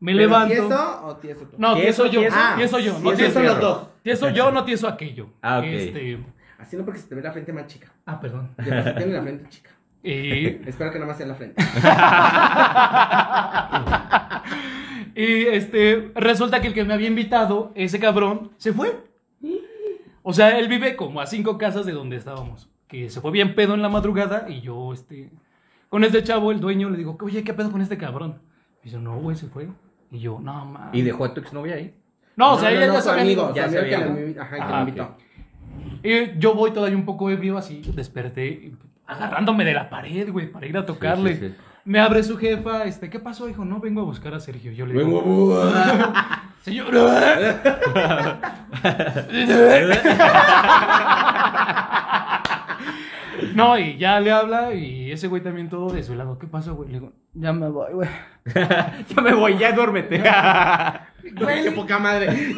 Me 0.01 0.11
¿Pero 0.13 0.25
levanto. 0.25 0.53
¿Tieso 0.53 1.05
o 1.05 1.15
tieso 1.17 1.45
tú? 1.45 1.55
No, 1.59 1.75
¿Tieso, 1.75 2.09
tieso 2.09 2.21
yo. 2.21 2.29
Ah, 2.33 2.53
tieso 2.57 2.79
yo. 2.79 2.99
No 2.99 3.13
tieso 3.13 3.39
los 3.41 3.59
dos. 3.61 3.87
Tieso 4.01 4.29
yo, 4.29 4.51
no 4.51 4.63
tieso 4.65 4.87
aquello. 4.87 5.29
Ah, 5.43 5.59
ok. 5.59 5.65
Este, 5.65 6.19
Así 6.57 6.75
no 6.75 6.83
porque 6.83 6.99
se 6.99 7.07
te 7.07 7.13
ve 7.15 7.21
la 7.21 7.31
frente 7.31 7.53
más 7.53 7.67
chica. 7.67 7.91
ah, 8.07 8.19
perdón. 8.19 8.49
De 8.57 8.71
paso 8.71 8.93
tiene 8.95 9.13
la 9.13 9.21
frente 9.21 9.47
chica. 9.49 9.69
Y, 10.03 10.47
Espero 10.67 10.91
que 10.91 10.97
nada 10.97 11.07
más 11.07 11.17
sea 11.17 11.27
la 11.27 11.35
frente. 11.35 11.61
y 15.15 15.45
este, 15.47 16.11
resulta 16.15 16.59
que 16.61 16.67
el 16.67 16.73
que 16.73 16.83
me 16.83 16.95
había 16.95 17.07
invitado, 17.07 17.71
ese 17.75 17.99
cabrón, 17.99 18.51
se 18.57 18.73
fue. 18.73 18.97
O 20.23 20.33
sea, 20.33 20.57
él 20.57 20.67
vive 20.67 20.95
como 20.95 21.21
a 21.21 21.27
cinco 21.27 21.59
casas 21.59 21.85
de 21.85 21.91
donde 21.91 22.15
estábamos. 22.15 22.69
Que 22.87 23.11
se 23.11 23.21
fue 23.21 23.29
bien 23.31 23.53
pedo 23.53 23.75
en 23.75 23.83
la 23.83 23.89
madrugada 23.89 24.47
y 24.49 24.61
yo, 24.61 24.93
este, 24.93 25.29
con 25.89 26.03
este 26.03 26.23
chavo, 26.23 26.51
el 26.51 26.59
dueño, 26.59 26.89
le 26.89 26.97
digo, 26.97 27.15
oye, 27.21 27.43
¿qué 27.43 27.53
pedo 27.53 27.71
con 27.71 27.81
este 27.81 27.97
cabrón? 27.97 28.39
Y 28.81 28.85
dice, 28.85 28.97
no, 28.97 29.19
güey, 29.19 29.37
se 29.37 29.47
fue. 29.47 29.69
Y 30.11 30.19
yo, 30.19 30.39
no, 30.41 30.65
mames. 30.65 30.93
¿Y 30.93 31.01
dejó 31.01 31.25
a 31.25 31.33
tu 31.33 31.39
exnovia 31.41 31.75
ahí? 31.75 31.93
No, 32.35 32.53
o 32.53 32.59
sea, 32.59 32.71
ella 32.71 32.87
ya 32.87 33.01
su 33.01 33.07
sabía. 33.07 33.23
amigo. 33.23 33.51
ya 33.55 33.69
su 33.69 33.77
amigo 33.77 34.15
que 34.15 34.33
la 34.35 34.41
Ajá, 34.43 34.55
que 34.55 34.61
Ah, 34.61 34.69
la 34.71 34.79
invitó. 34.81 35.15
Y 36.03 36.37
yo 36.39 36.53
voy 36.53 36.71
todavía 36.71 36.97
un 36.97 37.05
poco 37.05 37.29
ebrio 37.29 37.57
así, 37.57 37.81
desperté, 37.95 38.71
agarrándome 39.07 39.65
de 39.65 39.73
la 39.73 39.89
pared, 39.89 40.29
güey, 40.31 40.51
para 40.51 40.65
ir 40.67 40.77
a 40.77 40.85
tocarle. 40.85 41.35
sí, 41.35 41.47
sí. 41.49 41.55
Me 41.83 41.99
abre 41.99 42.21
su 42.23 42.37
jefa, 42.37 42.83
este, 42.85 43.09
¿qué 43.09 43.19
pasó, 43.19 43.49
hijo? 43.49 43.65
No, 43.65 43.79
vengo 43.79 44.01
a 44.01 44.03
buscar 44.03 44.35
a 44.35 44.39
Sergio. 44.39 44.71
Yo 44.71 44.85
le 44.85 44.93
digo, 44.93 45.03
Vengo. 45.03 45.71
señor. 46.61 46.93
No, 53.55 53.77
y 53.77 53.97
ya 53.97 54.19
le 54.19 54.31
habla 54.31 54.73
y 54.73 55.11
ese 55.11 55.27
güey 55.27 55.41
también 55.41 55.69
todo 55.69 55.91
desvelado. 55.91 56.37
¿Qué 56.37 56.47
pasó, 56.47 56.75
güey? 56.75 56.89
Le 56.89 56.99
digo, 56.99 57.13
ya 57.33 57.53
me 57.53 57.69
voy, 57.69 57.93
güey. 57.93 58.09
ya 58.55 59.21
me 59.21 59.33
voy, 59.33 59.57
ya 59.57 59.71
duérmete. 59.71 60.23
Güey, 61.35 61.63
qué 61.63 61.71
poca 61.71 61.99
madre. 61.99 62.31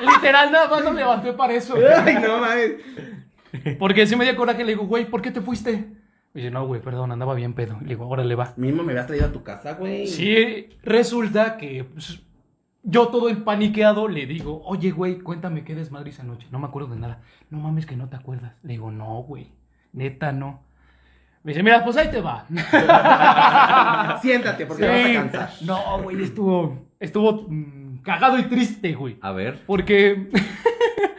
Literal, 0.00 0.50
nada 0.50 0.68
más 0.68 0.82
lo 0.82 0.94
levanté 0.94 1.34
para 1.34 1.52
eso. 1.52 1.74
Ay, 1.76 2.14
no 2.14 2.40
mames. 2.40 2.76
Porque 3.78 4.06
si 4.06 4.16
me 4.16 4.24
dio 4.24 4.34
coraje, 4.34 4.64
le 4.64 4.72
digo, 4.72 4.86
güey, 4.86 5.04
¿por 5.04 5.20
qué 5.20 5.30
te 5.30 5.42
fuiste? 5.42 5.72
Me 6.32 6.40
dice, 6.40 6.50
no, 6.50 6.66
güey, 6.66 6.80
perdón, 6.80 7.12
andaba 7.12 7.34
bien 7.34 7.52
pedo. 7.52 7.78
Le 7.82 7.88
digo, 7.88 8.08
órale, 8.08 8.34
va. 8.34 8.54
Mismo 8.56 8.82
me 8.82 8.92
habías 8.92 9.06
traído 9.06 9.26
a 9.26 9.32
tu 9.32 9.42
casa, 9.42 9.74
güey. 9.74 10.06
Sí, 10.06 10.70
resulta 10.82 11.56
que 11.58 11.84
pues, 11.84 12.22
yo 12.82 13.08
todo 13.08 13.28
empaniqueado 13.28 14.08
le 14.08 14.26
digo, 14.26 14.62
oye, 14.64 14.90
güey, 14.90 15.18
cuéntame 15.18 15.64
qué 15.64 15.74
desmadre 15.74 16.10
esa 16.10 16.22
noche. 16.22 16.46
No 16.50 16.58
me 16.58 16.66
acuerdo 16.66 16.88
de 16.88 17.00
nada. 17.00 17.20
No 17.50 17.58
mames 17.58 17.84
que 17.84 17.96
no 17.96 18.08
te 18.08 18.16
acuerdas. 18.16 18.54
Le 18.62 18.72
digo, 18.72 18.90
no, 18.90 19.22
güey, 19.22 19.52
neta 19.92 20.32
no. 20.32 20.62
Me 21.42 21.52
dice, 21.52 21.62
mira, 21.62 21.82
pues 21.82 21.96
ahí 21.96 22.10
te 22.10 22.20
va. 22.20 22.46
Siéntate 24.20 24.66
porque 24.66 24.82
te 24.82 24.88
vas 24.88 25.00
a 25.00 25.06
Sí. 25.08 25.14
cansar. 25.14 25.50
No, 25.62 26.02
güey, 26.02 26.22
estuvo, 26.22 26.86
estuvo 26.98 27.46
mm, 27.48 28.02
cagado 28.02 28.38
y 28.38 28.42
triste, 28.44 28.92
güey. 28.94 29.16
A 29.22 29.32
ver. 29.32 29.62
Porque 29.66 30.28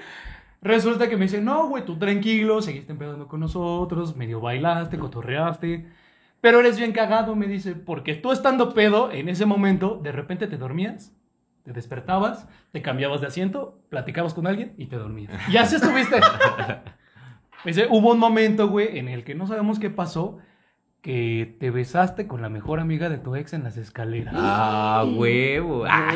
resulta 0.62 1.10
que 1.10 1.18
me 1.18 1.24
dice, 1.24 1.42
no, 1.42 1.68
güey, 1.68 1.86
tú 1.86 1.98
tranquilo, 1.98 2.62
seguiste 2.62 2.92
empezando 2.92 3.28
con 3.28 3.40
nosotros, 3.40 4.16
medio 4.16 4.40
bailaste, 4.42 5.00
cotorreaste. 5.00 5.88
Pero 6.40 6.60
eres 6.60 6.78
bien 6.78 6.92
cagado, 6.92 7.36
me 7.36 7.48
dice, 7.48 7.76
porque 7.76 8.16
tú 8.16 8.32
estando 8.32 8.74
pedo, 8.74 9.12
en 9.12 9.30
ese 9.30 9.46
momento, 9.46 10.00
de 10.02 10.12
repente 10.12 10.48
te 10.48 10.58
dormías, 10.58 11.16
te 11.64 11.72
despertabas, 11.72 12.48
te 12.72 12.82
cambiabas 12.82 13.22
de 13.22 13.28
asiento, 13.28 13.80
platicabas 13.90 14.34
con 14.34 14.48
alguien 14.48 14.74
y 14.78 14.86
te 14.88 14.96
dormías. 14.98 15.32
Y 15.50 15.58
así 15.58 15.76
estuviste. 15.76 16.20
me 17.66 17.72
dice, 17.72 17.88
hubo 17.90 18.12
un 18.12 18.20
momento, 18.20 18.68
güey, 18.70 18.98
en 18.98 19.08
el 19.08 19.24
que 19.24 19.36
no 19.36 19.48
sabemos 19.48 19.80
qué 19.80 19.90
pasó, 19.90 20.40
que 21.02 21.56
te 21.60 21.72
besaste 21.72 22.28
con 22.28 22.42
la 22.42 22.50
mejor 22.50 22.80
amiga 22.80 23.10
de 23.10 23.18
tu 23.18 23.36
ex 23.36 23.54
en 23.54 23.64
las 23.64 23.78
escaleras. 23.78 24.34
Ah, 24.38 25.04
huevo. 25.16 25.84
Ah. 25.88 26.12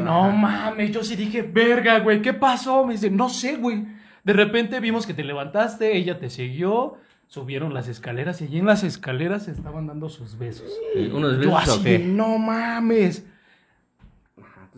No 0.00 0.30
mames, 0.32 0.90
yo 0.90 1.04
sí 1.04 1.14
dije, 1.16 1.42
verga, 1.42 2.00
güey, 2.00 2.20
¿qué 2.20 2.32
pasó? 2.34 2.84
Me 2.84 2.94
dice, 2.94 3.10
no 3.10 3.28
sé, 3.28 3.56
güey. 3.56 3.86
De 4.24 4.32
repente 4.32 4.80
vimos 4.80 5.06
que 5.06 5.14
te 5.14 5.22
levantaste, 5.22 5.96
ella 5.96 6.18
te 6.18 6.30
siguió, 6.30 6.94
subieron 7.28 7.72
las 7.74 7.88
escaleras 7.88 8.40
y 8.40 8.44
allí 8.44 8.58
en 8.58 8.66
las 8.66 8.82
escaleras 8.82 9.44
se 9.44 9.52
estaban 9.52 9.86
dando 9.86 10.08
sus 10.08 10.38
besos. 10.38 10.72
Unos 11.12 11.34
Yo 11.34 11.38
besos 11.38 11.52
o 11.52 11.58
así, 11.58 11.82
de, 11.84 11.98
qué. 11.98 12.04
no 12.04 12.38
mames. 12.38 13.26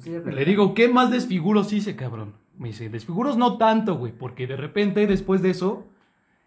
Le 0.05 0.45
digo, 0.45 0.75
¿qué 0.75 0.89
más 0.89 1.11
desfiguros 1.11 1.73
hice, 1.73 1.97
cabrón? 1.97 2.35
Me 2.59 2.69
dice, 2.69 2.89
desfiguros 2.89 3.37
no 3.37 3.59
tanto, 3.59 3.97
güey, 3.97 4.13
porque 4.13 4.47
de 4.47 4.57
repente 4.57 5.07
después 5.07 5.43
de 5.43 5.51
eso, 5.51 5.87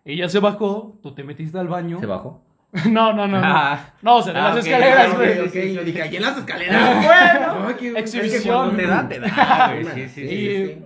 ella 0.05 0.27
se 0.29 0.39
bajó, 0.39 0.97
tú 1.03 1.13
te 1.13 1.23
metiste 1.23 1.57
al 1.59 1.67
baño. 1.67 1.99
¿Se 1.99 2.05
bajó? 2.05 2.43
No, 2.89 3.13
no, 3.13 3.27
no. 3.27 3.39
No, 3.39 3.47
Ah. 3.47 3.93
no 4.03 4.17
o 4.17 4.21
sea, 4.21 4.33
de 4.33 4.39
Ah, 4.39 4.43
las 4.49 4.59
ok, 4.59 4.63
escaleras, 4.65 5.15
güey. 5.15 5.39
Ok, 5.39 5.47
ok, 5.47 5.55
yo 5.75 5.83
dije, 5.83 6.01
allí 6.03 6.15
en 6.17 6.21
las 6.23 6.37
escaleras. 6.37 6.95
Bueno, 7.05 7.67
Ay, 7.67 7.75
qué- 7.79 7.99
exhibición. 7.99 8.69
es 8.69 8.75
que 8.75 8.81
Te 8.83 8.87
da, 8.87 9.07
te 9.09 9.19
da, 9.19 9.71
güey. 9.81 9.85
Sí, 9.95 10.09
sí, 10.09 10.09
Sí, 10.09 10.27
sí. 10.29 10.65
sí. 10.67 10.85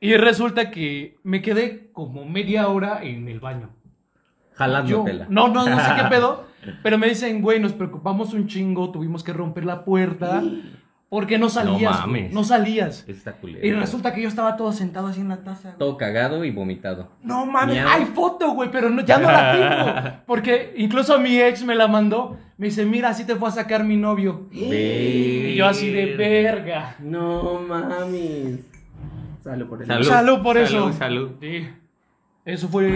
Y 0.00 0.16
resulta 0.16 0.70
que 0.70 1.16
me 1.22 1.40
quedé 1.40 1.90
como 1.92 2.24
media 2.24 2.68
hora 2.68 3.02
en 3.02 3.28
el 3.28 3.40
baño. 3.40 3.70
Yo, 3.70 4.56
Jalándotela. 4.56 5.26
no, 5.28 5.48
no, 5.48 5.68
no 5.68 5.78
sé 5.80 5.90
qué 5.96 6.04
pedo. 6.10 6.46
Pero 6.82 6.98
me 6.98 7.08
dicen, 7.08 7.42
güey, 7.42 7.60
nos 7.60 7.72
preocupamos 7.72 8.34
un 8.34 8.46
chingo, 8.48 8.90
tuvimos 8.90 9.22
que 9.22 9.32
romper 9.32 9.64
la 9.64 9.84
puerta. 9.84 10.42
Porque 11.08 11.38
no 11.38 11.48
salías. 11.48 11.78
güey, 11.78 11.84
mames. 12.00 12.32
No 12.32 12.42
salías. 12.42 13.04
Está 13.06 13.32
culero. 13.34 13.64
Y 13.64 13.70
resulta 13.72 14.12
que 14.12 14.22
yo 14.22 14.28
estaba 14.28 14.56
todo 14.56 14.72
sentado 14.72 15.06
así 15.06 15.20
en 15.20 15.28
la 15.28 15.44
taza. 15.44 15.68
güey. 15.68 15.78
Todo 15.78 15.96
cagado 15.96 16.44
y 16.44 16.50
vomitado. 16.50 17.12
No 17.22 17.46
mames, 17.46 17.76
Miau. 17.76 17.88
hay 17.88 18.04
foto, 18.06 18.50
güey, 18.50 18.70
pero 18.72 18.90
no, 18.90 19.04
ya 19.04 19.18
no 19.18 19.30
la 19.30 19.52
tengo. 19.52 20.18
Porque 20.26 20.74
incluso 20.76 21.18
mi 21.20 21.40
ex 21.40 21.62
me 21.64 21.76
la 21.76 21.86
mandó. 21.86 22.36
Me 22.58 22.66
dice, 22.66 22.84
mira, 22.84 23.10
así 23.10 23.24
te 23.24 23.36
fue 23.36 23.48
a 23.48 23.52
sacar 23.52 23.84
mi 23.84 23.96
novio. 23.96 24.48
Y 24.50 25.54
yo 25.54 25.66
así 25.66 25.92
de 25.92 26.16
verga. 26.16 26.96
No 26.98 27.60
mames. 27.60 28.60
Salud 29.44 29.68
por 29.68 29.82
eso. 29.82 29.92
Salud. 29.92 30.06
Salud 30.08 30.42
por 30.42 30.56
eso. 30.58 30.92
Salud, 30.92 30.92
salud. 30.98 31.30
Sí. 31.40 31.68
Eso 32.44 32.68
fue. 32.68 32.90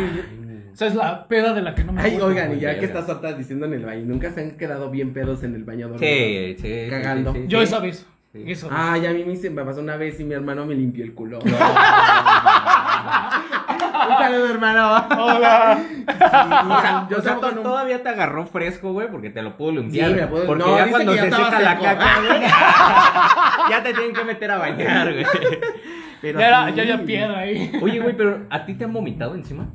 Esa 0.73 0.87
es 0.87 0.95
la 0.95 1.27
peda 1.29 1.53
de 1.53 1.62
la 1.62 1.75
que 1.75 1.85
no 1.85 1.93
me 1.93 2.01
Ay, 2.03 2.11
acuerdo. 2.16 2.29
oigan, 2.29 2.57
y 2.57 2.61
ya 2.61 2.79
que 2.79 2.85
estás 2.87 3.09
otra 3.09 3.33
diciendo 3.33 3.66
en 3.66 3.75
el 3.75 3.85
baño, 3.85 4.05
¿nunca 4.07 4.31
se 4.31 4.41
han 4.41 4.53
quedado 4.53 4.91
bien 4.91 5.12
pedos 5.12 5.43
en 5.43 5.55
el 5.55 5.64
baño 5.64 5.89
dormidos? 5.89 6.61
Sí, 6.61 6.87
Cagando. 6.91 7.33
sí, 7.33 7.41
sí, 7.43 7.45
Yo 7.49 7.59
sí. 7.59 7.64
esa 7.64 7.79
vez. 7.81 8.07
Vez. 8.33 8.64
Ay, 8.71 9.07
a 9.07 9.11
mí 9.11 9.25
me, 9.25 9.33
hice- 9.33 9.51
me 9.51 9.64
pasó 9.64 9.81
una 9.81 9.97
vez 9.97 10.21
y 10.21 10.25
mi 10.25 10.35
hermano 10.35 10.64
me 10.64 10.75
limpió 10.77 11.03
el 11.05 11.14
culo. 11.14 11.41
Un 14.09 14.16
saludo, 14.18 14.51
hermano. 14.51 15.05
Hola. 15.18 15.79
O 16.07 16.81
sea, 16.81 17.07
yo 17.11 17.18
o 17.18 17.23
sea, 17.23 17.39
un- 17.39 17.62
todavía 17.62 18.03
te 18.03 18.09
agarró 18.09 18.47
fresco, 18.47 18.93
güey, 18.93 19.09
porque 19.11 19.31
te 19.31 19.43
lo 19.43 19.57
puedo 19.57 19.73
limpiar. 19.73 20.09
Sí, 20.09 20.14
me 20.14 20.21
la 20.21 20.29
puedo- 20.31 20.47
Porque 20.47 20.64
no, 20.64 20.77
ya 20.77 20.89
cuando 20.91 21.14
ya 21.14 21.25
se 21.25 21.31
seca 21.31 21.61
la 21.61 21.79
caca, 21.79 22.21
güey, 22.21 22.41
ya 23.71 23.83
te 23.83 23.93
tienen 23.95 24.14
que 24.14 24.25
meter 24.25 24.51
a 24.51 24.59
bañar, 24.59 25.12
güey. 25.12 25.27
Pero 26.23 26.39
Ya, 26.39 26.49
era, 26.49 26.66
sí. 26.68 26.75
ya 26.77 26.83
había 26.83 27.05
piedra 27.05 27.39
ahí. 27.39 27.73
Oye, 27.83 27.99
güey, 28.01 28.16
pero 28.16 28.43
¿a 28.51 28.64
ti 28.64 28.75
te 28.75 28.85
han 28.85 28.93
vomitado 28.93 29.35
encima? 29.35 29.66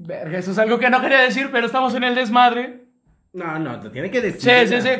Verga, 0.00 0.38
eso 0.38 0.52
es 0.52 0.58
algo 0.58 0.78
que 0.78 0.88
no 0.90 1.00
quería 1.00 1.20
decir, 1.22 1.48
pero 1.50 1.66
estamos 1.66 1.92
en 1.94 2.04
el 2.04 2.14
desmadre. 2.14 2.84
No, 3.32 3.58
no, 3.58 3.80
te 3.80 3.90
tiene 3.90 4.10
que 4.10 4.20
decir. 4.20 4.40
Sí, 4.40 4.76
sí, 4.76 4.80
sí. 4.80 4.90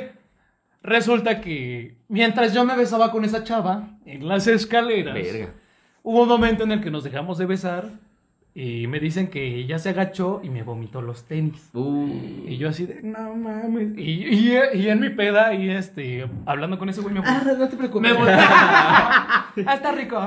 Resulta 0.83 1.41
que 1.41 1.97
mientras 2.09 2.53
yo 2.53 2.65
me 2.65 2.77
besaba 2.77 3.11
con 3.13 3.25
esa 3.25 3.45
chava 3.45 3.91
en 4.05 4.27
las 4.27 4.47
escaleras, 4.49 5.15
Verga. 5.15 5.55
hubo 6.03 6.23
un 6.23 6.29
momento 6.29 6.65
en 6.65 6.73
el 6.73 6.81
que 6.81 6.91
nos 6.91 7.05
dejamos 7.05 7.39
de 7.39 7.47
besar 7.47 7.91
y 8.61 8.89
me 8.89 8.99
dicen 8.99 9.29
que 9.29 9.45
ella 9.55 9.79
se 9.79 9.91
agachó 9.91 10.41
y 10.43 10.51
me 10.51 10.65
vomitó 10.65 11.01
los 11.01 11.27
tenis. 11.27 11.71
Uh, 11.75 12.09
Y 12.45 12.57
yo 12.57 12.69
así 12.71 12.87
de, 12.87 13.03
no 13.05 13.37
mames. 13.37 13.97
Y, 13.97 14.25
y, 14.27 14.59
y 14.75 14.89
en 14.89 14.99
mi 14.99 15.11
peda, 15.11 15.55
y 15.55 15.71
este, 15.71 16.29
hablando 16.45 16.77
con 16.77 16.89
ese 16.89 17.01
güey, 17.01 17.15
me, 17.15 17.21
Ah, 17.25 17.41
no 17.57 17.69
te 17.69 17.77
preocupes. 17.77 18.19
me 18.19 18.19
ah, 18.29 19.47
está 19.75 19.93
rico. 19.93 20.21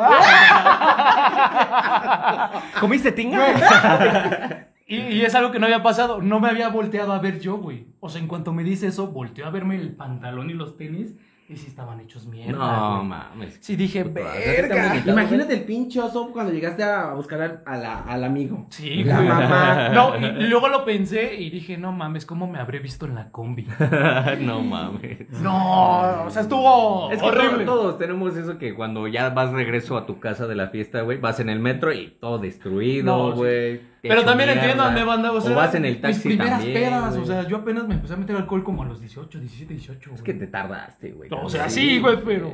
¿Comiste 2.80 3.12
tinga? 3.12 4.68
Y, 4.88 4.96
y 4.96 5.22
es 5.26 5.36
algo 5.36 5.52
que 5.52 5.60
no 5.60 5.66
había 5.66 5.84
pasado. 5.84 6.22
No 6.22 6.40
me 6.40 6.48
había 6.48 6.70
volteado 6.70 7.12
a 7.12 7.20
ver 7.20 7.42
yo, 7.42 7.58
güey. 7.58 7.88
O 8.00 8.08
sea, 8.08 8.22
en 8.22 8.28
cuanto 8.28 8.54
me 8.54 8.64
dice 8.64 8.88
eso, 8.88 9.08
volteó 9.08 9.46
a 9.46 9.50
verme 9.50 9.76
el 9.76 9.92
pantalón 9.96 10.50
y 10.50 10.54
los 10.54 10.78
tenis. 10.78 11.16
Y 11.52 11.58
sí 11.58 11.68
estaban 11.68 12.00
hechos 12.00 12.26
mierda. 12.28 12.52
No, 12.58 12.96
güey. 12.98 13.08
mames. 13.10 13.58
Sí 13.62 13.76
dije, 13.76 14.04
verga. 14.04 14.96
Imagínate 15.06 15.54
el 15.54 15.64
pinche 15.64 16.00
oso 16.00 16.32
cuando 16.32 16.54
llegaste 16.54 16.82
a 16.84 17.14
buscar 17.14 17.42
al, 17.42 17.62
a 17.66 17.76
la- 17.78 18.00
al 18.04 18.24
amigo. 18.24 18.68
Sí, 18.70 19.04
La 19.04 19.18
güey. 19.18 19.28
mamá. 19.28 19.90
No, 19.94 20.18
y 20.18 20.48
luego 20.48 20.70
lo 20.70 20.86
pensé 20.86 21.36
y 21.36 21.50
dije, 21.50 21.78
no 21.78 21.92
mames, 21.92 22.26
¿cómo 22.26 22.48
me 22.48 22.58
habré 22.60 22.80
visto 22.80 23.06
en 23.06 23.16
la 23.16 23.30
combi? 23.32 23.68
no 24.42 24.62
mames. 24.62 25.30
No, 25.42 26.24
o 26.26 26.30
sea, 26.30 26.44
estuvo 26.44 27.12
Es 27.12 27.20
que 27.22 27.28
horrible. 27.28 27.66
todos, 27.66 27.82
todos 27.82 27.98
tenemos 28.00 28.38
eso 28.38 28.58
que 28.58 28.74
cuando 28.74 29.08
ya 29.08 29.30
vas 29.32 29.52
regreso 29.52 29.98
a 29.98 30.06
tu 30.06 30.20
casa 30.20 30.48
de 30.48 30.56
la 30.56 30.68
fiesta, 30.70 31.02
güey, 31.02 31.20
vas 31.20 31.40
en 31.42 31.50
el 31.50 31.60
metro 31.60 31.92
y 31.92 32.16
todo 32.20 32.38
No, 32.38 32.44
destruido, 32.44 33.36
sí. 33.36 33.82
Pero 34.02 34.24
también 34.26 34.50
mierda. 34.50 34.62
entiendo 34.64 34.84
dónde 34.84 35.04
banda, 35.04 35.32
o 35.32 35.40
sea, 35.42 35.56
vas 35.56 35.76
en 35.76 35.86
el 35.86 35.92
mis 35.94 36.02
taxi 36.02 36.22
primeras 36.30 36.60
también, 36.60 36.74
pedas, 36.74 37.10
güey. 37.12 37.22
o 37.22 37.26
sea, 37.26 37.48
yo 37.48 37.58
apenas 37.58 37.88
me 37.88 37.94
empecé 37.96 38.14
a 38.14 38.18
meter 38.18 38.36
alcohol 38.36 38.64
como 38.64 38.82
a 38.84 38.86
los 38.88 39.00
18, 39.00 39.40
17, 39.40 39.74
18. 39.76 40.12
Es 40.16 40.22
que 40.24 40.34
te 40.34 40.48
tardaste, 40.48 41.12
güey. 41.12 41.30
O 41.32 41.50
sea, 41.50 41.70
sí, 41.70 42.00
güey, 42.00 42.18
pero... 42.26 42.52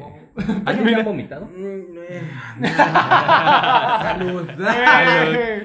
¿A 0.66 0.74
ti 0.74 0.80
te 0.84 0.96
han 0.96 1.06
vomitado? 1.06 1.48
Mm, 1.58 1.98
eh, 2.10 2.22
Salud. 4.02 4.50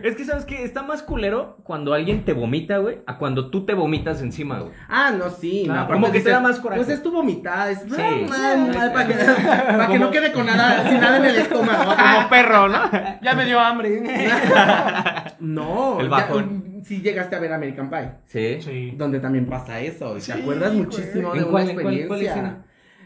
Es 0.03 0.17
que, 0.17 0.25
¿sabes 0.25 0.45
qué? 0.45 0.65
Está 0.65 0.83
más 0.83 1.03
culero 1.03 1.59
cuando 1.65 1.95
alguien 1.95 2.25
te 2.25 2.33
vomita, 2.33 2.79
güey, 2.79 2.99
a 3.07 3.19
cuando 3.19 3.51
tú 3.51 3.65
te 3.67 3.75
vomitas 3.75 4.23
encima, 4.23 4.61
güey. 4.61 4.73
Ah, 4.89 5.11
no, 5.17 5.31
sí. 5.31 5.63
Claro, 5.67 5.83
no, 5.83 5.93
como 5.95 6.13
que 6.13 6.21
te 6.21 6.31
da 6.31 6.41
más 6.41 6.59
coraje. 6.61 6.81
Pues 6.83 6.91
es 6.97 7.03
tu 7.03 7.11
vomitada. 7.13 7.71
Es, 7.71 7.81
Sí. 7.81 7.89
para 7.89 9.07
que, 9.07 9.15
para 9.15 9.87
que 9.89 9.99
no 9.99 10.11
quede 10.11 10.33
con 10.33 10.47
nada, 10.47 10.89
sin 10.89 11.01
nada 11.01 11.17
en 11.19 11.25
el 11.25 11.37
estómago. 11.37 11.95
Como 11.95 12.29
perro, 12.29 12.69
¿no? 12.69 12.91
Ya 13.23 13.35
me 13.35 13.45
dio 13.45 13.61
hambre. 13.61 14.03
No, 15.41 15.72
El 16.01 16.07
ya, 16.07 16.11
bajón. 16.11 16.81
sí 16.85 17.01
llegaste 17.03 17.37
a 17.37 17.39
ver 17.41 17.53
American 17.53 17.91
Pie. 17.91 18.11
Sí. 18.27 18.63
Sí. 18.63 18.95
Donde 18.97 19.21
también 19.21 19.47
pasa 19.47 19.81
eso. 19.81 20.15
¿Te 20.15 20.21
Sí, 20.21 20.33
acuerdas 20.33 20.73
güey. 20.73 20.85
muchísimo 20.85 21.33
¿En 21.35 21.39
de 21.39 21.45
una 21.45 21.51
cuál- 21.51 21.71
en 21.71 21.81
cuál- 21.81 21.95
experiencia? 21.99 22.41
cuál? 22.43 22.65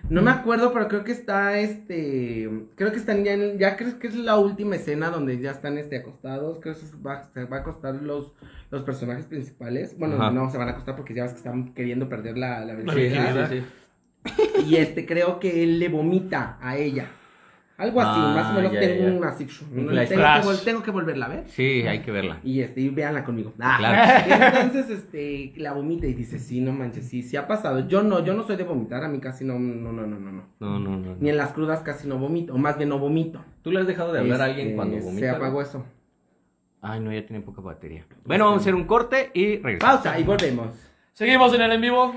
No 0.08 0.22
me 0.22 0.30
acuerdo, 0.30 0.72
pero 0.72 0.86
creo 0.86 1.02
que 1.02 1.10
está 1.10 1.58
este. 1.58 2.48
Creo 2.76 2.92
que 2.92 2.96
están 2.98 3.24
ya 3.24 3.32
en. 3.32 3.58
Ya 3.58 3.76
creo 3.76 3.98
que 3.98 4.06
es 4.06 4.14
la 4.14 4.36
última 4.38 4.76
escena 4.76 5.10
donde 5.10 5.40
ya 5.40 5.50
están 5.50 5.78
este 5.78 5.96
acostados. 5.96 6.58
Creo 6.60 6.74
que 6.74 6.80
se 6.80 6.96
va, 6.98 7.24
se 7.34 7.44
va 7.44 7.56
a 7.56 7.60
acostar 7.60 7.94
los, 7.96 8.32
los 8.70 8.82
personajes 8.82 9.24
principales. 9.26 9.98
Bueno, 9.98 10.14
Ajá. 10.14 10.30
no 10.30 10.48
se 10.48 10.58
van 10.58 10.68
a 10.68 10.72
acostar 10.72 10.94
porque 10.94 11.12
ya 11.12 11.24
ves 11.24 11.32
que 11.32 11.38
están 11.38 11.74
queriendo 11.74 12.08
perder 12.08 12.38
la, 12.38 12.64
la 12.64 12.76
Sí, 12.76 12.82
virginidad. 12.82 13.48
sí, 13.50 13.56
sí, 13.58 14.32
sí. 14.36 14.64
Y 14.68 14.76
este, 14.76 15.06
creo 15.06 15.40
que 15.40 15.64
él 15.64 15.80
le 15.80 15.88
vomita 15.88 16.56
a 16.60 16.76
ella. 16.76 17.06
Algo 17.79 18.01
así, 18.01 18.20
Ah, 18.22 18.33
más 18.35 18.51
o 18.53 18.55
menos 18.55 18.72
ya, 18.72 18.81
tengo 18.81 19.03
ya. 19.09 19.12
un 19.12 19.24
así. 19.24 19.47
Un 19.70 19.85
no, 19.87 19.91
flash. 19.93 20.09
tengo, 20.09 20.20
Flash. 20.22 20.43
Que 20.43 20.49
vol- 20.49 20.64
tengo 20.64 20.83
que 20.83 20.91
volverla 20.91 21.27
a 21.27 21.29
ver. 21.29 21.45
Sí, 21.49 21.83
hay 21.87 21.99
que 22.01 22.11
verla. 22.11 22.41
Y 22.43 22.61
este, 22.62 22.81
y 22.81 22.89
véanla 22.89 23.22
conmigo. 23.22 23.53
Ah, 23.61 23.77
Claro. 23.79 24.57
Entonces, 24.62 24.89
este, 24.99 25.53
la 25.57 25.72
vomita 25.74 26.07
y 26.07 26.14
dice, 26.14 26.39
sí, 26.39 26.62
no 26.62 26.72
manches, 26.72 27.07
sí, 27.07 27.22
sí 27.22 27.37
ha 27.37 27.47
pasado. 27.47 27.87
Yo 27.87 28.03
no, 28.03 28.24
yo 28.24 28.33
no 28.33 28.45
soy 28.45 28.57
de 28.57 28.64
vomitar, 28.64 29.05
a 29.05 29.09
mí 29.09 29.20
casi 29.20 29.45
no, 29.45 29.59
no, 29.59 29.93
no, 29.93 30.07
no, 30.07 30.18
no, 30.18 30.33
no. 30.33 30.43
No, 30.59 30.79
no, 30.79 30.97
no. 30.97 31.16
Ni 31.20 31.29
en 31.29 31.37
las 31.37 31.53
crudas 31.53 31.81
casi 31.81 32.09
no 32.09 32.16
vomito, 32.18 32.55
o 32.55 32.59
más 32.59 32.79
bien 32.79 32.89
no 32.89 32.99
vomito. 32.99 33.45
¿Tú 33.61 33.70
le 33.70 33.81
has 33.81 33.87
dejado 33.87 34.11
de 34.12 34.20
hablar 34.20 34.41
a 34.41 34.49
Este, 34.49 34.61
alguien 34.61 34.77
cuando 34.77 34.97
vomita? 34.97 35.20
Se 35.20 35.29
apagó 35.31 35.61
eso. 35.61 35.85
Ay, 36.81 37.01
no, 37.01 37.12
ya 37.12 37.27
tiene 37.27 37.43
poca 37.43 37.61
batería. 37.61 38.07
Bueno, 38.24 38.45
vamos 38.45 38.61
a 38.61 38.62
hacer 38.62 38.74
un 38.74 38.85
corte 38.85 39.31
y 39.35 39.59
regresamos. 39.59 39.97
Pausa 40.03 40.18
y 40.18 40.22
volvemos. 40.24 40.72
Seguimos 41.12 41.53
en 41.55 41.61
el 41.62 41.72
en 41.72 41.81
vivo. 41.81 42.14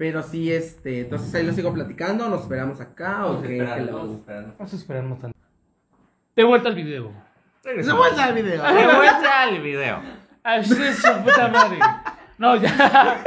Pero 0.00 0.22
sí, 0.22 0.50
este, 0.50 1.00
entonces 1.00 1.34
ahí 1.34 1.44
lo 1.44 1.52
sigo 1.52 1.74
platicando, 1.74 2.26
nos 2.30 2.40
esperamos 2.40 2.80
acá 2.80 3.26
o 3.26 3.34
Vamos 3.34 3.46
qué. 3.46 3.62
vamos 3.62 4.72
a 4.72 4.76
esperarnos 4.76 5.20
tanto. 5.20 5.36
De 6.34 6.42
vuelta 6.42 6.70
al 6.70 6.74
video. 6.74 7.12
¡De 7.62 7.92
vuelta 7.92 8.24
al 8.24 8.32
video! 8.32 8.62
De 8.62 8.96
vuelta 8.96 9.42
al 9.42 9.60
video. 9.60 10.00
Así 10.42 10.82
es 10.82 11.02
su 11.02 11.12
puta 11.22 11.48
madre. 11.48 11.78
No, 12.38 12.56
ya. 12.56 13.22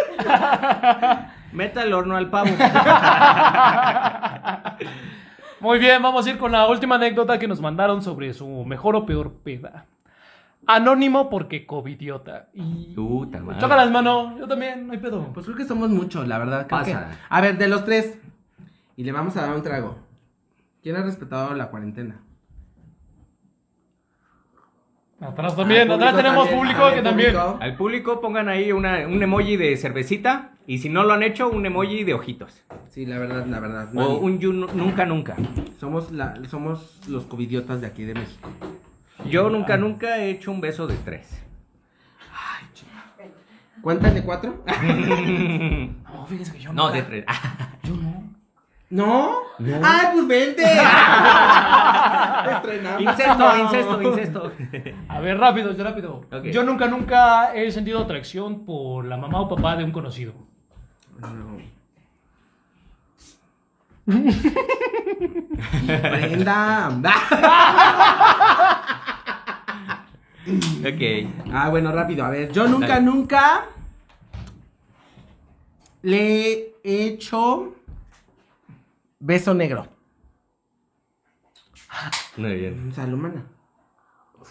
Meta 1.51 1.83
el 1.83 1.93
horno 1.93 2.15
al 2.15 2.31
pavo. 2.31 2.49
Muy 5.59 5.77
bien, 5.77 6.01
vamos 6.01 6.25
a 6.25 6.29
ir 6.31 6.39
con 6.39 6.51
la 6.51 6.67
última 6.67 6.95
anécdota 6.95 7.37
que 7.37 7.47
nos 7.47 7.61
mandaron 7.61 8.01
sobre 8.01 8.33
su 8.33 8.47
mejor 8.65 8.95
o 8.95 9.05
peor 9.05 9.31
peda. 9.43 9.85
Anónimo 10.67 11.29
porque 11.29 11.65
covidiota. 11.65 12.49
Y... 12.53 12.93
Puta 12.95 13.39
madre. 13.39 13.59
Chócalas, 13.59 13.91
mano. 13.91 14.37
Yo 14.37 14.47
también, 14.47 14.87
no 14.87 14.93
hay 14.93 14.99
pedo. 14.99 15.31
Pues 15.33 15.45
creo 15.45 15.57
que 15.57 15.65
somos 15.65 15.89
muchos, 15.89 16.27
la 16.27 16.37
verdad. 16.37 16.67
creo 16.67 16.79
Pasa. 16.79 17.09
que- 17.09 17.15
A 17.29 17.41
ver, 17.41 17.57
de 17.57 17.67
los 17.67 17.83
tres. 17.85 18.17
Y 18.95 19.03
le 19.03 19.11
vamos 19.11 19.35
a 19.37 19.41
dar 19.47 19.55
un 19.55 19.61
trago. 19.63 19.97
¿Quién 20.81 20.95
ha 20.95 21.03
respetado 21.03 21.53
la 21.53 21.69
cuarentena? 21.69 22.19
Atrás 25.19 25.55
también, 25.55 25.89
atrás 25.89 26.11
público 26.11 26.17
tenemos 26.17 26.49
también. 26.49 26.59
público 26.59 26.95
que 26.95 27.01
también. 27.01 27.31
público. 27.33 27.57
Al 27.61 27.77
público 27.77 28.21
pongan 28.21 28.49
ahí 28.49 28.71
una, 28.73 29.07
un 29.07 29.23
emoji 29.23 29.55
de 29.55 29.77
cervecita. 29.77 30.49
Y 30.67 30.77
si 30.79 30.89
no 30.89 31.03
lo 31.03 31.13
han 31.13 31.23
hecho, 31.23 31.49
un 31.49 31.65
emoji 31.65 32.03
de 32.03 32.13
ojitos. 32.13 32.63
Sí, 32.89 33.05
la 33.05 33.19
verdad, 33.19 33.45
la 33.45 33.59
verdad. 33.59 33.89
O 33.91 33.93
nadie. 33.95 34.15
un 34.17 34.39
you 34.39 34.53
nu- 34.53 34.67
nunca, 34.73 35.05
nunca. 35.05 35.35
Somos, 35.79 36.11
la, 36.11 36.35
somos 36.49 37.01
los 37.09 37.23
covidiotas 37.25 37.81
de 37.81 37.87
aquí 37.87 38.03
de 38.03 38.13
México. 38.15 38.49
Yo 39.25 39.49
nunca, 39.49 39.77
nunca 39.77 40.17
he 40.17 40.29
hecho 40.31 40.51
un 40.51 40.59
beso 40.61 40.87
de 40.87 40.95
tres. 40.97 41.39
¿Cuentan 43.81 44.13
de 44.13 44.23
cuatro? 44.23 44.63
No, 46.13 46.25
fíjense 46.27 46.53
que 46.53 46.59
yo 46.59 46.71
No, 46.71 46.83
nunca- 46.85 46.95
de 46.95 47.01
tres. 47.03 47.25
Yo 47.83 47.95
no. 47.95 48.23
¿No? 48.89 49.31
¡Ay, 49.83 50.07
pues 50.13 50.27
vente! 50.27 50.63
Incesto, 52.99 53.57
incesto, 53.57 54.01
incesto. 54.01 54.51
A 55.09 55.19
ver, 55.19 55.37
rápido, 55.37 55.73
rápido. 55.83 56.21
Yo 56.51 56.63
nunca, 56.63 56.87
nunca 56.87 57.53
he 57.55 57.71
sentido 57.71 57.99
atracción 57.99 58.65
por 58.65 59.03
la 59.05 59.17
mamá 59.17 59.41
o 59.41 59.49
papá 59.49 59.75
de 59.75 59.83
un 59.83 59.91
conocido. 59.91 60.33
No. 61.19 61.57
Brenda. 64.05 65.69
ok. 70.81 71.01
Ah, 71.53 71.69
bueno, 71.69 71.91
rápido. 71.91 72.25
A 72.25 72.29
ver, 72.29 72.51
yo 72.51 72.67
nunca, 72.67 72.87
Dale. 72.87 73.01
nunca 73.01 73.65
le 76.01 76.73
he 76.83 76.85
hecho 77.13 77.75
beso 79.19 79.53
negro. 79.53 79.87
Muy 82.37 82.55
bien. 82.55 82.91
Salud, 82.93 83.17
mana. 83.17 83.45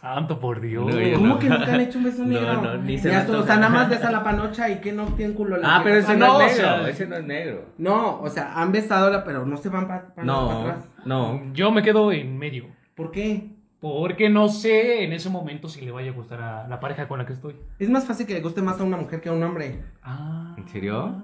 Santo 0.03 0.39
por 0.41 0.61
Dios. 0.61 0.85
No, 0.85 1.15
¿Cómo 1.15 1.27
no. 1.29 1.39
que 1.39 1.49
nunca 1.49 1.73
han 1.74 1.81
hecho 1.81 1.99
un 1.99 2.05
beso 2.05 2.23
No, 2.27 2.29
negro? 2.41 2.61
no, 2.61 2.77
ni 2.79 2.99
se 2.99 3.09
Ya, 3.11 3.24
o 3.31 3.43
sea, 3.45 3.57
nada 3.57 3.69
más 3.70 3.89
ves 3.89 4.03
a 4.05 4.11
la 4.12 4.23
panocha 4.24 4.69
y 4.69 4.81
que 4.81 4.93
no 4.93 5.05
tienen 5.15 5.35
culo 5.35 5.57
la 5.57 5.77
Ah, 5.77 5.81
pero 5.85 5.97
ese 5.97 6.16
no, 6.16 6.27
no, 6.27 6.41
es 6.43 6.59
negro. 6.59 6.87
ese 6.89 7.07
no 7.07 7.16
es 7.16 7.24
negro. 7.24 7.65
No, 7.79 8.20
o 8.20 8.29
sea, 8.29 8.53
han 8.61 8.73
besado 8.73 9.11
la, 9.11 9.23
pero 9.24 9.47
no 9.47 9.57
se 9.57 9.69
van 9.69 9.87
para 9.87 10.12
No, 10.24 10.51
atrás. 10.62 10.89
no. 11.05 11.41
Yo 11.55 11.70
me 11.70 11.83
quedo 11.83 12.11
en 12.12 12.37
medio. 12.37 12.66
¿Por 12.97 13.12
qué? 13.12 13.51
Porque 13.81 14.29
no 14.29 14.49
sé 14.49 15.05
en 15.05 15.12
ese 15.12 15.31
momento 15.31 15.69
si 15.69 15.81
le 15.81 15.91
vaya 15.93 16.11
a 16.11 16.15
gustar 16.15 16.41
a 16.43 16.69
la 16.69 16.79
pareja 16.81 17.09
con 17.09 17.19
la 17.19 17.27
que 17.27 17.33
estoy. 17.33 17.57
Es 17.79 17.89
más 17.89 18.05
fácil 18.05 18.27
que 18.27 18.35
le 18.35 18.41
guste 18.41 18.61
más 18.61 18.81
a 18.81 18.85
una 18.85 18.97
mujer 18.97 19.20
que 19.20 19.29
a 19.29 19.33
un 19.33 19.43
hombre. 19.43 19.83
Ah. 20.03 20.55
¿En 20.59 20.69
serio? 20.69 21.23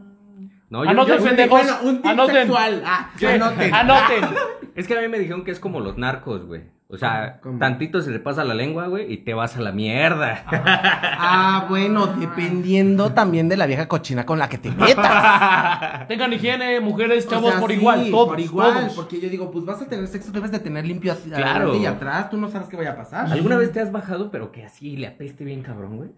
No, 0.70 0.82
Anoten, 0.82 1.18
yo- 1.18 1.24
pendejos. 1.24 1.50
Bueno, 1.62 1.76
un 1.84 1.96
tip 1.96 2.06
Anoten. 2.12 2.34
sexual. 2.36 2.82
Ah, 2.86 3.10
anoten. 3.28 3.74
Anoten. 3.74 4.24
Es 4.76 4.86
que 4.86 4.96
a 4.96 5.00
mí 5.00 5.08
me 5.08 5.18
dijeron 5.18 5.42
que 5.44 5.50
es 5.50 5.58
como 5.58 5.80
los 5.80 5.98
narcos, 5.98 6.46
güey. 6.46 6.62
O 6.90 6.96
sea, 6.96 7.38
¿Cómo? 7.42 7.58
tantito 7.58 8.00
se 8.00 8.10
le 8.10 8.18
pasa 8.18 8.44
la 8.44 8.54
lengua, 8.54 8.86
güey, 8.86 9.12
y 9.12 9.18
te 9.18 9.34
vas 9.34 9.54
a 9.58 9.60
la 9.60 9.72
mierda. 9.72 10.42
Ah, 10.50 11.66
bueno, 11.68 12.06
dependiendo 12.06 13.12
también 13.12 13.46
de 13.50 13.58
la 13.58 13.66
vieja 13.66 13.86
cochina 13.88 14.24
con 14.24 14.38
la 14.38 14.48
que 14.48 14.56
te 14.56 14.70
metas. 14.70 16.04
Tengan 16.08 16.32
higiene, 16.32 16.80
mujeres, 16.80 17.26
O 17.26 17.30
chavos, 17.30 17.50
sea, 17.50 17.60
por 17.60 17.70
sí, 17.70 17.76
igual, 17.76 18.10
todos. 18.10 18.28
Por 18.28 18.40
igual, 18.40 18.72
todos. 18.74 18.92
porque 18.94 19.20
yo 19.20 19.28
digo, 19.28 19.50
pues 19.50 19.66
vas 19.66 19.82
a 19.82 19.86
tener 19.86 20.06
sexo, 20.06 20.32
debes 20.32 20.50
de 20.50 20.60
tener 20.60 20.86
limpio 20.86 21.12
hacia 21.12 21.36
Claro. 21.36 21.50
adelante 21.66 21.78
y 21.78 21.84
atrás, 21.86 22.30
tú 22.30 22.38
no 22.38 22.48
sabes 22.48 22.68
qué 22.68 22.76
vaya 22.78 22.92
a 22.92 22.96
pasar. 22.96 23.30
¿Alguna 23.30 23.58
vez 23.58 23.70
te 23.70 23.80
has 23.80 23.92
bajado, 23.92 24.30
pero 24.30 24.50
que 24.50 24.64
así 24.64 24.96
le 24.96 25.08
apeste 25.08 25.44
bien 25.44 25.60
cabrón, 25.62 25.98
güey? 25.98 26.10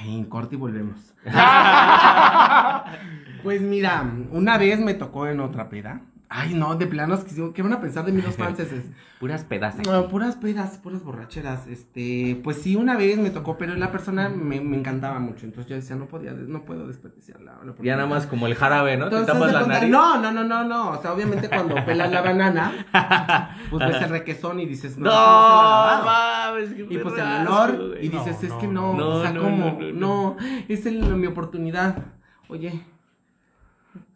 Ay, 0.00 0.18
en 0.18 0.24
corte 0.24 0.56
y 0.56 0.58
volvemos. 0.58 1.14
pues 3.44 3.60
mira, 3.60 4.04
una 4.32 4.58
vez 4.58 4.80
me 4.80 4.94
tocó 4.94 5.28
en 5.28 5.38
otra 5.38 5.68
peda. 5.68 6.00
Ay, 6.30 6.52
no, 6.52 6.74
de 6.76 6.86
planos, 6.86 7.20
¿qué 7.24 7.52
qué 7.54 7.62
van 7.62 7.72
a 7.72 7.80
pensar 7.80 8.04
de 8.04 8.12
mí 8.12 8.20
los 8.20 8.36
franceses? 8.36 8.84
Puras 9.18 9.42
pedazos. 9.44 9.84
No, 9.84 10.08
puras 10.08 10.36
pedas, 10.36 10.78
puras 10.78 11.02
borracheras. 11.02 11.66
Este, 11.66 12.38
pues 12.44 12.58
sí, 12.58 12.76
una 12.76 12.96
vez 12.96 13.18
me 13.18 13.30
tocó, 13.30 13.58
pero 13.58 13.74
la 13.74 13.90
persona 13.90 14.28
me, 14.28 14.60
me 14.60 14.76
encantaba 14.76 15.18
mucho. 15.18 15.44
Entonces 15.46 15.68
yo 15.68 15.74
decía, 15.74 15.96
no 15.96 16.06
podía, 16.06 16.32
no 16.32 16.64
puedo 16.64 16.86
desperdiciarla. 16.86 17.58
la 17.64 17.74
Ya 17.82 17.96
nada 17.96 18.06
más 18.06 18.26
como 18.28 18.46
el 18.46 18.54
jarabe, 18.54 18.96
¿no? 18.96 19.08
Te 19.08 19.24
tapas 19.24 19.52
la 19.52 19.66
nariz. 19.66 19.90
No, 19.90 20.20
no, 20.20 20.30
no, 20.30 20.44
no, 20.44 20.62
no. 20.64 20.90
O 20.90 21.02
sea, 21.02 21.12
obviamente 21.14 21.48
cuando 21.48 21.74
pelas 21.84 22.12
la 22.12 22.22
banana, 22.22 22.86
pues 23.70 23.88
ves 23.88 24.02
el 24.02 24.10
requesón 24.10 24.60
y 24.60 24.66
dices, 24.66 24.98
no, 24.98 25.10
No, 25.10 25.98
no 25.98 26.04
mames, 26.04 26.74
qué 26.74 26.86
Y 26.88 26.98
pues 26.98 27.14
el 27.18 27.46
olor, 27.48 27.96
y 28.00 28.08
dices, 28.08 28.36
No, 28.40 28.46
es 28.46 28.48
no, 28.50 28.58
que 28.58 28.66
no, 28.68 28.94
no. 28.94 29.08
o 29.08 29.22
sea, 29.22 29.32
No, 29.32 29.42
como, 29.42 29.66
no, 29.80 29.80
no, 29.80 29.92
no, 29.92 30.36
es 30.68 30.86
el- 30.86 31.02
mi 31.16 31.26
oportunidad. 31.26 31.96
Oye, 32.48 32.70
¿me 32.70 32.97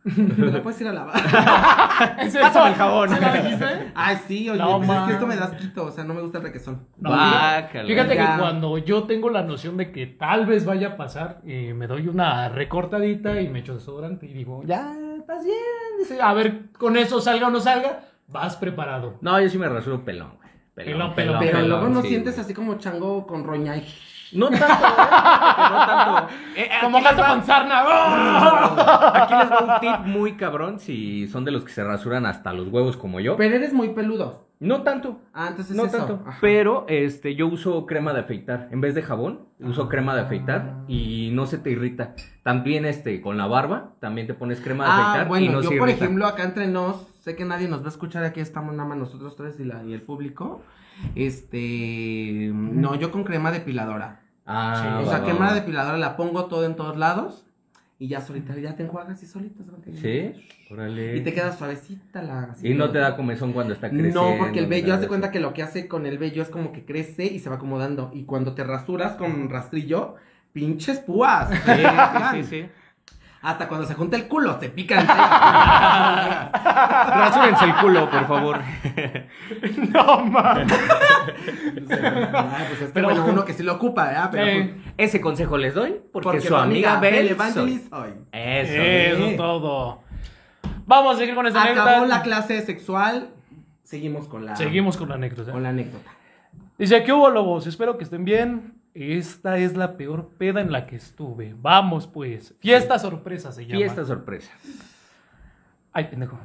la 0.16 0.62
puedes 0.62 0.81
ir 0.81 0.89
a 0.89 0.93
lavar? 0.93 1.16
¿Es 2.20 2.37
Pásame 2.37 2.70
el 2.70 2.74
jabón. 2.74 3.09
¿Se 3.09 3.20
la 3.20 3.33
dijiste? 3.33 3.93
Ay, 3.95 4.16
sí, 4.27 4.51
oye, 4.51 4.59
No, 4.59 4.79
pues 4.79 4.91
es 4.91 5.05
que 5.07 5.12
esto 5.12 5.27
me 5.27 5.37
das 5.37 5.53
quito, 5.53 5.85
o 5.87 5.91
sea, 5.91 6.05
no 6.05 6.15
me 6.15 6.20
gusta 6.23 6.39
el 6.39 6.45
requesón. 6.45 6.87
No, 6.99 7.11
Guácala. 7.11 7.87
fíjate, 7.87 8.15
Ya. 8.16 8.33
que 8.35 8.41
cuando 8.41 8.79
yo 8.79 9.05
tengo 9.05 9.31
la 9.31 9.43
noción 9.43 9.77
de 9.77 9.93
que 9.93 10.07
tal 10.07 10.47
vez 10.47 10.65
vaya 10.65 10.89
a 10.89 10.97
pasar, 10.97 11.41
eh, 11.47 11.73
me 11.74 11.87
doy 11.87 12.09
una 12.09 12.49
recortadita 12.49 13.41
y 13.41 13.49
me 13.49 13.61
echo 13.61 13.74
desodorante 13.74 14.27
y 14.27 14.33
digo, 14.33 14.62
ya, 14.65 14.93
estás 15.19 15.45
bien. 15.45 15.57
Dice, 15.99 16.20
a 16.20 16.33
ver, 16.35 16.70
con 16.79 16.97
eso 16.97 17.20
salga 17.20 17.47
o 17.47 17.51
no 17.51 17.61
salga, 17.61 18.01
vas 18.29 18.57
preparado. 18.57 19.19
No, 19.20 19.41
yo 19.41 19.49
sí 19.49 19.59
me 19.59 19.69
rasuro 19.69 20.05
pelón, 20.05 20.33
güey. 20.37 20.51
Pelón, 20.74 21.15
pelón, 21.15 21.37
Pero 21.39 21.53
pelón, 21.53 21.69
luego 21.69 21.89
no 21.89 22.03
sí, 22.03 22.09
sientes 22.09 22.35
güey. 22.35 22.45
así 22.45 22.55
como 22.55 22.74
chango 22.79 23.27
con 23.27 23.45
roña 23.45 23.77
y... 23.77 23.87
No 24.35 24.49
tanto. 24.49 24.67
No 24.67 25.87
tanto. 25.87 26.29
Eh, 26.57 26.69
Como 26.83 26.99
aquí 26.99 27.07
les 27.07 27.17
gato 27.17 27.31
con 27.33 27.45
sarna. 27.45 27.83
¡ah! 27.87 29.13
Aquí 29.25 29.35
les 29.35 29.51
va 29.51 29.75
un 29.75 29.81
tip 29.81 30.07
muy 30.07 30.33
cabrón 30.37 30.79
si 30.79 31.27
son 31.29 31.45
de 31.47 31.51
los 31.51 31.65
que 31.65 31.73
se 31.73 31.83
rasuran 31.83 32.27
hasta 32.27 32.53
los 32.53 32.69
huevos 32.69 32.97
como 32.99 33.21
yo. 33.21 33.37
Pero 33.37 33.55
eres 33.57 33.73
muy 33.73 33.89
peludo. 33.91 34.47
No 34.61 34.83
tanto. 34.83 35.19
Ah, 35.35 35.47
entonces 35.49 35.75
No 35.75 35.87
eso. 35.87 35.97
tanto. 35.97 36.21
Ajá. 36.27 36.39
Pero 36.41 36.85
este 36.89 37.35
yo 37.35 37.47
uso 37.49 37.87
crema 37.87 38.13
de 38.13 38.21
afeitar. 38.21 38.69
En 38.71 38.81
vez 38.83 38.95
de 38.95 39.03
jabón, 39.03 39.41
uso 39.61 39.89
crema 39.89 40.15
de 40.15 40.21
Ah. 40.21 40.25
afeitar 40.25 40.75
y 40.89 41.31
no 41.33 41.47
se 41.47 41.57
te 41.59 41.71
irrita. 41.71 42.15
También 42.43 42.85
este 42.85 43.21
con 43.23 43.37
la 43.39 43.47
barba, 43.47 43.93
también 43.99 44.27
te 44.27 44.35
pones 44.35 44.61
crema 44.61 44.85
de 44.85 44.91
Ah, 44.91 45.01
afeitar 45.11 45.27
y 45.27 45.29
bueno, 45.31 45.53
no 45.53 45.63
yo 45.63 45.71
se 45.71 45.79
por 45.79 45.89
irrita. 45.89 46.05
ejemplo 46.05 46.27
acá 46.27 46.45
entre 46.45 46.67
nos, 46.69 47.07
sé 47.23 47.35
que 47.35 47.45
nadie 47.47 47.67
nos 47.69 47.81
va 47.83 47.87
a 47.87 47.91
escuchar, 47.91 48.25
aquí 48.25 48.41
estamos 48.41 48.75
nada 48.75 48.89
más 48.89 48.99
nosotros 48.99 49.37
tres 49.37 49.59
y, 49.59 49.65
la, 49.65 49.83
y 49.85 49.95
el 49.95 50.03
público. 50.03 50.61
Este, 51.14 52.51
no, 52.52 52.94
yo 52.94 53.10
con 53.10 53.24
crema 53.24 53.51
depiladora. 53.51 54.20
Ah, 54.47 55.01
o 55.02 55.06
va, 55.06 55.10
sea, 55.10 55.19
va, 55.20 55.24
crema 55.24 55.47
va. 55.48 55.55
depiladora 55.55 55.98
la 55.98 56.16
pongo 56.16 56.47
todo 56.47 56.64
en 56.66 56.74
todos 56.74 56.97
lados 56.97 57.47
y 57.98 58.09
ya 58.09 58.20
solita, 58.20 58.56
ya 58.59 58.74
te 58.74 58.82
enjuagas 58.82 59.23
y 59.23 59.27
solita. 59.27 59.62
Sí, 60.01 60.32
órale. 60.70 61.16
Y 61.16 61.20
te 61.20 61.32
queda 61.32 61.52
suavecita 61.52 62.20
la. 62.23 62.43
así 62.44 62.69
Y 62.69 62.74
no 62.74 62.90
te 62.90 62.98
da 62.98 63.14
comezón 63.16 63.52
cuando 63.52 63.73
está 63.73 63.89
creciendo. 63.90 64.32
No, 64.32 64.39
porque 64.39 64.59
el 64.59 64.66
vello, 64.66 64.93
haz 64.93 65.01
de 65.01 65.09
cuenta 65.09 65.31
que 65.31 65.39
lo 65.39 65.55
que 65.55 65.62
hace 65.62 65.86
con 65.86 66.06
el 66.06 66.19
vello 66.19 66.43
es 66.43 66.48
como 66.48 66.73
que 66.73 66.85
crece 66.85 67.24
y 67.27 67.39
se 67.39 67.48
va 67.48 67.56
acomodando. 67.56 68.10
Y 68.12 68.24
cuando 68.24 68.55
te 68.55 68.64
rasuras 68.64 69.12
con 69.12 69.48
rastrillo, 69.48 70.16
pinches 70.52 70.98
púas. 70.98 71.51
Sí, 71.51 71.59
sí, 71.64 72.32
sí, 72.32 72.44
sí. 72.51 72.69
Hasta 73.43 73.66
cuando 73.69 73.86
se 73.86 73.94
junta 73.94 74.16
el 74.16 74.28
culo, 74.28 74.55
te 74.56 74.69
pican. 74.69 75.05
Rasúrense 76.52 77.64
el 77.64 77.74
culo, 77.77 78.09
por 78.10 78.27
favor. 78.27 78.60
No, 79.93 80.24
man. 80.24 80.66
Ay, 80.70 82.64
pues 82.69 82.81
es 82.81 82.89
que 82.89 82.93
Pero- 82.94 83.09
bueno, 83.09 83.27
uno 83.27 83.44
que 83.44 83.52
sí 83.52 83.62
lo 83.62 83.74
ocupa, 83.74 84.06
¿verdad? 84.06 84.28
Pero 84.31 84.47
Eh, 84.47 84.74
pues, 84.74 84.94
Ese 84.97 85.20
consejo 85.20 85.59
les 85.59 85.74
doy 85.74 86.01
porque, 86.12 86.24
porque 86.24 86.40
su 86.40 86.56
amiga 86.56 86.98
Bel 87.01 87.28
Evangelis 87.28 87.89
soy. 87.90 88.01
hoy. 88.01 88.10
Eso. 88.32 88.73
Eso 88.82 89.27
es 89.27 89.36
todo. 89.36 90.02
Vamos 90.86 91.16
a 91.16 91.19
seguir 91.19 91.35
con 91.35 91.47
esta 91.47 91.62
Acabó 91.62 91.81
anécdota. 91.90 92.06
la 92.16 92.23
clase 92.23 92.60
sexual. 92.62 93.31
Seguimos 93.82 94.27
con 94.28 94.47
la, 94.47 94.56
Seguimos 94.56 94.97
con 94.97 95.09
la 95.10 95.16
anécdota. 95.16 95.52
con 95.52 95.62
la 95.62 95.69
anécdota. 95.70 96.10
Dice, 96.78 97.02
¿qué 97.05 97.12
hubo, 97.12 97.28
lobos? 97.31 97.66
Espero 97.66 97.98
que 97.98 98.05
estén 98.05 98.24
bien. 98.24 98.74
Esta 98.94 99.56
es 99.59 99.77
la 99.77 99.97
peor 99.97 100.31
peda 100.39 100.60
en 100.60 100.70
la 100.70 100.86
que 100.86 100.97
estuve. 100.97 101.55
Vamos, 101.60 102.06
pues. 102.06 102.55
Fiesta 102.60 102.98
sorpresa 102.98 103.51
se 103.52 103.64
llama. 103.66 103.78
Fiesta 103.78 104.05
sorpresa. 104.05 104.51
Ay, 105.93 106.05
pendejo. 106.05 106.39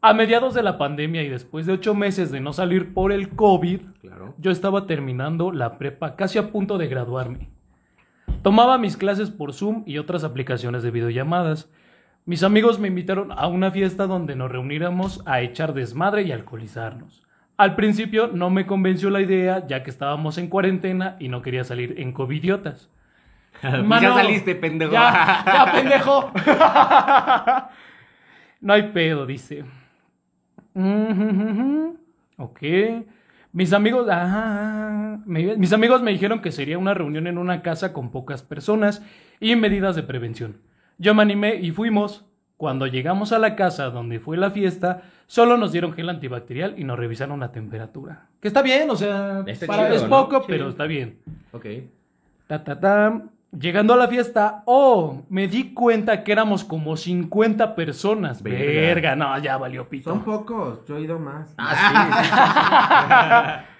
A 0.00 0.12
mediados 0.14 0.54
de 0.54 0.64
la 0.64 0.78
pandemia 0.78 1.22
y 1.22 1.28
después 1.28 1.64
de 1.66 1.74
ocho 1.74 1.94
meses 1.94 2.32
de 2.32 2.40
no 2.40 2.52
salir 2.52 2.92
por 2.92 3.12
el 3.12 3.30
COVID, 3.30 3.80
Claro. 4.00 4.34
yo 4.38 4.50
estaba 4.50 4.86
terminando 4.86 5.52
la 5.52 5.78
prepa, 5.78 6.16
casi 6.16 6.38
a 6.38 6.50
punto 6.50 6.76
de 6.76 6.88
graduarme. 6.88 7.50
Tomaba 8.42 8.78
mis 8.78 8.96
clases 8.96 9.30
por 9.30 9.52
Zoom 9.52 9.84
y 9.86 9.98
otras 9.98 10.24
aplicaciones 10.24 10.82
de 10.82 10.90
videollamadas. 10.90 11.70
Mis 12.24 12.42
amigos 12.42 12.80
me 12.80 12.88
invitaron 12.88 13.30
a 13.30 13.46
una 13.46 13.70
fiesta 13.70 14.08
donde 14.08 14.34
nos 14.34 14.50
reuniéramos 14.50 15.22
a 15.24 15.40
echar 15.40 15.72
desmadre 15.72 16.22
y 16.22 16.32
alcoholizarnos. 16.32 17.22
Al 17.62 17.76
principio 17.76 18.26
no 18.26 18.50
me 18.50 18.66
convenció 18.66 19.08
la 19.08 19.20
idea, 19.20 19.64
ya 19.68 19.84
que 19.84 19.90
estábamos 19.90 20.36
en 20.36 20.48
cuarentena 20.48 21.14
y 21.20 21.28
no 21.28 21.42
quería 21.42 21.62
salir 21.62 21.94
en 22.00 22.10
covidiotas. 22.10 22.90
ya 23.62 23.76
Mano, 23.84 24.16
saliste, 24.16 24.56
pendejo. 24.56 24.90
Ya, 24.90 25.44
ya, 25.46 25.72
pendejo. 25.72 26.32
no 28.62 28.72
hay 28.72 28.82
pedo, 28.90 29.26
dice. 29.26 29.64
Ok. 32.36 32.58
Mis 33.52 33.72
amigos, 33.72 34.08
ah, 34.10 35.18
me- 35.24 35.56
mis 35.56 35.72
amigos 35.72 36.02
me 36.02 36.10
dijeron 36.10 36.40
que 36.42 36.50
sería 36.50 36.78
una 36.78 36.94
reunión 36.94 37.28
en 37.28 37.38
una 37.38 37.62
casa 37.62 37.92
con 37.92 38.10
pocas 38.10 38.42
personas 38.42 39.04
y 39.38 39.54
medidas 39.54 39.94
de 39.94 40.02
prevención. 40.02 40.56
Yo 40.98 41.14
me 41.14 41.22
animé 41.22 41.54
y 41.62 41.70
fuimos. 41.70 42.24
Cuando 42.62 42.86
llegamos 42.86 43.32
a 43.32 43.40
la 43.40 43.56
casa 43.56 43.90
donde 43.90 44.20
fue 44.20 44.36
la 44.36 44.52
fiesta, 44.52 45.02
solo 45.26 45.56
nos 45.56 45.72
dieron 45.72 45.94
gel 45.94 46.08
antibacterial 46.08 46.74
y 46.78 46.84
nos 46.84 46.96
revisaron 46.96 47.40
la 47.40 47.50
temperatura. 47.50 48.28
Que 48.40 48.46
está 48.46 48.62
bien, 48.62 48.88
o 48.88 48.94
sea, 48.94 49.44
para- 49.66 49.86
chido, 49.88 49.96
es 49.96 50.04
poco, 50.04 50.38
Sí. 50.38 50.44
pero 50.46 50.68
está 50.68 50.84
bien. 50.84 51.18
Ok. 51.50 51.66
Ta, 52.46 52.62
ta, 52.62 52.78
ta. 52.78 53.20
Llegando 53.50 53.94
a 53.94 53.96
la 53.96 54.06
fiesta, 54.06 54.62
oh, 54.66 55.22
me 55.28 55.48
di 55.48 55.74
cuenta 55.74 56.22
que 56.22 56.30
éramos 56.30 56.62
como 56.62 56.96
50 56.96 57.74
personas. 57.74 58.40
Verga. 58.44 58.64
Verga, 58.64 59.16
no, 59.16 59.36
ya 59.40 59.56
valió 59.56 59.88
pito. 59.88 60.10
Son 60.10 60.22
pocos, 60.22 60.86
yo 60.86 60.98
he 60.98 61.00
ido 61.00 61.18
más. 61.18 61.52
Ah, 61.58 63.64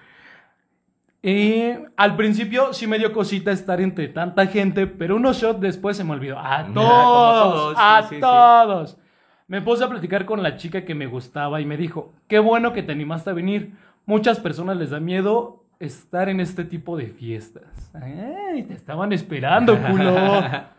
Y 1.25 1.71
al 1.95 2.17
principio 2.17 2.73
sí 2.73 2.85
me 2.85 2.99
dio 2.99 3.13
cosita 3.13 3.51
estar 3.51 3.79
entre 3.79 4.09
tanta 4.09 4.45
gente, 4.45 4.87
pero 4.87 5.15
unos 5.15 5.41
shots 5.41 5.61
después 5.61 5.95
se 5.95 6.03
me 6.03 6.11
olvidó. 6.11 6.37
A 6.37 6.65
todos, 6.65 7.53
todos, 7.53 7.75
a 7.79 8.01
sí, 8.01 8.07
sí, 8.09 8.15
sí. 8.15 8.21
todos. 8.21 8.97
Me 9.47 9.61
puse 9.61 9.85
a 9.85 9.89
platicar 9.89 10.25
con 10.25 10.43
la 10.43 10.57
chica 10.57 10.83
que 10.83 10.93
me 10.95 11.07
gustaba 11.07 11.61
y 11.61 11.65
me 11.65 11.77
dijo, 11.77 12.13
qué 12.27 12.39
bueno 12.39 12.73
que 12.73 12.83
te 12.83 12.91
animaste 12.91 13.29
a 13.29 13.33
venir. 13.33 13.71
Muchas 14.05 14.41
personas 14.41 14.75
les 14.75 14.89
da 14.89 14.99
miedo 14.99 15.63
estar 15.79 16.27
en 16.27 16.41
este 16.41 16.65
tipo 16.65 16.97
de 16.97 17.07
fiestas. 17.07 17.91
Ay, 17.93 18.63
te 18.63 18.73
estaban 18.73 19.13
esperando, 19.13 19.79
culo. 19.81 20.13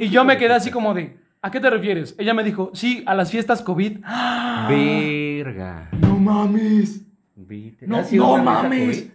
Y 0.00 0.10
yo 0.10 0.24
me 0.24 0.38
quedé 0.38 0.54
así 0.54 0.70
como 0.70 0.94
de, 0.94 1.18
¿a 1.42 1.50
qué 1.50 1.58
te 1.58 1.68
refieres? 1.68 2.14
Ella 2.18 2.32
me 2.32 2.44
dijo, 2.44 2.70
sí, 2.72 3.02
a 3.04 3.16
las 3.16 3.32
fiestas 3.32 3.62
COVID. 3.62 3.98
Verga. 4.68 5.88
No 5.92 6.16
mames. 6.16 7.04
No, 7.80 7.98
¿Has 7.98 8.12
ido 8.12 8.36
no 8.36 8.44
mames. 8.44 9.10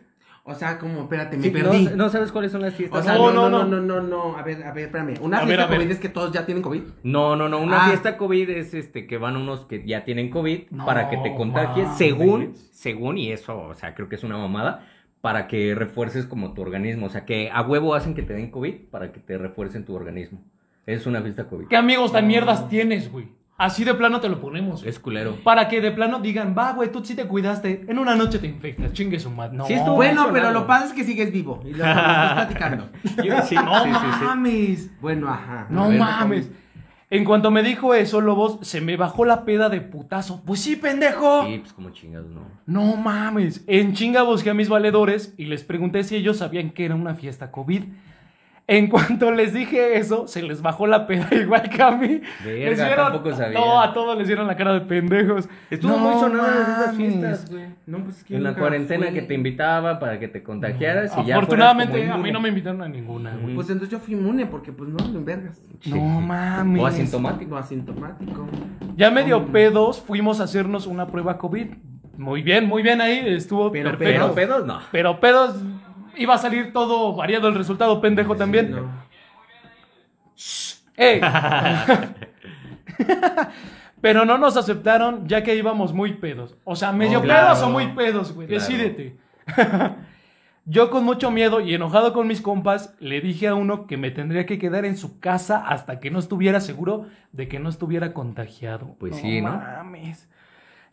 O 0.46 0.54
sea, 0.56 0.78
como, 0.78 1.04
espérate, 1.04 1.38
me 1.38 1.44
Sí, 1.44 1.50
perdí. 1.52 1.86
No, 1.86 1.96
no 1.96 2.10
sabes 2.10 2.32
cuáles 2.34 2.52
son 2.52 2.62
las 2.62 2.74
fiestas. 2.74 3.00
O 3.00 3.04
sea, 3.04 3.14
No, 3.16 3.32
no, 3.32 3.50
no, 3.50 3.64
no, 3.64 3.66
no, 3.66 3.80
no, 3.82 4.02
no, 4.02 4.32
no. 4.32 4.38
A 4.38 4.42
ver, 4.44 4.62
a 4.64 4.74
ver, 4.74 4.86
espérame. 4.86 5.14
Una 5.22 5.38
A 5.38 5.46
fiesta 5.46 5.68
ver. 5.68 5.80
COVID 5.80 5.92
es 5.92 6.00
que 6.00 6.10
todos 6.10 6.34
ya 6.34 6.46
tienen 6.46 6.62
COVID. 6.62 6.82
No, 7.04 7.38
no, 7.38 7.48
no. 7.48 7.60
Una 7.62 7.86
Ah. 7.86 7.88
fiesta 7.88 8.18
COVID 8.18 8.50
es 8.50 8.74
este 8.74 9.08
que 9.08 9.18
van 9.18 9.38
unos 9.38 9.62
que 9.66 9.86
ya 9.86 10.04
tienen 10.04 10.30
COVID 10.30 10.64
No 10.72 10.86
para 10.86 11.10
que 11.10 11.16
te 11.18 11.34
contagies, 11.36 11.88
según, 11.98 12.56
según, 12.72 13.18
y 13.18 13.32
eso, 13.32 13.58
o 13.58 13.74
sea, 13.74 13.96
creo 13.96 14.10
que 14.10 14.16
es 14.16 14.24
una 14.24 14.38
mamada. 14.38 14.86
para 15.22 15.48
que 15.48 15.74
refuerces 15.74 16.26
como 16.26 16.54
tu 16.54 16.62
organismo. 16.62 17.06
O 17.06 17.10
sea, 17.10 17.24
que 17.24 17.50
a 17.50 17.62
huevo 17.62 17.96
hacen 17.96 18.14
que 18.14 18.24
te 18.24 18.34
den 18.34 18.52
COVID 18.52 18.90
para 18.92 19.14
que 19.14 19.22
te 19.22 19.38
refuercen 19.38 19.86
tu 19.86 19.96
organismo. 19.96 20.44
Es 20.86 21.06
una 21.08 21.22
fiesta 21.22 21.48
COVID. 21.48 21.68
¿Qué 21.70 21.78
amigos 21.78 22.12
tan 22.12 22.28
mierdas 22.28 22.68
tienes, 22.68 23.10
güey? 23.10 23.30
Así 23.58 23.84
de 23.84 23.94
plano 23.94 24.20
te 24.20 24.30
lo 24.30 24.42
ponemos. 24.42 24.84
Es 24.84 25.00
culero. 25.00 25.38
Para 25.44 25.70
que 25.70 25.80
de 25.80 25.92
plano 25.92 26.20
digan, 26.20 26.56
va, 26.58 26.74
güey, 26.74 26.92
tú 26.92 27.06
sí 27.06 27.16
te 27.16 27.26
cuidaste. 27.26 27.86
En 27.88 28.00
una 28.00 28.16
noche 28.16 28.40
te 28.40 28.48
infectas, 28.48 28.94
chingue 28.94 29.20
su 29.20 29.30
madre. 29.30 29.56
No, 29.56 29.66
Sí 29.66 29.74
estuvo 29.74 29.96
Bueno, 29.96 30.30
pero 30.34 30.52
lo 30.52 30.66
padre 30.66 30.88
es 30.88 30.94
que 30.94 31.04
sigues 31.04 31.32
vivo. 31.32 31.62
Y 31.64 31.74
lo, 31.74 31.86
estás 31.86 32.34
platicando. 32.34 32.90
Yo- 33.24 33.42
sí, 33.44 33.56
no 33.56 33.84
sí, 33.84 33.92
sí, 33.92 34.00
sí. 34.20 34.26
mames. 34.26 35.02
Bueno, 35.02 35.30
ajá. 35.30 35.68
No 35.70 35.90
ver, 35.90 36.00
mames. 36.00 36.50
En 37.12 37.26
cuanto 37.26 37.52
me 37.52 37.62
dijo 37.62 37.94
eso, 37.94 38.22
Lobos, 38.22 38.58
se 38.64 38.82
me 38.82 38.98
bajó 38.98 39.24
la 39.24 39.46
peda 39.46 39.70
de 39.70 39.82
putazo. 39.82 40.42
Pues 40.44 40.62
sí, 40.62 40.76
pendejo. 40.76 41.46
Sí, 41.46 41.60
pues 41.60 41.74
como 41.74 41.92
chingados, 41.92 42.32
no. 42.32 42.42
No 42.66 42.96
mames. 42.98 43.64
En 43.68 43.94
chinga 43.94 44.24
busqué 44.24 44.50
a 44.50 44.56
mis 44.56 44.68
valedores 44.68 45.36
y 45.38 45.46
les 45.46 45.64
pregunté 45.64 46.04
si 46.04 46.16
ellos 46.16 46.38
sabían 46.38 46.72
que 46.72 46.86
era 46.86 46.96
una 46.96 47.14
fiesta 47.14 47.52
COVID. 47.52 47.84
En 48.66 48.88
cuanto 48.88 49.30
les 49.34 49.52
dije 49.54 49.98
eso, 49.98 50.26
se 50.26 50.42
les 50.42 50.62
bajó 50.62 50.88
la 50.88 51.06
peda 51.06 51.28
igual 51.36 51.70
que 51.70 51.82
a 51.84 51.92
mí. 51.92 52.22
Verga, 52.46 52.70
Les 52.70 52.80
dieron- 52.80 52.96
tampoco 53.12 53.36
sabía. 53.36 53.60
No, 53.60 53.82
a 53.82 53.94
todos 53.94 54.18
les 54.18 54.26
dieron 54.28 54.48
la 54.48 54.56
cara 54.56 54.74
de 54.74 54.82
pendejos. 54.82 55.50
Estuvo 55.70 55.92
No 55.92 55.98
muy 55.98 56.14
sonada 56.20 56.62
esas 56.62 56.96
fiestas, 56.96 57.52
güey. 57.52 57.66
No, 57.86 57.98
pues 58.06 58.20
es 58.20 58.24
que 58.24 58.38
En 58.38 58.44
la 58.44 58.54
cuarentena 58.54 59.08
fui. 59.08 59.16
que 59.16 59.22
te 59.24 59.34
invitaba 59.34 60.00
para 60.00 60.18
que 60.18 60.30
te 60.30 60.42
contagiaras 60.44 61.12
y 61.18 61.26
ya 61.26 61.36
Afortunadamente, 61.36 62.10
a 62.10 62.16
mí 62.18 62.32
no 62.32 62.40
me 62.40 62.48
invitaron 62.50 62.82
a 62.82 62.88
ninguna, 62.88 63.36
güey. 63.36 63.54
Pues 63.54 63.70
entonces 63.70 63.90
yo 63.92 64.00
fui 64.00 64.14
inmune 64.14 64.46
porque 64.46 64.72
pues 64.72 64.90
no, 64.90 65.10
me 65.10 65.18
envergas. 65.18 65.60
Sí. 65.82 65.90
No 65.92 66.22
mames. 66.22 66.82
O 66.82 66.88
asintomático. 66.88 67.52
Lo 67.52 67.58
asintomático. 67.58 68.48
Ya 68.96 69.12
medio 69.12 69.46
pedos, 69.48 70.02
fuimos 70.02 70.40
a 70.40 70.46
hacernos 70.46 70.88
una 70.88 71.08
prueba 71.08 71.38
COVID. 71.38 71.68
Muy 72.18 72.44
bien, 72.44 72.68
muy 72.68 72.82
bien 72.82 73.02
ahí, 73.02 73.24
estuvo 73.26 73.72
Pero 73.74 73.90
perfecto. 73.90 74.22
Pero 74.22 74.34
pedos 74.36 74.66
no. 74.66 74.80
Pero 74.92 75.20
pedos 75.20 75.56
iba 76.18 76.34
a 76.36 76.38
salir 76.38 76.74
todo 76.74 77.16
variado 77.16 77.48
el 77.48 77.56
resultado, 77.56 78.00
pendejo 78.02 78.36
también. 78.36 78.72
No. 78.72 79.04
¡Ey! 80.96 81.22
Pero 84.02 84.26
no 84.26 84.38
nos 84.38 84.58
aceptaron 84.58 85.28
ya 85.28 85.44
que 85.44 85.56
íbamos 85.56 85.94
muy 85.94 86.14
pedos. 86.14 86.58
O 86.66 86.76
sea, 86.76 86.92
medio 86.92 87.20
Oh, 87.20 87.22
claro. 87.22 87.48
pedos 87.48 87.64
o 87.64 87.70
muy 87.70 87.88
pedos, 87.88 88.34
güey. 88.34 88.48
Claro. 88.48 88.62
Decídete. 88.62 89.18
Yo 90.66 90.90
con 90.90 91.04
mucho 91.04 91.30
miedo 91.32 91.60
y 91.60 91.74
enojado 91.74 92.14
con 92.14 92.26
mis 92.28 92.42
compas, 92.42 92.96
le 93.00 93.20
dije 93.22 93.48
a 93.50 93.56
uno 93.56 93.86
que 93.86 93.98
me 93.98 94.12
tendría 94.12 94.46
que 94.46 94.60
quedar 94.60 94.86
en 94.86 94.96
su 94.98 95.20
casa 95.20 95.66
hasta 95.68 96.00
que 96.00 96.10
no 96.10 96.20
estuviera 96.20 96.62
seguro 96.62 97.08
de 97.34 97.50
que 97.50 97.60
no 97.60 97.68
estuviera 97.70 98.14
contagiado. 98.14 98.96
Pues 99.00 99.16
sí, 99.18 99.42
¿no? 99.42 99.58
mames. 99.58 100.30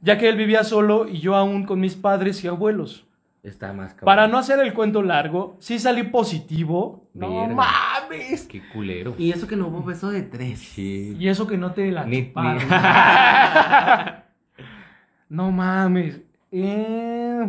Ya 0.01 0.19
que 0.19 0.29
él 0.29 0.37
vivía 0.37 0.65
solo 0.65 1.07
y 1.09 1.21
yo 1.21 1.37
aún 1.37 1.65
con 1.67 1.79
mis 1.79 1.95
padres 1.95 2.43
y 2.43 2.49
abuelos. 2.49 3.07
Está 3.43 3.73
más 3.73 3.95
cabrón. 3.95 4.05
Para 4.07 4.29
no 4.29 4.37
hacer 4.37 4.59
el 4.61 4.75
cuento 4.75 5.03
largo, 5.03 5.57
sí 5.61 5.79
salí 5.79 6.03
positivo. 6.05 7.09
No 7.15 7.47
mames. 7.49 8.47
Qué 8.47 8.62
culero. 8.73 9.15
Y 9.17 9.31
eso 9.33 9.47
que 9.47 9.57
no 9.57 9.69
hubo 9.69 9.83
beso 9.83 10.11
de 10.11 10.23
tres. 10.23 10.59
Sí. 10.59 11.17
Y 11.19 11.29
eso 11.29 11.47
que 11.47 11.57
no 11.57 11.73
te 11.73 11.91
la 11.91 12.05
Ni- 12.05 12.27
chuparon. 12.27 12.62
ni- 12.62 12.69
no 15.31 15.51
mames. 15.53 16.21
Eh, 16.53 17.47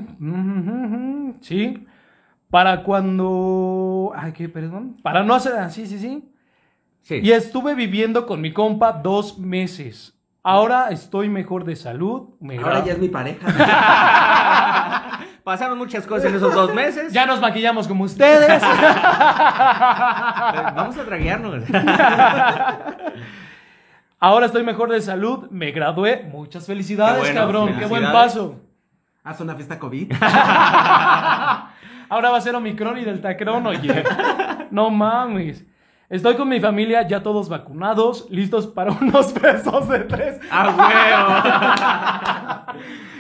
sí. 1.41 1.85
Para 2.49 2.83
cuando. 2.83 4.11
Ay, 4.15 4.31
¿qué? 4.33 4.47
Perdón. 4.49 4.97
Para 5.01 5.23
no 5.23 5.33
hacer. 5.33 5.53
ah, 5.57 5.69
Sí, 5.69 5.85
sí, 5.87 5.97
sí. 5.99 6.23
Sí. 7.01 7.15
Y 7.23 7.31
estuve 7.31 7.73
viviendo 7.75 8.25
con 8.27 8.41
mi 8.41 8.53
compa 8.53 8.91
dos 8.93 9.39
meses. 9.39 10.17
Ahora 10.43 10.89
estoy 10.89 11.29
mejor 11.29 11.65
de 11.65 11.75
salud. 11.75 12.29
Me 12.39 12.57
Ahora 12.57 12.83
ya 12.83 12.93
es 12.93 12.99
mi 12.99 13.09
pareja. 13.09 13.45
Pasaron 15.43 15.77
muchas 15.77 16.07
cosas 16.07 16.25
en 16.25 16.35
esos 16.35 16.53
dos 16.53 16.73
meses. 16.73 17.13
Ya 17.13 17.27
nos 17.27 17.39
maquillamos 17.39 17.87
como 17.87 18.05
ustedes. 18.05 18.59
Vamos 20.75 20.97
a 20.97 21.05
traguearnos. 21.05 21.63
Ahora 24.19 24.47
estoy 24.47 24.63
mejor 24.63 24.89
de 24.89 25.01
salud. 25.01 25.47
Me 25.51 25.71
gradué. 25.71 26.23
Muchas 26.31 26.65
felicidades, 26.65 27.15
Qué 27.15 27.21
bueno, 27.21 27.41
cabrón. 27.41 27.75
Qué 27.77 27.85
buen 27.85 28.03
paso. 28.11 28.59
Haz 29.23 29.39
una 29.41 29.53
fiesta 29.53 29.77
COVID. 29.77 30.11
Ahora 32.09 32.29
va 32.31 32.37
a 32.37 32.41
ser 32.41 32.55
Omicron 32.55 32.97
y 32.97 33.05
Deltacron, 33.05 33.67
oye. 33.67 34.03
No 34.71 34.89
mames. 34.89 35.63
Estoy 36.11 36.35
con 36.35 36.47
mi 36.49 36.59
familia, 36.59 37.07
ya 37.07 37.23
todos 37.23 37.47
vacunados, 37.47 38.27
listos 38.29 38.67
para 38.67 38.91
unos 39.01 39.33
besos 39.33 39.87
de 39.87 39.99
tres. 39.99 40.41
¡A 40.51 40.65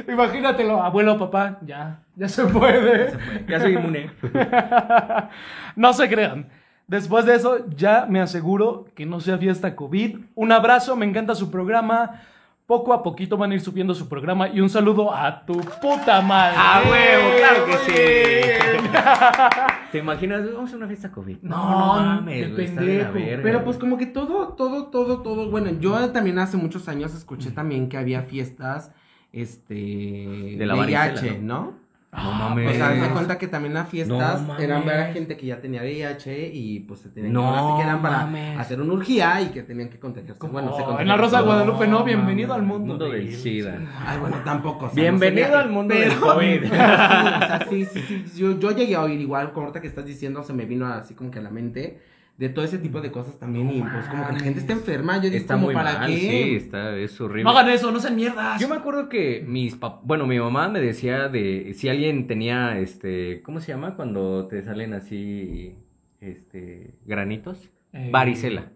Imagínatelo, 0.09 0.83
abuelo, 0.83 1.17
papá, 1.17 1.57
ya, 1.65 2.01
ya 2.17 2.27
se 2.27 2.45
puede. 2.47 3.05
huevo! 3.05 3.17
Ya 3.47 3.61
soy 3.61 3.75
inmune. 3.75 4.11
No 5.77 5.93
se 5.93 6.09
crean. 6.09 6.49
Después 6.85 7.25
de 7.25 7.35
eso, 7.35 7.65
ya 7.69 8.07
me 8.09 8.19
aseguro 8.19 8.87
que 8.93 9.05
no 9.05 9.21
sea 9.21 9.37
fiesta 9.37 9.73
COVID. 9.73 10.17
Un 10.35 10.51
abrazo, 10.51 10.97
me 10.97 11.05
encanta 11.05 11.33
su 11.33 11.49
programa. 11.49 12.23
Poco 12.71 12.93
a 12.93 13.03
poquito 13.03 13.35
van 13.35 13.51
a 13.51 13.55
ir 13.55 13.59
subiendo 13.59 13.93
su 13.93 14.07
programa. 14.07 14.47
Y 14.47 14.61
un 14.61 14.69
saludo 14.69 15.13
a 15.13 15.45
tu 15.45 15.59
puta 15.81 16.21
madre. 16.21 16.55
¡A 16.57 16.81
huevo! 16.89 17.35
¡Claro 17.37 17.65
que 17.65 17.73
sí! 17.79 17.91
¿Te 19.91 19.97
imaginas? 19.97 20.53
Vamos 20.53 20.71
a 20.71 20.77
una 20.77 20.87
fiesta 20.87 21.11
COVID. 21.11 21.39
No, 21.41 21.57
no 21.57 21.99
de 21.99 22.05
mames, 22.05 22.53
güey, 22.53 22.65
está 22.67 22.79
de 22.79 22.97
la 22.99 23.03
pendejo. 23.11 23.27
verga, 23.27 23.43
Pero 23.43 23.63
pues 23.65 23.75
güey. 23.75 23.79
como 23.89 23.97
que 23.97 24.05
todo, 24.05 24.53
todo, 24.53 24.85
todo, 24.85 25.21
todo. 25.21 25.51
Bueno, 25.51 25.71
yo 25.81 26.11
también 26.11 26.39
hace 26.39 26.55
muchos 26.55 26.87
años 26.87 27.13
escuché 27.13 27.51
también 27.51 27.89
que 27.89 27.97
había 27.97 28.21
fiestas, 28.21 28.93
este, 29.33 29.73
De 29.73 30.65
la 30.65 30.75
VIH, 30.75 31.39
¿no? 31.41 31.73
No 32.13 32.33
mames. 32.33 32.69
O 32.69 32.73
sea, 32.73 32.89
de 32.89 33.09
cuenta 33.09 33.37
que 33.37 33.47
también 33.47 33.73
las 33.73 33.87
fiestas 33.87 34.41
No 34.41 34.57
eran 34.59 34.83
para 34.83 35.13
gente 35.13 35.37
que 35.37 35.45
ya 35.45 35.61
tenía 35.61 35.81
VIH 35.81 36.49
y 36.53 36.81
pues 36.81 36.99
se 36.99 37.09
tenían 37.09 37.31
No 37.31 37.39
que, 37.41 37.47
ahora 37.47 37.61
sí 37.61 37.77
que 37.77 37.83
eran 37.87 38.01
para 38.01 38.17
mames. 38.25 38.59
hacer 38.59 38.81
una 38.81 38.93
urgía 38.93 39.41
y 39.41 39.45
que 39.47 39.63
tenían 39.63 39.87
que 39.89 39.97
contagiarse. 39.97 40.45
Bueno, 40.45 40.67
se 40.75 40.81
Oh, 40.81 40.85
contagiaron. 40.87 41.01
en 41.01 41.07
la 41.07 41.15
Rosa 41.17 41.37
de 41.37 41.43
Guadalupe, 41.45 41.87
no, 41.87 41.99
mames. 41.99 42.05
bienvenido 42.15 42.53
al 42.53 42.63
mundo, 42.63 42.87
Mundo 42.87 43.09
del 43.09 43.33
SIDA. 43.33 43.79
Ay, 44.05 44.19
bueno, 44.19 44.37
tampoco. 44.43 44.87
o 44.87 44.89
sea, 44.89 45.01
Bienvenido 45.01 45.47
no 45.47 45.53
sería- 45.53 45.63
al 45.63 45.69
mundo 45.71 45.93
pero- 45.97 46.09
del 46.09 46.19
COVID. 46.19 46.59
pero 46.69 46.69
sí, 46.69 46.75
o 46.75 46.77
sea, 46.77 47.67
sí, 47.69 47.85
sí, 47.85 48.25
sí. 48.27 48.39
Yo, 48.41 48.59
yo 48.59 48.71
llegué 48.71 48.95
a 48.95 49.01
oír 49.03 49.21
igual, 49.21 49.53
como 49.53 49.67
ahorita 49.67 49.79
que 49.79 49.87
estás 49.87 50.05
diciendo, 50.05 50.43
se 50.43 50.51
me 50.51 50.65
vino 50.65 50.85
así 50.87 51.13
como 51.13 51.31
que 51.31 51.39
a 51.39 51.41
la 51.41 51.49
mente 51.49 52.01
de 52.37 52.49
todo 52.49 52.65
ese 52.65 52.79
tipo 52.79 53.01
de 53.01 53.11
cosas 53.11 53.37
también. 53.37 53.69
y 53.69 53.81
pues 53.81 54.05
como 54.07 54.25
que 54.27 54.33
la 54.33 54.39
gente 54.39 54.59
está 54.59 54.73
enferma. 54.73 55.17
Yo 55.17 55.23
digo, 55.29 55.35
Está 55.35 55.53
como 55.55 55.67
muy 55.67 55.75
para 55.75 55.99
mal, 55.99 56.09
qué. 56.09 56.17
sí, 56.19 56.55
está, 56.55 56.97
es 56.97 57.19
horrible. 57.21 57.43
No 57.43 57.51
hagan 57.51 57.69
eso, 57.69 57.91
no 57.91 57.99
sean 57.99 58.15
mierdas. 58.15 58.59
Yo 58.59 58.67
me 58.67 58.75
acuerdo 58.75 59.09
que 59.09 59.43
mis 59.47 59.79
pap- 59.79 59.99
bueno, 60.03 60.25
mi 60.25 60.39
mamá 60.39 60.67
me 60.69 60.79
decía 60.81 61.27
de 61.27 61.73
si 61.75 61.87
alguien 61.89 62.25
tenía 62.27 62.79
este, 62.79 63.41
¿cómo 63.43 63.59
se 63.59 63.67
llama 63.71 63.95
cuando 63.95 64.47
te 64.47 64.63
salen 64.63 64.93
así 64.93 65.75
este 66.19 66.95
granitos? 67.05 67.69
Eh, 67.93 68.09
Varicela. 68.11 68.71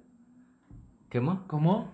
¿Qué 1.10 1.22
más? 1.22 1.40
¿Cómo? 1.48 1.92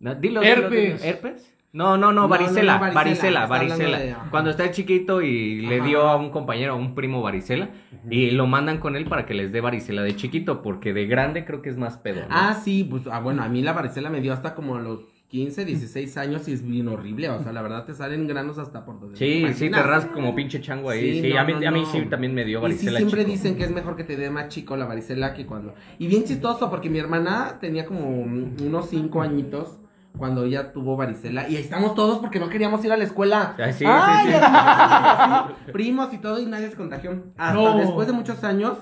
No, 0.00 0.14
dilo, 0.14 0.40
dilo, 0.40 0.52
Herpes. 0.52 1.00
dilo. 1.02 1.10
¿Herpes? 1.10 1.54
No, 1.70 1.98
no, 1.98 2.12
no, 2.12 2.28
varicela, 2.28 2.78
no, 2.78 2.86
no, 2.88 2.94
varicela, 2.94 3.46
varicela, 3.46 3.98
de- 3.98 4.16
Cuando 4.30 4.50
está 4.50 4.70
chiquito 4.70 5.20
y 5.20 5.60
le 5.60 5.82
dio 5.82 6.08
a 6.08 6.16
un 6.16 6.30
compañero, 6.30 6.72
a 6.72 6.76
un 6.76 6.94
primo 6.94 7.20
varicela, 7.20 7.68
y 8.10 8.30
lo 8.30 8.46
mandan 8.46 8.78
con 8.78 8.96
él 8.96 9.04
para 9.04 9.26
que 9.26 9.34
les 9.34 9.52
dé 9.52 9.60
varicela 9.60 10.02
de 10.02 10.16
chiquito, 10.16 10.62
porque 10.62 10.94
de 10.94 11.06
grande 11.06 11.44
creo 11.44 11.60
que 11.60 11.68
es 11.68 11.76
más 11.76 11.98
pedo. 11.98 12.20
¿no? 12.22 12.26
Ah, 12.30 12.54
sí, 12.54 12.84
pues 12.84 13.02
ah, 13.10 13.20
bueno, 13.20 13.42
a 13.42 13.48
mí 13.48 13.60
la 13.62 13.74
varicela 13.74 14.08
me 14.08 14.22
dio 14.22 14.32
hasta 14.32 14.54
como 14.54 14.76
a 14.76 14.80
los 14.80 15.00
15, 15.28 15.66
16 15.66 16.16
años 16.16 16.48
y 16.48 16.52
es 16.54 16.66
bien 16.66 16.88
horrible. 16.88 17.28
O 17.28 17.42
sea, 17.42 17.52
la 17.52 17.60
verdad 17.60 17.84
te 17.84 17.92
salen 17.92 18.26
granos 18.26 18.56
hasta 18.56 18.86
por 18.86 18.98
donde. 18.98 19.18
Sí, 19.18 19.24
sí, 19.52 19.58
te 19.58 19.66
imaginas. 19.66 19.86
rasca 19.86 20.12
como 20.12 20.34
pinche 20.34 20.62
chango 20.62 20.88
ahí. 20.88 21.20
Sí, 21.20 21.36
a, 21.36 21.44
mí, 21.44 21.52
a 21.66 21.70
mí 21.70 21.84
sí 21.92 22.00
también 22.08 22.32
me 22.34 22.46
dio 22.46 22.60
Y 22.60 22.60
sí, 22.60 22.62
varicela 22.62 22.96
siempre 22.98 23.20
chico. 23.26 23.32
dicen 23.32 23.56
que 23.58 23.64
es 23.64 23.70
mejor 23.70 23.94
que 23.94 24.04
te 24.04 24.16
dé 24.16 24.30
más 24.30 24.48
chico 24.48 24.74
la 24.74 24.86
varicela 24.86 25.34
que 25.34 25.44
cuando. 25.44 25.74
Y 25.98 26.06
bien 26.06 26.24
chistoso, 26.24 26.70
porque 26.70 26.88
mi 26.88 26.98
hermana 26.98 27.58
tenía 27.60 27.84
como 27.84 28.08
unos 28.08 28.88
5 28.88 29.20
añitos 29.20 29.78
cuando 30.18 30.44
ella 30.44 30.72
tuvo 30.72 30.96
varicela. 30.96 31.48
Y 31.48 31.56
ahí 31.56 31.62
estamos 31.62 31.94
todos 31.94 32.18
porque 32.18 32.38
no 32.40 32.48
queríamos 32.48 32.84
ir 32.84 32.92
a 32.92 32.96
la 32.96 33.04
escuela. 33.04 33.54
Sí, 33.56 33.62
Ay, 33.86 34.26
sí, 34.26 34.32
sí. 34.32 34.40
así, 34.40 35.54
primos 35.72 36.12
y 36.12 36.18
todo, 36.18 36.38
y 36.40 36.46
nadie 36.46 36.68
se 36.70 36.76
contagió. 36.76 37.22
Hasta 37.38 37.54
No. 37.54 37.76
después 37.78 38.06
de 38.06 38.12
muchos 38.12 38.44
años, 38.44 38.76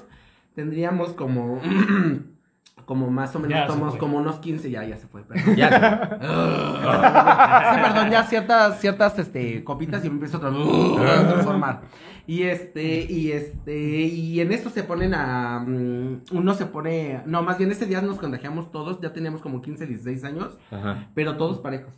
tendríamos 0.55 1.11
como. 1.13 1.61
Como 2.85 3.11
más 3.11 3.35
o 3.35 3.41
menos, 3.41 3.67
somos 3.67 3.97
como 3.97 4.19
unos 4.19 4.37
15, 4.37 4.71
ya, 4.71 4.85
ya 4.85 4.97
se 4.97 5.09
fue. 5.09 5.23
perdón. 5.23 5.57
Ya. 5.57 6.19
Sí, 7.75 7.81
perdón, 7.83 8.11
ya 8.11 8.23
ciertas, 8.25 8.81
ciertas, 8.81 9.19
este, 9.19 9.65
copitas 9.65 10.05
y 10.05 10.09
me 10.09 10.15
empiezo 10.15 10.37
a 10.37 10.41
transformar. 10.41 11.83
Y 12.27 12.43
este, 12.43 13.05
y 13.11 13.33
este, 13.33 13.77
y 14.01 14.41
en 14.41 14.53
eso 14.53 14.71
se 14.71 14.83
ponen 14.83 15.15
a, 15.15 15.61
mm, 15.67 16.23
uno 16.33 16.55
se 16.55 16.67
pone, 16.67 17.23
no, 17.27 17.43
más 17.43 17.59
bien 17.59 17.71
ese 17.71 17.87
día 17.87 18.01
nos 18.03 18.19
contagiamos 18.19 18.71
todos, 18.71 19.01
ya 19.01 19.13
teníamos 19.13 19.41
como 19.41 19.63
15, 19.63 19.87
16 19.87 20.25
años, 20.25 20.59
Ajá. 20.71 21.07
pero 21.15 21.37
todos 21.37 21.59
parejos. 21.59 21.93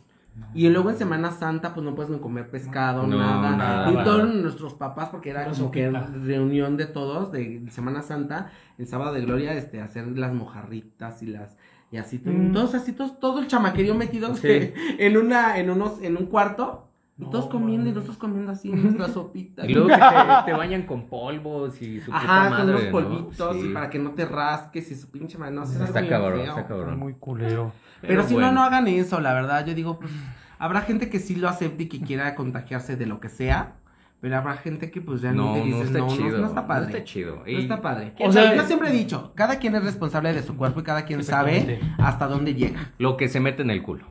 Y 0.53 0.69
luego 0.69 0.89
en 0.89 0.97
Semana 0.97 1.31
Santa, 1.31 1.73
pues 1.73 1.85
no 1.85 1.95
puedes 1.95 2.09
ni 2.11 2.19
comer 2.19 2.49
pescado, 2.49 3.05
No, 3.05 3.17
nada. 3.17 3.55
nada. 3.55 3.91
Y 3.91 4.03
todos 4.03 4.33
nuestros 4.33 4.73
papás, 4.73 5.09
porque 5.09 5.29
era 5.31 5.45
como 5.49 5.71
que 5.71 5.85
sopita. 5.91 6.09
reunión 6.23 6.75
de 6.77 6.85
todos 6.87 7.31
de 7.31 7.63
Semana 7.69 8.01
Santa, 8.01 8.51
el 8.77 8.87
sábado 8.87 9.13
de 9.13 9.21
gloria, 9.21 9.53
este, 9.53 9.81
hacer 9.81 10.07
las 10.17 10.33
mojarritas 10.33 11.21
y 11.23 11.27
las, 11.27 11.57
y 11.91 11.97
así, 11.97 12.21
Mm. 12.23 12.51
todos 12.53 12.75
así, 12.75 12.93
todos, 12.93 13.19
todo 13.19 13.39
el 13.39 13.47
chamaquerío 13.47 13.95
metido 13.95 14.35
Sí. 14.35 14.47
en 14.99 15.17
una, 15.17 15.57
en 15.59 15.69
unos, 15.69 16.01
en 16.01 16.17
un 16.17 16.25
cuarto. 16.25 16.85
Y 17.21 17.25
todos 17.29 17.47
comiendo 17.47 17.89
y 17.89 17.91
nosotros 17.91 18.15
comiendo 18.17 18.53
así 18.53 18.71
nuestra 18.71 19.07
sopita. 19.13 19.65
Y 19.65 19.73
luego 19.73 19.89
que 19.89 19.95
te, 19.95 19.99
te 20.45 20.53
bañan 20.53 20.83
con 20.83 21.07
polvos 21.07 21.81
y 21.81 21.99
su 21.99 22.05
puta 22.05 22.17
Ajá, 22.17 22.49
madre, 22.49 22.59
con 22.61 22.69
unos 22.69 22.83
¿no? 22.85 22.91
polvitos 22.91 23.57
Sí. 23.57 23.67
y 23.69 23.73
para 23.73 23.89
que 23.89 23.99
no 23.99 24.11
te 24.11 24.25
rasques 24.25 24.89
y 24.91 24.95
su 24.95 25.09
pinche 25.11 25.37
madre. 25.37 25.53
No, 25.53 25.63
Está 25.63 26.07
cabrón, 26.07 26.39
Está 26.39 26.65
cabrón. 26.65 26.97
muy 26.97 27.15
culero. 27.15 27.73
Pero, 28.01 28.23
si 28.27 28.33
bueno. 28.33 28.47
no, 28.49 28.53
no 28.55 28.63
hagan 28.63 28.87
eso, 28.87 29.19
la 29.19 29.33
verdad. 29.33 29.65
Yo 29.65 29.73
digo, 29.75 29.99
pues, 29.99 30.11
habrá 30.57 30.81
gente 30.81 31.09
que 31.09 31.19
sí 31.19 31.35
lo 31.35 31.49
acepte 31.49 31.83
y 31.83 31.87
que 31.89 32.01
quiera 32.01 32.35
contagiarse 32.35 32.95
de 32.95 33.05
lo 33.05 33.19
que 33.19 33.29
sea. 33.29 33.73
Pero 34.21 34.35
habrá 34.37 34.55
gente 34.57 34.91
que 34.91 34.99
pues 34.99 35.21
No, 35.21 35.29
realmente 35.31 35.59
no 35.59 35.65
dices, 35.65 35.87
está 35.87 35.99
no, 35.99 36.07
no, 36.07 36.15
chido. 36.15 36.37
no 36.39 36.47
está 36.47 36.67
padre. 36.67 36.81
No 36.83 36.89
está 36.97 37.03
chido. 37.05 37.35
No 37.37 37.47
Y- 37.47 37.55
está 37.61 37.81
padre. 37.81 38.13
O 38.19 38.31
sea- 38.33 38.53
yo 38.53 38.63
siempre 38.65 38.89
he 38.89 38.91
dicho, 38.91 39.31
cada 39.33 39.59
quien 39.59 39.75
es 39.75 39.83
responsable 39.85 40.33
de 40.33 40.43
su 40.43 40.57
cuerpo 40.57 40.81
y 40.81 40.83
cada 40.83 41.05
quien 41.05 41.23
sabe 41.23 41.79
hasta 41.97 42.27
dónde 42.27 42.53
llega. 42.53 42.91
Lo 42.97 43.15
que 43.15 43.29
se 43.29 43.39
mete 43.39 43.61
en 43.61 43.69
el 43.69 43.81
culo. 43.81 44.05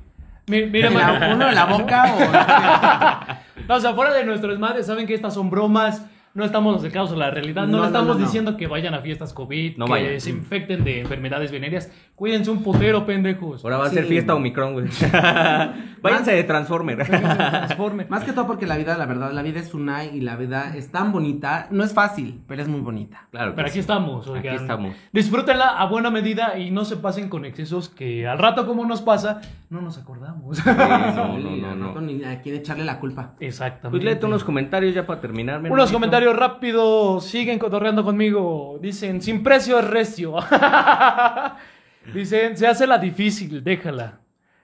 Mi- 0.47 0.65
Mira, 0.65 0.89
¿En 0.89 0.95
mano. 0.95 1.19
la, 1.19 1.35
uno 1.35 1.49
en 1.51 1.55
la 1.55 1.65
boca 1.67 2.05
o 2.15 3.63
No, 3.69 3.75
o 3.75 3.81
sea, 3.81 3.93
fuera 3.93 4.15
de 4.15 4.25
nuestro 4.25 4.49
desmadre, 4.51 4.83
saben 4.83 5.07
que 5.07 5.13
estas 5.13 5.35
son 5.35 5.51
bromas. 5.51 6.07
No 6.39 6.45
estamos 6.45 6.77
acercados 6.77 7.13
a 7.13 7.17
la 7.17 7.31
realidad. 7.31 7.67
No, 7.67 7.79
No, 7.79 7.81
le 7.83 7.87
estamos 7.89 8.09
no, 8.09 8.15
no. 8.15 8.21
diciendo 8.27 8.57
que 8.57 8.67
vayan 8.69 8.95
a 8.95 9.01
fiestas 9.01 9.33
COVID, 9.33 9.77
No 9.77 9.87
que 9.87 9.91
vayan. 9.91 10.21
se 10.21 10.31
infecten 10.31 10.85
de 10.85 11.01
enfermedades 11.01 11.51
venéreas. 11.53 11.93
Cuídense 12.15 12.51
un 12.51 12.63
putero, 12.63 13.05
pendejos. 13.05 13.65
Ahora 13.65 13.79
va 13.79 13.87
a 13.87 13.91
ser 13.91 14.05
fiesta 14.07 14.35
Omicron, 14.35 14.73
güey. 14.73 14.87
Váyanse 16.03 16.33
de 16.33 16.45
Transformer. 16.45 17.05
Transforme. 17.05 18.07
Más 18.09 18.23
que 18.25 18.33
todo 18.33 18.47
porque 18.47 18.67
la 18.67 18.77
vida, 18.77 18.97
la 18.97 19.07
verdad, 19.07 19.33
la 19.33 19.43
vida 19.43 19.59
es 19.61 19.75
una 19.75 20.05
y 20.05 20.21
la 20.21 20.37
vida 20.37 20.75
es 20.77 20.91
tan 20.93 21.11
bonita. 21.13 21.67
No 21.71 21.83
es 21.85 21.93
fácil, 21.93 22.41
pero 22.47 22.63
es 22.63 22.69
muy 22.69 22.81
bonita. 22.81 23.27
Claro 23.33 23.55
Pero 23.57 23.67
aquí 23.67 23.75
sí. 23.75 23.81
estamos, 23.81 24.29
Aquí 24.29 24.39
oigan. 24.39 24.55
estamos. 24.55 24.95
Disfrútenla 25.13 25.77
a 25.79 25.87
buena 25.87 26.11
medida 26.11 26.57
y 26.59 26.71
no 26.71 26.85
se 26.85 26.97
pasen 26.97 27.29
con 27.29 27.45
excesos 27.45 27.89
que 27.89 28.27
al 28.29 28.39
rato 28.39 28.65
como 28.67 28.85
nos 28.85 29.03
pasa, 29.03 29.41
no 29.71 29.81
nos 29.81 29.99
acordamos. 29.99 30.59
Sí, 30.59 30.63
no, 30.67 31.39
no, 31.39 31.75
no, 31.75 31.95
no. 31.95 32.01
ni 32.01 32.23
a 32.25 32.41
quién 32.43 32.55
echarle 32.57 32.85
la 32.85 33.01
culpa. 33.01 33.35
Exactamente. 33.41 33.91
Pues 33.91 34.05
léete 34.05 34.27
unos 34.27 34.45
comentarios 34.45 34.95
ya 34.95 35.07
para 35.07 35.21
terminar. 35.21 35.61
mi 35.61 35.69
Unos 35.69 35.91
hermanito. 35.91 35.93
Rápidos, 36.37 37.25
siguen 37.25 37.59
cotorreando 37.59 38.05
conmigo. 38.05 38.79
Dicen, 38.81 39.21
sin 39.23 39.43
precio 39.43 39.79
es 39.79 39.87
recio. 39.87 40.35
Dicen, 42.15 42.57
se 42.57 42.67
hace 42.67 42.87
la 42.87 42.99
difícil, 42.99 43.63
déjala. 43.63 44.21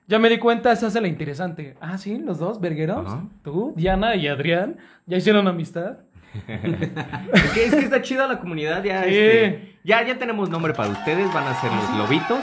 Ya 0.06 0.18
me 0.18 0.28
di 0.28 0.38
cuenta, 0.38 0.74
se 0.76 0.86
hace 0.86 1.00
la 1.00 1.08
interesante. 1.08 1.76
Ah, 1.80 1.96
sí, 1.98 2.18
los 2.18 2.38
dos, 2.38 2.60
vergueros. 2.60 3.10
Tú, 3.42 3.72
Diana 3.76 4.14
y 4.16 4.28
Adrián, 4.28 4.76
ya 5.06 5.16
hicieron 5.16 5.46
amistad. 5.48 5.98
Es 7.32 7.50
que, 7.52 7.64
es 7.66 7.74
que 7.74 7.80
está 7.84 8.02
chida 8.02 8.26
la 8.26 8.40
comunidad. 8.40 8.82
Ya, 8.82 9.04
Sí. 9.04 9.10
este, 9.10 9.76
ya, 9.84 10.02
ya 10.04 10.18
tenemos 10.18 10.50
nombre 10.50 10.74
para 10.74 10.88
ustedes. 10.90 11.32
Van 11.32 11.46
a 11.46 11.54
ser 11.60 11.70
los 11.72 11.96
lobitos. 11.98 12.40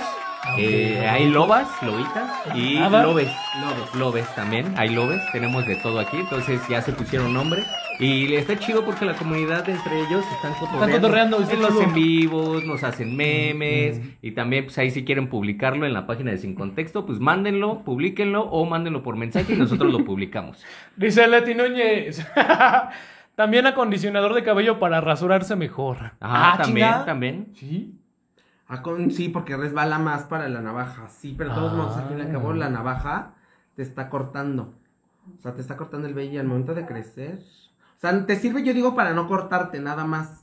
Eh, 0.57 1.07
hay 1.07 1.29
lobas, 1.29 1.67
lobitas 1.83 2.29
y 2.55 2.75
Nada. 2.79 3.03
lobes. 3.03 3.29
Lobes. 3.61 3.95
Lobes 3.95 4.35
también, 4.35 4.73
hay 4.75 4.89
lobes, 4.89 5.21
tenemos 5.31 5.65
de 5.67 5.75
todo 5.77 5.99
aquí, 5.99 6.17
entonces 6.17 6.59
ya 6.67 6.81
se 6.81 6.91
pusieron 6.93 7.31
nombre 7.33 7.63
y 7.99 8.33
está 8.33 8.57
chido 8.57 8.83
porque 8.83 9.05
la 9.05 9.13
comunidad 9.13 9.69
entre 9.69 9.99
ellos 10.01 10.25
están 10.35 10.53
cotorreando, 10.55 10.95
cotorreando, 10.95 11.41
está 11.41 11.53
en 11.53 11.61
los 11.61 11.79
en 11.79 11.93
vivos, 11.93 12.63
nos 12.65 12.83
hacen 12.83 13.15
memes 13.15 14.01
y 14.21 14.31
también 14.31 14.65
pues 14.65 14.77
ahí 14.79 14.89
si 14.89 15.05
quieren 15.05 15.27
publicarlo 15.29 15.85
en 15.85 15.93
la 15.93 16.07
página 16.07 16.31
de 16.31 16.37
Sin 16.39 16.55
Contexto, 16.55 17.05
pues 17.05 17.19
mándenlo, 17.19 17.83
publíquenlo 17.83 18.41
o 18.43 18.65
mándenlo 18.65 19.03
por 19.03 19.15
mensaje 19.17 19.53
y 19.53 19.57
nosotros 19.57 19.91
lo 19.93 19.99
publicamos. 20.05 20.63
Dice 20.95 21.27
Leti 21.27 21.53
Núñez. 21.53 22.25
También 23.35 23.65
acondicionador 23.65 24.33
de 24.33 24.43
cabello 24.43 24.77
para 24.77 24.99
rasurarse 25.01 25.55
mejor. 25.55 25.97
Ajá, 26.19 26.53
Ah, 26.53 26.57
también, 26.61 26.87
chinga. 26.87 27.05
también. 27.05 27.47
Sí. 27.55 27.93
Ah, 28.73 28.81
con- 28.81 29.11
sí, 29.11 29.27
porque 29.29 29.57
resbala 29.57 29.99
más 29.99 30.23
para 30.23 30.47
la 30.47 30.61
navaja. 30.61 31.09
Sí, 31.09 31.35
pero 31.37 31.49
de 31.49 31.55
todos 31.55 31.73
Ah. 31.73 31.75
modos, 31.75 31.97
al 31.97 32.07
fin 32.07 32.19
y 32.19 32.21
al 32.21 32.31
cabo, 32.31 32.53
la 32.53 32.69
navaja 32.69 33.33
te 33.75 33.81
está 33.81 34.09
cortando. 34.09 34.73
O 35.37 35.41
sea, 35.41 35.53
te 35.53 35.61
está 35.61 35.75
cortando 35.77 36.07
el 36.07 36.13
vello 36.13 36.31
y 36.33 36.37
al 36.37 36.47
momento 36.47 36.73
de 36.73 36.85
crecer. 36.85 37.39
O 37.97 37.99
sea, 37.99 38.25
te 38.25 38.35
sirve, 38.37 38.63
yo 38.63 38.73
digo, 38.73 38.95
para 38.95 39.11
no 39.13 39.27
cortarte, 39.27 39.79
nada 39.81 40.05
más. 40.05 40.37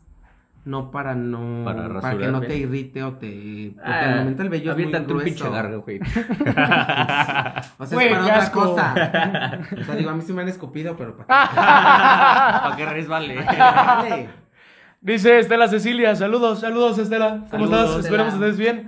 No 0.64 0.90
para 0.90 1.14
no. 1.14 1.64
Para 1.64 2.18
que 2.18 2.28
no 2.28 2.40
te 2.40 2.56
irrite 2.58 3.02
o 3.02 3.14
te. 3.14 3.72
Porque 3.74 3.90
Ah, 3.90 4.12
al 4.12 4.18
momento 4.18 4.42
el 4.42 4.48
vello 4.50 4.70
es 4.72 4.76
muy 4.76 4.84
aviéntate 4.84 5.12
un 5.12 5.18
grueso. 5.20 5.24
pinche 5.24 5.50
gargo, 5.50 5.80
güey. 5.82 6.00
O 7.78 7.86
sea, 7.86 7.94
Güey, 7.96 8.06
es 8.08 8.12
para 8.12 8.24
otra 8.24 8.36
asco. 8.38 8.60
cosa. 8.60 8.94
O 9.80 9.84
sea, 9.84 9.94
digo, 9.96 10.10
a 10.10 10.14
mí 10.14 10.20
sí 10.22 10.32
me 10.34 10.42
han 10.42 10.48
escupido, 10.48 10.96
pero 10.96 11.16
para 11.16 11.26
Para 12.62 12.76
que 12.76 12.86
resbale. 12.86 13.34
Dale. 13.42 14.28
Dice 15.00 15.38
Estela 15.38 15.68
Cecilia, 15.68 16.14
saludos, 16.16 16.60
saludos 16.60 16.98
Estela. 16.98 17.44
¿Cómo 17.50 17.66
Saludos, 17.68 17.90
estás? 17.90 18.04
Esperemos 18.04 18.34
Estela. 18.34 18.50
estés 18.50 18.58
bien. 18.58 18.86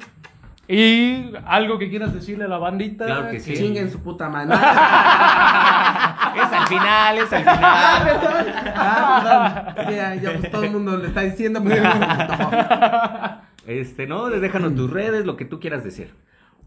Y 0.72 1.32
algo 1.46 1.78
que 1.78 1.88
quieras 1.90 2.14
decirle 2.14 2.44
a 2.44 2.48
la 2.48 2.58
bandita. 2.58 3.04
Claro 3.06 3.30
que 3.30 3.40
sí. 3.40 3.54
Chinguen 3.54 3.90
su 3.90 4.00
puta 4.00 4.28
madre. 4.28 4.54
es 6.36 6.52
al 6.52 6.66
final, 6.68 7.18
es 7.18 7.32
al 7.32 7.44
Ah, 7.46 7.98
final. 8.00 8.20
perdón. 8.20 8.54
Ah, 8.76 9.72
perdón. 9.74 9.94
Ya, 9.96 10.14
ya 10.14 10.32
pues, 10.38 10.50
todo 10.50 10.62
el 10.64 10.70
mundo 10.70 10.96
le 10.96 11.08
está 11.08 11.22
diciendo. 11.22 11.62
Pues, 11.62 11.80
Este, 13.66 14.06
no, 14.06 14.28
déjanos 14.30 14.74
tus 14.74 14.90
redes, 14.90 15.24
lo 15.26 15.36
que 15.36 15.44
tú 15.44 15.60
quieras 15.60 15.84
decir. 15.84 16.12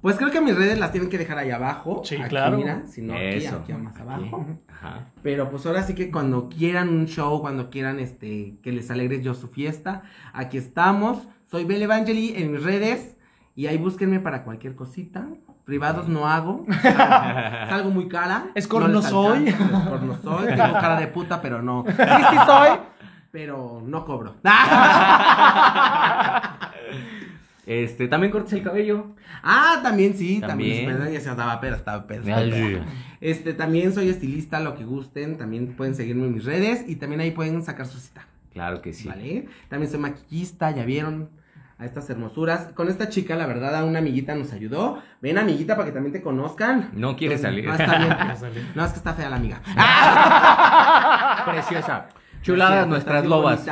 Pues 0.03 0.17
creo 0.17 0.31
que 0.31 0.41
mis 0.41 0.53
redes 0.53 0.77
las 0.77 0.91
tienen 0.91 1.09
que 1.09 1.17
dejar 1.17 1.37
ahí 1.37 1.49
abajo. 1.49 2.01
Sí, 2.03 2.17
Aquí, 2.17 2.27
claro. 2.27 2.57
Mira, 2.57 2.85
si 2.85 3.01
no, 3.01 3.13
aquí, 3.13 3.45
aquí 3.45 3.71
más 3.71 3.97
abajo. 3.97 4.45
Ajá. 4.67 5.07
Pero 5.23 5.49
pues 5.49 5.65
ahora 5.65 5.81
sí 5.83 5.95
que 5.95 6.11
cuando 6.11 6.49
quieran 6.49 6.89
un 6.89 7.05
show, 7.05 7.39
cuando 7.39 7.69
quieran 7.69 8.01
este 8.01 8.57
que 8.61 8.73
les 8.73 8.91
alegre 8.91 9.21
yo 9.21 9.33
su 9.33 9.47
fiesta, 9.47 10.03
aquí 10.33 10.57
estamos. 10.57 11.25
Soy 11.49 11.63
Bel 11.63 11.81
Evangeli 11.81 12.33
en 12.35 12.51
mis 12.51 12.61
redes 12.61 13.15
y 13.55 13.67
ahí 13.67 13.77
búsquenme 13.77 14.19
para 14.19 14.43
cualquier 14.43 14.75
cosita. 14.75 15.25
Privados 15.63 16.09
no 16.09 16.27
hago. 16.27 16.65
Salgo, 16.81 17.69
salgo 17.69 17.89
muy 17.91 18.09
cara. 18.09 18.47
Escorno 18.55 18.99
les 18.99 19.05
soy. 19.05 19.47
alcanza, 19.47 19.77
Escorno 19.77 20.17
soy. 20.21 20.47
Tengo 20.57 20.73
cara 20.73 20.99
de 20.99 21.07
puta, 21.07 21.41
pero 21.41 21.61
no. 21.61 21.85
Sí, 21.87 21.93
sí 21.95 22.37
soy, 22.45 22.71
pero 23.31 23.81
no 23.85 24.03
cobro. 24.03 24.35
Este, 27.65 28.07
también 28.07 28.31
cortes 28.31 28.53
el 28.53 28.61
cabello. 28.61 29.15
Ah, 29.41 29.79
también 29.81 30.15
sí, 30.15 30.41
También. 30.41 30.85
también. 30.97 31.21
Se 31.21 31.29
andaba 31.29 31.59
pero 31.61 31.75
estaba. 31.75 32.05
Este, 33.21 33.53
también 33.53 33.93
soy 33.93 34.09
estilista, 34.09 34.59
lo 34.59 34.75
que 34.75 34.83
gusten. 34.83 35.37
También 35.37 35.75
pueden 35.75 35.95
seguirme 35.95 36.25
en 36.25 36.33
mis 36.33 36.43
redes 36.45 36.83
y 36.87 36.97
también 36.97 37.21
ahí 37.21 37.31
pueden 37.31 37.63
sacar 37.63 37.85
su 37.85 37.99
cita. 37.99 38.27
Claro 38.51 38.81
que 38.81 38.93
sí. 38.93 39.07
¿Vale? 39.07 39.47
También 39.69 39.89
soy 39.89 39.99
maquillista, 39.99 40.71
ya 40.71 40.83
vieron 40.85 41.29
a 41.79 41.85
estas 41.85 42.09
hermosuras. 42.09 42.69
Con 42.75 42.89
esta 42.89 43.09
chica, 43.09 43.35
la 43.35 43.45
verdad, 43.47 43.75
a 43.75 43.83
una 43.85 43.99
amiguita 43.99 44.35
nos 44.35 44.51
ayudó. 44.51 45.01
Ven, 45.21 45.37
amiguita, 45.37 45.75
para 45.75 45.87
que 45.87 45.93
también 45.93 46.13
te 46.13 46.21
conozcan. 46.21 46.91
No 46.93 47.15
quiere 47.15 47.37
salir. 47.37 47.65
No, 47.65 47.73
está 47.73 47.97
bien. 47.97 48.67
No, 48.75 48.85
es 48.85 48.91
que 48.91 48.97
está 48.97 49.13
fea 49.13 49.29
la 49.29 49.37
amiga. 49.37 49.61
Preciosa. 51.45 52.09
Chuladas 52.41 52.43
Chuladas 52.43 52.87
nuestras 52.87 53.25
lobas. 53.25 53.65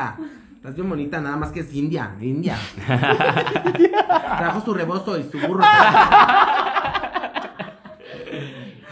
Estás 0.62 0.76
bien 0.76 0.88
bonita, 0.88 1.20
nada 1.20 1.38
más 1.38 1.50
que 1.50 1.62
es 1.62 1.74
india, 1.74 2.12
india. 2.22 2.56
Trajo 4.38 4.62
su 4.64 4.76
rebozo 4.76 5.18
y 5.18 5.24
su 5.24 5.40
burro. 5.40 5.64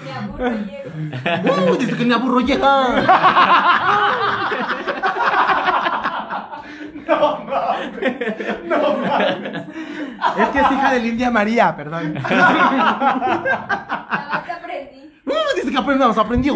Me 0.04 0.12
aburro 0.12 0.52
y 0.52 0.66
llego. 0.66 0.90
¡Uh! 1.72 1.76
Dice 1.78 1.96
que 1.96 2.06
mi 2.06 2.12
aburro 2.12 2.40
llega. 2.40 2.88
Es 10.40 10.48
que 10.48 10.60
es 10.60 10.72
hija 10.72 10.92
de 10.92 11.00
la 11.02 11.06
India 11.06 11.30
María, 11.30 11.76
perdón. 11.76 12.16
Nada 12.16 13.44
más 14.32 14.50
aprendí. 14.58 15.22
¡Uh! 15.24 15.56
Dice 15.56 15.72
que 15.72 15.78
apenas 15.78 16.18
aprendió. 16.18 16.56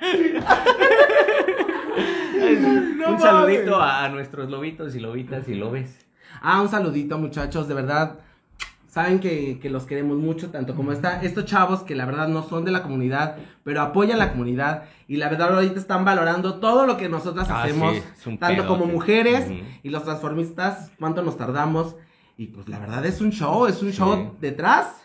Un 2.56 3.18
saludito 3.20 3.76
a, 3.80 4.04
a 4.04 4.08
nuestros 4.08 4.50
lobitos 4.50 4.94
y 4.94 5.00
lobitas 5.00 5.48
y 5.48 5.54
lobes. 5.54 6.06
Ah, 6.40 6.60
un 6.60 6.68
saludito, 6.68 7.18
muchachos, 7.18 7.68
de 7.68 7.74
verdad. 7.74 8.18
Saben 8.86 9.20
que, 9.20 9.58
que 9.60 9.68
los 9.68 9.84
queremos 9.84 10.16
mucho, 10.16 10.50
tanto 10.50 10.74
como 10.74 10.92
está, 10.92 11.22
estos 11.22 11.44
chavos 11.44 11.82
que 11.82 11.94
la 11.94 12.06
verdad 12.06 12.26
no 12.26 12.42
son 12.42 12.64
de 12.64 12.70
la 12.72 12.82
comunidad, 12.82 13.36
pero 13.62 13.82
apoyan 13.82 14.18
la 14.18 14.30
comunidad 14.30 14.84
y 15.06 15.16
la 15.18 15.28
verdad 15.28 15.54
ahorita 15.54 15.78
están 15.78 16.04
valorando 16.06 16.54
todo 16.58 16.86
lo 16.86 16.96
que 16.96 17.08
nosotras 17.08 17.48
Ah, 17.50 17.62
hacemos, 17.64 17.94
sí, 18.16 18.36
tanto 18.38 18.62
pedote. 18.62 18.66
como 18.66 18.86
mujeres 18.86 19.46
y 19.82 19.90
los 19.90 20.04
transformistas, 20.04 20.90
cuánto 20.98 21.22
nos 21.22 21.36
tardamos. 21.36 21.96
Y 22.38 22.46
pues 22.46 22.66
la 22.68 22.78
verdad 22.78 23.04
es 23.04 23.20
un 23.20 23.30
show, 23.30 23.66
es 23.66 23.82
un 23.82 23.90
Sí. 23.92 23.98
show 23.98 24.34
detrás 24.40 25.02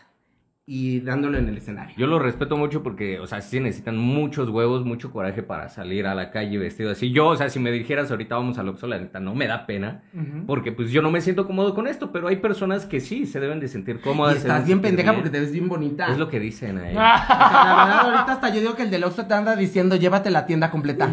y 0.65 1.01
dándolo 1.01 1.37
en 1.37 1.49
el 1.49 1.57
escenario. 1.57 1.93
Yo 1.97 2.07
lo 2.07 2.19
respeto 2.19 2.55
mucho 2.55 2.83
porque, 2.83 3.19
o 3.19 3.27
sea, 3.27 3.41
sí 3.41 3.59
necesitan 3.59 3.97
muchos 3.97 4.47
huevos, 4.47 4.85
mucho 4.85 5.11
coraje 5.11 5.43
para 5.43 5.67
salir 5.67 6.07
a 6.07 6.15
la 6.15 6.31
calle 6.31 6.57
vestido 6.57 6.91
así. 6.91 7.11
Yo, 7.11 7.27
o 7.27 7.35
sea, 7.35 7.49
si 7.49 7.59
me 7.59 7.69
dijeras 7.69 8.11
ahorita 8.11 8.35
vamos 8.37 8.57
al 8.57 8.69
Oxxo, 8.69 8.87
la 8.87 8.97
neta, 8.97 9.19
no 9.19 9.35
me 9.35 9.47
da 9.47 9.65
pena. 9.65 10.03
Porque 10.47 10.71
pues 10.71 10.91
yo 10.91 11.01
no 11.01 11.11
me 11.11 11.19
siento 11.19 11.45
cómodo 11.47 11.75
con 11.75 11.85
esto, 11.87 12.13
pero 12.13 12.29
hay 12.29 12.37
personas 12.37 12.85
que 12.85 13.01
sí 13.01 13.25
se 13.25 13.41
deben 13.41 13.59
de 13.59 13.67
sentir 13.67 13.99
cómodas. 13.99 14.37
estás 14.37 14.65
bien 14.65 14.81
pendeja 14.81 15.11
bien. 15.11 15.21
porque 15.21 15.37
te 15.37 15.41
ves 15.41 15.51
bien 15.51 15.67
bonita. 15.67 16.07
Es 16.07 16.17
lo 16.17 16.29
que 16.29 16.39
dicen 16.39 16.77
ahí. 16.77 16.91
O 16.91 16.93
sea, 16.99 17.25
la 17.27 17.85
verdad, 17.85 17.99
ahorita 18.05 18.31
hasta 18.31 18.49
yo 18.49 18.61
digo 18.61 18.75
que 18.75 18.83
el 18.83 18.91
del 18.91 19.03
Oxxo 19.03 19.25
te 19.25 19.33
anda 19.33 19.57
diciendo, 19.57 19.97
llévate 19.97 20.29
la 20.29 20.45
tienda 20.45 20.71
completa. 20.71 21.11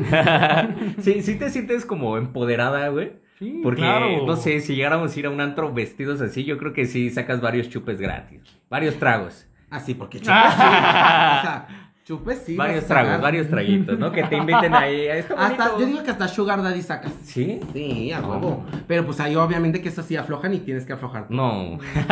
sí, 1.00 1.22
sí 1.22 1.34
te 1.36 1.50
sientes 1.50 1.84
como 1.84 2.16
empoderada, 2.16 2.86
güey. 2.88 3.14
Sí, 3.40 3.58
Porque, 3.62 3.80
claro. 3.80 4.26
no 4.26 4.36
sé, 4.36 4.60
si 4.60 4.76
llegáramos 4.76 5.16
a 5.16 5.18
ir 5.18 5.24
a 5.26 5.30
un 5.30 5.40
antro 5.40 5.72
vestidos 5.72 6.20
así, 6.20 6.44
yo 6.44 6.58
creo 6.58 6.72
que 6.74 6.84
sí 6.86 7.10
sacas 7.10 7.40
varios 7.40 7.68
chupes 7.70 7.98
gratis. 8.00 8.42
Varios 8.68 8.96
tragos. 8.98 9.48
Así, 9.70 9.94
porque 9.94 10.20
chupes, 10.20 10.34
sí. 10.52 10.60
O 10.60 10.60
sea, 10.60 11.66
Chupes, 12.04 12.42
sí. 12.44 12.56
varios 12.56 12.86
tragos, 12.86 13.08
sacar. 13.10 13.22
varios 13.22 13.48
traguitos, 13.48 13.96
¿no? 13.98 14.10
Que 14.10 14.24
te 14.24 14.36
inviten 14.36 14.74
ahí. 14.74 15.06
a 15.06 15.16
esto 15.16 15.34
Hasta, 15.38 15.78
yo 15.78 15.86
digo 15.86 16.02
que 16.02 16.10
hasta 16.10 16.26
Sugar 16.28 16.60
Daddy 16.60 16.82
sacas. 16.82 17.12
¿Sí? 17.22 17.60
Sí, 17.72 18.10
a 18.12 18.20
huevo. 18.20 18.64
Pero 18.88 19.04
pues 19.06 19.20
ahí 19.20 19.36
obviamente 19.36 19.80
que 19.80 19.90
eso 19.90 20.02
sí 20.02 20.16
aflojan 20.16 20.52
y 20.54 20.58
tienes 20.58 20.84
que 20.86 20.92
aflojar. 20.94 21.26
No. 21.30 21.78
Sí, 21.94 22.06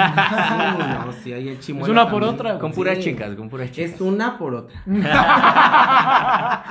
no, 0.78 1.12
sí, 1.24 1.32
ahí 1.32 1.48
el 1.48 1.59
chimuelo 1.59 1.86
Es 1.86 1.90
una 1.90 2.09
por 2.10 2.20
también. 2.22 2.34
otra. 2.34 2.59
Con 2.60 2.72
puras 2.72 2.96
Sí. 2.98 3.05
chicas, 3.05 3.34
con 3.34 3.48
puras 3.48 3.70
chicas. 3.72 3.90
Es 3.94 4.00
una 4.00 4.38
por 4.38 4.55
otra. 4.55 4.80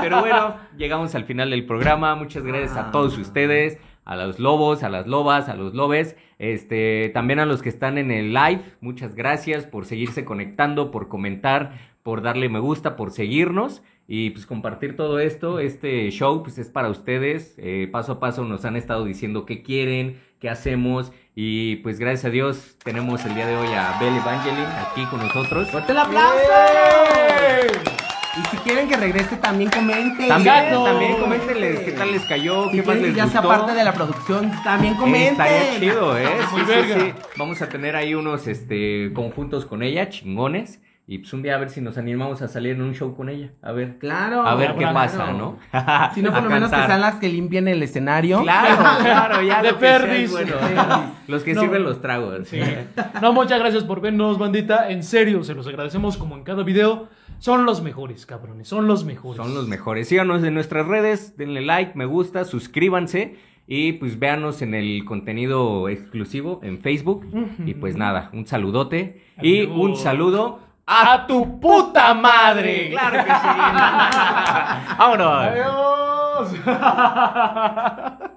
Pero 0.00 0.20
bueno, 0.20 0.56
llegamos 0.76 1.14
al 1.14 1.24
final 1.24 1.50
del 1.50 1.64
programa. 1.66 2.14
Muchas 2.14 2.42
gracias 2.44 2.76
a 2.76 2.88
Ah. 2.88 2.90
todos 2.90 3.16
ustedes, 3.16 3.78
a 4.06 4.16
los 4.16 4.38
lobos, 4.38 4.82
a 4.82 4.88
las 4.88 5.06
lobas, 5.06 5.50
a 5.50 5.54
los 5.54 5.74
lobes, 5.74 6.16
este, 6.38 7.10
también 7.12 7.40
a 7.40 7.44
los 7.44 7.60
que 7.60 7.68
están 7.68 7.98
en 7.98 8.10
el 8.10 8.32
live. 8.32 8.62
Muchas 8.80 9.14
gracias 9.14 9.66
por 9.66 9.84
seguirse 9.84 10.24
conectando, 10.24 10.90
por 10.90 11.08
comentar, 11.08 11.72
por 12.02 12.22
darle 12.22 12.48
me 12.48 12.60
gusta, 12.60 12.96
por 12.96 13.10
seguirnos 13.10 13.82
y 14.08 14.30
pues 14.30 14.46
compartir 14.46 14.96
todo 14.96 15.18
esto. 15.18 15.58
Este 15.58 16.08
show 16.10 16.42
pues 16.42 16.56
es 16.56 16.68
para 16.68 16.88
ustedes. 16.88 17.56
Eh, 17.58 17.88
paso 17.90 18.12
a 18.12 18.20
paso 18.20 18.44
nos 18.44 18.64
han 18.64 18.76
estado 18.76 19.04
diciendo 19.04 19.44
qué 19.44 19.62
quieren, 19.62 20.20
qué 20.38 20.48
hacemos 20.48 21.12
y 21.34 21.76
pues 21.76 21.98
gracias 21.98 22.26
a 22.26 22.30
Dios 22.30 22.76
tenemos 22.84 23.24
el 23.26 23.34
día 23.34 23.46
de 23.46 23.56
hoy 23.56 23.68
a 23.68 23.98
Belle 24.00 24.18
Evangeline 24.18 24.68
aquí 24.88 25.04
con 25.06 25.18
nosotros. 25.18 25.68
¡Fuerte 25.70 25.92
el 25.92 25.98
aplauso! 25.98 27.95
Y 28.38 28.44
si 28.50 28.56
quieren 28.58 28.88
que 28.88 28.96
regrese, 28.96 29.36
también 29.36 29.70
comenten. 29.70 30.28
También, 30.28 30.54
Exacto. 30.54 30.84
también 30.84 31.16
coméntenles 31.16 31.80
qué 31.80 31.92
tal 31.92 32.12
les 32.12 32.22
cayó, 32.26 32.64
Si 32.70 32.70
qué 32.72 32.76
más 32.78 32.84
quieren 32.84 33.02
que 33.02 33.06
les 33.08 33.16
ya 33.16 33.26
sea 33.28 33.40
gustó. 33.40 33.56
parte 33.56 33.72
de 33.74 33.84
la 33.84 33.92
producción, 33.92 34.52
también 34.62 34.94
comenten. 34.96 35.32
Estaría 35.46 35.80
chido, 35.80 36.18
¿eh? 36.18 36.26
Muy 36.52 36.60
Sí, 36.60 36.66
sí, 36.66 36.72
verga. 36.88 37.00
sí. 37.00 37.12
Vamos 37.38 37.62
a 37.62 37.68
tener 37.68 37.96
ahí 37.96 38.14
unos 38.14 38.46
este, 38.46 39.10
conjuntos 39.14 39.64
con 39.66 39.82
ella, 39.82 40.08
chingones. 40.10 40.80
Y 41.08 41.18
pues 41.18 41.32
un 41.32 41.40
día 41.42 41.54
a 41.54 41.58
ver 41.58 41.70
si 41.70 41.80
nos 41.80 41.98
animamos 41.98 42.42
a 42.42 42.48
salir 42.48 42.72
en 42.74 42.82
un 42.82 42.92
show 42.92 43.14
con 43.16 43.28
ella. 43.28 43.52
A 43.62 43.70
ver. 43.70 43.96
Claro. 43.98 44.44
A 44.44 44.56
ver 44.56 44.72
qué 44.72 44.78
claro. 44.78 44.94
pasa, 44.94 45.30
¿no? 45.32 45.56
Si 46.14 46.20
no, 46.20 46.30
por 46.32 46.40
A 46.40 46.42
lo 46.42 46.50
menos 46.50 46.68
que 46.68 46.72
cantar. 46.72 46.88
sean 46.88 47.00
las 47.00 47.14
que 47.14 47.28
limpien 47.28 47.68
el 47.68 47.80
escenario. 47.80 48.42
Claro, 48.42 48.76
claro, 49.04 49.40
ya. 49.42 49.62
De 49.62 49.70
lo 49.70 49.78
que 49.78 49.86
sea 49.86 49.96
es 49.96 50.02
perdis. 50.02 50.30
bueno. 50.32 50.52
Los 51.28 51.44
que 51.44 51.54
No. 51.54 51.60
sirven 51.60 51.84
los 51.84 52.02
tragos. 52.02 52.48
Sí. 52.48 52.60
No, 53.22 53.32
muchas 53.32 53.60
gracias 53.60 53.84
por 53.84 54.00
vernos, 54.00 54.36
bandita. 54.36 54.90
En 54.90 55.04
serio, 55.04 55.44
se 55.44 55.54
los 55.54 55.66
agradecemos 55.68 56.16
como 56.16 56.36
en 56.36 56.42
cada 56.42 56.64
video. 56.64 57.08
Son 57.38 57.66
los 57.66 57.82
mejores, 57.82 58.26
cabrones. 58.26 58.68
Son 58.68 58.86
los 58.86 59.04
mejores. 59.04 59.36
Son 59.36 59.54
los 59.54 59.68
mejores. 59.68 60.08
Síganos 60.08 60.42
en 60.44 60.54
nuestras 60.54 60.86
redes, 60.86 61.36
denle 61.36 61.60
like, 61.60 61.92
me 61.94 62.06
gusta, 62.06 62.44
suscríbanse. 62.44 63.36
Y 63.68 63.94
pues 63.94 64.18
véanos 64.18 64.62
en 64.62 64.74
el 64.74 65.04
contenido 65.04 65.88
exclusivo 65.88 66.60
en 66.62 66.80
Facebook. 66.80 67.26
Y 67.64 67.74
pues 67.74 67.96
nada, 67.96 68.30
un 68.32 68.46
saludote. 68.46 69.22
Y 69.42 69.62
un 69.62 69.96
saludo 69.96 70.60
a 70.86 71.26
tu 71.26 71.58
puta 71.60 72.14
madre. 72.14 72.90
Claro 72.90 73.24
que 73.24 73.32
sí. 73.32 73.46
Vámonos. 74.98 75.46
Adiós. 75.46 76.54